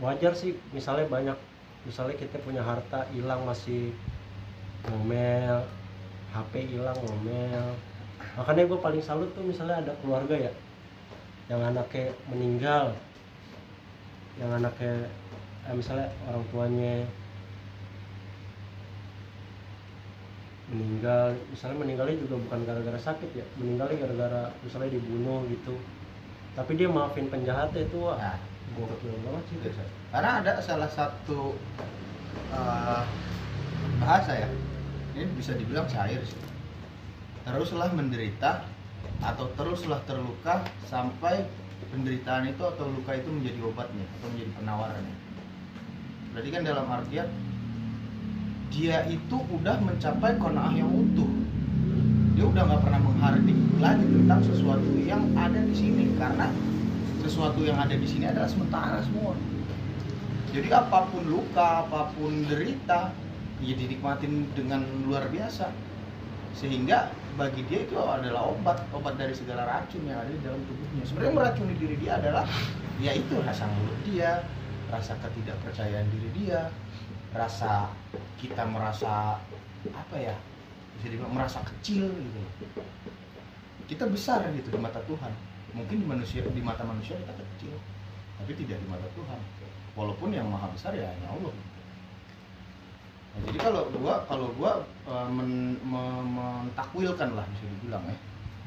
wajar 0.00 0.32
sih 0.32 0.56
misalnya 0.72 1.04
banyak 1.10 1.38
misalnya 1.84 2.16
kita 2.16 2.40
punya 2.40 2.62
harta 2.64 3.04
hilang 3.12 3.44
masih 3.44 3.92
ngomel 4.88 5.66
HP 6.32 6.76
hilang 6.76 6.96
ngomel. 7.02 7.66
Makanya 8.36 8.62
gue 8.68 8.78
paling 8.78 9.02
salut 9.02 9.30
tuh 9.34 9.42
misalnya 9.42 9.82
ada 9.82 9.92
keluarga 10.04 10.36
ya 10.36 10.52
yang 11.48 11.64
anaknya 11.64 12.12
meninggal 12.28 12.92
yang 14.36 14.52
anaknya 14.52 15.08
eh, 15.64 15.74
misalnya 15.74 16.12
orang 16.28 16.44
tuanya 16.52 16.94
meninggal 20.68 21.32
misalnya 21.48 21.76
meninggalnya 21.80 22.20
juga 22.20 22.36
bukan 22.36 22.60
gara-gara 22.68 23.00
sakit 23.00 23.30
ya 23.32 23.46
meninggalnya 23.56 23.96
gara-gara 23.96 24.42
misalnya 24.60 24.92
dibunuh 24.92 25.48
gitu 25.48 25.72
tapi 26.58 26.74
dia 26.74 26.90
maafin 26.90 27.30
penjahatnya 27.30 27.86
itu 27.86 28.02
wah 28.02 28.18
nah. 28.18 28.34
gokil 28.74 29.14
banget 29.22 29.44
sih 29.46 29.56
itu. 29.62 29.70
karena 30.10 30.42
ada 30.42 30.52
salah 30.58 30.90
satu 30.90 31.54
eh, 32.50 33.02
bahasa 34.02 34.32
ya. 34.34 34.48
Ini 35.14 35.26
bisa 35.34 35.54
dibilang 35.58 35.86
cair 35.90 36.22
sih. 36.22 36.38
Teruslah 37.42 37.90
menderita 37.90 38.66
atau 39.18 39.50
teruslah 39.58 39.98
terluka 40.06 40.62
sampai 40.86 41.46
penderitaan 41.90 42.50
itu 42.50 42.62
atau 42.62 42.86
luka 42.86 43.18
itu 43.18 43.30
menjadi 43.30 43.60
obatnya 43.66 44.06
atau 44.18 44.28
menjadi 44.30 44.52
penawarannya. 44.62 45.16
Berarti 46.34 46.48
kan 46.54 46.62
dalam 46.62 46.86
artian 46.86 47.28
dia 48.68 49.02
itu 49.10 49.36
udah 49.48 49.80
mencapai 49.82 50.38
kona'ah 50.38 50.74
yang 50.76 50.90
utuh 50.92 51.30
dia 52.38 52.46
udah 52.46 52.70
nggak 52.70 52.82
pernah 52.86 53.02
menghardik 53.02 53.58
lagi 53.82 54.06
tentang 54.06 54.40
sesuatu 54.46 54.90
yang 55.02 55.26
ada 55.34 55.58
di 55.58 55.74
sini 55.74 56.14
karena 56.14 56.46
sesuatu 57.26 57.66
yang 57.66 57.74
ada 57.74 57.98
di 57.98 58.06
sini 58.06 58.30
adalah 58.30 58.46
sementara 58.46 59.02
semua. 59.02 59.34
Jadi 60.54 60.70
apa 60.70 61.10
pun 61.10 61.26
luka 61.26 61.82
apa 61.82 62.14
pun 62.14 62.46
derita 62.46 63.10
ya 63.58 63.74
dinikmatin 63.74 64.46
dengan 64.54 64.86
luar 65.02 65.26
biasa. 65.34 65.74
Sehingga 66.54 67.10
bagi 67.34 67.66
dia 67.66 67.82
itu 67.82 67.98
adalah 67.98 68.54
obat 68.54 68.86
obat 68.94 69.18
dari 69.18 69.34
segala 69.34 69.66
racun 69.66 70.06
yang 70.06 70.22
ada 70.22 70.30
di 70.30 70.38
dalam 70.38 70.62
tubuhnya. 70.62 71.02
Sebenarnya 71.10 71.34
meracuni 71.34 71.74
diri 71.74 71.98
dia 71.98 72.22
adalah 72.22 72.46
ya 73.02 73.18
itu 73.18 73.34
rasa 73.42 73.66
mulut 73.66 73.98
dia 74.06 74.46
rasa 74.94 75.18
ketidakpercayaan 75.26 76.06
diri 76.14 76.30
dia 76.38 76.70
rasa 77.34 77.90
kita 78.38 78.62
merasa 78.62 79.42
apa 79.90 80.16
ya 80.22 80.38
bisa 80.98 81.14
dibilang 81.14 81.30
merasa 81.30 81.62
kecil 81.62 82.10
gitu. 82.10 82.40
Kita 83.86 84.04
besar 84.10 84.42
gitu 84.52 84.68
di 84.74 84.80
mata 84.82 84.98
Tuhan. 85.06 85.30
Mungkin 85.72 86.02
di 86.02 86.06
manusia 86.06 86.42
di 86.42 86.62
mata 86.64 86.82
manusia 86.82 87.14
kita 87.14 87.32
kecil 87.32 87.72
tapi 88.38 88.52
tidak 88.58 88.82
di 88.82 88.88
mata 88.90 89.06
Tuhan. 89.14 89.40
Walaupun 89.94 90.34
yang 90.34 90.50
maha 90.50 90.66
besar 90.74 90.94
ya 90.94 91.06
hanya 91.06 91.28
Allah. 91.30 91.54
Nah, 93.34 93.40
jadi 93.46 93.58
kalau 93.62 93.82
gua 93.94 94.26
kalau 94.26 94.48
gua 94.58 94.82
eh, 95.06 95.28
men- 95.30 95.78
me- 95.86 96.26
mentakwilkan 96.34 97.38
lah 97.38 97.46
bisa 97.54 97.64
dibilang 97.78 98.02
ya. 98.10 98.16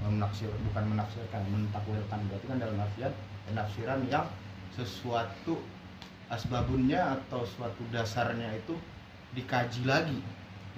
Menaksir 0.07 0.49
bukan 0.71 0.83
menaksirkan 0.97 1.41
mentakwilkan. 1.51 2.19
Berarti 2.31 2.45
kan 2.47 2.57
dalam 2.57 2.77
artian 2.79 3.13
penafsiran 3.51 3.99
yang 4.07 4.25
sesuatu 4.71 5.59
asbabunnya 6.31 7.19
atau 7.19 7.43
suatu 7.43 7.83
dasarnya 7.91 8.55
itu 8.55 8.73
dikaji 9.35 9.83
lagi. 9.83 10.19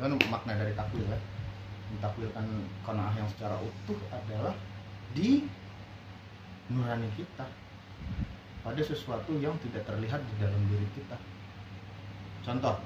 Kan 0.01 0.17
makna 0.27 0.57
dari 0.57 0.73
takwil 0.73 1.05
ya 1.05 1.17
mentakwilkan 1.93 2.45
konaah 2.81 3.13
yang 3.13 3.29
secara 3.29 3.55
utuh 3.61 3.99
adalah 4.09 4.53
di 5.13 5.45
nurani 6.73 7.09
kita. 7.13 7.45
Pada 8.63 8.79
sesuatu 8.79 9.35
yang 9.43 9.53
tidak 9.59 9.83
terlihat 9.83 10.23
di 10.23 10.33
dalam 10.39 10.61
diri 10.71 10.87
kita. 10.95 11.19
Contoh 12.47 12.79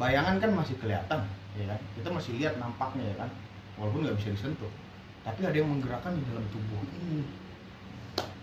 bayangan 0.00 0.40
kan 0.40 0.50
masih 0.56 0.76
kelihatan 0.80 1.28
ya 1.56 1.64
kan? 1.68 1.80
Kita 1.96 2.08
masih 2.08 2.32
lihat 2.40 2.56
nampaknya 2.56 3.04
ya 3.12 3.16
kan? 3.20 3.30
Walaupun 3.76 4.08
nggak 4.08 4.16
bisa 4.16 4.32
disentuh 4.32 4.72
tapi 5.26 5.42
ada 5.42 5.58
yang 5.58 5.66
menggerakkan 5.66 6.14
di 6.14 6.22
dalam 6.30 6.46
tubuh 6.54 6.80
ini. 7.02 7.26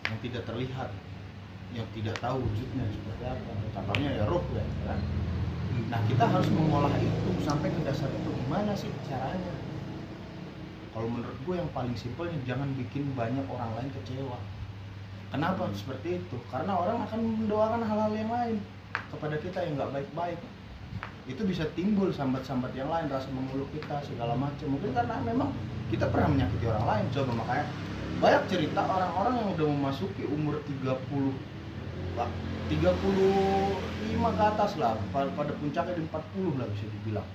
Yang 0.04 0.18
tidak 0.30 0.44
terlihat 0.52 0.90
yang 1.74 1.88
tidak 1.98 2.16
tahu 2.22 2.38
wujudnya 2.44 2.86
seperti 2.92 3.24
apa. 3.26 3.52
Contohnya 3.74 4.10
ya 4.14 4.24
roh 4.30 4.44
ya 4.54 4.62
kan 4.86 5.00
nah 5.90 6.02
kita 6.10 6.26
harus 6.26 6.50
mengolah 6.50 6.94
itu 6.98 7.30
sampai 7.46 7.70
ke 7.70 7.80
dasar 7.86 8.10
itu. 8.10 8.30
Gimana 8.46 8.74
sih 8.74 8.90
caranya? 9.10 9.54
Kalau 10.94 11.10
menurut 11.10 11.38
gue 11.42 11.56
yang 11.58 11.70
paling 11.74 11.98
simpel 11.98 12.30
jangan 12.46 12.70
bikin 12.78 13.14
banyak 13.18 13.46
orang 13.50 13.72
lain 13.78 13.90
kecewa. 13.98 14.38
Kenapa? 15.34 15.66
Seperti 15.74 16.22
itu. 16.22 16.38
Karena 16.54 16.78
orang 16.78 17.10
akan 17.10 17.20
mendoakan 17.46 17.82
hal-hal 17.82 18.14
yang 18.14 18.30
lain 18.30 18.62
kepada 19.10 19.36
kita 19.42 19.58
yang 19.66 19.74
nggak 19.82 19.92
baik-baik. 19.92 20.40
Itu 21.26 21.42
bisa 21.50 21.66
timbul 21.74 22.14
sambat-sambat 22.14 22.78
yang 22.78 22.94
lain 22.94 23.10
rasa 23.10 23.26
mengeluh 23.34 23.66
kita 23.74 24.06
segala 24.06 24.38
macam. 24.38 24.78
Mungkin 24.78 24.94
karena 24.94 25.18
memang 25.26 25.50
kita 25.90 26.06
pernah 26.14 26.30
menyakiti 26.30 26.66
orang 26.70 26.86
lain. 26.86 27.06
Coba 27.10 27.32
makanya 27.34 27.66
banyak 28.22 28.44
cerita 28.46 28.82
orang-orang 28.86 29.34
yang 29.42 29.50
udah 29.58 29.68
memasuki 29.74 30.24
umur 30.30 30.62
30 30.70 30.86
Wah, 30.86 31.34
35 32.16 32.78
ke 34.38 34.44
atas 34.44 34.72
lah 34.80 34.96
pada, 35.12 35.54
puncaknya 35.60 35.94
di 35.98 36.04
40 36.08 36.60
lah 36.60 36.68
bisa 36.72 36.86
dibilang. 36.88 37.28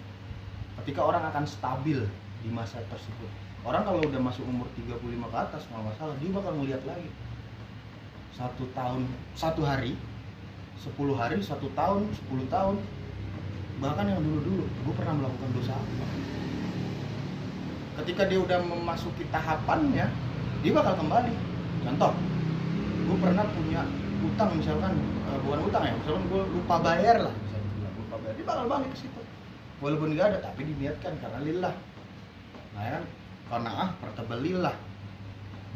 Ketika 0.82 1.00
orang 1.04 1.22
akan 1.28 1.44
stabil 1.44 2.00
di 2.42 2.48
masa 2.54 2.80
tersebut. 2.86 3.30
Orang 3.66 3.82
kalau 3.82 4.00
udah 4.00 4.20
masuk 4.22 4.46
umur 4.46 4.70
35 4.78 5.02
ke 5.02 5.38
atas 5.38 5.62
nggak 5.68 5.84
masalah 5.84 6.14
dia 6.22 6.30
bakal 6.30 6.52
ngeliat 6.54 6.82
lagi. 6.86 7.10
Satu 8.38 8.70
tahun 8.72 9.02
satu 9.34 9.66
hari 9.66 9.98
10 10.78 10.94
hari 11.18 11.42
satu 11.42 11.66
tahun 11.74 12.06
10 12.30 12.46
tahun. 12.54 12.76
Bahkan 13.78 14.06
yang 14.10 14.22
dulu-dulu 14.22 14.64
gue 14.66 14.94
pernah 14.94 15.14
melakukan 15.18 15.50
dosa 15.54 15.74
apa? 15.74 16.06
Ketika 18.02 18.30
dia 18.30 18.38
udah 18.38 18.58
memasuki 18.62 19.26
tahapannya 19.30 20.06
dia 20.62 20.72
bakal 20.74 20.94
kembali. 20.98 21.34
Contoh 21.82 22.12
gue 23.08 23.16
pernah 23.18 23.44
punya 23.54 23.82
utang 24.18 24.50
misalkan 24.58 24.94
eh, 25.30 25.38
bukan 25.46 25.60
utang 25.70 25.82
ya 25.86 25.92
misalkan 25.94 26.24
gue 26.26 26.42
lupa 26.58 26.76
bayar 26.82 27.16
lah 27.30 27.34
dibilang 27.34 27.94
lupa 28.02 28.14
bayar 28.22 28.34
dia 28.34 28.46
bakal 28.46 28.66
balik 28.66 28.88
ke 28.94 28.98
situ. 29.06 29.20
Walaupun 29.78 30.08
nggak 30.18 30.26
ada 30.34 30.38
tapi 30.42 30.60
diniatkan 30.66 31.12
karena 31.22 31.38
lillah 31.42 31.74
nah 32.74 32.82
ya 32.82 32.90
kan? 32.98 33.04
Karena 33.48 33.70
ah 33.74 33.90
pertebal 34.02 34.38
lillah 34.42 34.76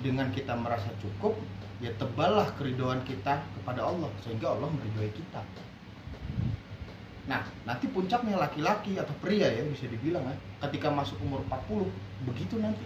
dengan 0.03 0.29
kita 0.35 0.59
merasa 0.59 0.91
cukup 0.99 1.39
ya 1.79 1.91
teballah 1.99 2.51
keridoan 2.59 3.03
kita 3.07 3.43
kepada 3.43 3.83
Allah 3.87 4.11
sehingga 4.23 4.55
Allah 4.55 4.71
meridhoi 4.71 5.11
kita. 5.15 5.43
Nah, 7.23 7.47
nanti 7.63 7.87
puncaknya 7.87 8.35
laki-laki 8.35 8.99
atau 8.99 9.15
pria 9.23 9.47
ya 9.47 9.63
bisa 9.63 9.87
dibilang 9.87 10.27
ya, 10.27 10.35
ketika 10.67 10.91
masuk 10.91 11.15
umur 11.23 11.39
40 11.47 11.87
begitu 12.27 12.59
nanti 12.59 12.83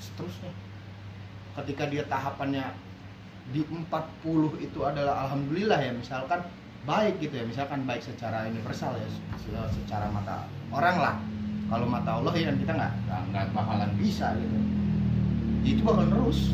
seterusnya. 0.00 0.52
Ketika 1.60 1.84
dia 1.92 2.04
tahapannya 2.08 2.64
di 3.52 3.60
40 3.68 4.56
itu 4.62 4.78
adalah 4.80 5.28
alhamdulillah 5.28 5.76
ya 5.76 5.92
misalkan 5.92 6.40
baik 6.84 7.20
gitu 7.20 7.40
ya, 7.40 7.44
misalkan 7.44 7.84
baik 7.88 8.00
secara 8.04 8.44
universal 8.48 8.92
ya 8.96 9.08
se- 9.40 9.72
secara 9.80 10.08
mata 10.12 10.48
orang 10.72 10.96
lah. 11.00 11.16
Kalau 11.68 11.88
mata 11.88 12.20
Allah 12.20 12.32
ya 12.36 12.52
kita 12.52 12.72
nggak 12.76 12.92
nggak 13.32 13.44
bakalan 13.56 13.90
bisa 13.96 14.36
gitu. 14.36 14.56
Itu 15.64 15.80
bakal 15.80 16.06
terus. 16.12 16.52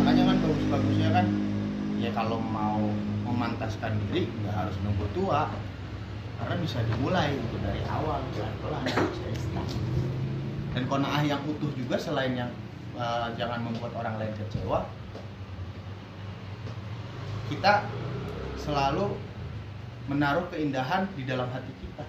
Makanya 0.00 0.22
kan 0.28 0.36
bagus-bagusnya 0.36 1.08
kan 1.16 1.26
ya 1.96 2.10
kalau 2.12 2.38
mau 2.40 2.80
memantaskan 3.24 3.96
diri 4.08 4.28
nggak 4.44 4.52
harus 4.52 4.76
nunggu 4.84 5.08
tua 5.16 5.48
karena 6.44 6.54
bisa 6.60 6.78
dimulai 6.84 7.32
gitu 7.32 7.56
dari 7.64 7.80
awal 7.88 8.20
pelan-pelan 8.36 8.84
dan 10.74 10.82
kona'ah 10.90 11.22
yang 11.24 11.40
utuh 11.46 11.70
juga 11.78 11.96
selain 11.96 12.34
yang 12.34 12.50
eh, 12.94 13.28
jangan 13.38 13.60
membuat 13.62 13.92
orang 13.98 14.14
lain 14.18 14.34
kecewa. 14.38 14.86
Kita 17.50 17.84
selalu 18.58 19.14
menaruh 20.08 20.48
keindahan 20.48 21.08
di 21.12 21.22
dalam 21.28 21.48
hati 21.52 21.72
kita. 21.80 22.04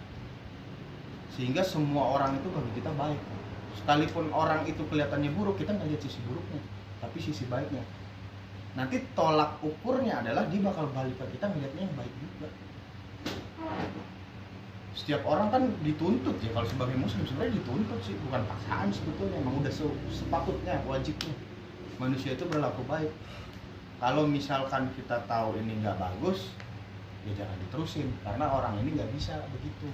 Sehingga 1.35 1.61
semua 1.67 2.15
orang 2.15 2.39
itu 2.39 2.47
bagi 2.47 2.71
kita 2.79 2.91
baik. 2.95 3.19
Sekalipun 3.75 4.31
orang 4.31 4.63
itu 4.63 4.81
kelihatannya 4.87 5.35
buruk 5.35 5.59
kita 5.59 5.75
nggak 5.75 5.91
lihat 5.91 6.01
sisi 6.01 6.23
buruknya 6.23 6.63
tapi 7.03 7.19
sisi 7.19 7.43
baiknya. 7.51 7.83
Nanti 8.79 9.03
tolak 9.15 9.59
ukurnya 9.59 10.23
adalah 10.23 10.47
dia 10.47 10.63
bakal 10.63 10.87
balik 10.95 11.19
ke 11.19 11.35
kita 11.35 11.51
ngeliatnya 11.51 11.83
yang 11.87 11.95
baik 11.95 12.13
juga 12.23 12.47
setiap 14.95 15.27
orang 15.27 15.51
kan 15.51 15.63
dituntut 15.83 16.39
ya. 16.39 16.55
Kalau 16.55 16.63
sebagai 16.63 16.95
muslim 16.95 17.27
sebenarnya 17.27 17.59
dituntut 17.59 17.99
sih 18.01 18.15
bukan 18.23 18.41
paksaan 18.47 18.89
sebetulnya. 18.95 19.37
Emang 19.43 19.59
udah 19.59 19.69
se- 19.69 19.99
sepatutnya 20.07 20.79
wajibnya. 20.87 21.35
Manusia 21.99 22.33
itu 22.33 22.47
berlaku 22.47 22.81
baik. 22.87 23.11
Kalau 23.99 24.23
misalkan 24.23 24.91
kita 24.95 25.23
tahu 25.27 25.59
ini 25.59 25.83
nggak 25.83 25.99
bagus 25.99 26.55
ya 27.27 27.43
jangan 27.43 27.59
diterusin. 27.67 28.07
Karena 28.23 28.47
orang 28.47 28.79
ini 28.79 28.95
nggak 28.95 29.11
bisa 29.11 29.35
begitu. 29.51 29.91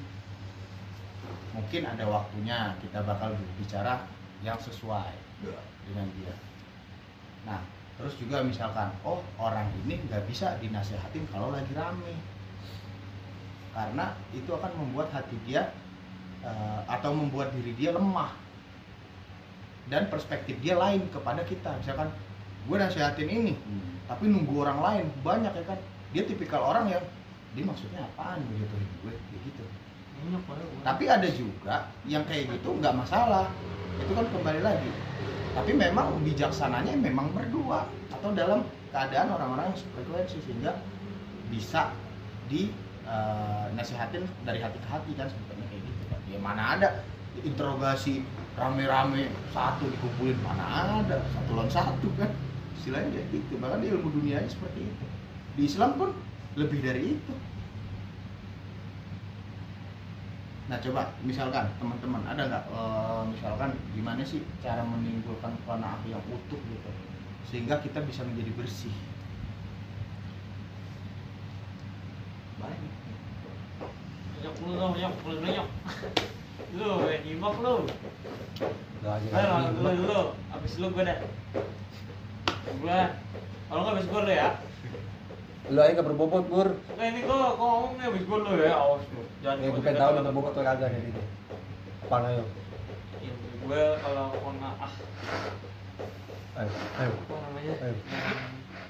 Mungkin 1.58 1.82
ada 1.84 2.06
waktunya 2.06 2.78
kita 2.80 3.02
bakal 3.02 3.34
bicara 3.58 4.06
yang 4.46 4.58
sesuai 4.62 5.14
dengan 5.90 6.08
dia. 6.22 6.34
Nah 7.50 7.62
terus 7.98 8.18
juga 8.18 8.42
misalkan 8.42 8.90
oh 9.06 9.22
orang 9.38 9.70
ini 9.86 10.02
nggak 10.10 10.26
bisa 10.26 10.58
dinasehatin 10.58 11.22
kalau 11.30 11.54
lagi 11.54 11.70
rame 11.78 12.18
karena 13.72 14.16
itu 14.36 14.52
akan 14.52 14.72
membuat 14.76 15.12
hati 15.16 15.36
dia 15.48 15.72
eh, 16.44 16.82
atau 16.88 17.16
membuat 17.16 17.56
diri 17.56 17.72
dia 17.76 17.96
lemah. 17.96 18.36
Dan 19.92 20.08
perspektif 20.08 20.56
dia 20.64 20.80
lain 20.80 21.08
kepada 21.12 21.44
kita. 21.44 21.76
Misalkan 21.82 22.12
gue 22.70 22.78
nasehatin 22.78 23.28
ini 23.28 23.54
tapi 24.08 24.28
nunggu 24.28 24.54
orang 24.64 24.80
lain. 24.80 25.06
Banyak 25.24 25.54
ya 25.56 25.64
kan. 25.68 25.80
Dia 26.12 26.24
tipikal 26.28 26.64
orang 26.64 26.92
yang 26.92 27.04
dia 27.56 27.64
maksudnya 27.64 28.04
apaan? 28.16 28.44
Begitu 28.48 28.76
gue 29.04 29.12
kayak 29.12 29.42
gitu. 29.48 29.64
Banyak 30.22 30.42
tapi 30.86 31.04
ada 31.10 31.30
juga 31.34 31.90
yang 32.06 32.24
kayak 32.28 32.52
gitu 32.56 32.78
nggak 32.78 32.94
masalah. 32.94 33.48
Itu 34.00 34.12
kan 34.16 34.28
kembali 34.32 34.62
lagi. 34.64 34.92
Tapi 35.52 35.72
memang 35.76 36.24
bijaksananya 36.24 36.96
memang 36.96 37.32
berdua 37.36 37.84
atau 38.12 38.32
dalam 38.32 38.64
keadaan 38.92 39.32
orang-orang 39.36 39.72
yang 39.72 39.80
frekuensi 39.96 40.38
sehingga 40.48 40.80
bisa 41.52 41.92
di 42.48 42.72
eh, 43.12 43.66
nasihatin 43.76 44.24
dari 44.48 44.64
hati 44.64 44.80
ke 44.80 44.88
hati 44.88 45.12
kan 45.20 45.28
sebetulnya 45.28 45.68
kayak 45.68 45.84
gitu 45.84 46.04
kan 46.08 46.20
ya 46.32 46.40
mana 46.40 46.64
ada 46.80 46.90
interogasi 47.44 48.24
rame-rame 48.56 49.32
satu 49.56 49.88
dikumpulin 49.88 50.36
mana 50.44 51.00
ada 51.04 51.24
satu 51.32 51.52
lawan 51.56 51.72
satu 51.72 52.08
kan. 52.16 52.32
Istilahnya 52.80 53.14
kayak 53.14 53.28
gitu 53.36 53.54
bahkan 53.62 53.84
di 53.84 53.88
ilmu 53.94 54.10
dunianya 54.10 54.50
seperti 54.50 54.88
itu. 54.88 55.06
Di 55.60 55.62
Islam 55.68 56.00
pun 56.00 56.10
lebih 56.58 56.80
dari 56.82 57.16
itu. 57.20 57.34
Nah 60.72 60.80
coba 60.80 61.12
misalkan 61.28 61.68
teman-teman 61.78 62.24
ada 62.26 62.42
nggak 62.48 62.64
eh, 62.72 63.24
misalkan 63.36 63.70
gimana 63.92 64.24
sih 64.24 64.40
cara 64.64 64.84
menimbulkan 64.88 65.52
qanaah 65.68 66.00
yang 66.08 66.24
utuh 66.32 66.60
gitu 66.60 66.92
sehingga 67.52 67.84
kita 67.84 68.00
bisa 68.08 68.24
menjadi 68.24 68.52
bersih. 68.56 68.96
banyak 72.62 72.94
Lu 74.42 74.74
dong, 74.74 74.92
banyak, 74.98 75.14
lu. 75.30 75.34
Lu, 76.72 76.92
nyimak 77.06 77.56
lu. 77.62 77.76
Udah 79.02 79.18
aja 79.18 79.28
Ayo, 79.34 79.74
dulu 79.78 79.90
dulu. 80.02 80.22
Abis 80.54 80.74
lu 80.78 80.88
gue 80.94 81.04
dah. 81.06 81.18
Gua. 82.82 83.02
Kalau 83.70 83.82
nggak 83.82 83.96
abis 83.98 84.08
gue 84.10 84.22
lu 84.22 84.32
ya. 84.34 84.50
Lu 85.70 85.80
aja 85.82 85.92
gak 85.94 86.08
berbobot, 86.10 86.44
Bur. 86.50 86.70
Nah 86.98 87.06
ini 87.10 87.22
gua 87.26 87.58
gua 87.58 87.68
ngomongnya 87.70 88.06
abis 88.14 88.24
gue 88.26 88.38
lu 88.38 88.52
ya. 88.62 88.74
Awas 88.78 89.06
lu. 89.14 89.22
Jangan 89.42 89.58
Ya, 89.62 89.68
gue 89.70 89.82
pengen 89.82 90.02
tahu 90.02 90.12
lu 90.14 90.22
berbobot 90.26 90.52
atau 90.54 90.64
kagak 90.66 90.90
nih 90.90 91.02
gitu. 91.10 91.22
Apaan 92.06 92.24
ayo? 92.30 92.44
Iya, 93.22 93.34
gue 93.66 93.84
kalau 94.02 94.26
kena 94.38 94.70
ah 94.78 94.94
Ayo, 96.52 96.72
ayo, 97.00 97.12
apa 97.16 97.36
namanya? 97.48 97.74
Ayo. 97.80 97.96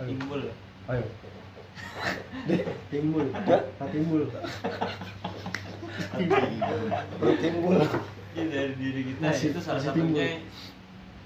Ayo. 0.01 0.07
Timbul. 0.11 0.41
ya? 0.43 0.53
ayo. 0.91 1.05
Timbul 2.89 3.25
tak 3.77 3.87
timbul 3.91 4.21
Perut 7.19 7.37
timbul. 7.37 7.77
Jadi 8.31 8.47
dari 8.47 8.73
diri 8.79 9.01
kita 9.11 9.19
Masih- 9.27 9.51
itu 9.51 9.59
salah 9.59 9.81
satunya 9.81 10.39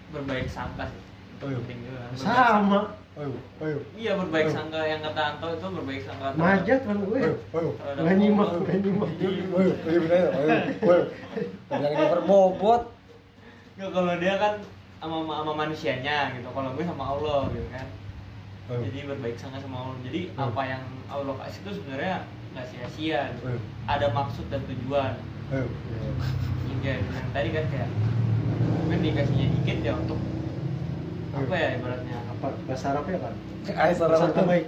berbaik 0.10 0.48
sangka 0.50 0.90
sih. 0.90 1.02
Ayo. 1.40 1.60
Penting 1.62 1.80
juga. 1.86 2.02
Berbaik 2.10 2.20
sama 2.20 2.80
Ayo, 3.16 3.32
ayo. 3.64 3.78
Iya 3.96 4.12
berbaik 4.20 4.48
Ayo. 4.50 4.56
sangka 4.60 4.82
yang 4.84 5.00
kata 5.00 5.22
Anto 5.32 5.48
itu 5.50 5.68
berbaik 5.72 6.02
sangka. 6.04 6.28
majat 6.36 6.80
kan 6.84 6.98
gue 7.00 7.16
Ayo, 7.18 7.34
ayo. 7.54 7.70
terhadap 7.78 8.02
nggak 8.04 8.16
nyimak 8.20 8.48
nggak 8.52 8.78
nyimak 8.84 9.10
Ayo, 9.16 9.30
ayo, 9.88 10.00
bener, 10.04 10.28
ayo, 10.28 10.50
ayo. 10.84 11.04
Bilang 11.70 11.94
dia 11.94 12.08
berbobot. 12.12 12.82
Nggak, 13.76 13.90
kalau 13.92 14.14
dia 14.20 14.34
kan 14.36 14.54
sama, 15.00 15.18
sama 15.24 15.54
manusianya 15.56 16.18
gitu. 16.36 16.48
Kalau 16.50 16.70
gue 16.74 16.84
sama 16.84 17.04
Allah 17.08 17.40
gitu 17.54 17.68
kan. 17.72 17.88
Ayo. 18.66 18.82
Jadi 18.82 19.00
berbaik 19.06 19.38
sangka 19.38 19.62
sama 19.62 19.78
Allah. 19.80 19.98
Jadi 20.02 20.22
Hmm. 20.32 20.50
apa 20.50 20.62
yang 20.66 20.84
Allah 21.06 21.36
kasih 21.40 21.60
itu 21.62 21.72
sebenarnya 21.78 22.16
nggak 22.52 22.66
sia-sia. 22.66 23.22
Ayo. 23.36 23.60
Ada 23.86 24.08
maksud 24.10 24.46
dan 24.50 24.62
tujuan. 24.66 25.14
Hingga 26.66 26.92
yang 26.92 27.30
tadi 27.32 27.50
kan 27.52 27.66
kayak 27.70 27.90
kan 28.86 29.00
dikasihnya 29.00 29.48
dikit 29.52 29.78
ya 29.82 29.94
untuk 29.94 30.18
apa 31.36 31.54
ya 31.54 31.70
ibaratnya 31.76 32.18
apa 32.26 32.48
bahasa 32.64 32.86
Arabnya 32.90 33.20
apa 33.20 33.30
Ayo, 33.68 33.94
salah 33.94 34.10
bahasa 34.16 34.28
satu. 34.32 34.42
baik 34.48 34.66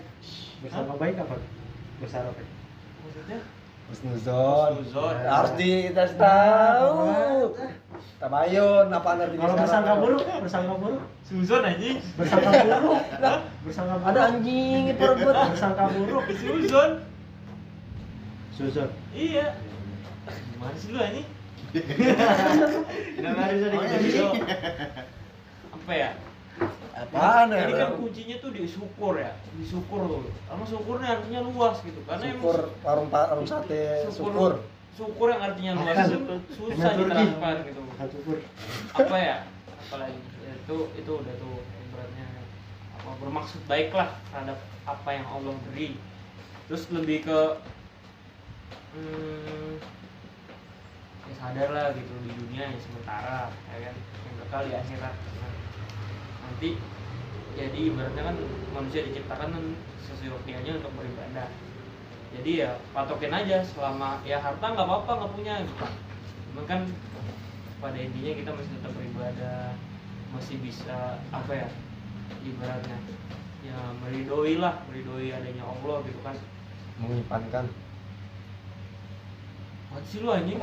bahasa 0.60 0.80
baik 0.94 1.16
apa 1.16 1.36
bahasa 1.98 2.16
Arabnya 2.20 2.46
maksudnya 3.02 3.40
Husnuzon. 3.88 4.70
Husnuzon. 4.84 5.16
Harus 5.24 5.52
dikasih 5.56 6.18
tahu. 6.18 7.00
Tabayun, 8.18 8.90
apa 8.90 9.08
artinya 9.14 9.46
Kalau 9.46 9.56
bersangka 9.56 9.94
buruk, 10.02 10.22
bersangka 10.42 10.74
buruk, 10.76 11.02
Suzon 11.22 11.62
anjing 11.62 11.98
bersangka 12.18 12.50
buruk, 12.50 13.04
bersangka 13.66 13.94
buruk. 14.02 14.10
Ada 14.10 14.22
anjing 14.34 14.82
itu 14.90 15.04
rebut. 15.06 15.36
bersangka 15.54 15.84
buruk. 15.94 16.24
Suzon 16.34 16.92
Suzon. 18.58 18.90
iya 19.14 19.54
gimana 20.26 20.74
sih 20.74 20.90
lu 20.90 20.98
anjing 20.98 21.28
Kenapa 23.22 23.40
harus 23.46 23.62
ada 23.70 23.76
Oh, 23.78 23.84
gitu? 24.02 24.18
iya. 24.18 24.30
apa 25.70 25.92
ya 25.94 26.10
Apaan 26.98 27.54
ya? 27.54 27.70
Ini 27.70 27.74
kan 27.78 27.92
kuncinya 28.02 28.36
tuh 28.42 28.50
di 28.50 28.66
syukur 28.66 29.14
ya, 29.22 29.38
di 29.54 29.62
syukur 29.62 30.02
tuh. 30.10 30.34
Karena 30.50 30.66
syukurnya 30.66 31.08
artinya 31.14 31.40
luas 31.46 31.78
gitu. 31.86 32.00
Karena 32.10 32.34
Syukur 32.34 32.58
warung 32.82 33.10
pa- 33.14 33.30
warung 33.30 33.46
sate, 33.46 34.10
syukur. 34.10 34.66
syukur 34.98 35.28
yang 35.30 35.42
artinya 35.46 35.72
luas 35.78 36.10
itu 36.10 36.36
susah 36.58 36.92
diterapkan 36.98 37.56
gitu. 37.70 37.82
Syukur. 38.18 38.38
Apa 38.98 39.16
ya? 39.16 39.38
Apalagi 39.78 40.18
ya, 40.42 40.54
itu 40.58 40.78
itu 40.98 41.12
udah 41.14 41.34
tuh 41.38 41.56
ibaratnya 41.86 42.28
apa 42.98 43.10
bermaksud 43.22 43.62
baik 43.70 43.94
lah 43.94 44.10
terhadap 44.34 44.58
apa 44.90 45.10
yang 45.14 45.26
Allah 45.30 45.54
beri. 45.70 46.02
Terus 46.66 46.84
lebih 46.90 47.30
ke 47.30 47.40
hmm, 48.98 49.78
ya 51.30 51.34
sadar 51.38 51.70
lah 51.72 51.86
gitu 51.94 52.14
di 52.26 52.32
dunia 52.34 52.74
yang 52.74 52.80
sementara 52.82 53.54
ya 53.70 53.78
kan 53.86 53.96
yang 53.96 54.36
kekal 54.42 54.62
di 54.66 54.74
akhirat 54.74 55.14
nanti 56.48 56.80
jadi 57.60 57.80
ibaratnya 57.92 58.24
kan 58.32 58.38
manusia 58.72 59.04
diciptakan 59.04 59.50
kan 59.52 59.64
sesuai 60.08 60.40
waktunya 60.40 60.80
untuk 60.80 60.94
beribadah. 60.96 61.52
Jadi 62.38 62.52
ya 62.64 62.80
patokin 62.96 63.34
aja 63.34 63.64
selama 63.66 64.24
ya 64.24 64.40
harta 64.40 64.64
nggak 64.64 64.88
apa-apa 64.88 65.12
nggak 65.20 65.34
punya 65.36 65.54
gitu 65.64 65.86
cuman 66.58 66.66
kan 66.66 66.82
pada 67.78 67.98
intinya 68.02 68.34
kita 68.34 68.50
masih 68.50 68.72
tetap 68.82 68.92
beribadah 68.98 69.78
masih 70.34 70.58
bisa 70.58 71.22
apa 71.30 71.54
ya 71.54 71.70
ibaratnya 72.42 72.98
ya 73.62 73.78
meridoi 74.02 74.58
lah 74.58 74.82
meridoi 74.90 75.30
adanya 75.34 75.64
Allah 75.70 76.02
gitu 76.10 76.20
kan. 76.26 76.34
Mengipankan. 76.98 77.70
Apaan 79.88 80.04
sih 80.14 80.22
lu 80.22 80.30
anjing 80.30 80.62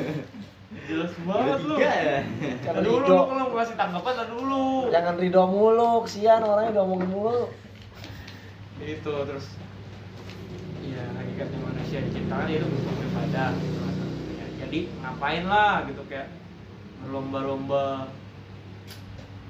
jelas 0.66 1.12
banget 1.22 1.58
lu 1.62 1.74
ya. 1.78 2.26
Tadi 2.66 2.82
dulu 2.82 3.06
lu 3.06 3.06
kalau 3.06 3.34
mau 3.38 3.54
kasih 3.54 3.76
tanggapan 3.78 4.26
dulu 4.34 4.90
Jangan 4.90 5.14
ridho 5.14 5.44
mulu, 5.46 5.90
kesian 6.02 6.42
orangnya 6.42 6.82
diomongin 6.82 7.10
mulu. 7.10 7.44
itu 8.76 9.08
terus 9.08 9.46
ya 10.84 11.02
hakikatnya 11.16 11.58
manusia 11.64 11.98
diciptakan 12.04 12.46
itu 12.50 12.66
untuk 12.66 12.92
beribadah 12.92 13.50
gitu. 13.56 13.78
Ya, 14.36 14.46
jadi 14.66 14.78
ngapain 15.00 15.44
lah 15.48 15.86
gitu 15.88 16.02
kayak 16.10 16.28
berlomba-lomba 17.02 18.12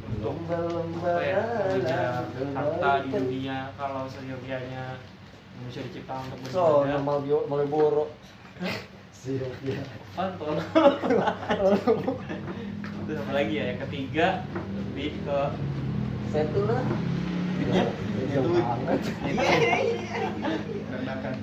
untuk 0.06 0.38
apa 0.46 1.12
ya 1.26 1.42
harta 2.54 2.92
di 3.02 3.10
dunia 3.10 3.74
kalau 3.74 4.06
seyogianya 4.06 5.02
manusia 5.58 5.82
diciptakan 5.90 6.30
untuk 6.30 6.54
So, 6.54 6.86
beribadah 6.86 7.02
normal 7.02 7.16
bio, 7.26 7.38
Malioboro. 7.50 8.06
Siap 9.26 9.58
ya. 9.66 9.82
Pantol. 10.14 10.54
Terus 13.10 13.18
apa 13.26 13.32
lagi 13.34 13.58
ya? 13.58 13.74
Yang 13.74 13.78
ketiga 13.90 14.46
lebih 14.70 15.18
ke 15.26 15.38
Satu 16.30 16.60
lah. 16.70 16.78
Iya. 17.58 17.84
Jauh 18.30 18.54
banget. 18.54 19.00
Rendahkan. 20.94 21.34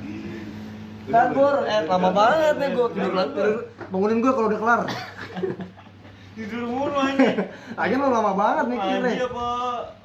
Kan 1.12 1.28
Bor, 1.36 1.56
eh 1.68 1.84
lama 1.84 2.10
banget 2.16 2.56
nih 2.56 2.70
gua 2.72 2.88
tidur 2.96 3.12
tidur. 3.20 3.68
Bangunin 3.92 4.24
gua 4.24 4.32
kalau 4.32 4.48
udah 4.48 4.60
kelar. 4.64 4.82
tidur 6.40 6.64
mulu 6.64 6.96
aja. 7.04 7.52
Aja 7.76 7.96
lu 8.00 8.08
lama 8.08 8.32
banget 8.32 8.66
mikirnya. 8.72 9.28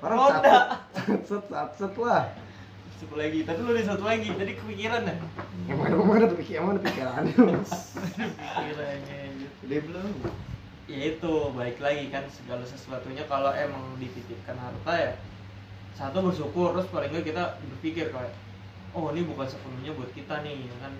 Satu, 0.02 0.50
set, 1.30 1.46
set, 1.46 1.68
set 1.78 1.94
lah. 1.94 2.26
Satu 2.98 3.14
lagi. 3.14 3.46
Tadi 3.46 3.58
lu 3.62 3.70
ada 3.70 3.82
satu 3.86 4.04
lagi. 4.04 4.28
Tadi 4.34 4.52
kepikiran 4.58 5.06
dah. 5.06 5.16
Emang 5.70 5.86
ada 5.86 5.94
emang 5.94 6.16
ada 6.18 6.28
pikiran, 6.34 6.58
emang 6.58 6.72
ada 6.74 6.82
pikiran. 6.82 7.22
Pikirannya. 8.58 9.20
Udah 9.62 9.80
belum? 9.86 10.10
Ya 10.88 11.00
itu 11.14 11.32
balik 11.52 11.78
lagi 11.78 12.08
kan 12.10 12.24
segala 12.32 12.64
sesuatunya 12.64 13.22
kalau 13.28 13.52
emang 13.52 13.94
dititipkan 14.00 14.56
harta 14.56 14.94
ya 14.96 15.12
satu 15.98 16.30
bersyukur 16.30 16.78
terus 16.78 16.86
paling 16.94 17.10
nggak 17.10 17.26
kita 17.26 17.58
berpikir 17.58 18.14
kayak 18.14 18.30
oh 18.94 19.10
ini 19.10 19.26
bukan 19.26 19.50
sepenuhnya 19.50 19.90
buat 19.98 20.14
kita 20.14 20.46
nih 20.46 20.70
ya 20.70 20.76
kan 20.78 20.94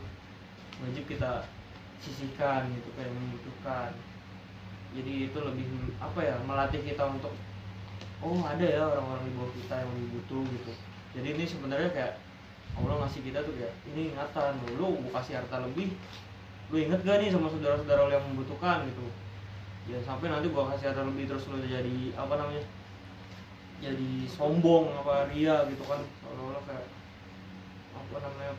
wajib 0.83 1.07
kita 1.07 1.47
sisihkan 2.03 2.67
gitu 2.75 2.91
kayak 2.99 3.15
membutuhkan 3.15 3.95
jadi 4.99 5.31
itu 5.31 5.39
lebih 5.39 5.95
apa 6.03 6.19
ya 6.19 6.35
melatih 6.43 6.83
kita 6.83 7.07
untuk 7.07 7.31
oh 8.19 8.43
ada 8.43 8.67
ya 8.67 8.83
orang-orang 8.91 9.23
di 9.23 9.33
bawah 9.39 9.53
kita 9.55 9.75
yang 9.79 9.91
lebih 9.95 10.09
butuh 10.19 10.45
gitu 10.51 10.73
jadi 11.17 11.29
ini 11.33 11.45
sebenarnya 11.49 11.91
kayak 11.95 12.15
Allah 12.79 12.97
ngasih 13.05 13.21
kita 13.25 13.41
tuh 13.43 13.55
kayak 13.57 13.75
ini 13.91 14.13
ingatan 14.15 14.55
lu 14.77 15.01
lu 15.01 15.11
kasih 15.11 15.41
harta 15.41 15.65
lebih. 15.65 15.97
Lu 16.69 16.77
inget 16.77 17.01
gak 17.01 17.25
nih 17.25 17.33
sama 17.33 17.49
saudara-saudara 17.49 18.07
lu 18.07 18.13
yang 18.13 18.27
membutuhkan? 18.29 18.85
Gitu. 18.87 19.07
Ya 19.89 19.99
sampai 20.05 20.29
nanti 20.29 20.53
gua 20.53 20.69
kasih 20.77 20.93
harta 20.93 21.03
lebih 21.03 21.25
terus 21.27 21.49
lu 21.49 21.59
jadi 21.65 22.13
apa 22.15 22.35
namanya 22.37 22.63
jadi 23.79 24.11
sombong 24.29 24.93
apa 24.95 25.33
ria 25.33 25.65
gitu 25.73 25.83
kan. 25.89 26.05
Seolah-olah 26.23 26.63
kayak 26.69 26.87
apa 27.97 28.17
namanya 28.21 28.53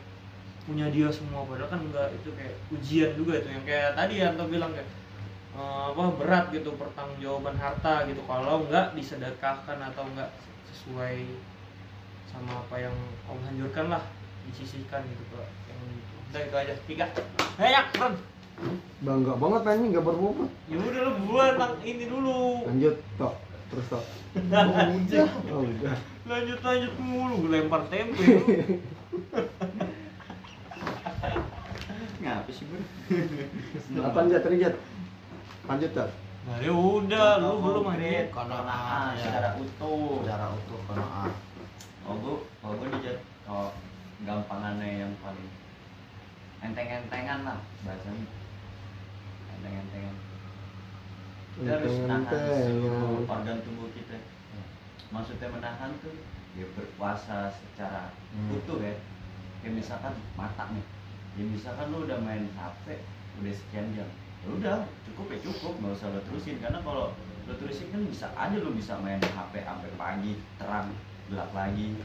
punya 0.66 0.86
dia 0.90 1.08
semua. 1.08 1.46
Padahal 1.46 1.70
kan 1.70 1.80
enggak 1.86 2.08
itu 2.18 2.28
kayak 2.34 2.54
ujian 2.74 3.10
juga 3.14 3.40
itu. 3.40 3.48
Yang 3.54 3.64
kayak 3.70 3.90
tadi 3.94 4.14
Anto 4.20 4.44
bilang 4.50 4.74
kayak 4.74 4.90
eh, 5.54 5.84
apa 5.94 6.02
berat 6.18 6.44
gitu 6.52 6.74
pertanggungjawaban 6.76 7.56
harta 7.56 8.04
gitu. 8.10 8.20
Kalau 8.26 8.66
enggak 8.66 8.92
disedekahkan 8.98 9.78
atau 9.80 10.02
enggak 10.12 10.28
sesuai 10.68 11.24
sama 12.30 12.62
apa 12.62 12.76
yang 12.78 12.94
Allah 13.26 13.46
anjurkan 13.50 13.86
lah 13.90 14.02
disisihkan 14.46 15.02
gitu 15.04 15.22
ke 15.28 15.40
yang 15.68 15.78
itu 15.90 16.14
udah 16.30 16.40
itu 16.40 16.56
aja 16.56 16.74
tiga 16.86 17.06
banyak 17.54 17.86
Ron 17.96 18.14
Bangga 19.00 19.32
banget 19.34 19.62
anjing 19.64 19.88
enggak 19.88 20.04
berbobot. 20.04 20.50
ya 20.68 20.76
udah 20.76 21.00
lu 21.00 21.12
buat 21.26 21.56
tang 21.56 21.74
ini 21.80 22.04
dulu 22.04 22.68
Lanjut, 22.68 22.96
tok. 23.16 23.34
Terus 23.72 23.86
tok. 23.88 24.04
udah 24.36 25.26
Oh, 25.48 25.64
udah. 25.64 25.96
lanjut 26.28 26.58
lanjut 26.60 26.92
mulu 27.00 27.34
gue 27.40 27.50
lempar 27.50 27.82
tempe 27.88 28.20
lu. 28.20 28.40
Ngapa 32.20 32.50
sih 32.52 32.64
bro? 32.68 32.80
Apa 34.04 34.18
lanjut, 34.20 34.42
lanjut. 34.44 34.74
Lanjut, 35.64 35.90
tok. 35.96 36.08
nah 36.44 36.56
ya 36.60 36.72
udah 36.72 37.26
lu 37.40 37.50
belum 37.60 37.84
aja 37.96 38.28
Konoa 38.28 38.80
ya. 39.16 39.24
secara 39.24 39.48
utuh. 39.56 40.20
Secara 40.20 40.46
utuh 40.52 40.78
konoa. 40.84 41.24
Oh 42.10 42.18
gue, 42.18 42.36
oh 42.66 42.72
gue 42.74 42.88
dijat, 42.98 43.18
oh 43.46 43.70
gampangannya 44.26 44.98
yang 44.98 45.12
paling 45.22 45.46
enteng-entengan 46.58 47.46
lah 47.46 47.58
bahasanya. 47.86 48.26
Enteng-entengan. 49.54 50.16
Kita 51.54 51.70
harus 51.70 51.94
menahan 52.02 52.26
seluruh 52.26 52.50
Enteng-entengan. 52.66 53.30
organ 53.30 53.58
tubuh 53.62 53.88
kita. 53.94 54.18
Maksudnya 55.10 55.48
menahan 55.50 55.90
tuh 56.02 56.14
ya 56.54 56.66
berpuasa 56.74 57.54
secara 57.54 58.10
Hmm. 58.34 58.58
utuh 58.58 58.82
ya. 58.82 58.94
Kayak 59.62 59.74
misalkan 59.78 60.14
mata 60.34 60.66
nih. 60.74 60.82
Ya 61.38 61.44
misalkan 61.46 61.94
lu 61.94 62.10
udah 62.10 62.18
main 62.18 62.50
HP 62.50 63.06
udah 63.38 63.54
sekian 63.54 63.94
jam. 63.94 64.10
Ya 64.40 64.48
udah, 64.50 64.76
cukup 65.06 65.30
ya 65.30 65.38
cukup, 65.46 65.78
nggak 65.78 65.94
usah 65.94 66.10
lo 66.10 66.20
terusin 66.26 66.58
karena 66.58 66.80
kalau 66.82 67.12
lo 67.46 67.52
terusin 67.54 67.92
kan 67.92 68.02
bisa 68.02 68.26
aja 68.34 68.56
lo 68.56 68.72
bisa 68.72 68.98
main 68.98 69.20
HP 69.20 69.52
sampai 69.62 69.90
pagi, 69.94 70.32
terang, 70.56 70.88
gelap 71.30 71.50
lagi. 71.54 71.96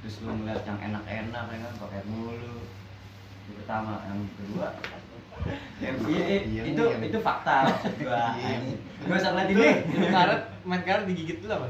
Terus 0.00 0.14
lu 0.24 0.32
ngeliat 0.40 0.64
yang 0.64 0.78
enak-enak 0.80 1.44
ya 1.52 1.56
kan 1.62 1.74
pakai 1.80 2.00
mulu. 2.08 2.56
Itu 3.44 3.50
pertama, 3.60 4.00
yang 4.08 4.20
kedua 4.40 4.68
ya, 5.82 5.90
iya, 6.08 6.24
iya, 6.46 6.62
itu 6.64 6.82
iya. 6.82 6.96
itu 7.02 7.18
fakta 7.20 7.68
gua. 8.00 8.34
Iya. 8.38 8.56
Gua 9.04 9.16
usah 9.18 9.30
ngeliat 9.34 9.48
ini. 9.50 9.68
lu 9.98 10.06
karet 10.08 10.40
main 10.64 10.82
karet 10.86 11.04
digigit 11.08 11.38
dulu 11.42 11.52
apa 11.52 11.66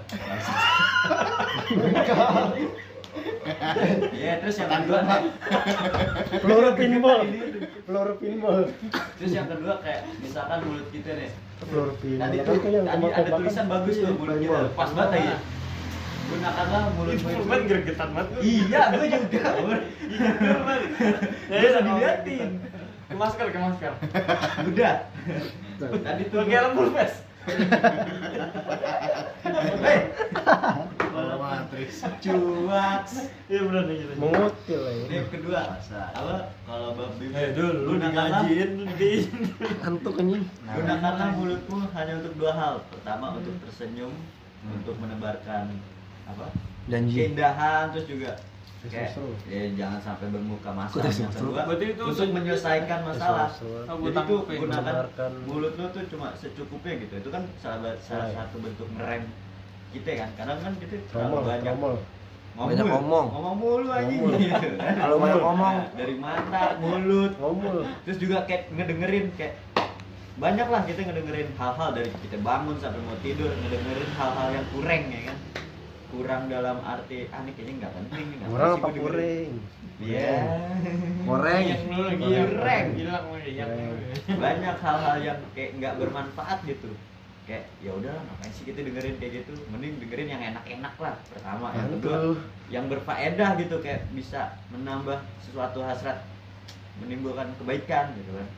Iya, 4.11 4.43
terus 4.43 4.59
yang 4.59 4.71
kedua 4.75 4.99
Peluru 6.43 6.71
pinball. 6.75 7.21
Peluru 7.87 8.15
pinball. 8.19 8.59
terus 9.21 9.33
yang 9.33 9.47
kedua 9.47 9.79
kayak 9.83 10.03
misalkan 10.19 10.59
mulut 10.67 10.89
kita 10.91 11.11
nih. 11.15 11.31
Peluru 11.63 11.95
pinball. 12.03 12.23
Tadi 12.27 12.37
yang 12.75 12.87
tadi 12.87 13.07
ada 13.15 13.31
tulisan 13.39 13.67
bagus 13.71 13.95
tuh 14.03 14.15
mulut 14.19 14.39
kita. 14.43 14.59
Pas 14.75 14.91
banget 14.91 15.31
ya. 15.31 15.37
Gunakanlah 16.25 16.83
mulut 16.97 17.21
main 17.45 17.63
gregetan 17.69 18.09
banget. 18.17 18.29
Iya, 18.41 18.83
gua 18.97 19.07
juga. 19.07 19.43
Iya, 20.15 20.31
bener 20.39 20.61
banget. 20.63 20.83
Gua 21.49 21.69
udah 21.69 21.83
diliatin. 21.83 22.51
Ke 23.05 23.15
masker, 23.19 23.47
ke 23.51 23.59
masker. 23.59 23.93
Udah. 24.71 24.95
Tadi 25.81 26.23
tuh 26.31 26.39
Pakai 26.45 26.57
helm 26.57 26.73
full 26.79 26.91
face. 26.95 27.17
Hei, 29.85 30.01
cuaks 32.25 33.13
Iya 33.53 33.61
benar 33.69 33.85
nih 33.85 33.97
gitu. 34.01 34.13
mengutil 34.17 34.81
ya 34.81 34.93
Ini 35.05 35.15
yang 35.21 35.29
kedua 35.29 35.59
apa 36.17 36.37
kalau 36.65 36.97
bab 36.97 37.13
bibir 37.21 37.37
Eh 37.37 37.53
dul, 37.53 37.77
lu 37.85 37.93
digajiin 38.01 38.71
lu 38.81 38.85
di 38.97 39.29
antuk 39.85 40.17
anjing 40.17 40.49
gunakanlah 40.65 41.29
mulutmu 41.37 41.85
hanya 41.93 42.13
untuk 42.25 42.35
dua 42.41 42.53
hal 42.57 42.75
pertama 42.89 43.37
untuk 43.37 43.55
tersenyum 43.69 44.13
untuk 44.65 44.97
menebarkan 44.97 45.77
apa 46.25 46.47
Janji. 46.85 47.17
keindahan 47.19 47.89
terus 47.91 48.07
juga 48.07 48.33
kayak 48.85 49.17
ya 49.49 49.65
jangan 49.75 49.97
sampai 49.99 50.29
bermuka 50.29 50.69
masalah 50.69 51.09
yang 51.09 51.33
kedua 51.33 51.61
Berarti 51.65 51.87
itu 51.91 52.03
untuk 52.05 52.29
menyelesaikan 52.31 53.01
masalah 53.03 53.49
jadi 53.49 53.81
tuh 53.89 54.13
tanggepin. 54.13 54.59
gunakan 54.61 54.95
mulut 55.45 55.73
lu 55.75 55.87
tuh 55.89 56.05
cuma 56.07 56.29
secukupnya 56.35 56.93
gitu 56.99 57.15
itu 57.17 57.29
kan 57.29 57.43
salah, 57.57 57.97
salah 57.99 58.29
Right. 58.29 58.37
satu 58.37 58.57
bentuk 58.61 58.89
ngerem 58.93 59.25
kita 59.91 60.11
kan 60.19 60.31
kadang 60.35 60.59
kan 60.61 60.73
kita 60.77 60.95
terlalu 61.09 61.37
banyak 61.43 61.65
tromol 61.65 61.97
Banyak 62.55 62.87
ngomong. 62.87 63.27
ngomong 63.33 63.57
mulu 63.57 63.89
aja 63.91 64.07
Ngomong. 64.07 64.39
gitu 64.39 64.69
kan. 64.79 64.95
Kalau 64.95 65.17
banyak 65.19 65.41
ngomong. 65.43 65.75
Dari 65.93 66.15
mata 66.15 66.63
mulut 66.79 67.33
ngomul 67.35 67.77
terus 68.05 68.19
juga 68.21 68.45
kayak 68.45 68.71
ngedengerin 68.71 69.27
kayak 69.35 69.59
banyak 70.35 70.67
lah 70.67 70.83
kita 70.83 71.01
ngedengerin 71.05 71.49
hal-hal 71.57 71.91
dari 71.91 72.11
kita 72.21 72.37
bangun 72.39 72.77
sampai 72.77 73.01
mau 73.01 73.17
tidur 73.19 73.51
ngedengerin 73.51 74.11
hal-hal 74.13 74.49
yang 74.53 74.67
kurang 74.71 75.03
ya 75.09 75.21
kan 75.25 75.39
kurang 76.15 76.43
dalam 76.47 76.79
arti 76.87 77.27
ah 77.35 77.43
ini 77.43 77.51
kayaknya 77.59 77.75
nggak 77.83 77.95
penting 77.99 78.25
nih, 78.31 78.37
nggak 78.39 78.51
kurang 78.55 78.71
sih 78.71 78.79
apa 78.79 78.87
gua 78.87 78.95
dengerin?" 78.95 79.15
kuring 79.15 79.53
Iya. 80.03 80.37
Goreng. 81.23 81.67
Goreng. 82.19 82.87
Yang 83.47 83.73
banyak 84.27 84.77
hal-hal 84.83 85.17
yang 85.23 85.39
kayak 85.55 85.71
nggak 85.79 85.95
bermanfaat 86.03 86.59
gitu. 86.67 86.91
Kayak 87.45 87.69
ya 87.85 87.93
udah 87.93 88.11
ngapain 88.11 88.53
sih 88.57 88.65
kita 88.67 88.81
dengerin 88.83 89.17
kayak 89.21 89.45
gitu? 89.45 89.53
Mending 89.71 90.01
dengerin 90.01 90.29
yang 90.35 90.43
enak-enak 90.55 90.95
lah 90.99 91.15
pertama. 91.31 91.71
Yang 91.77 91.89
kedua 92.01 92.19
yang 92.73 92.85
berfaedah 92.91 93.51
gitu 93.61 93.77
kayak 93.85 94.09
bisa 94.17 94.59
menambah 94.75 95.21
sesuatu 95.45 95.85
hasrat 95.85 96.25
menimbulkan 96.99 97.53
kebaikan 97.61 98.17
gitu 98.19 98.33
kan. 98.35 98.49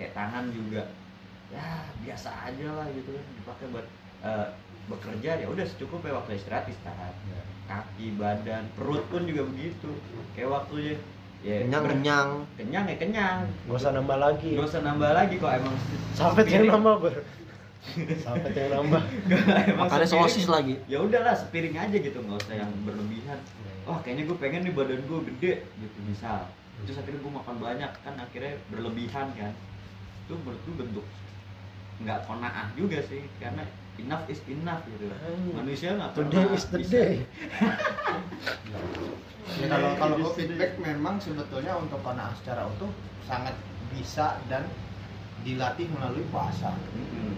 Kayak 0.00 0.12
tangan 0.16 0.44
juga 0.50 0.82
ya 1.50 1.82
biasa 2.06 2.30
aja 2.46 2.68
lah 2.78 2.86
gitu 2.94 3.10
kan 3.10 3.24
dipakai 3.42 3.66
buat 3.74 3.86
eh, 4.22 4.46
bekerja 4.90 5.30
ya 5.36 5.46
udah 5.46 5.64
secukupnya 5.64 6.12
waktu 6.12 6.34
istirahat 6.34 6.66
istirahat. 6.66 7.14
Kaki 7.64 8.18
badan 8.18 8.66
perut 8.74 9.06
pun 9.06 9.22
juga 9.22 9.46
begitu. 9.46 9.90
Kayak 10.34 10.50
waktunya 10.52 10.94
ya 11.40 11.62
Kenyang 11.62 11.82
ber- 11.82 11.92
kenyang. 11.94 12.28
kenyang 12.54 12.84
ya 12.84 12.96
kenyang. 12.98 13.38
Gak 13.64 13.76
usah 13.76 13.92
nambah 13.92 14.18
lagi. 14.18 14.50
Gak 14.52 14.66
usah 14.66 14.82
nambah 14.82 15.10
lagi 15.10 15.34
kok 15.36 15.52
emang 15.52 15.74
sampai 16.12 16.42
yang 16.42 16.50
sepiring- 16.66 16.72
nambah 16.74 16.94
ber 17.00 17.14
sampai 18.26 18.50
yang 18.50 18.70
nambah. 18.76 19.02
Sepiring- 19.80 20.10
sosis 20.10 20.46
lagi. 20.46 20.74
ya 20.84 20.98
udahlah 20.98 21.32
sepiring 21.32 21.72
aja 21.74 21.96
gitu 21.96 22.18
nggak 22.18 22.38
usah 22.42 22.54
yang 22.58 22.70
berlebihan. 22.82 23.38
Wah 23.86 23.98
kayaknya 24.02 24.26
gue 24.26 24.36
pengen 24.36 24.60
nih 24.66 24.74
badan 24.74 25.00
gue 25.00 25.20
gede 25.32 25.52
gitu 25.78 25.98
misal. 26.04 26.44
Terus 26.82 26.96
akhirnya 26.96 27.20
gue 27.20 27.32
makan 27.32 27.56
banyak 27.56 27.90
kan 28.02 28.14
akhirnya 28.16 28.58
berlebihan 28.68 29.26
kan. 29.32 29.52
Itu 30.26 30.34
menurut 30.36 30.60
gue 30.60 30.74
bentuk 30.76 31.06
nggak 32.00 32.18
konaah 32.24 32.68
juga 32.74 32.98
sih 33.04 33.24
karena 33.36 33.60
enough 34.00 34.24
is 34.26 34.40
enough 34.46 34.80
gitu 34.88 35.06
manusia 35.52 35.92
nggak 35.92 36.10
today 36.14 36.44
is 36.50 36.64
the 36.66 36.78
bisa- 36.78 36.92
day 36.92 37.12
Ya, 39.50 39.66
kalau 39.68 39.90
kalau 39.98 40.14
gue 40.16 40.32
feedback 40.32 40.78
memang 40.78 41.18
sebetulnya 41.18 41.74
untuk 41.74 42.00
kona'ah 42.00 42.32
secara 42.34 42.64
utuh 42.66 42.88
sangat 43.20 43.52
bisa 43.90 44.38
dan 44.46 44.64
dilatih 45.42 45.90
melalui 45.90 46.24
puasa. 46.28 46.72
Mm-mm. 46.94 47.34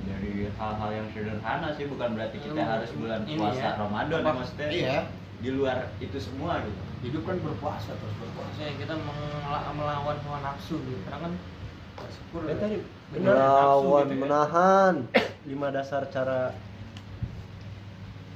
dari 0.00 0.48
hal-hal 0.48 0.90
yang 0.90 1.06
sederhana 1.12 1.68
sih 1.74 1.84
bukan 1.84 2.16
berarti 2.16 2.40
kita 2.40 2.56
Hmm. 2.56 2.72
harus 2.72 2.90
bulan 2.96 3.20
puasa 3.22 3.60
ya. 3.60 3.76
Ramadan 3.76 4.18
ya 4.18 4.32
maksudnya 4.32 4.68
Iya, 4.70 4.98
di 5.38 5.50
luar 5.52 5.78
itu 5.98 6.16
semua 6.16 6.64
gitu 6.64 6.80
hidup 7.04 7.22
kan 7.22 7.36
berpuasa 7.38 7.92
terus 7.92 8.14
berpuasa. 8.16 8.48
Maksudnya 8.48 8.72
kita 8.80 8.94
melawan 9.70 10.16
hawa 10.18 10.38
nafsu 10.40 10.80
gitu. 10.80 11.00
Karena 11.04 11.28
kan 11.28 11.32
syukur 12.06 12.42
ya 12.46 12.54
tadi 12.56 12.76
benar 13.08 13.34
Melawan 13.34 14.04
gitu 14.06 14.14
ya. 14.14 14.20
menahan. 14.22 14.94
lima 15.48 15.68
dasar 15.72 16.02
cara 16.12 16.52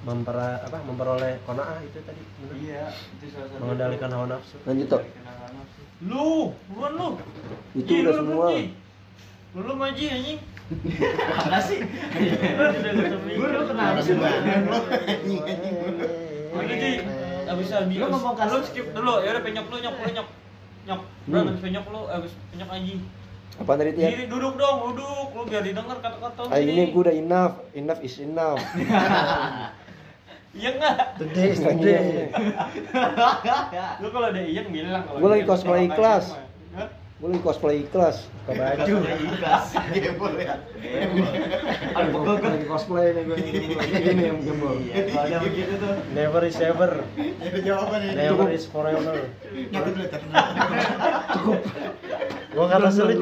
mempera, 0.02 0.58
apa, 0.66 0.82
memperoleh 0.82 1.38
kona'ah 1.46 1.78
itu 1.86 2.02
tadi 2.02 2.22
benar. 2.42 2.56
iya 2.58 2.84
itu 2.90 3.30
salah 3.30 3.46
satu 3.52 3.60
mengendalikan 3.62 4.10
hawa 4.10 4.26
nafsu 4.34 4.56
Lanjut 4.66 4.88
nafsu. 4.90 5.82
Lu, 6.02 6.50
buruan 6.74 6.92
lu. 6.98 7.08
Itu 7.78 7.86
Ji, 7.86 8.02
udah 8.02 8.10
lu 8.10 8.18
semua. 8.18 8.46
Lu 9.54 9.60
lu 9.62 9.74
maji 9.78 10.04
anjing. 10.10 10.40
mana 11.38 11.58
sih 11.62 11.78
Lu 11.78 12.64
mikir. 13.22 13.38
Guru 13.38 13.60
kenapa 13.70 14.00
sih 14.02 14.18
lu? 14.18 14.26
Udah 16.58 16.76
Ji. 16.82 16.92
Abis 17.46 17.68
abis. 17.70 17.96
Lu 18.02 18.06
ngomong. 18.10 18.34
Lu 18.34 18.58
skip 18.66 18.86
dulu. 18.90 19.14
Ya 19.22 19.30
udah 19.38 19.42
penyok 19.46 19.66
lu 19.70 19.76
nyok 19.78 19.94
lu 19.94 20.10
nyok. 20.10 20.28
Nyok. 20.90 21.00
Bro, 21.30 21.38
abis 21.46 21.60
penyok 21.62 21.86
lu 21.86 22.00
abis 22.10 22.32
penyok 22.50 22.70
anjing. 22.74 23.00
Apa 23.60 23.72
tadi 23.76 23.90
Tian? 23.92 24.10
Diri 24.16 24.24
duduk 24.30 24.56
dong, 24.56 24.76
duduk. 24.92 25.26
Lu 25.36 25.42
biar 25.48 25.62
didengar 25.64 25.98
kata-kata 26.00 26.48
Ah 26.48 26.60
ini 26.60 26.92
gue 26.92 27.02
udah 27.02 27.14
enough, 27.14 27.54
enough 27.76 28.00
is 28.00 28.16
enough. 28.20 28.60
Iya 30.52 30.76
enggak? 30.76 30.96
today 31.16 31.48
is 31.48 31.64
the 31.64 31.72
Iya, 31.72 31.80
day 31.80 32.28
iya. 32.28 33.86
Lu 34.04 34.12
kalau 34.12 34.28
ada 34.28 34.40
iya 34.44 34.60
bilang 34.68 35.00
kalau 35.08 35.24
Gua 35.24 35.28
lagi 35.32 35.48
cosplay 35.48 35.88
ikhlas. 35.88 36.36
Iya. 37.22 37.22
Gue 37.22 37.30
lagi 37.30 37.42
cosplay 37.46 37.86
ikhlas. 37.86 38.26
ke 38.42 38.58
baju 38.58 38.94
ikhlas 39.06 39.66
ya. 39.78 40.54
ada 41.94 42.08
pegel 42.10 42.34
Lagi 42.42 42.66
cosplay 42.66 43.14
nih 43.14 43.22
gue 43.22 43.36
ini 43.38 44.22
yang 44.26 44.38
gembol. 44.42 44.74
iya 44.82 45.06
kalau 45.06 45.22
ada 45.22 45.38
begitu 45.38 45.72
tuh 45.78 45.94
never 46.10 46.42
is 46.42 46.58
ever 46.58 47.06
Itu 47.14 47.58
jawabannya. 47.62 48.10
never 48.18 48.50
is 48.50 48.66
forever 48.66 49.14
dulu, 49.14 49.70
nyatu 49.70 49.90
gua 52.52 52.66
kata 52.66 52.88
sulit 52.90 53.18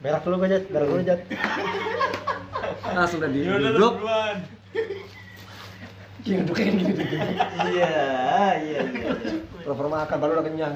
berak 0.00 0.24
lu 0.24 0.36
gajat 0.40 0.62
berak 0.72 0.88
lu 0.88 1.04
jat 1.04 1.20
Langsung 2.82 3.20
udah 3.20 3.30
Ya 3.30 3.52
udah 3.52 3.70
lu 3.70 3.76
duduk. 3.76 3.94
Iya 6.22 6.34
dudukin 6.46 6.72
gitu. 6.80 7.02
iya 7.68 7.92
iya 8.56 8.80
iya 8.80 8.80
Proper 9.62 9.86
makan 9.86 10.16
baru 10.18 10.32
udah 10.38 10.44
kenyang. 10.48 10.74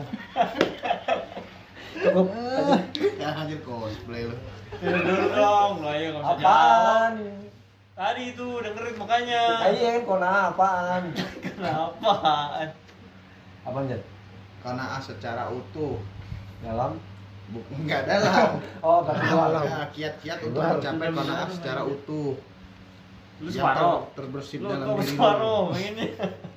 Cukup. 2.08 2.26
aja. 2.30 2.76
Ya 3.16 3.28
anjir 3.34 3.58
cosplay 3.60 4.22
lu. 4.24 4.36
Ya 4.76 4.96
dulu 4.96 5.26
dong, 5.30 5.72
lu 5.80 5.86
aja 5.86 6.04
nggak 6.06 6.16
usah 6.16 6.34
jawab. 6.34 6.40
Apaan? 6.40 7.12
Tadi 7.92 8.22
itu 8.28 8.46
dengerin 8.60 8.94
makanya. 8.96 9.42
Ah, 9.56 9.68
Iya 9.70 9.88
kan 9.90 10.02
kona 10.04 10.28
apaan? 10.50 11.02
Kenapa? 11.40 12.12
Apaan 13.62 13.84
Jan? 13.86 14.02
Kona'ah 14.60 15.00
secara 15.00 15.48
utuh. 15.48 15.96
Dalam? 16.58 16.98
Enggak 17.72 18.04
dalam. 18.04 18.58
Oh, 18.80 19.00
gak 19.00 19.16
dalam. 19.16 19.62
Nah, 19.62 19.86
kiat-kiat 19.90 20.38
untuk 20.42 20.60
mencapai 20.60 21.08
kona'ah 21.08 21.48
secara 21.48 21.82
utuh. 21.82 22.34
Lu 23.36 23.46
Yang 23.46 23.62
separoh. 23.62 23.84
ter- 24.08 24.08
terbersit 24.18 24.60
Lu 24.60 24.68
dalam 24.68 24.86
diri 24.96 25.14
lu. 25.14 25.56
ini. 25.76 26.06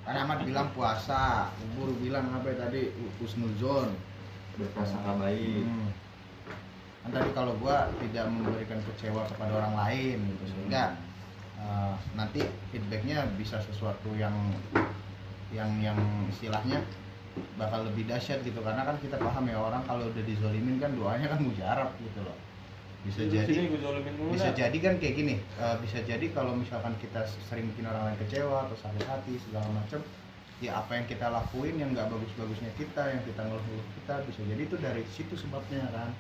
Kan 0.01 0.15
Ahmad 0.17 0.39
bilang 0.41 0.71
puasa, 0.71 1.53
Ubur 1.61 1.93
bilang 1.99 2.25
apa 2.31 2.49
tadi 2.51 2.89
husnuzon. 3.19 3.93
Berprasangka 4.59 5.13
baik. 5.15 5.63
Hmm. 5.63 5.89
Kan 7.07 7.09
tadi 7.15 7.29
kalau 7.31 7.55
gua 7.57 7.87
tidak 8.03 8.25
memberikan 8.27 8.79
kecewa 8.83 9.23
kepada 9.31 9.51
orang 9.55 9.73
lain 9.87 10.17
gitu 10.35 10.43
sehingga 10.51 10.99
uh, 11.57 11.95
nanti 12.19 12.43
feedbacknya 12.75 13.23
bisa 13.39 13.63
sesuatu 13.63 14.11
yang 14.19 14.35
yang 15.55 15.71
yang 15.81 15.97
istilahnya 16.29 16.83
bakal 17.55 17.87
lebih 17.87 18.05
dahsyat 18.05 18.43
gitu. 18.43 18.59
Karena 18.59 18.83
kan 18.83 18.99
kita 18.99 19.15
paham 19.15 19.47
ya 19.47 19.57
orang 19.57 19.81
kalau 19.87 20.11
udah 20.11 20.23
dizolimin 20.27 20.77
kan 20.77 20.91
doanya 20.93 21.31
kan 21.31 21.39
mujarab 21.39 21.95
gitu 22.03 22.19
loh. 22.21 22.35
Bisa 22.99 23.23
Sini 23.23 23.47
jadi 23.47 23.71
gua 23.71 23.79
zolimin 23.79 24.13
dulu 24.19 24.35
bisa 24.35 24.51
jadi 24.51 24.77
kan 24.83 24.99
kayak 24.99 25.15
gini 25.15 25.35
uh, 25.55 25.79
bisa 25.79 26.03
jadi 26.03 26.25
kalau 26.35 26.51
misalkan 26.51 26.91
kita 26.99 27.23
sering 27.47 27.71
bikin 27.71 27.87
orang 27.87 28.11
lain 28.11 28.19
kecewa 28.27 28.67
atau 28.67 28.75
sakit 28.75 29.07
hati 29.07 29.39
segala 29.39 29.71
macam 29.71 30.03
ya 30.59 30.75
apa 30.83 30.91
yang 30.99 31.07
kita 31.07 31.31
lakuin 31.31 31.79
yang 31.79 31.95
nggak 31.95 32.11
bagus-bagusnya 32.11 32.67
kita 32.75 33.15
yang 33.15 33.23
kita 33.23 33.41
ngeluh 33.47 33.83
kita 34.03 34.13
bisa 34.27 34.41
jadi 34.43 34.61
itu 34.67 34.75
dari 34.79 35.03
situ 35.11 35.33
sebabnya 35.39 35.87
kan. 35.95 36.11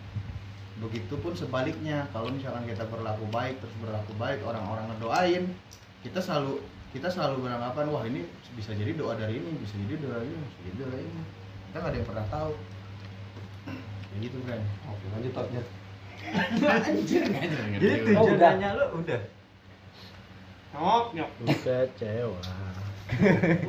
Begitupun 0.79 1.35
sebaliknya 1.35 2.07
kalau 2.15 2.31
misalkan 2.31 2.63
kita 2.63 2.87
berlaku 2.87 3.27
baik 3.35 3.59
terus 3.59 3.75
berlaku 3.83 4.15
baik 4.15 4.39
orang-orang 4.47 4.87
ngedoain 4.95 5.43
kita 6.07 6.23
selalu 6.23 6.63
kita 6.95 7.11
selalu 7.11 7.43
beranggapan 7.45 7.85
wah 7.91 8.03
ini 8.07 8.23
bisa 8.55 8.71
jadi 8.71 8.95
doa 8.95 9.13
dari 9.19 9.43
ini 9.43 9.51
bisa 9.59 9.75
jadi 9.75 9.99
doa 9.99 10.23
ini 10.23 10.35
bisa 10.39 10.59
jadi 10.71 10.75
doa 10.87 10.97
ini. 10.97 11.21
Kita 11.69 11.75
nggak 11.83 11.91
ada 11.91 11.97
yang 11.99 12.07
pernah 12.07 12.25
tahu. 12.31 12.51
Kayak 14.09 14.19
gitu 14.25 14.37
kan. 14.47 14.61
Oke, 14.89 15.05
lanjut 15.13 15.31
Tok, 15.35 15.47
Jan. 15.53 15.65
jadi 17.77 17.95
Oh, 18.15 18.25
udah. 18.25 18.35
tujuannya 18.35 18.69
lu 18.73 18.85
udah. 19.03 19.21
Nyok, 20.73 21.05
nyok. 21.13 21.29
kecewa 21.61 22.39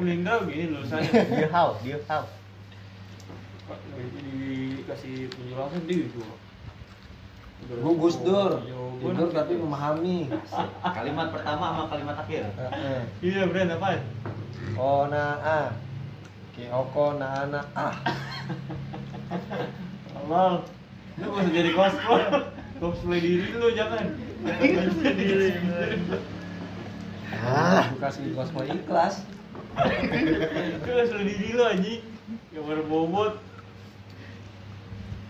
Ulindra 0.00 0.44
gini 0.44 0.72
lulusannya. 0.72 1.10
dia 1.38 1.48
how 1.48 1.76
dia 1.80 1.98
how 2.06 2.24
Dikasih 4.00 5.30
penjelasan 5.30 5.82
dia 5.86 6.08
gitu. 6.08 6.20
Gue 7.70 7.94
Gus 8.00 8.16
Dur. 8.24 8.64
Jawaban. 8.64 9.00
Tidur 9.00 9.28
tapi 9.30 9.52
memahami. 9.56 10.18
Kalimat 10.82 11.28
pertama 11.32 11.64
sama 11.72 11.84
kalimat 11.92 12.16
akhir. 12.18 12.42
Heeh. 12.56 13.00
Iya, 13.20 13.42
Bren, 13.48 13.72
apaan? 13.72 14.00
Oh 14.74 15.06
na 15.08 15.24
a. 15.40 15.60
Ki 16.56 16.68
oko 16.72 17.16
na 17.16 17.46
ana 17.46 17.60
ah. 17.76 17.94
Allah. 20.24 20.64
Lu 21.20 21.26
gak 21.30 21.42
usah 21.44 21.52
jadi 21.52 21.70
cosplay. 21.76 22.24
Cosplay 22.80 23.20
diri 23.20 23.46
lu 23.60 23.68
jangan. 23.76 24.04
Cosplay 24.76 25.14
diri. 25.14 25.50
Ah, 27.30 27.94
kasih 28.02 28.34
cosplay 28.34 28.74
ikhlas. 28.74 29.22
Lu 29.78 30.78
cosplay 30.82 31.24
diri 31.30 31.54
lu 31.54 31.62
anjing. 31.62 32.02
Yang 32.50 32.64
baru 32.66 32.82
bobot. 32.90 33.34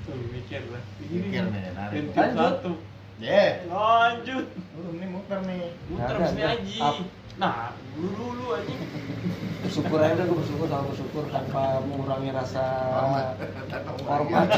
Tuh 0.08 0.16
mikir 0.32 0.64
lah. 0.72 0.82
Mikir 1.04 1.44
nih, 1.52 1.62
narik. 1.76 2.02
Satu. 2.16 2.72
Ye. 3.20 3.68
Lanjut. 3.68 4.46
Belum 4.72 4.94
nih 4.96 5.08
muter 5.12 5.38
nih. 5.44 5.76
Muter 5.92 6.16
sini 6.32 6.42
aja. 6.42 6.88
Nah, 7.36 7.70
dulu 7.94 8.10
dulu 8.34 8.44
anjing. 8.56 8.80
Bersyukur 9.60 10.00
aja 10.00 10.22
gue 10.24 10.34
bersyukur 10.34 10.66
sama 10.66 10.84
bersyukur 10.88 11.24
tanpa 11.28 11.62
mengurangi 11.84 12.30
rasa 12.32 12.64
Hormat. 12.90 13.26
hormat, 14.02 14.48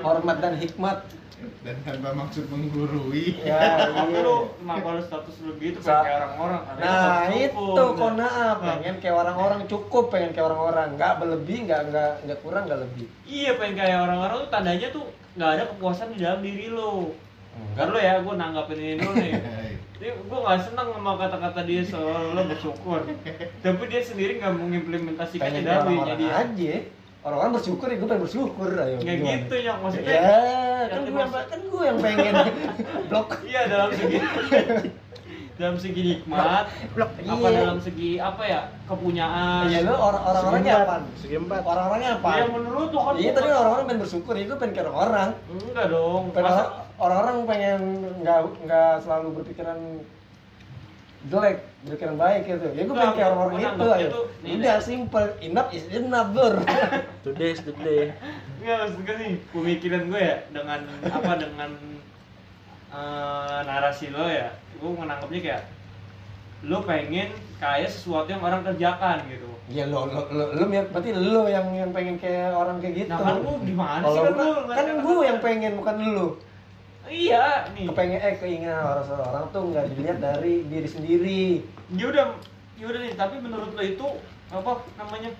hormat 0.00 0.36
dan 0.38 0.54
hikmat. 0.56 0.98
Dan 1.60 1.76
tanpa 1.84 2.16
maksud 2.16 2.48
menggurui. 2.48 3.36
Ya, 3.44 3.92
Tapi 3.92 4.08
iya. 4.08 4.24
lu 4.24 4.48
kenapa 4.56 4.96
lu 4.96 5.02
status 5.04 5.36
lu 5.44 5.52
gitu 5.60 5.78
Sa- 5.84 6.00
pengen 6.00 6.08
kayak 6.08 6.18
orang-orang? 6.24 6.60
Nah 6.80 7.22
itu 7.28 7.60
hukum, 7.60 7.92
kona 7.92 8.24
nah. 8.24 8.50
pengen 8.56 8.94
kayak 8.98 9.16
orang-orang 9.18 9.60
cukup 9.68 10.04
pengen 10.08 10.30
kayak 10.32 10.46
orang-orang 10.48 10.96
nggak 10.96 11.12
berlebih 11.20 11.58
nggak 11.68 11.80
nggak 11.92 12.12
nggak 12.24 12.38
kurang 12.40 12.64
nggak 12.64 12.80
lebih 12.80 13.06
Iya 13.28 13.50
pengen 13.60 13.74
kayak 13.76 13.98
orang-orang 14.00 14.36
tuh 14.40 14.50
tandanya 14.50 14.88
tuh 14.88 15.04
nggak 15.36 15.50
ada 15.52 15.64
kepuasan 15.68 16.08
di 16.08 16.18
dalam 16.24 16.40
diri 16.40 16.66
lo. 16.72 17.12
Ntar 17.74 17.88
lo 17.88 17.98
ya, 17.98 18.14
gue 18.20 18.34
nanggapin 18.34 18.78
ini 18.78 18.94
dulu 18.96 19.12
nih. 19.14 19.32
Ini 19.96 20.12
gue 20.12 20.38
gak 20.38 20.60
senang 20.60 20.92
sama 20.92 21.16
kata-kata 21.16 21.64
dia 21.64 21.80
soal 21.80 22.36
lo 22.36 22.42
bersyukur. 22.44 23.00
Tapi 23.64 23.82
dia 23.86 24.00
sendiri 24.00 24.36
nggak 24.36 24.52
mengimplementasikan 24.54 25.40
pengen 25.42 25.56
di 25.56 25.64
kayak 25.64 25.72
dalam 25.72 25.88
dirinya 25.88 26.04
orang-orang 26.04 26.20
dia. 26.20 26.36
aja 26.36 26.74
orang-orang 27.26 27.52
bersyukur 27.56 27.86
ya 27.88 27.96
gue 27.96 28.06
pengen 28.06 28.22
bersyukur 28.22 28.68
ayo 28.70 28.96
Nggak 28.96 29.16
gimana? 29.16 29.32
gitu 29.34 29.54
yang 29.58 29.78
maksudnya. 29.80 30.12
ya 30.14 30.86
kan 30.86 31.00
gue 31.02 31.16
yang 31.16 31.32
kan 31.32 31.60
gue 31.64 31.82
yang 31.82 31.98
pengen 31.98 32.34
blok 33.08 33.28
Iya 33.42 33.60
dalam 33.66 33.90
segi 33.90 34.18
dalam 35.56 35.76
segi 35.80 36.00
nikmat, 36.04 36.64
blok 36.92 37.10
apa 37.16 37.46
iya. 37.48 37.58
dalam 37.64 37.78
segi 37.80 38.10
apa 38.20 38.42
ya 38.44 38.60
kepunyaan. 38.84 39.72
ya 39.72 39.78
lu 39.80 39.94
orang 39.96 40.22
orang-orangnya 40.22 40.74
apa 40.84 40.94
segi 41.16 41.34
empat. 41.34 41.60
orang-orangnya 41.64 42.10
apa 42.20 42.30
Ya 42.36 42.44
menurut 42.46 42.88
lo 42.92 43.00
kan 43.00 43.14
iya 43.16 43.30
tadi 43.32 43.48
orang-orang 43.48 43.84
pengen 43.88 44.00
bersyukur 44.04 44.32
ya 44.36 44.44
gue 44.44 44.58
pengen 44.60 44.72
kayak 44.76 44.86
orang-orang 44.86 45.28
Enggak 45.48 45.86
dong. 45.88 46.22
Pengen 46.30 46.52
orang-orang 46.96 47.36
pengen 47.44 47.80
nggak 48.18 48.38
nggak 48.62 48.92
selalu 49.00 49.28
berpikiran 49.34 49.78
jelek 51.26 51.58
berpikiran 51.82 52.16
baik 52.16 52.40
gitu 52.46 52.66
ya 52.68 52.82
gue 52.82 52.94
pengen 52.94 53.14
kayak 53.14 53.28
orang-orang 53.28 53.60
itu 53.98 54.20
ini- 54.40 54.56
udah 54.56 54.76
simple 54.80 55.26
enough 55.40 55.70
is 55.70 55.84
enough 55.90 56.28
bro 56.30 56.54
Today 57.20 57.50
is 57.50 57.60
the 57.60 57.74
day. 57.76 58.14
Enggak 58.56 58.76
maksud 58.80 59.00
gue 59.02 59.16
nih 59.18 59.32
pemikiran 59.50 60.02
gue 60.06 60.20
ya 60.20 60.36
dengan 60.48 60.80
apa 61.04 61.32
dengan 61.36 61.70
eh, 62.88 63.58
narasi 63.62 64.06
lo 64.08 64.24
ya 64.24 64.54
gue 64.72 64.86
menangkapnya 64.88 65.40
kayak 65.42 65.62
lo 66.62 66.78
pengen 66.82 67.28
kayak 67.56 67.88
sesuatu 67.88 68.28
yang 68.28 68.40
orang 68.40 68.62
kerjakan 68.62 69.20
gitu 69.26 69.44
Ya 69.66 69.82
lo 69.84 70.06
lo 70.06 70.30
lo, 70.30 70.44
lo 70.54 70.64
berarti 70.64 71.10
lo 71.10 71.50
yang 71.50 71.66
yang 71.74 71.90
pengen 71.90 72.16
kayak 72.16 72.54
orang 72.54 72.78
kayak 72.78 72.94
gitu. 72.96 73.10
nah 73.10 73.18
kan 73.20 73.42
lu 73.42 73.58
gimana 73.60 73.98
sih 73.98 74.06
Kalau 74.06 74.22
kan 74.22 74.32
gua- 74.32 74.46
lu 74.46 74.70
kan 74.70 74.86
gue 74.96 75.16
yang 75.26 75.38
pengen 75.42 75.72
bukan 75.74 75.96
lo. 76.08 76.28
Iya 77.08 77.70
nih 77.72 77.86
Kepengen 77.90 78.20
eh 78.20 78.34
keinginan 78.36 78.78
orang 78.82 79.06
orang 79.22 79.44
tuh 79.50 79.62
nggak 79.70 79.84
dilihat 79.94 80.18
dari 80.18 80.66
diri 80.66 80.88
sendiri. 80.88 81.44
ya 81.94 82.04
udah 82.10 82.24
ya 82.76 82.84
udah 82.90 83.00
nih 83.00 83.12
tapi 83.14 83.34
menurut 83.40 83.70
lo 83.72 83.82
itu 83.82 84.06
apa 84.46 84.70
namanya 84.98 85.30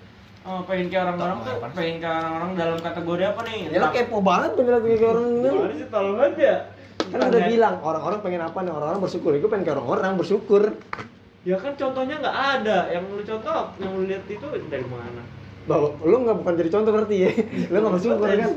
eh, 0.46 0.60
pengen 0.64 0.86
kayak 0.88 1.02
orang-orang 1.10 1.38
tuh 1.42 1.54
pengen 1.74 1.96
kayak 1.98 2.16
orang-orang 2.22 2.50
dalam 2.54 2.78
kategori 2.78 3.22
apa 3.26 3.40
nih 3.44 3.58
Ya 3.70 3.78
lo 3.78 3.88
kepo 3.90 4.18
banget 4.20 4.50
pengen 4.54 4.72
kayak 4.78 5.02
orang 5.04 5.26
ini. 5.26 5.48
Gimana 5.50 5.74
sih 5.74 5.88
tolong 5.90 6.14
banget 6.16 6.36
ya 6.38 6.56
Kan 7.06 7.20
udah 7.22 7.42
bilang 7.46 7.74
orang-orang 7.86 8.18
pengen 8.18 8.42
apa 8.42 8.58
nih 8.66 8.72
orang-orang 8.74 8.98
bersyukur. 8.98 9.30
Gue 9.38 9.46
pengen 9.46 9.62
kayak 9.62 9.78
orang-orang 9.78 10.14
bersyukur. 10.18 10.62
ya 11.46 11.54
kan 11.54 11.78
contohnya 11.78 12.18
nggak 12.18 12.38
ada 12.58 12.90
yang 12.90 13.06
lu 13.06 13.22
contoh 13.22 13.70
yang 13.78 13.90
lu 13.94 14.02
lihat 14.10 14.26
itu 14.26 14.42
dari 14.66 14.82
mana 14.90 15.22
Bahwa 15.62 15.94
lo 16.02 16.16
nggak 16.26 16.36
bukan 16.42 16.54
jadi 16.58 16.70
contoh 16.74 16.90
berarti 16.90 17.16
ya. 17.22 17.30
Lo 17.70 17.76
nggak 17.82 17.94
bersyukur 17.98 18.26
kan? 18.26 18.50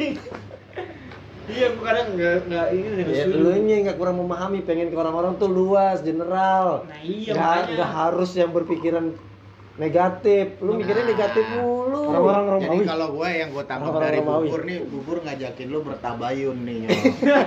Iya 1.49 1.67
gue 1.73 1.83
kadang 1.83 2.07
nggak 2.15 2.35
nggak 2.47 2.67
ini 2.71 2.87
dengan 2.93 3.13
Ya, 3.13 3.25
lu 3.25 3.49
nya 3.65 3.75
nggak 3.89 3.97
kurang 3.97 4.17
memahami 4.21 4.59
pengen 4.61 4.93
ke 4.93 4.95
orang-orang 4.95 5.35
tuh 5.41 5.49
luas 5.49 5.99
general. 6.05 6.85
Nah, 6.85 6.99
iya, 7.01 7.33
nggak 7.65 7.89
harus 7.89 8.31
yang 8.37 8.53
berpikiran 8.53 9.17
negatif 9.79 10.59
lu 10.59 10.75
mikirnya 10.75 11.05
negatif 11.07 11.45
mulu 11.49 11.99
Orang-orang 12.09 12.57
Jadi 12.57 12.67
Romawi. 12.73 12.85
kalau 12.85 13.07
gue 13.11 13.29
yang 13.31 13.49
gue 13.49 13.63
tangkap 13.63 13.85
Orang-orang 13.87 14.03
dari 14.03 14.19
Romawi. 14.19 14.43
bubur 14.43 14.61
nih, 14.61 14.77
bubur 14.83 15.17
ngajakin 15.21 15.67
lu 15.67 15.79
bertabayun 15.81 16.57
nih. 16.59 16.79
Iya. 16.89 17.37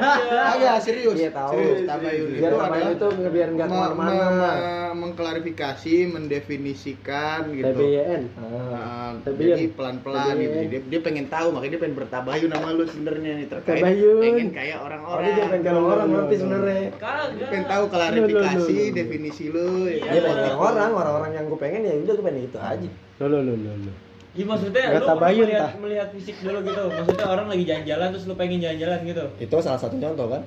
Agak 0.48 0.76
serius. 0.80 1.14
Iya, 1.14 1.30
tahu. 1.30 1.50
Serius, 1.52 1.80
tabayun 1.84 2.28
biar 2.30 2.38
itu 2.40 2.56
tabayun 2.56 2.72
adalah 2.72 2.92
itu 2.94 3.06
biar 3.28 3.48
nggak 3.50 3.66
me- 3.66 3.74
ke 3.74 3.76
mana-mana 3.76 4.30
me- 4.30 4.94
mengklarifikasi, 4.94 5.94
mendefinisikan 6.09 7.40
gitu. 7.50 7.74
TBYN. 7.74 8.22
Nah, 8.32 9.10
Tabayun. 9.20 9.50
jadi 9.50 9.64
pelan-pelan 9.68 10.34
gitu. 10.38 10.56
Dia, 10.68 10.80
dia 10.86 11.00
pengen 11.00 11.26
tahu, 11.26 11.46
makanya 11.50 11.70
dia 11.70 11.80
pengen 11.80 11.96
bertabayun 11.98 12.50
sama 12.50 12.68
lu 12.70 12.84
sebenarnya 12.84 13.30
nih 13.34 13.46
terkait 13.48 13.80
Tabayun. 13.80 14.20
pengen 14.20 14.48
kayak 14.52 14.76
oh 14.76 14.86
orang-orang. 14.86 15.22
dia 15.22 15.32
jangan 15.34 15.50
pengen 15.50 15.64
kayak 15.64 15.82
orang 15.82 16.06
berarti 16.09 16.36
sebenarnya 16.36 16.76
Dia 16.78 16.92
kagak 16.94 17.48
pengen 17.50 17.66
tahu 17.66 17.84
klarifikasi, 17.88 18.76
definisi 18.92 19.44
lu. 19.48 19.66
Iya, 19.82 20.00
dia 20.06 20.20
pengen 20.20 20.38
kayak 20.38 20.48
gitu. 20.48 20.62
orang 20.62 20.90
orang-orang 20.94 21.30
yang 21.34 21.44
gue 21.46 21.59
pengen 21.59 21.80
ya 21.82 21.92
udah 21.98 22.14
gue 22.22 22.30
pengen 22.30 22.46
itu 22.46 22.58
aja. 22.62 22.88
Lo 23.18 23.26
lo 23.26 23.38
lo 23.42 23.54
lo 23.58 23.70
lo. 23.74 23.92
Iya 24.32 24.44
maksudnya 24.48 24.80
Nggak 24.88 25.02
lu 25.02 25.08
tabayun, 25.12 25.44
melihat, 25.44 25.60
tah. 25.66 25.72
melihat 25.82 26.08
fisik 26.14 26.36
dulu 26.40 26.58
gitu. 26.64 26.82
Maksudnya 26.88 27.26
orang 27.26 27.46
lagi 27.50 27.64
jalan-jalan 27.66 28.08
terus 28.14 28.24
lu 28.30 28.34
pengen 28.38 28.58
jalan-jalan 28.62 28.98
gitu. 29.04 29.24
Itu 29.42 29.56
salah 29.60 29.80
satu 29.82 29.98
contoh 29.98 30.26
kan 30.30 30.42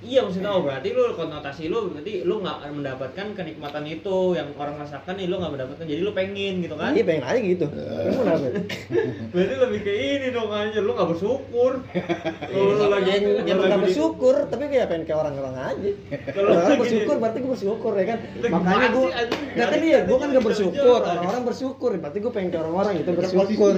Iya 0.00 0.24
maksudnya 0.24 0.48
oh 0.56 0.64
berarti 0.64 0.96
lu 0.96 1.12
konotasi 1.12 1.68
lu 1.68 1.92
berarti 1.92 2.24
lu 2.24 2.40
nggak 2.40 2.72
mendapatkan 2.72 3.26
kenikmatan 3.36 3.84
itu 3.84 4.32
yang 4.32 4.48
orang 4.56 4.80
rasakan 4.80 5.12
nih 5.20 5.28
lu 5.28 5.36
nggak 5.36 5.52
mendapatkan 5.52 5.84
jadi 5.84 6.00
lu 6.00 6.12
pengen 6.16 6.64
gitu 6.64 6.72
kan? 6.80 6.96
iya 6.96 7.04
pengen 7.04 7.24
aja 7.28 7.40
gitu. 7.44 7.66
Lu 7.68 8.12
kenapa? 8.16 8.48
Berarti 9.36 9.54
lebih 9.60 9.80
ke 9.84 9.92
ini 9.92 10.26
dong 10.32 10.48
anjir 10.48 10.80
lu 10.80 10.92
nggak 10.96 11.10
bersyukur. 11.12 11.72
Kalau 11.84 12.72
lu 12.80 12.86
lagi 12.88 13.10
ya, 13.12 13.18
ya 13.44 13.52
lu 13.52 13.62
nggak 13.68 13.82
bersyukur 13.84 14.34
tapi 14.48 14.62
kayak 14.72 14.86
pengen 14.88 15.04
kayak 15.04 15.20
orang-orang 15.20 15.54
aja. 15.68 15.90
Kalau 16.32 16.48
orang 16.48 16.64
lagi 16.64 16.80
bersyukur 16.80 17.14
berarti 17.20 17.38
gue 17.44 17.50
bersyukur 17.52 17.92
ya 17.92 18.04
kan? 18.08 18.18
Lu 18.24 18.46
makanya 18.56 18.88
gue 18.88 19.06
anjing? 19.12 19.42
nah 19.50 19.66
kan 19.68 19.80
iya 19.84 19.98
gue 20.08 20.16
kan 20.16 20.28
gak 20.32 20.44
bersyukur. 20.48 21.00
orang-orang 21.04 21.42
bersyukur 21.44 21.90
berarti 22.00 22.18
gue 22.24 22.32
pengen 22.32 22.48
kayak 22.48 22.62
orang-orang 22.64 22.94
itu 23.04 23.10
bersyukur. 23.12 23.74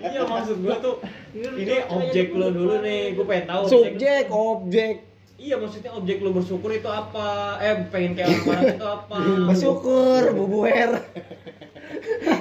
Iya 0.00 0.22
maksud 0.24 0.56
gua 0.64 0.76
tuh 0.80 0.94
ini 1.34 1.76
objek 1.86 2.26
lu 2.32 2.48
dulu 2.50 2.74
nih, 2.82 3.14
gua 3.14 3.26
pengen 3.28 3.44
tahu 3.46 3.62
subjek 3.68 4.24
objek 4.30 5.09
Iya 5.40 5.56
maksudnya 5.56 5.96
objek 5.96 6.20
lu 6.20 6.36
bersyukur 6.36 6.68
itu 6.68 6.84
apa? 6.84 7.56
Eh 7.58 7.88
pengen 7.88 8.12
kayak 8.12 8.28
orang-orang 8.44 8.64
itu 8.76 8.84
apa? 8.86 9.16
bersyukur 9.48 10.20
bubuer 10.36 10.90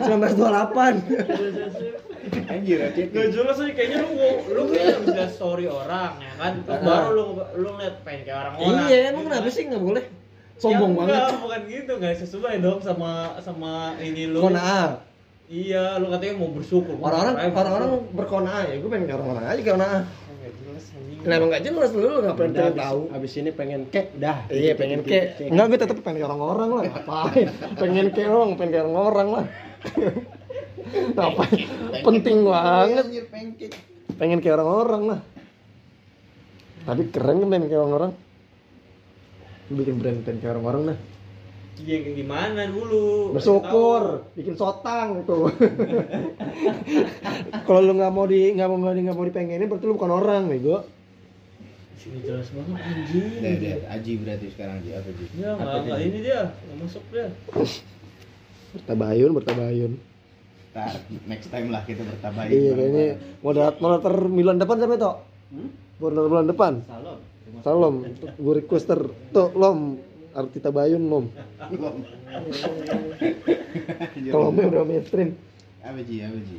1928 0.04 1.08
Anjir. 2.46 2.78
Gak 3.10 3.28
jelas 3.32 3.58
aja 3.58 3.72
kayaknya 3.72 3.98
lu 4.04 4.12
lu 4.52 4.62
kayak 4.68 5.00
bisa 5.02 5.32
story 5.32 5.66
orang 5.66 6.20
ya 6.20 6.34
kan? 6.36 6.54
Terus 6.60 6.82
baru 6.84 7.10
lu 7.16 7.26
lu 7.56 7.70
ngeliat 7.74 7.96
pengen 8.04 8.22
kayak 8.28 8.38
orang-orang 8.44 8.84
iya 8.86 8.98
emang 9.10 9.24
kenapa 9.26 9.48
sih 9.48 9.64
nggak 9.66 9.80
boleh? 9.80 10.04
Sombong 10.60 10.92
Ya 10.92 10.98
banget. 11.00 11.16
enggak, 11.16 11.40
bukan 11.40 11.62
gitu 11.72 11.92
nggak 11.96 12.16
sesuai 12.20 12.54
dong 12.60 12.80
sama 12.84 13.12
sama 13.40 13.72
ini 13.98 14.28
lu. 14.28 14.44
Konaa 14.44 15.00
iya 15.48 15.96
lu 15.98 16.12
katanya 16.12 16.36
mau 16.36 16.52
bersyukur 16.52 16.94
orang-orang 17.00 17.34
orang-orang 17.50 17.90
bersyukur? 17.90 18.14
berkonaa 18.14 18.60
ya 18.68 18.76
gue 18.78 18.90
pengen 18.92 19.06
kayak 19.08 19.18
orang-orang 19.18 19.46
aja 19.48 19.62
kayak 19.64 19.80
Nggak 20.50 20.66
jelas 20.66 20.86
anjing. 20.90 21.20
kenapa 21.22 21.44
nggak 21.46 21.64
jelas? 21.64 21.90
Lu 21.94 22.08
nggak 22.10 22.36
abis- 22.36 22.78
tahu. 22.82 23.02
Abis 23.14 23.32
ini 23.38 23.50
pengen 23.54 23.82
kek 23.94 24.08
dah. 24.18 24.38
Iya 24.50 24.74
pengen 24.74 25.00
kayak 25.06 25.26
enggak 25.46 25.66
gue 25.70 25.80
tetap 25.80 25.98
pengen 26.02 26.18
kayak 26.20 26.30
orang-orang 26.34 26.70
lah. 26.70 26.84
Ngapain? 26.90 27.48
Pengen 27.78 28.06
kayak 28.10 28.30
orang 28.30 28.50
pengen 28.58 28.72
kayak 28.74 28.86
orang-orang 28.90 29.28
lah. 29.30 29.46
Ngapain? 31.14 31.60
Penting 32.02 32.38
banget. 32.44 33.04
Anjir, 33.06 33.26
pancake. 33.30 33.78
pengen 34.18 34.40
kayak 34.42 34.56
orang-orang 34.58 35.02
lah. 35.06 35.20
Tapi 36.84 37.02
keren 37.14 37.38
kan 37.40 37.48
pengen 37.48 37.68
kayak 37.70 37.82
orang-orang. 37.86 38.12
Bikin 39.70 39.96
brand 40.02 40.20
pengen 40.26 40.38
kayak 40.42 40.54
orang-orang 40.58 40.84
nah 40.90 40.98
iya 41.86 41.98
kayak 42.04 42.16
gimana 42.20 42.62
dulu? 42.68 43.36
Bersyukur 43.36 44.28
bikin 44.36 44.56
sotang 44.60 45.24
tuh 45.24 45.48
kalau 47.66 47.80
lu 47.86 47.94
nggak 47.96 48.12
mau 48.12 48.26
di 48.28 48.52
nggak 48.56 48.68
mau 48.68 48.78
nggak 48.82 48.96
di 48.98 49.02
nggak 49.08 49.18
mau 49.18 49.26
dipengenin 49.28 49.68
berarti 49.70 49.86
lu 49.88 49.96
bukan 49.96 50.12
orang 50.12 50.50
bego. 50.50 50.84
Sini 52.00 52.24
jelas 52.24 52.48
banget 52.56 52.80
anjing. 52.80 53.28
Deh, 53.44 53.54
deh, 53.60 53.76
Aji 53.92 54.12
berarti 54.24 54.48
sekarang 54.56 54.80
Ji, 54.88 54.96
apa 54.96 55.10
Ji? 55.12 55.26
ya 55.36 55.52
nggak 55.56 55.78
nggak 55.84 56.00
ini 56.00 56.18
dia 56.24 56.40
nggak 56.48 56.78
masuk 56.80 57.04
dia. 57.12 57.28
Bertabayun 58.76 59.32
bertabayun. 59.36 59.92
Ntar, 60.70 60.96
next 61.28 61.48
time 61.52 61.68
lah 61.74 61.82
kita 61.84 62.02
bertabayun. 62.08 62.52
iya 62.56 62.72
kayaknya 62.72 63.06
moderator 63.44 63.80
moderator 63.84 64.16
Milan 64.32 64.58
depan 64.62 64.76
siapa 64.80 64.96
itu? 64.96 65.14
Bulan 66.00 66.28
bulan 66.32 66.48
depan? 66.48 66.74
Salam. 66.88 67.20
salam 67.60 67.96
gue 68.40 68.54
requester. 68.56 69.12
Tuh 69.36 69.52
lom 69.52 70.09
arti 70.34 70.58
tabayun 70.62 71.04
lom 71.10 71.26
kalau 74.30 74.50
mau 74.50 74.66
udah 74.70 74.86
mainstream. 74.86 75.38
Apa 75.86 76.02
ji? 76.04 76.22
Apa 76.26 76.40
ji? 76.42 76.58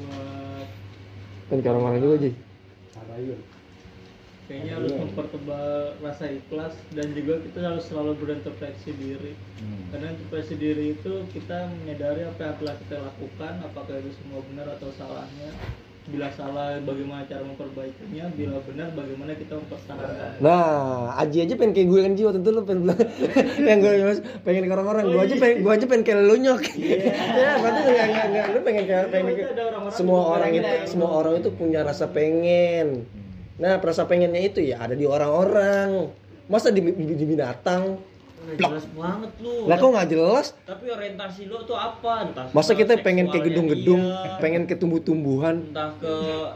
Buat 0.00 0.66
kan 1.50 1.58
ke 1.58 1.66
orang-orang 1.66 1.98
juga 1.98 2.16
Ji. 2.22 2.30
kayaknya 4.50 4.82
harus 4.82 4.94
mempertebal 4.98 5.94
rasa 6.02 6.26
ikhlas 6.26 6.74
dan 6.94 7.14
juga 7.14 7.38
kita 7.38 7.58
harus 7.62 7.86
selalu 7.86 8.18
berintrospeksi 8.18 8.90
diri. 8.98 9.34
Karena 9.94 10.10
introspeksi 10.14 10.54
diri 10.58 10.98
itu 10.98 11.26
kita 11.30 11.70
menyadari 11.82 12.26
apa 12.26 12.40
yang 12.50 12.56
telah 12.58 12.74
kita 12.82 12.96
lakukan 12.98 13.54
apakah 13.62 13.94
itu 13.98 14.10
semua 14.18 14.42
benar 14.50 14.66
atau 14.74 14.90
salahnya 14.94 15.50
bila 16.08 16.32
salah 16.32 16.80
bagaimana 16.80 17.28
cara 17.28 17.44
memperbaikinya 17.44 18.32
bila 18.32 18.56
benar 18.64 18.88
bagaimana 18.96 19.36
kita 19.36 19.52
mempertahankan 19.60 20.40
Nah, 20.40 21.12
Aji 21.20 21.44
aja 21.44 21.54
pengen 21.60 21.72
kayak 21.76 21.88
gue 21.92 22.00
kan 22.00 22.12
Ji 22.16 22.22
waktu 22.24 22.40
itu 22.40 22.50
lu 22.50 22.62
pengen 22.64 22.88
yang 23.68 23.78
gue 23.84 23.92
pengen 24.40 24.64
ke 24.64 24.72
orang-orang, 24.72 25.04
gue 25.12 25.20
aja 25.20 25.36
pengen 25.36 25.56
gue 25.60 25.72
aja 25.76 25.84
pengen 25.84 26.04
kayak 26.08 26.20
lu 26.24 26.34
nyok. 26.40 26.60
ya, 26.80 27.50
berarti 27.60 27.80
enggak 27.84 28.06
enggak 28.08 28.24
enggak 28.32 28.46
lu 28.48 28.60
pengen 28.64 28.84
kayak 28.88 29.04
pengen 29.12 29.26
kayak- 29.36 29.52
ada 29.52 29.62
orang-orang 29.68 29.94
semua 29.94 30.20
orang 30.24 30.48
pengen 30.48 30.62
itu 30.62 30.70
kayak 30.72 30.86
semua 30.88 31.10
orang 31.12 31.32
itu 31.36 31.48
punya 31.52 31.80
rasa 31.84 32.04
pengen. 32.08 32.86
Nah, 33.60 33.72
rasa 33.76 34.02
pengennya 34.08 34.40
itu 34.40 34.60
ya 34.64 34.76
ada 34.80 34.96
di 34.96 35.04
orang-orang. 35.04 36.08
Masa 36.48 36.72
di, 36.72 36.80
di, 36.80 37.14
di 37.14 37.26
binatang? 37.28 38.00
Jelas 38.40 38.84
banget 38.96 39.32
lu. 39.44 39.68
Lah 39.68 39.76
kok 39.76 39.88
nggak 39.92 40.08
jelas? 40.08 40.46
tapi 40.64 40.84
orientasi 40.88 41.42
lu 41.46 41.60
tuh 41.68 41.76
apa? 41.76 42.12
Entah 42.24 42.44
Masa 42.56 42.72
ke 42.72 42.82
kita 42.82 42.96
pengen 43.04 43.28
seksualnya 43.28 43.46
gedung-gedung, 43.52 44.02
dia, 44.02 44.38
pengen 44.40 44.62
ke 44.64 44.74
tumbuh-tumbuhan, 44.74 45.70
entah 45.70 45.92
ke 46.00 46.14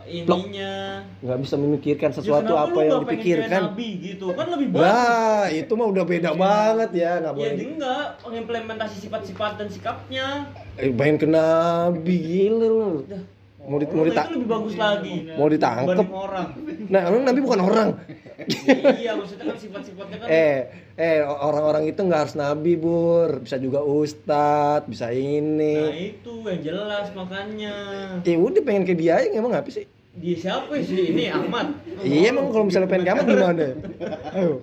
ininya. 0.09 0.75
Nggak 1.21 1.39
bisa 1.45 1.55
memikirkan 1.61 2.11
Ya, 2.11 2.17
sesuatu 2.17 2.53
kenapa 2.55 2.65
apa 2.73 2.79
lu 2.79 2.87
yang 2.89 3.01
dipikirkan. 3.05 3.61
nabi 3.69 3.89
gitu? 4.01 4.27
Kan 4.33 4.47
lebih 4.49 4.67
bagus. 4.73 4.83
Lah, 4.83 5.45
itu 5.53 5.73
mah 5.77 5.87
udah 5.93 6.05
beda 6.05 6.31
banget 6.35 6.91
ya, 6.97 7.13
nggak 7.21 7.35
ya 7.35 7.39
boleh. 7.39 7.55
dia 7.55 7.69
enggak. 7.69 8.07
Mengimplementasi 8.25 8.97
sifat-sifat 9.05 9.53
dan 9.61 9.69
sikapnya. 9.69 10.27
Eh, 10.81 10.91
pengen 10.91 11.17
ke 11.21 11.27
nabi 11.29 12.15
gila 12.17 12.67
lu. 12.67 12.93
Mau 13.65 13.77
di, 13.77 13.87
mau 13.87 13.93
Kalau 13.95 14.05
dita- 14.07 14.25
itu 14.25 14.35
lebih 14.37 14.51
bagus 14.51 14.75
lagi 14.77 15.15
mau 15.31 15.49
ditangkep. 15.49 16.07
orang 16.07 16.47
Nah, 16.87 17.01
emang 17.03 17.23
nabi 17.25 17.41
bukan 17.41 17.61
orang. 17.61 17.89
iya 18.95 19.13
maksudnya 19.15 19.45
kan 19.47 19.57
sifat-sifatnya 19.57 20.17
kan 20.19 20.27
Eh, 20.29 20.59
eh 20.95 21.19
orang-orang 21.23 21.85
itu 21.87 21.99
nggak 21.99 22.21
harus 22.21 22.35
nabi, 22.35 22.73
Bur. 22.75 23.41
Bisa 23.41 23.57
juga 23.57 23.81
ustadz, 23.81 24.85
bisa 24.85 25.07
nah 25.07 25.17
ini. 25.17 25.77
itu 26.13 26.33
yang 26.43 26.61
jelas 26.63 27.09
makanya 27.11 27.75
Ya 28.21 28.37
udah 28.37 28.61
pengen 28.61 28.85
kayak 28.85 28.99
dia 28.99 29.13
aja 29.19 29.29
emang 29.33 29.53
ngapa 29.53 29.71
sih? 29.71 29.87
dia 30.15 30.39
siapa 30.39 30.71
sih 30.79 31.11
ini 31.11 31.27
Ahmad 31.27 31.75
Iya 31.99 32.31
emang 32.31 32.47
kalau 32.49 32.65
misalnya 32.65 32.87
pengen 32.87 33.03
kamat 33.05 33.25
gimana? 33.27 33.67
Ayo. 34.31 34.63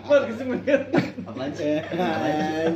Apaan 0.00 1.50
sih? 1.52 1.76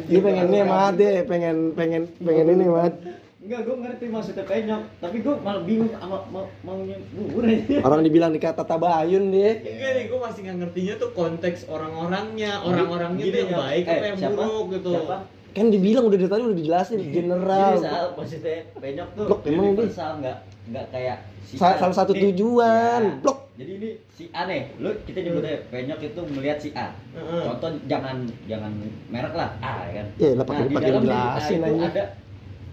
Dia 0.05 0.20
pengen 0.20 0.44
ini 0.47 0.59
sama 0.60 0.76
Ade, 0.90 1.12
pengen 1.24 1.56
pengen 1.72 2.02
pengen 2.18 2.47
ini 2.51 2.64
mat. 2.66 2.92
Enggak, 3.41 3.65
gue 3.65 3.73
ngerti 3.75 4.05
maksudnya 4.07 4.45
penyok, 4.45 4.83
tapi 5.01 5.17
gue 5.19 5.35
malah 5.41 5.65
bingung 5.65 5.89
sama 5.91 6.21
mau 6.29 6.45
maunya 6.61 7.01
bubur 7.09 7.41
aja. 7.43 7.81
Orang 7.89 8.05
dibilang 8.05 8.31
dikata 8.31 8.62
tabayun 8.62 9.33
dia. 9.33 9.57
Enggak 9.59 9.91
nih, 9.97 10.05
gue 10.07 10.19
masih 10.21 10.41
nggak 10.45 10.57
ngertinya 10.61 10.95
tuh 10.99 11.11
konteks 11.11 11.61
orang-orangnya, 11.67 12.61
orang-orangnya 12.61 13.25
tuh 13.25 13.33
Gini, 13.33 13.41
yang 13.41 13.51
Nyok. 13.51 13.61
baik 13.65 13.83
Eh, 13.83 13.91
apa 13.91 14.05
yang 14.05 14.19
siapa? 14.19 14.35
buruk 14.37 14.67
gitu. 14.71 14.91
Siapa? 14.93 15.17
Kan 15.51 15.67
dibilang 15.67 16.05
udah 16.05 16.15
dari 16.15 16.31
tadi 16.31 16.43
udah 16.45 16.59
dijelasin 16.59 17.01
general. 17.09 17.73
Jadi 17.73 17.83
salah 17.83 18.11
maksudnya 18.12 18.55
penyok 18.77 19.09
tuh 19.11 19.25
Blok, 19.27 19.41
emang 19.43 19.65
universal 19.67 20.11
enggak 20.21 20.37
enggak 20.62 20.85
kayak 20.93 21.17
si 21.43 21.55
salah 21.57 21.97
satu 21.97 22.12
Nih, 22.12 22.23
tujuan. 22.29 23.03
ya. 23.03 23.19
Blok. 23.19 23.39
Jadi 23.57 23.73
ini 23.75 23.89
si 24.11 24.25
A 24.31 24.45
nih, 24.45 24.62
lu 24.77 24.93
kita 25.03 25.19
nyebutnya 25.21 25.65
penyok 25.67 26.01
itu 26.03 26.21
melihat 26.31 26.59
si 26.61 26.71
A. 26.73 26.93
Heeh. 27.11 27.43
Contoh 27.43 27.73
jangan 27.85 28.17
jangan 28.45 28.73
merek 29.09 29.33
lah 29.33 29.49
A 29.59 29.73
ya 29.83 29.93
kan. 29.97 30.07
Ya, 30.17 30.31
lah 30.35 30.45
pakai- 30.45 30.62
di 30.62 30.75
pakai 30.77 30.91
itu 30.93 31.09
aja. 31.09 31.89
ada 31.89 32.05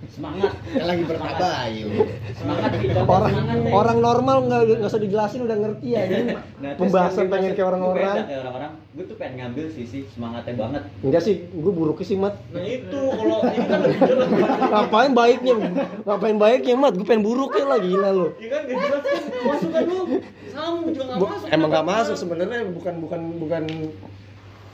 semangat 0.07 0.51
Kan 0.61 0.85
lagi 0.85 1.03
bertabayun 1.03 1.89
semangat 2.37 2.69
Orang 3.07 3.33
semangat 3.33 3.73
orang 3.73 3.97
normal 3.97 4.37
nggak 4.45 4.61
nggak 4.77 4.89
usah 4.89 5.01
dijelasin 5.01 5.41
udah 5.43 5.57
ngerti 5.57 5.87
ya. 5.93 6.01
Ini 6.05 6.33
Nah, 6.57 6.73
pembahasan 6.73 7.29
pengen 7.29 7.53
kayak 7.53 7.69
orang-orang. 7.69 8.25
kayak 8.25 8.41
orang-orang 8.45 8.71
gue 8.97 9.05
tuh 9.05 9.17
pengen 9.21 9.35
ngambil 9.45 9.65
sisi 9.69 10.09
semangatnya 10.09 10.53
banget 10.57 10.81
Enggak 11.05 11.21
sih, 11.21 11.35
gue 11.45 11.73
buruknya 11.73 12.05
sih 12.05 12.17
mat. 12.17 12.33
Nah 12.49 12.63
itu 12.65 13.01
kalau 13.13 13.37
ini 13.45 13.65
kan 13.69 13.79
lebih 13.85 13.99
jelas. 14.09 14.27
Ngapain 14.73 15.11
baiknya? 15.13 15.53
Ngapain 16.01 16.37
baiknya 16.41 16.73
mat? 16.77 16.93
Gue 16.97 17.05
pengen 17.05 17.23
buruknya 17.25 17.65
lah 17.69 17.77
gila 17.77 18.09
lo. 18.09 18.27
Ya 18.41 18.47
kan 18.49 18.61
gak 18.65 18.77
jelas 18.81 19.01
kan 19.05 19.21
masuk 19.45 19.69
kan 19.69 19.83
lu. 19.85 20.01
Sama 20.49 20.87
juga 20.89 21.03
nggak 21.05 21.19
masuk. 21.21 21.45
emang 21.53 21.69
nggak 21.69 21.85
kenapa? 21.85 22.01
masuk 22.01 22.15
sebenarnya 22.17 22.59
bukan 22.73 22.93
bukan 23.05 23.21
bukan 23.37 23.63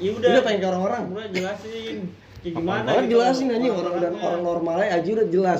Ya 0.02 0.10
udah. 0.16 0.30
Udah 0.36 0.42
pengen 0.42 0.60
ke 0.60 0.68
orang-orang. 0.68 1.02
Udah 1.12 1.28
jelasin. 1.30 1.98
Kayak 2.44 2.60
gimana? 2.60 2.88
Orang 2.92 3.08
gitu. 3.08 3.14
jelasin 3.16 3.48
aja 3.56 3.70
orang 3.72 3.96
dan 4.04 4.14
orang 4.20 4.42
normal 4.44 4.76
aja 4.84 5.10
udah 5.16 5.28
jelas. 5.32 5.60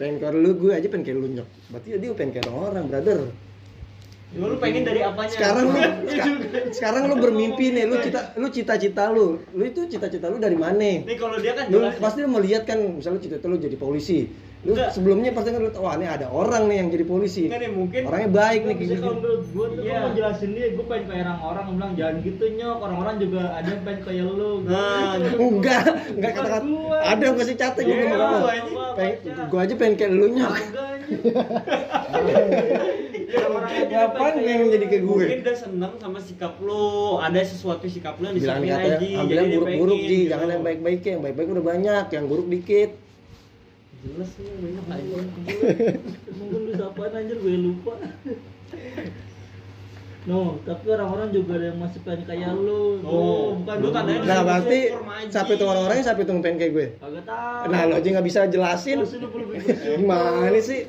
Pengen 0.00 0.16
ke 0.16 0.28
lu 0.32 0.50
gue 0.56 0.72
aja 0.72 0.86
pengen 0.88 1.04
kayak 1.04 1.18
lu 1.20 1.28
nyok. 1.28 1.48
Berarti 1.68 1.88
dia 2.00 2.10
pengen 2.16 2.30
kayak 2.32 2.48
orang 2.48 2.84
brother. 2.88 3.20
Ya, 4.32 4.48
lu 4.48 4.56
pengen 4.56 4.82
dari 4.88 5.00
apanya? 5.04 5.28
Sekarang 5.28 5.64
lu 5.68 5.76
Iya 6.16 6.24
sekarang 6.72 7.02
lu 7.12 7.14
bermimpi 7.20 7.68
nih, 7.68 7.84
lu 7.84 8.00
cita 8.00 8.32
lu 8.40 8.48
cita-cita 8.48 9.12
lu. 9.12 9.44
Lu 9.52 9.62
itu 9.68 9.84
cita-cita 9.92 10.32
lu 10.32 10.40
dari 10.40 10.56
mana? 10.56 11.04
Nih 11.04 11.16
kalau 11.20 11.36
dia 11.36 11.52
kan 11.52 11.68
Lu 11.68 11.84
pasti 12.00 12.24
lu 12.24 12.32
melihat 12.32 12.64
kan 12.64 12.80
misalnya 12.80 13.20
cita-cita 13.20 13.46
lu 13.52 13.60
jadi 13.60 13.76
polisi. 13.76 14.32
Lu 14.62 14.78
Enggak. 14.78 14.94
sebelumnya 14.94 15.34
pasti 15.34 15.50
kan 15.50 15.58
tahu 15.74 15.82
wah 15.82 15.98
ini 15.98 16.06
ada 16.06 16.30
orang 16.30 16.70
nih 16.70 16.76
yang 16.78 16.88
jadi 16.94 17.02
polisi. 17.02 17.50
Enggak 17.50 17.66
nih 17.66 17.70
mungkin. 17.74 18.00
Orangnya 18.06 18.30
baik 18.30 18.60
nih 18.62 18.74
gitu. 18.78 18.94
kalau 19.02 19.16
menurut 19.18 19.42
gue 19.42 19.66
tuh 19.66 19.82
gua 19.82 19.98
mau 19.98 20.10
jelasin 20.14 20.50
dia, 20.54 20.66
gue 20.70 20.84
pengen 20.86 21.04
kayak 21.10 21.24
orang-orang 21.26 21.64
bilang 21.74 21.92
jangan 21.98 22.16
gitu 22.22 22.44
nyok, 22.46 22.78
orang-orang 22.78 23.14
juga 23.18 23.42
ada 23.58 23.68
yang 23.74 23.82
pengen 23.82 24.00
kayak 24.06 24.24
lu. 24.30 24.50
Gua 24.62 24.70
Nah, 24.70 25.18
gitu. 25.18 25.36
Enggak, 25.42 25.82
enggak 26.14 26.32
kata-kata. 26.38 26.66
Ada 27.02 27.22
yang 27.26 27.36
kasih 27.42 27.56
catat 27.58 27.82
gue 27.82 27.96
ngomong 28.06 28.42
Pengen, 28.94 29.16
baca. 29.18 29.42
gua 29.50 29.60
aja 29.66 29.74
pengen 29.74 29.94
kayak 29.98 30.12
lu 30.14 30.26
nyok. 30.30 30.54
Ngapain 33.92 34.34
pengen 34.38 34.46
pengen 34.46 34.68
jadi 34.78 34.86
kayak 34.86 35.02
gue? 35.02 35.24
Mungkin 35.26 35.40
dia 35.42 35.56
seneng 35.58 35.92
sama 35.98 36.18
sikap 36.22 36.54
lu. 36.62 37.18
Ada 37.18 37.40
sesuatu 37.42 37.90
sikap 37.90 38.14
lu 38.22 38.30
yang 38.30 38.38
katanya, 38.38 38.78
aja. 38.78 39.20
ambil 39.26 39.36
yang 39.42 39.50
buruk-buruk 39.58 39.98
Ji, 40.06 40.18
jangan 40.30 40.48
yang 40.54 40.62
baik-baik 40.62 41.00
yang 41.02 41.18
baik-baik 41.18 41.48
udah 41.50 41.64
banyak, 41.66 42.04
yang 42.14 42.24
buruk 42.30 42.46
dikit. 42.46 43.01
Jelas 44.02 44.30
nih 44.34 44.50
banyak 44.58 44.86
aja. 44.90 45.16
Mungkin 46.34 46.60
bisa 46.74 46.84
apaan 46.90 47.14
anjir 47.14 47.38
gue 47.38 47.54
lupa. 47.54 47.94
No, 50.22 50.54
tapi 50.62 50.86
orang-orang 50.86 51.34
juga 51.34 51.58
ada 51.58 51.74
yang 51.74 51.78
masih 51.82 51.98
pengen 52.06 52.22
kayak 52.30 52.54
lu. 52.54 53.02
Oh, 53.02 53.58
bukan 53.58 53.76
lu 53.82 53.90
tandanya 53.90 54.22
Nah, 54.22 54.38
Lu 54.38 54.46
berarti 54.46 54.80
siapa 55.34 55.50
itu 55.54 55.64
orang-orangnya 55.66 56.04
siapa 56.06 56.20
itu 56.22 56.30
yang 56.30 56.42
pengen 56.46 56.58
kayak 56.62 56.72
gue? 56.78 56.86
Kagak 56.98 57.24
tahu. 57.26 57.64
Nah, 57.74 57.80
lo 57.90 57.94
aja 57.98 58.08
nggak 58.10 58.26
bisa 58.26 58.40
jelasin. 58.46 58.98
Lu. 59.02 59.06
Gimana 59.98 60.58
sih? 60.62 60.80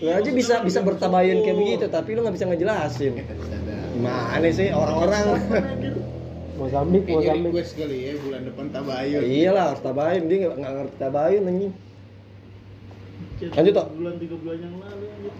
Lo 0.00 0.08
Iya, 0.08 0.12
aja 0.20 0.30
bisa 0.32 0.54
bisa 0.64 0.80
bertabayun 0.80 1.44
kayak 1.44 1.58
begitu, 1.60 1.86
tapi 1.92 2.16
lo 2.16 2.24
nggak 2.24 2.36
bisa 2.40 2.46
ngejelasin. 2.48 3.12
Gimana 3.96 4.48
sih 4.48 4.68
orang-orang? 4.72 5.24
Mozambik, 6.60 7.08
Kayaknya 7.08 7.40
request 7.40 7.72
kali 7.72 7.96
ya 8.04 8.12
bulan 8.20 8.44
depan 8.44 8.68
tabayun 8.68 9.20
Iyalah 9.24 9.64
harus 9.72 9.80
tabayun, 9.80 10.24
dia 10.28 10.36
nggak 10.44 10.54
nggak 10.60 10.72
ngerti 10.76 10.96
tabayun 11.00 11.48
anjing. 11.48 11.72
Lanjut, 13.40 13.72
Tok. 13.72 13.86
Bulan 13.96 14.14
tiga 14.20 14.36
bulan 14.36 14.58
yang 14.60 14.74
lalu 14.76 15.04
anjir. 15.08 15.32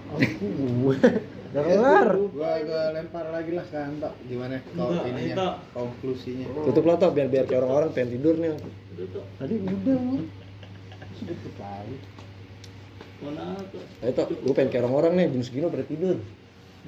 Udah 1.52 1.62
kelar. 1.68 2.08
gua 2.16 2.50
gua 2.64 2.82
lempar 2.96 3.26
lagi 3.28 3.50
lah 3.52 3.66
ke 3.68 3.76
Anto 3.76 4.10
gimana 4.24 4.56
kalau 4.72 4.96
Enggak, 4.96 5.10
ininya 5.10 5.46
konklusinya 5.76 6.46
Tutup 6.64 6.84
lah 6.88 6.96
Tok, 6.96 7.12
biar 7.12 7.28
biar 7.28 7.44
kayak 7.44 7.60
orang-orang 7.60 7.90
pengen 7.92 8.10
tidur 8.16 8.34
nih. 8.40 8.50
Udah. 8.56 9.24
Tadi 9.36 9.54
udah. 9.60 9.98
Mana 13.20 13.44
tuh? 13.68 13.84
Ayo 14.00 14.12
Tok, 14.16 14.28
gue 14.32 14.54
pengen 14.56 14.70
kayak 14.72 14.82
orang-orang 14.88 15.12
nih, 15.20 15.26
jam 15.36 15.42
segini 15.44 15.66
udah 15.68 15.84
tidur. 15.84 16.16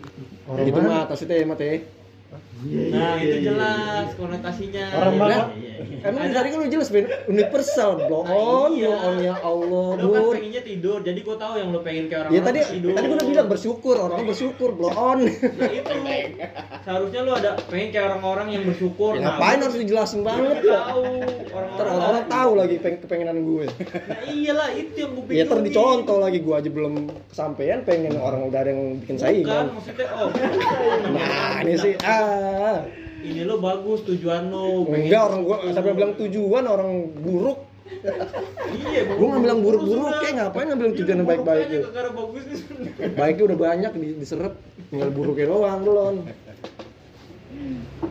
gitu 0.65 0.81
mah, 0.81 1.05
tas 1.05 1.21
itu 1.21 1.33
ya 1.37 1.45
mate. 1.45 2.02
Nah, 2.63 3.19
itu 3.19 3.37
jelas 3.43 4.15
konotasinya. 4.15 4.87
Orang 4.95 5.13
Iya, 5.13 5.21
mana? 5.21 5.35
iya, 5.53 5.73
iya. 5.83 5.97
Emang 6.03 6.23
dari 6.23 6.33
tadi 6.33 6.49
kan 6.49 6.59
lu 6.59 6.69
jelas 6.69 6.89
Ben, 6.89 7.07
universal, 7.27 7.91
blow 8.01 8.23
on, 8.23 8.71
Iya. 8.73 8.87
blow 8.87 9.03
on 9.03 9.15
ya 9.19 9.35
Allah, 9.37 9.89
Lu 9.99 10.09
kan 10.09 10.23
pengennya 10.33 10.63
tidur, 10.63 10.99
jadi 11.01 11.21
gua 11.21 11.37
tahu 11.37 11.53
yang 11.57 11.69
lu 11.69 11.81
pengen 11.81 12.05
kayak 12.07 12.23
orang 12.23 12.33
Ya 12.33 12.41
tadi 12.41 12.61
tidur. 12.65 12.91
tadi 12.93 13.05
gua 13.05 13.17
udah 13.19 13.29
bilang 13.29 13.49
bersyukur, 13.49 13.95
orang 13.99 14.23
bersyukur, 14.25 14.69
blow 14.73 14.93
on. 14.93 15.19
Nah, 15.27 15.71
itu 15.71 15.95
seharusnya 16.81 17.21
lu 17.21 17.33
ada 17.33 17.51
pengen 17.67 17.89
kayak 17.91 18.07
orang-orang 18.09 18.47
yang 18.49 18.63
bersyukur. 18.65 19.11
Ya, 19.13 19.21
Nah, 19.21 19.27
ngapain 19.35 19.59
harus 19.61 19.77
dijelasin 19.77 20.21
banget 20.23 20.57
ya? 20.63 20.79
tahu 20.87 21.05
orang-orang 21.53 22.25
tahu 22.27 22.51
lagi 22.55 22.77
peng 22.79 22.97
kepengenan 22.99 23.39
gue. 23.43 23.67
Nah, 23.67 24.23
iyalah 24.25 24.69
itu 24.73 24.95
yang 24.97 25.11
gua 25.13 25.25
Ya 25.25 25.43
pikir. 25.43 25.45
ntar 25.45 25.59
dicontoh 25.61 26.17
lagi 26.19 26.39
gue 26.39 26.55
aja 26.55 26.71
belum 26.71 26.95
kesampaian 27.29 27.83
pengen 27.83 28.15
orang 28.17 28.47
udah 28.47 28.61
ada 28.61 28.71
yang 28.71 28.97
bikin 28.99 29.17
Bukan, 29.19 29.27
saingan. 29.27 29.65
maksudnya 29.75 30.07
oh. 30.15 30.31
Nah, 31.11 31.59
ini 31.61 31.75
sih 31.77 31.95
ah. 32.01 32.22
Ini 33.23 33.47
lo 33.47 33.57
bagus 33.59 34.03
tujuan 34.03 34.51
lo. 34.51 34.83
Enggak 34.85 35.23
orang 35.31 35.41
gua 35.43 35.57
sampai 35.71 35.93
bilang 35.95 36.13
tujuan 36.17 36.65
orang 36.65 36.91
buruk. 37.15 37.59
Iya 38.73 39.01
Gua 39.15 39.27
ngambil 39.31 39.51
yang 39.53 39.63
buruk-buruk, 39.63 40.07
kayak 40.17 40.35
ngapain 40.35 40.67
ngambil 40.67 40.87
yang 40.89 40.97
tujuan 40.97 41.17
yang 41.19 41.29
baik-baik 41.29 41.67
ya 41.69 41.79
nih 41.79 43.11
Baiknya 43.13 43.45
udah 43.45 43.59
banyak 43.61 43.93
di- 43.95 44.17
diserap, 44.17 44.55
tinggal 44.89 45.11
buruknya 45.13 45.47
doang 45.47 45.81
belum. 45.85 46.15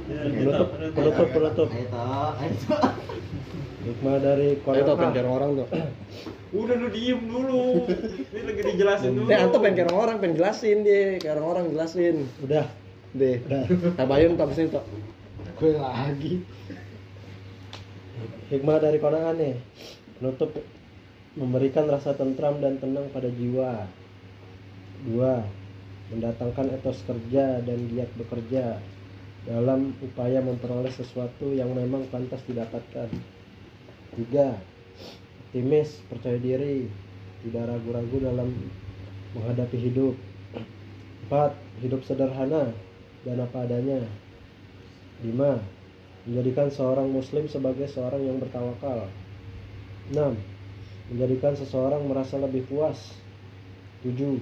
Ya, 0.07 0.21
penutup, 0.21 0.67
penutup, 0.69 1.27
penutup. 1.33 1.69
Hikmah 3.81 4.17
dari 4.21 4.49
Kayak 4.61 4.85
tuh 4.85 4.95
pengen 4.95 5.25
orang 5.25 5.49
tuh. 5.57 5.67
udah 6.51 6.75
lu 6.77 6.87
diem 6.91 7.21
dulu. 7.25 7.63
Ini 8.29 8.41
lagi 8.43 8.61
dijelasin 8.61 9.11
dulu. 9.17 9.27
Eh, 9.31 9.39
antum 9.39 9.59
pengen 9.59 9.89
orang, 9.89 10.15
pengen 10.21 10.35
jelasin 10.37 10.77
dia, 10.85 11.17
kayak 11.17 11.39
orang 11.39 11.47
orang 11.47 11.65
jelasin. 11.73 12.15
Udah, 12.43 12.69
Deh. 13.11 13.43
Tabayun 13.99 14.39
tak 14.39 14.55
sini 14.55 14.71
tuh. 14.71 14.83
gue 15.59 15.75
lagi. 15.75 16.41
Hikmah 18.47 18.77
dari 18.79 18.97
konangan 19.03 19.35
nih. 19.35 19.55
Penutup 20.17 20.55
memberikan 21.35 21.91
rasa 21.91 22.15
tentram 22.15 22.63
dan 22.63 22.79
tenang 22.79 23.11
pada 23.11 23.27
jiwa. 23.27 23.87
Dua, 25.01 25.43
mendatangkan 26.13 26.77
etos 26.77 27.01
kerja 27.09 27.59
dan 27.65 27.79
giat 27.89 28.09
bekerja 28.15 28.77
dalam 29.49 29.97
upaya 30.05 30.37
memperoleh 30.45 30.93
sesuatu 30.93 31.49
yang 31.51 31.73
memang 31.73 32.05
pantas 32.13 32.45
didapatkan. 32.45 33.09
Tiga, 34.13 34.55
optimis, 35.47 35.99
percaya 36.05 36.37
diri, 36.37 36.85
tidak 37.41 37.75
ragu-ragu 37.75 38.17
dalam 38.21 38.49
menghadapi 39.33 39.77
hidup. 39.81 40.13
Empat, 41.25 41.55
hidup 41.81 42.03
sederhana 42.05 42.69
dan 43.25 43.37
apa 43.41 43.65
adanya. 43.65 44.01
Lima, 45.21 45.61
menjadikan 46.25 46.69
seorang 46.73 47.09
muslim 47.09 47.45
sebagai 47.45 47.85
seorang 47.85 48.21
yang 48.25 48.37
bertawakal. 48.41 49.09
6. 50.09 50.17
Menjadikan 51.13 51.53
seseorang 51.53 52.01
merasa 52.09 52.41
lebih 52.41 52.65
puas. 52.65 53.13
7. 54.01 54.41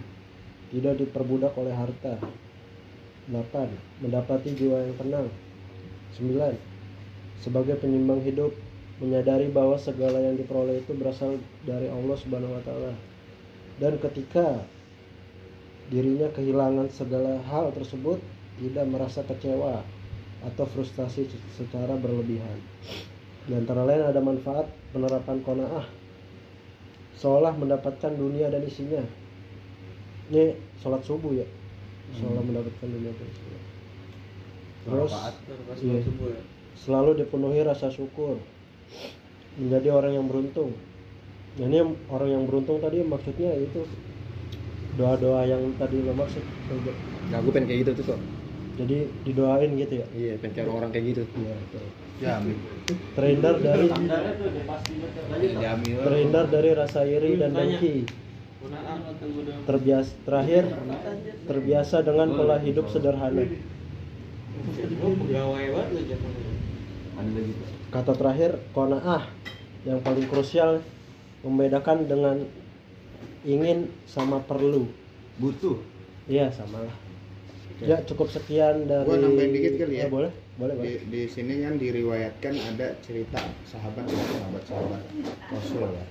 Tidak 0.71 0.95
diperbudak 1.03 1.51
oleh 1.59 1.75
harta. 1.75 2.15
8. 3.27 4.03
Mendapati 4.03 4.55
jiwa 4.55 4.79
yang 4.87 4.95
tenang. 4.95 5.27
9. 6.15 6.55
Sebagai 7.39 7.79
penyimbang 7.79 8.23
hidup, 8.23 8.51
menyadari 8.99 9.47
bahwa 9.47 9.79
segala 9.79 10.19
yang 10.19 10.35
diperoleh 10.35 10.83
itu 10.83 10.91
berasal 10.91 11.39
dari 11.63 11.87
Allah 11.87 12.17
Subhanahu 12.19 12.55
wa 12.55 12.63
taala. 12.67 12.93
Dan 13.79 13.95
ketika 14.03 14.59
dirinya 15.87 16.27
kehilangan 16.35 16.91
segala 16.91 17.39
hal 17.47 17.71
tersebut, 17.71 18.19
tidak 18.59 18.85
merasa 18.91 19.23
kecewa 19.23 19.81
atau 20.43 20.65
frustasi 20.67 21.27
secara 21.55 21.95
berlebihan. 21.99 22.59
Di 23.47 23.55
antara 23.55 23.87
lain 23.87 24.03
ada 24.03 24.21
manfaat 24.21 24.67
penerapan 24.93 25.41
kona'ah 25.41 25.87
seolah 27.19 27.51
mendapatkan 27.59 28.15
dunia 28.15 28.47
dan 28.47 28.63
isinya. 28.63 29.03
Ini 30.31 30.55
sholat 30.79 31.03
subuh 31.03 31.35
ya, 31.35 31.47
seolah 32.15 32.43
mendapatkan 32.45 32.87
dunia 32.87 33.11
dan 33.11 33.27
isinya. 33.27 33.61
Terus 34.87 35.11
iya, 35.83 35.99
selalu 36.79 37.19
dipenuhi 37.19 37.59
rasa 37.67 37.91
syukur, 37.91 38.39
menjadi 39.59 39.91
orang 39.91 40.15
yang 40.15 40.25
beruntung. 40.31 40.71
Nah, 41.59 41.67
ini 41.67 41.83
orang 42.07 42.29
yang 42.31 42.43
beruntung 42.47 42.79
tadi 42.79 43.03
maksudnya 43.03 43.51
itu 43.59 43.83
doa-doa 44.95 45.43
yang 45.43 45.75
tadi 45.75 45.99
lo 45.99 46.15
maksud. 46.15 46.43
Nah, 47.29 47.43
gue 47.43 47.51
pengen 47.51 47.67
kayak 47.67 47.79
gitu 47.83 47.91
tuh 47.99 48.15
kok. 48.15 48.19
Jadi 48.79 48.97
didoain 49.27 49.71
gitu 49.75 49.93
ya. 49.99 50.07
Iya, 50.15 50.33
pengen 50.39 50.53
kayak 50.55 50.71
orang 50.71 50.89
kayak 50.95 51.05
gitu. 51.11 51.23
Iya. 51.35 51.55
Jamin. 52.19 52.57
terhindar 53.15 53.55
dari 53.63 53.87
banget 53.87 54.11
Jamin. 55.55 55.95
terhindar 56.03 56.45
dari 56.51 56.71
rasa 56.75 57.07
iri 57.07 57.39
dan 57.39 57.55
dengki 57.55 58.03
terbiasa 59.63 60.11
terakhir 60.27 60.63
terbiasa 61.47 62.03
dengan 62.03 62.27
pola 62.35 62.59
hidup 62.59 62.91
sederhana 62.91 63.47
Oh, 64.99 65.15
jatuhnya. 66.03 66.51
Ada 67.15 67.29
lagi 67.31 67.51
Pak. 67.55 67.67
kata 67.95 68.13
terakhir 68.19 68.51
konaah 68.75 69.23
yang 69.87 70.03
paling 70.03 70.27
krusial 70.27 70.83
membedakan 71.47 72.03
dengan 72.03 72.43
ingin 73.47 73.87
sama 74.03 74.43
perlu 74.43 74.91
Butuh. 75.39 75.79
iya 76.27 76.51
sama 76.51 76.83
lah 76.83 77.08
ya 77.79 77.97
cukup 78.03 78.27
sekian 78.27 78.91
dari 78.91 79.07
Gua 79.07 79.17
nambahin 79.23 79.51
dikit 79.55 79.73
kali 79.79 80.03
ya. 80.03 80.11
boleh 80.11 80.31
boleh 80.59 80.73
boleh 80.75 80.83
Di, 80.83 80.93
di 81.07 81.21
sini 81.31 81.63
kan 81.63 81.79
diriwayatkan 81.79 82.53
ada 82.75 82.87
cerita 82.99 83.39
sahabat 83.63 84.03
sahabat 84.03 84.63
sahabat 84.67 85.01
Rasul 85.47 85.87
ya. 85.95 86.05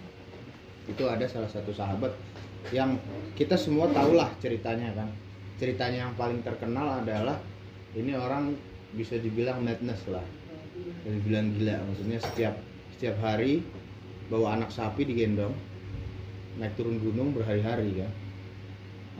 Itu 0.89 1.05
ada 1.05 1.28
salah 1.28 1.51
satu 1.53 1.69
sahabat 1.77 2.16
yang 2.73 2.97
kita 3.36 3.61
semua 3.61 3.93
tahulah 3.93 4.32
ceritanya 4.40 4.97
kan. 4.97 5.09
Ceritanya 5.61 6.09
yang 6.09 6.15
paling 6.16 6.40
terkenal 6.40 7.05
adalah 7.05 7.36
ini 7.93 8.16
orang 8.16 8.57
bisa 8.97 9.20
dibilang 9.20 9.61
madness 9.61 10.01
lah. 10.09 10.24
Bisa 11.05 11.09
dibilang 11.20 11.53
gila 11.53 11.77
maksudnya 11.85 12.19
setiap 12.24 12.55
setiap 12.97 13.20
hari 13.20 13.61
bawa 14.32 14.57
anak 14.57 14.73
sapi 14.73 15.05
digendong 15.05 15.53
naik 16.57 16.73
turun 16.81 16.97
gunung 16.97 17.36
berhari-hari 17.36 18.01
kan. 18.01 18.12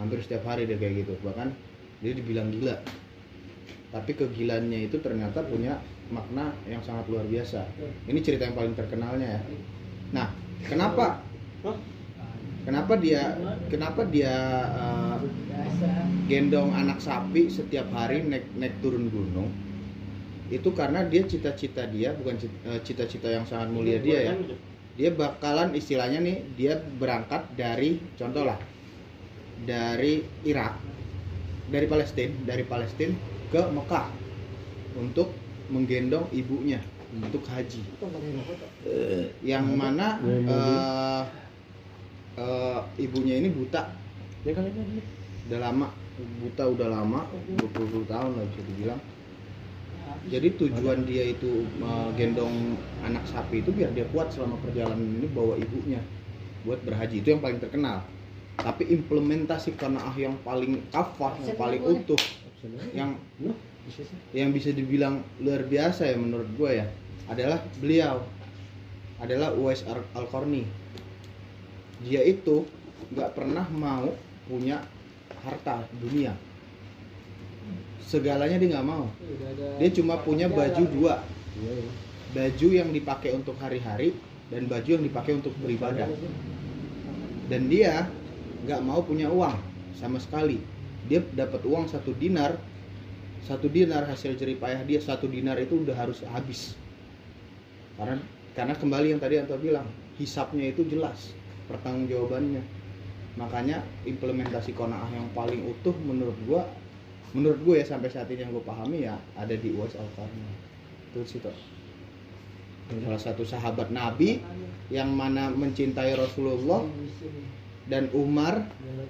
Hampir 0.01 0.25
setiap 0.25 0.49
hari 0.49 0.65
dia 0.65 0.81
kayak 0.81 1.05
gitu. 1.05 1.13
Bahkan 1.21 1.68
dia 2.01 2.13
dibilang 2.15 2.51
gila 2.55 2.79
tapi 3.89 4.13
kegilaannya 4.13 4.93
itu 4.93 5.01
ternyata 5.01 5.41
punya 5.49 5.81
makna 6.13 6.53
yang 6.69 6.81
sangat 6.85 7.09
luar 7.09 7.25
biasa. 7.25 7.65
Ini 8.05 8.21
cerita 8.21 8.45
yang 8.45 8.57
paling 8.57 8.77
terkenalnya 8.77 9.41
ya. 9.41 9.43
Nah, 10.13 10.29
kenapa? 10.69 11.25
Kenapa 12.69 13.01
dia 13.01 13.33
kenapa 13.73 14.05
dia 14.05 14.29
uh, 14.77 15.17
gendong 16.29 16.69
anak 16.77 17.01
sapi 17.01 17.49
setiap 17.49 17.89
hari 17.97 18.29
naik 18.29 18.45
naik 18.61 18.77
turun 18.85 19.09
gunung? 19.09 19.49
Itu 20.53 20.77
karena 20.77 21.09
dia 21.09 21.25
cita-cita 21.25 21.89
dia 21.89 22.13
bukan 22.13 22.37
eh, 22.45 22.81
cita-cita 22.85 23.33
yang 23.33 23.49
sangat 23.49 23.73
mulia 23.73 23.97
dia 24.05 24.33
ya. 24.33 24.35
Dia 25.01 25.17
bakalan 25.17 25.73
istilahnya 25.73 26.21
nih 26.21 26.45
dia 26.61 26.77
berangkat 26.77 27.57
dari 27.57 28.05
contoh 28.21 28.45
lah 28.45 28.61
dari 29.65 30.21
Irak 30.45 30.98
dari 31.69 31.87
Palestina 31.87 32.33
dari 32.49 32.65
Palestina 32.65 33.15
ke 33.53 33.61
Mekah 33.69 34.09
untuk 34.97 35.33
menggendong 35.69 36.29
ibunya 36.33 36.81
untuk 37.13 37.45
haji. 37.49 37.81
Yang 39.45 39.67
mana 39.73 40.21
eh, 40.25 41.23
eh, 42.37 42.81
ibunya 43.01 43.35
ini 43.41 43.49
buta. 43.53 43.93
Ya 44.45 44.53
kali 44.57 44.73
ini 44.73 45.01
udah 45.49 45.61
lama 45.65 45.89
buta 46.19 46.65
udah 46.67 46.89
lama 46.91 47.21
20 47.57 48.05
tahun 48.11 48.31
lah 48.37 48.45
bisa 48.53 48.63
dibilang. 48.65 49.01
Jadi 50.29 50.49
tujuan 50.57 51.05
dia 51.05 51.25
itu 51.33 51.69
eh, 51.69 52.09
gendong 52.17 52.77
anak 53.05 53.25
sapi 53.29 53.61
itu 53.61 53.73
biar 53.73 53.93
dia 53.93 54.09
kuat 54.13 54.33
selama 54.33 54.57
perjalanan 54.61 55.21
ini 55.21 55.29
bawa 55.33 55.57
ibunya 55.57 56.01
buat 56.65 56.81
berhaji. 56.85 57.25
Itu 57.25 57.37
yang 57.37 57.41
paling 57.45 57.61
terkenal 57.61 58.05
tapi 58.59 58.91
implementasi 58.91 59.79
kanaah 59.79 60.15
yang 60.19 60.35
paling 60.43 60.83
kafah 60.91 61.35
yang 61.47 61.55
paling 61.55 61.83
utuh 61.83 62.19
yang 62.91 63.15
yang 64.35 64.51
bisa 64.51 64.75
dibilang 64.75 65.23
luar 65.39 65.63
biasa 65.65 66.11
ya 66.11 66.17
menurut 66.19 66.51
gue 66.59 66.71
ya 66.83 66.87
adalah 67.31 67.63
beliau 67.79 68.25
adalah 69.19 69.51
Uwais 69.55 69.83
Ar- 69.87 70.07
Al-Qarni. 70.15 70.63
Dia 72.07 72.23
itu 72.23 72.63
nggak 73.11 73.35
pernah 73.35 73.67
mau 73.75 74.15
punya 74.47 74.87
harta 75.43 75.83
dunia. 75.99 76.35
Segalanya 78.07 78.57
dia 78.57 78.79
nggak 78.79 78.87
mau. 78.87 79.11
Dia 79.83 79.91
cuma 79.93 80.23
punya 80.23 80.47
baju 80.47 80.83
dua. 80.89 81.27
Baju 82.33 82.69
yang 82.71 82.95
dipakai 82.95 83.35
untuk 83.35 83.59
hari-hari 83.59 84.15
dan 84.49 84.71
baju 84.71 84.89
yang 84.89 85.05
dipakai 85.05 85.33
untuk 85.37 85.53
beribadah. 85.59 86.09
Dan 87.51 87.67
dia 87.67 88.07
nggak 88.65 88.81
mau 88.83 89.03
punya 89.05 89.29
uang 89.29 89.55
sama 89.99 90.19
sekali. 90.23 90.63
Dia 91.07 91.23
dapat 91.35 91.63
uang 91.65 91.89
satu 91.91 92.15
dinar 92.17 92.59
satu 93.49 93.71
dinar 93.71 94.05
hasil 94.05 94.37
jeripayah 94.37 94.85
dia 94.85 95.01
satu 95.01 95.25
dinar 95.25 95.57
itu 95.57 95.81
udah 95.81 95.97
harus 95.97 96.21
habis. 96.29 96.77
Karena 97.97 98.21
karena 98.53 98.75
kembali 98.77 99.17
yang 99.17 99.21
tadi 99.23 99.41
Anto 99.41 99.57
bilang 99.57 99.87
hisapnya 100.21 100.69
itu 100.69 100.85
jelas 100.85 101.33
pertanggungjawabannya. 101.71 102.61
Makanya 103.39 103.87
implementasi 104.05 104.75
konaah 104.75 105.09
yang 105.15 105.31
paling 105.33 105.65
utuh 105.65 105.95
menurut 106.05 106.37
gua 106.45 106.67
menurut 107.37 107.61
gue 107.61 107.75
ya 107.77 107.85
sampai 107.85 108.09
saat 108.09 108.29
ini 108.33 108.41
yang 108.41 108.57
gue 108.57 108.65
pahami 108.65 109.05
ya 109.05 109.21
ada 109.37 109.53
di 109.53 109.69
Uwais 109.77 109.93
al 110.01 110.09
itu 111.13 111.21
sih 111.29 111.41
toh 111.45 111.53
salah 112.89 113.21
satu 113.21 113.45
sahabat 113.45 113.93
Nabi 113.93 114.41
yang 114.89 115.13
mana 115.13 115.53
mencintai 115.53 116.17
Rasulullah 116.17 116.89
dan 117.89 118.13
Umar 118.13 118.69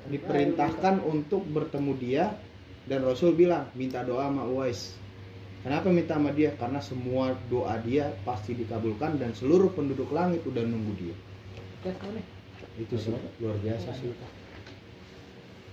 diperintahkan 0.08 1.02
untuk 1.02 1.42
bertemu 1.50 1.92
dia 1.98 2.24
dan 2.86 3.04
Rasul 3.04 3.34
bilang 3.34 3.68
minta 3.74 4.06
doa 4.06 4.30
sama 4.30 4.46
Uwais 4.46 4.98
Kenapa 5.58 5.90
minta 5.90 6.14
sama 6.14 6.30
dia? 6.30 6.54
Karena 6.54 6.78
semua 6.78 7.34
doa 7.50 7.74
dia 7.82 8.14
pasti 8.22 8.54
dikabulkan 8.54 9.18
dan 9.18 9.34
seluruh 9.34 9.74
penduduk 9.74 10.14
langit 10.14 10.46
udah 10.46 10.62
nunggu 10.62 10.92
dia. 10.94 11.16
Itu 12.78 12.94
sih 12.94 13.10
luar 13.42 13.58
biasa 13.58 13.90
sih. 13.98 14.14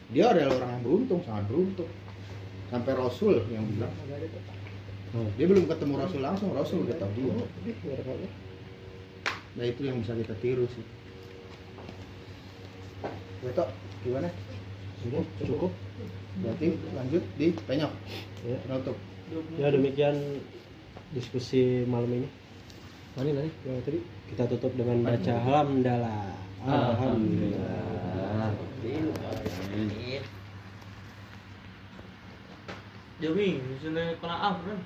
Dia 0.10 0.34
adalah 0.34 0.58
orang 0.58 0.70
yang 0.78 0.84
beruntung, 0.86 1.22
sangat 1.26 1.46
beruntung. 1.50 1.90
Sampai 2.74 2.94
Rasul 2.98 3.46
yang 3.54 3.66
bilang. 3.70 3.94
Dia 5.38 5.46
belum 5.48 5.70
ketemu 5.70 5.94
Rasul 6.02 6.22
langsung, 6.26 6.50
Rasul 6.52 6.84
udah 6.90 6.98
tahu 6.98 7.12
dia. 7.16 7.34
Nah 9.56 9.64
itu 9.64 9.82
yang 9.86 10.02
bisa 10.02 10.18
kita 10.18 10.34
tiru 10.42 10.66
sih. 10.66 10.84
Beto, 13.46 13.66
gimana? 14.02 14.30
Cukup, 15.06 15.26
cukup. 15.46 15.72
Berarti 16.42 16.68
lanjut 16.98 17.24
di 17.38 17.54
penyok. 17.54 17.94
Ya. 18.42 18.58
Penutup. 18.66 18.98
Ya 19.62 19.70
demikian 19.70 20.42
diskusi 21.14 21.86
malam 21.86 22.10
ini. 22.10 22.30
Mana 23.14 23.38
nanya? 23.38 23.54
Yang 23.64 23.86
tadi 23.86 24.00
kita 24.34 24.44
tutup 24.50 24.74
dengan 24.74 25.06
baca 25.06 25.34
alhamdulillah. 25.38 26.34
Alhamdulillah. 26.66 28.50
Jami, 33.16 33.64
misalnya 33.64 34.12
kena 34.20 34.36
apa 34.36 34.60
kan? 34.60 34.80